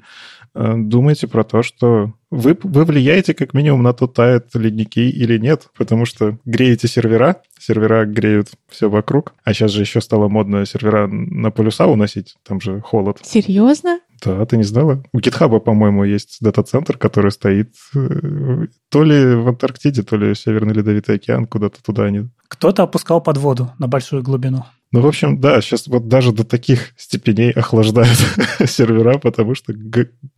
думайте 0.55 1.27
про 1.27 1.43
то, 1.43 1.63
что 1.63 2.13
вы, 2.29 2.57
вы 2.63 2.85
влияете 2.85 3.33
как 3.33 3.53
минимум 3.53 3.83
на 3.83 3.93
то, 3.93 4.07
тают 4.07 4.47
ледники 4.55 5.09
или 5.09 5.37
нет, 5.37 5.69
потому 5.77 6.05
что 6.05 6.37
греете 6.45 6.87
сервера, 6.87 7.41
сервера 7.59 8.05
греют 8.05 8.49
все 8.69 8.89
вокруг, 8.89 9.33
а 9.43 9.53
сейчас 9.53 9.71
же 9.71 9.81
еще 9.81 10.01
стало 10.01 10.29
модно 10.29 10.65
сервера 10.65 11.07
на 11.07 11.51
полюса 11.51 11.85
уносить, 11.85 12.35
там 12.43 12.59
же 12.59 12.81
холод. 12.81 13.19
Серьезно? 13.23 13.99
Да, 14.23 14.45
ты 14.45 14.57
не 14.57 14.63
знала? 14.63 15.03
У 15.11 15.19
GitHub, 15.19 15.59
по-моему, 15.59 16.05
есть 16.05 16.37
дата-центр, 16.39 16.97
который 16.97 17.31
стоит 17.31 17.75
э, 17.93 18.67
то 18.89 19.03
ли 19.03 19.35
в 19.35 19.49
Антарктиде, 19.49 20.03
то 20.03 20.15
ли 20.15 20.33
в 20.33 20.39
Северный 20.39 20.73
Ледовитый 20.73 21.15
океан, 21.15 21.45
куда-то 21.45 21.83
туда 21.83 22.05
они. 22.05 22.29
Кто-то 22.47 22.83
опускал 22.83 23.21
под 23.21 23.37
воду 23.37 23.71
на 23.79 23.87
большую 23.87 24.23
глубину. 24.23 24.63
Ну, 24.93 25.01
в 25.01 25.07
общем, 25.07 25.41
да, 25.41 25.59
сейчас 25.59 25.87
вот 25.87 26.07
даже 26.07 26.31
до 26.31 26.43
таких 26.43 26.93
степеней 26.97 27.49
охлаждают 27.49 28.15
сервера, 28.67 29.17
потому 29.17 29.55
что 29.55 29.73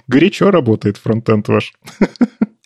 горячо 0.08 0.50
работает 0.50 0.96
фронтенд 0.96 1.50
ваш. 1.50 1.74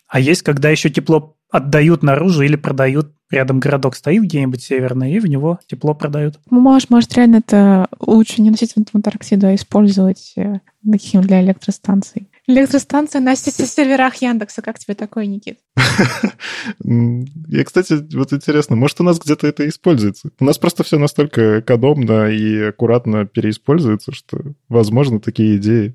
А 0.06 0.20
есть, 0.20 0.42
когда 0.42 0.70
еще 0.70 0.88
тепло 0.88 1.36
отдают 1.50 2.04
наружу 2.04 2.42
или 2.42 2.54
продают, 2.54 3.12
рядом 3.28 3.58
городок 3.58 3.96
стоит 3.96 4.22
где-нибудь 4.22 4.62
северный, 4.62 5.12
и 5.12 5.18
в 5.18 5.26
него 5.26 5.58
тепло 5.66 5.94
продают. 5.94 6.38
Ну, 6.48 6.60
может, 6.60 6.90
может, 6.90 7.12
реально 7.14 7.36
это 7.36 7.88
лучше 7.98 8.40
не 8.40 8.50
носить 8.50 8.72
в 8.72 8.94
Антарктиду, 8.94 9.48
а 9.48 9.54
использовать 9.56 10.32
э, 10.36 10.60
каким 10.90 11.22
для 11.22 11.42
электростанций. 11.42 12.28
Электростанция 12.50 13.20
на 13.20 13.36
серверах 13.36 14.16
Яндекса. 14.16 14.60
Как 14.60 14.78
тебе 14.78 14.94
такое, 14.94 15.26
Никит? 15.26 15.58
Я, 16.84 17.64
кстати, 17.64 17.94
вот 18.14 18.32
интересно, 18.32 18.74
может, 18.74 19.00
у 19.00 19.04
нас 19.04 19.20
где-то 19.20 19.46
это 19.46 19.68
используется? 19.68 20.30
У 20.40 20.44
нас 20.44 20.58
просто 20.58 20.82
все 20.82 20.98
настолько 20.98 21.60
экономно 21.60 22.28
и 22.28 22.60
аккуратно 22.68 23.24
переиспользуется, 23.24 24.12
что, 24.12 24.38
возможно, 24.68 25.20
такие 25.20 25.56
идеи. 25.58 25.94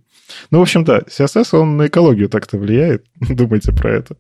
Ну, 0.49 0.59
в 0.59 0.61
общем, 0.61 0.85
да, 0.85 0.99
CSS, 0.99 1.57
он 1.59 1.75
на 1.75 1.87
экологию 1.87 2.29
так-то 2.29 2.57
влияет. 2.57 3.05
Думайте 3.19 3.73
про 3.73 3.91
это. 3.91 4.15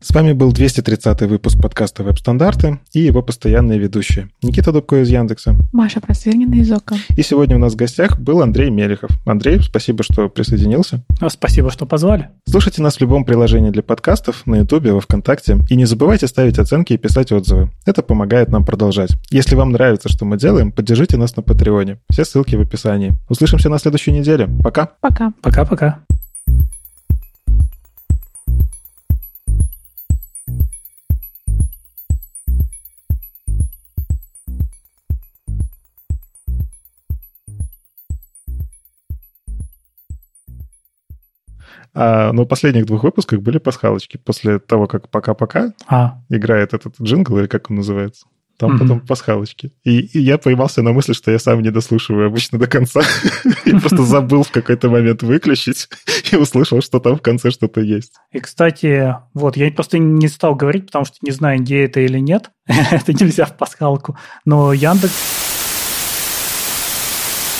С 0.00 0.14
вами 0.14 0.32
был 0.32 0.52
230 0.52 1.22
выпуск 1.22 1.60
подкаста 1.60 2.04
«Веб-стандарты» 2.04 2.78
и 2.92 3.00
его 3.00 3.20
постоянные 3.20 3.80
ведущие. 3.80 4.30
Никита 4.42 4.70
Дубко 4.70 5.02
из 5.02 5.08
Яндекса. 5.08 5.56
Маша 5.72 6.00
Просвирнина 6.00 6.54
из 6.54 6.70
ОКО. 6.70 6.94
И 7.16 7.22
сегодня 7.22 7.56
у 7.56 7.58
нас 7.58 7.72
в 7.72 7.76
гостях 7.76 8.20
был 8.20 8.40
Андрей 8.40 8.70
Мелехов. 8.70 9.10
Андрей, 9.26 9.60
спасибо, 9.60 10.04
что 10.04 10.28
присоединился. 10.28 11.04
А, 11.20 11.28
спасибо, 11.28 11.72
что 11.72 11.84
позвали. 11.84 12.28
Слушайте 12.48 12.80
нас 12.80 12.98
в 12.98 13.00
любом 13.00 13.24
приложении 13.24 13.70
для 13.70 13.82
подкастов, 13.82 14.46
на 14.46 14.58
Ютубе, 14.58 14.92
во 14.92 15.00
Вконтакте. 15.00 15.58
И 15.68 15.74
не 15.74 15.84
забывайте 15.84 16.28
ставить 16.28 16.60
оценки 16.60 16.92
и 16.92 16.96
писать 16.96 17.32
отзывы. 17.32 17.72
Это 17.84 18.02
помогает 18.02 18.50
нам 18.50 18.64
продолжать. 18.64 19.10
Если 19.30 19.56
вам 19.56 19.72
нравится, 19.72 20.08
что 20.08 20.24
мы 20.24 20.38
делаем, 20.38 20.70
поддержите 20.70 21.16
нас 21.16 21.34
на 21.34 21.42
Патреоне. 21.42 21.98
Все 22.08 22.24
ссылки 22.24 22.54
в 22.54 22.60
описании. 22.60 23.14
Услышимся 23.28 23.68
на 23.68 23.78
следующей 23.80 24.12
неделе. 24.12 24.48
Пока. 24.62 24.90
Пока. 25.00 25.32
Пока-пока. 25.42 26.04
А, 42.00 42.32
но 42.32 42.44
в 42.44 42.46
последних 42.46 42.86
двух 42.86 43.02
выпусках 43.02 43.40
были 43.40 43.58
пасхалочки. 43.58 44.18
После 44.18 44.60
того, 44.60 44.86
как 44.86 45.10
«Пока-пока» 45.10 45.72
а. 45.88 46.20
играет 46.28 46.72
этот 46.72 46.94
джингл, 47.02 47.38
или 47.38 47.48
как 47.48 47.70
он 47.70 47.76
называется, 47.78 48.26
там 48.56 48.70
mm-hmm. 48.70 48.78
потом 48.78 49.00
пасхалочки. 49.00 49.72
И, 49.82 49.98
и 49.98 50.20
я 50.20 50.38
поймался 50.38 50.82
на 50.82 50.92
мысли, 50.92 51.12
что 51.12 51.32
я 51.32 51.40
сам 51.40 51.60
не 51.60 51.70
дослушиваю 51.70 52.28
обычно 52.28 52.56
до 52.56 52.68
конца. 52.68 53.00
И 53.64 53.72
просто 53.72 54.04
забыл 54.04 54.44
в 54.44 54.52
какой-то 54.52 54.88
момент 54.88 55.22
выключить 55.22 55.88
и 56.30 56.36
услышал, 56.36 56.80
что 56.82 57.00
там 57.00 57.16
в 57.16 57.22
конце 57.22 57.50
что-то 57.50 57.80
есть. 57.80 58.12
И, 58.32 58.38
кстати, 58.38 59.16
вот, 59.34 59.56
я 59.56 59.70
просто 59.70 59.98
не 59.98 60.28
стал 60.28 60.54
говорить, 60.54 60.86
потому 60.86 61.04
что 61.04 61.16
не 61.22 61.32
знаю, 61.32 61.60
где 61.60 61.84
это 61.84 62.00
или 62.00 62.18
нет. 62.18 62.50
это 62.66 63.12
нельзя 63.12 63.44
в 63.44 63.56
пасхалку. 63.56 64.16
Но 64.44 64.72
Яндекс 64.72 65.47